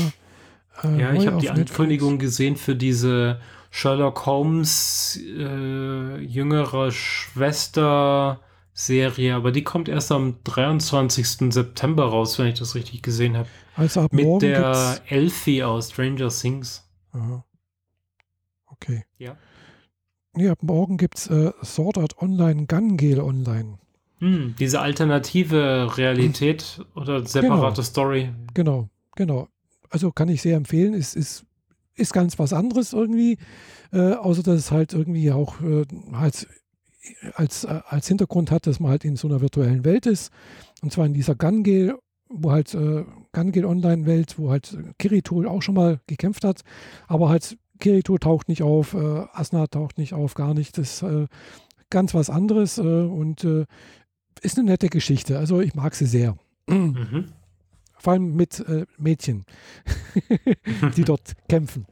Äh, 0.84 1.00
ja, 1.00 1.14
ich 1.14 1.28
habe 1.28 1.38
die 1.40 1.50
Ankündigung 1.50 2.18
gesehen 2.18 2.56
für 2.56 2.76
diese 2.76 3.40
Sherlock 3.70 4.26
Holmes 4.26 5.20
äh, 5.24 6.18
jüngere 6.20 6.92
Schwester 6.92 8.40
Serie, 8.76 9.36
aber 9.36 9.52
die 9.52 9.64
kommt 9.64 9.88
erst 9.88 10.12
am 10.12 10.38
23. 10.44 11.54
September 11.54 12.06
raus, 12.06 12.40
wenn 12.40 12.48
ich 12.48 12.58
das 12.58 12.74
richtig 12.74 13.04
gesehen 13.04 13.38
habe. 13.38 13.48
Also 13.76 14.02
ab 14.02 14.14
Mit 14.14 14.26
morgen 14.26 14.40
der 14.40 14.62
gibt's- 14.64 15.02
Elfie 15.12 15.64
aus 15.64 15.92
Stranger 15.92 16.30
Things. 16.30 16.84
Aha. 17.12 17.46
Okay. 18.66 19.06
Ja. 19.20 19.38
Ab 20.52 20.64
morgen 20.64 20.98
gibt 20.98 21.20
es 21.20 21.28
äh, 21.28 21.52
Sword 21.64 22.00
Art 22.00 22.18
Online, 22.20 22.66
Gun 22.66 22.98
Gale 22.98 23.24
Online. 23.24 23.78
Hm, 24.24 24.56
diese 24.58 24.80
alternative 24.80 25.98
Realität 25.98 26.80
oder 26.96 27.26
separate 27.26 27.84
Story. 27.84 28.30
Genau, 28.54 28.88
genau. 29.18 29.50
Also 29.90 30.14
kann 30.14 30.30
ich 30.30 30.42
sehr 30.42 30.56
empfehlen. 30.56 30.94
Ist, 30.94 31.18
ist, 31.18 31.46
ist 31.96 32.14
ganz 32.14 32.40
was 32.40 32.54
anderes 32.54 32.94
irgendwie, 32.94 33.38
äh, 33.92 34.14
außer 34.14 34.42
dass 34.42 34.56
es 34.56 34.72
halt 34.72 34.94
irgendwie 34.94 35.30
auch 35.34 35.60
äh, 35.60 35.84
als, 36.14 36.48
äh, 37.66 37.82
als 37.86 38.08
Hintergrund 38.08 38.50
hat, 38.50 38.66
dass 38.66 38.80
man 38.80 38.92
halt 38.92 39.04
in 39.04 39.18
so 39.18 39.28
einer 39.28 39.42
virtuellen 39.42 39.84
Welt 39.84 40.06
ist. 40.06 40.32
Und 40.82 40.94
zwar 40.94 41.06
in 41.06 41.14
dieser 41.14 41.36
Gun 41.36 41.62
Gale, 41.62 42.00
wo 42.30 42.52
halt 42.52 42.74
äh, 42.76 43.04
Gun 43.34 43.52
Gale 43.52 43.68
Online-Welt, 43.68 44.40
wo 44.40 44.52
halt 44.52 44.78
Kirito 45.00 45.44
auch 45.50 45.62
schon 45.62 45.76
mal 45.76 46.00
gekämpft 46.08 46.46
hat. 46.46 46.62
Aber 47.08 47.28
halt 47.28 47.58
Kirito 47.82 48.18
taucht 48.18 48.48
nicht 48.48 48.64
auf, 48.64 48.94
äh, 48.94 49.26
Asna 49.34 49.68
taucht 49.68 49.98
nicht 49.98 50.14
auf, 50.14 50.34
gar 50.34 50.54
nicht. 50.54 50.78
Das 50.78 51.02
ist 51.02 51.04
äh, 51.04 51.28
ganz 51.90 52.14
was 52.14 52.30
anderes 52.30 52.78
äh, 52.78 52.82
und 52.82 53.44
äh, 53.44 53.66
ist 54.40 54.58
eine 54.58 54.72
nette 54.72 54.90
Geschichte. 54.90 55.38
Also 55.38 55.62
ich 55.62 55.76
mag 55.76 55.96
sie 55.96 56.06
sehr. 56.06 56.38
Mhm. 56.68 57.32
Vor 57.98 58.14
allem 58.14 58.36
mit 58.36 58.60
äh, 58.60 58.86
Mädchen, 58.98 59.46
die 60.98 61.04
dort 61.04 61.34
kämpfen. 61.48 61.86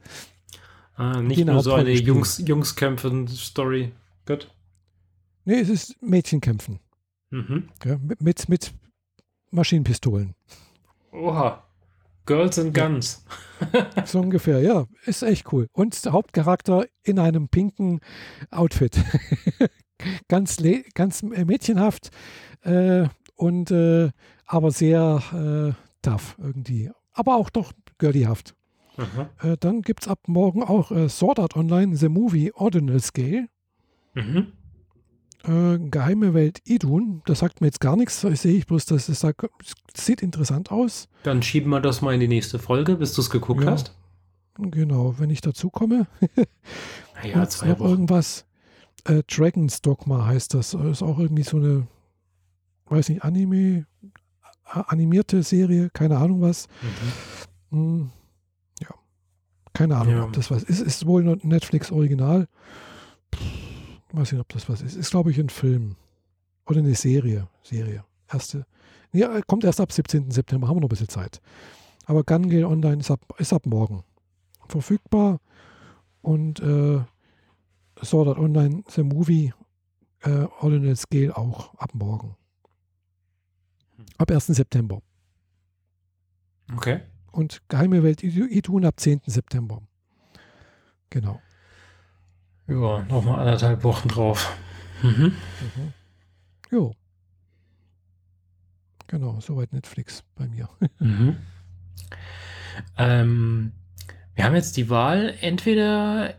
Ah, 0.94 1.22
nicht 1.22 1.38
Die 1.38 1.44
nur 1.44 1.62
so 1.62 1.72
eine. 1.74 1.90
Jungs, 1.92 2.38
Jungskämpfen-Story. 2.46 3.92
Gut. 4.26 4.50
Nee, 5.44 5.60
es 5.60 5.68
ist 5.68 6.02
Mädchenkämpfen. 6.02 6.80
Mhm. 7.30 7.70
Mit, 8.02 8.20
mit, 8.20 8.48
mit 8.48 8.74
Maschinenpistolen. 9.50 10.34
Oha. 11.12 11.64
Girls 12.26 12.58
and 12.58 12.74
Guns. 12.74 13.24
So 14.06 14.20
ungefähr, 14.20 14.60
ja. 14.60 14.86
Ist 15.06 15.22
echt 15.22 15.52
cool. 15.52 15.68
Und 15.72 16.04
der 16.04 16.12
Hauptcharakter 16.12 16.86
in 17.04 17.18
einem 17.20 17.48
pinken 17.48 18.00
Outfit. 18.50 18.96
ganz, 20.28 20.56
ganz 20.94 21.22
mädchenhaft 21.22 22.10
äh, 22.62 23.06
und 23.36 23.70
äh, 23.70 24.10
aber 24.46 24.70
sehr 24.70 25.74
äh, 25.74 25.82
tough 26.02 26.36
irgendwie. 26.38 26.90
Aber 27.12 27.36
auch 27.36 27.50
doch 27.50 27.72
girlyhaft. 27.98 28.54
Äh, 29.42 29.56
dann 29.58 29.82
gibt 29.82 30.02
es 30.02 30.08
ab 30.08 30.20
morgen 30.26 30.62
auch 30.62 30.90
äh, 30.90 31.08
Sword 31.08 31.38
Art 31.38 31.56
Online, 31.56 31.96
The 31.96 32.08
Movie 32.08 32.52
Ordinal 32.52 33.00
Scale. 33.00 33.48
Mhm. 34.14 34.52
Äh, 35.44 35.78
Geheime 35.90 36.34
Welt 36.34 36.60
Idun, 36.66 37.22
das 37.26 37.40
sagt 37.40 37.60
mir 37.60 37.66
jetzt 37.68 37.80
gar 37.80 37.96
nichts. 37.96 38.20
Das 38.20 38.42
sehe 38.42 38.54
ich 38.54 38.66
bloß, 38.66 38.84
dass 38.86 39.08
es 39.08 39.20
sagt, 39.20 39.44
sieht 39.94 40.22
interessant 40.22 40.70
aus. 40.70 41.08
Dann 41.24 41.42
schieben 41.42 41.70
wir 41.70 41.80
das 41.80 42.02
mal 42.02 42.14
in 42.14 42.20
die 42.20 42.28
nächste 42.28 42.58
Folge, 42.58 42.96
bis 42.96 43.14
du 43.14 43.22
es 43.22 43.30
geguckt 43.30 43.64
Ja. 43.64 43.72
hast. 43.72 43.96
Genau, 44.58 45.18
wenn 45.18 45.30
ich 45.30 45.40
dazu 45.40 45.70
komme. 45.70 46.06
Ja, 47.24 47.40
Und 47.42 47.50
zwei 47.52 47.68
noch 47.68 47.78
Wochen. 47.78 47.88
irgendwas. 47.90 48.46
Äh, 49.04 49.22
Dragon's 49.24 49.82
Dogma 49.82 50.26
heißt 50.26 50.54
das. 50.54 50.74
Äh, 50.74 50.90
Ist 50.90 51.02
auch 51.02 51.18
irgendwie 51.18 51.42
so 51.42 51.56
eine, 51.56 51.86
weiß 52.86 53.08
nicht, 53.08 53.24
Anime, 53.24 53.86
animierte 54.64 55.42
Serie, 55.42 55.90
keine 55.90 56.18
Ahnung 56.18 56.40
was. 56.42 56.68
Mhm. 57.70 57.76
Hm, 57.76 58.10
ja, 58.80 58.88
keine 59.72 59.96
Ahnung, 59.96 60.14
Ja. 60.14 60.24
ob 60.24 60.32
das 60.32 60.50
was 60.50 60.62
ist. 60.62 60.80
Ist 60.80 61.06
wohl 61.06 61.28
ein 61.28 61.40
Netflix-Original. 61.42 62.48
Weiß 64.12 64.32
nicht, 64.32 64.40
ob 64.40 64.48
das 64.50 64.68
was 64.68 64.82
ist. 64.82 64.94
Ist, 64.96 65.10
glaube 65.10 65.30
ich, 65.30 65.38
ein 65.40 65.48
Film. 65.48 65.96
Oder 66.66 66.78
eine 66.80 66.94
Serie. 66.94 67.48
Serie. 67.62 68.04
Erste. 68.30 68.66
Nee, 69.12 69.24
kommt 69.46 69.64
erst 69.64 69.80
ab 69.80 69.90
17. 69.92 70.30
September, 70.30 70.68
haben 70.68 70.76
wir 70.76 70.80
noch 70.80 70.86
ein 70.86 70.90
bisschen 70.90 71.08
Zeit. 71.08 71.40
Aber 72.06 72.22
Gun 72.24 72.44
Online 72.64 73.00
ist 73.00 73.10
ab, 73.10 73.20
ist 73.38 73.52
ab 73.52 73.66
morgen 73.66 74.04
verfügbar. 74.68 75.38
Und 76.22 76.60
äh, 76.60 77.00
Sword 78.02 78.28
Art 78.28 78.38
Online, 78.38 78.82
The 78.88 79.02
Movie, 79.02 79.52
äh, 80.20 80.46
Ordinal 80.60 80.96
Scale 80.96 81.36
auch 81.36 81.74
ab 81.74 81.94
morgen. 81.94 82.36
Ab 84.18 84.30
1. 84.30 84.46
September. 84.48 85.00
Okay. 86.74 87.00
Und 87.32 87.62
Geheime 87.68 88.02
Welt 88.02 88.22
Idun 88.22 88.84
ab 88.84 88.98
10. 88.98 89.22
September. 89.26 89.82
Genau. 91.10 91.40
Ja, 92.66 93.02
nochmal 93.04 93.40
anderthalb 93.40 93.84
Wochen 93.84 94.08
drauf. 94.08 94.56
Mhm. 95.02 95.34
Mhm. 95.34 95.92
Jo. 96.70 96.94
Genau, 99.06 99.40
soweit 99.40 99.72
Netflix 99.72 100.24
bei 100.34 100.48
mir. 100.48 100.68
Mhm. 100.98 101.36
Ähm, 102.96 103.72
wir 104.34 104.44
haben 104.44 104.54
jetzt 104.54 104.78
die 104.78 104.88
Wahl, 104.88 105.34
entweder 105.42 106.34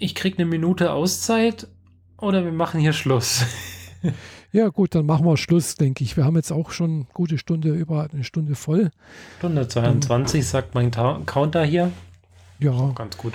ich 0.00 0.14
krieg 0.16 0.36
eine 0.38 0.46
Minute 0.46 0.92
Auszeit 0.92 1.68
oder 2.18 2.44
wir 2.44 2.52
machen 2.52 2.80
hier 2.80 2.92
Schluss. 2.92 3.44
Ja, 4.52 4.66
gut, 4.68 4.96
dann 4.96 5.06
machen 5.06 5.24
wir 5.26 5.36
Schluss, 5.36 5.76
denke 5.76 6.02
ich. 6.02 6.16
Wir 6.16 6.24
haben 6.24 6.34
jetzt 6.34 6.50
auch 6.50 6.72
schon 6.72 6.90
eine 6.90 7.06
gute 7.12 7.38
Stunde, 7.38 7.68
über 7.72 8.08
eine 8.12 8.24
Stunde 8.24 8.56
voll. 8.56 8.90
Stunde 9.38 9.68
22 9.68 10.44
sagt 10.44 10.74
mein 10.74 10.90
Ta 10.90 11.20
Counter 11.24 11.62
hier. 11.64 11.92
Ja, 12.58 12.90
Ganz 12.96 13.16
gut. 13.16 13.34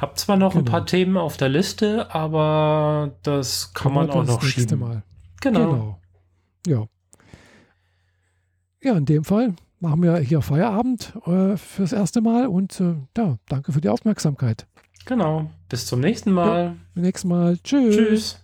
Hab 0.00 0.18
zwar 0.18 0.36
noch 0.36 0.56
ein 0.56 0.64
Genau. 0.64 0.70
paar 0.72 0.86
Themen 0.86 1.16
auf 1.16 1.36
der 1.36 1.50
Liste, 1.50 2.12
aber 2.12 3.12
das 3.22 3.72
kann 3.74 3.92
man 3.94 4.08
wir 4.08 4.14
auch 4.16 4.20
das 4.24 4.28
noch 4.28 4.42
nächste 4.42 4.60
schieben. 4.62 4.78
Mal. 4.80 5.02
Genau. 5.40 5.70
Genau. 5.70 6.00
Ja. 6.66 6.86
Ja, 8.82 8.96
in 8.96 9.04
dem 9.04 9.22
Fall 9.22 9.54
machen 9.78 10.02
wir 10.02 10.16
hier 10.18 10.42
Feierabend 10.42 11.12
äh, 11.26 11.56
fürs 11.58 11.92
erste 11.92 12.22
Mal 12.22 12.48
und 12.48 12.80
äh, 12.80 12.96
ja, 13.16 13.36
danke 13.46 13.70
für 13.70 13.80
die 13.80 13.88
Aufmerksamkeit. 13.88 14.66
genau. 15.04 15.48
Bis 15.70 15.86
zum 15.86 16.00
nächsten 16.00 16.32
Mal. 16.32 16.76
Bis 16.94 17.02
nächstes 17.04 17.24
Mal. 17.24 17.56
Tschüss. 17.62 17.96
Tschüss. 17.96 18.39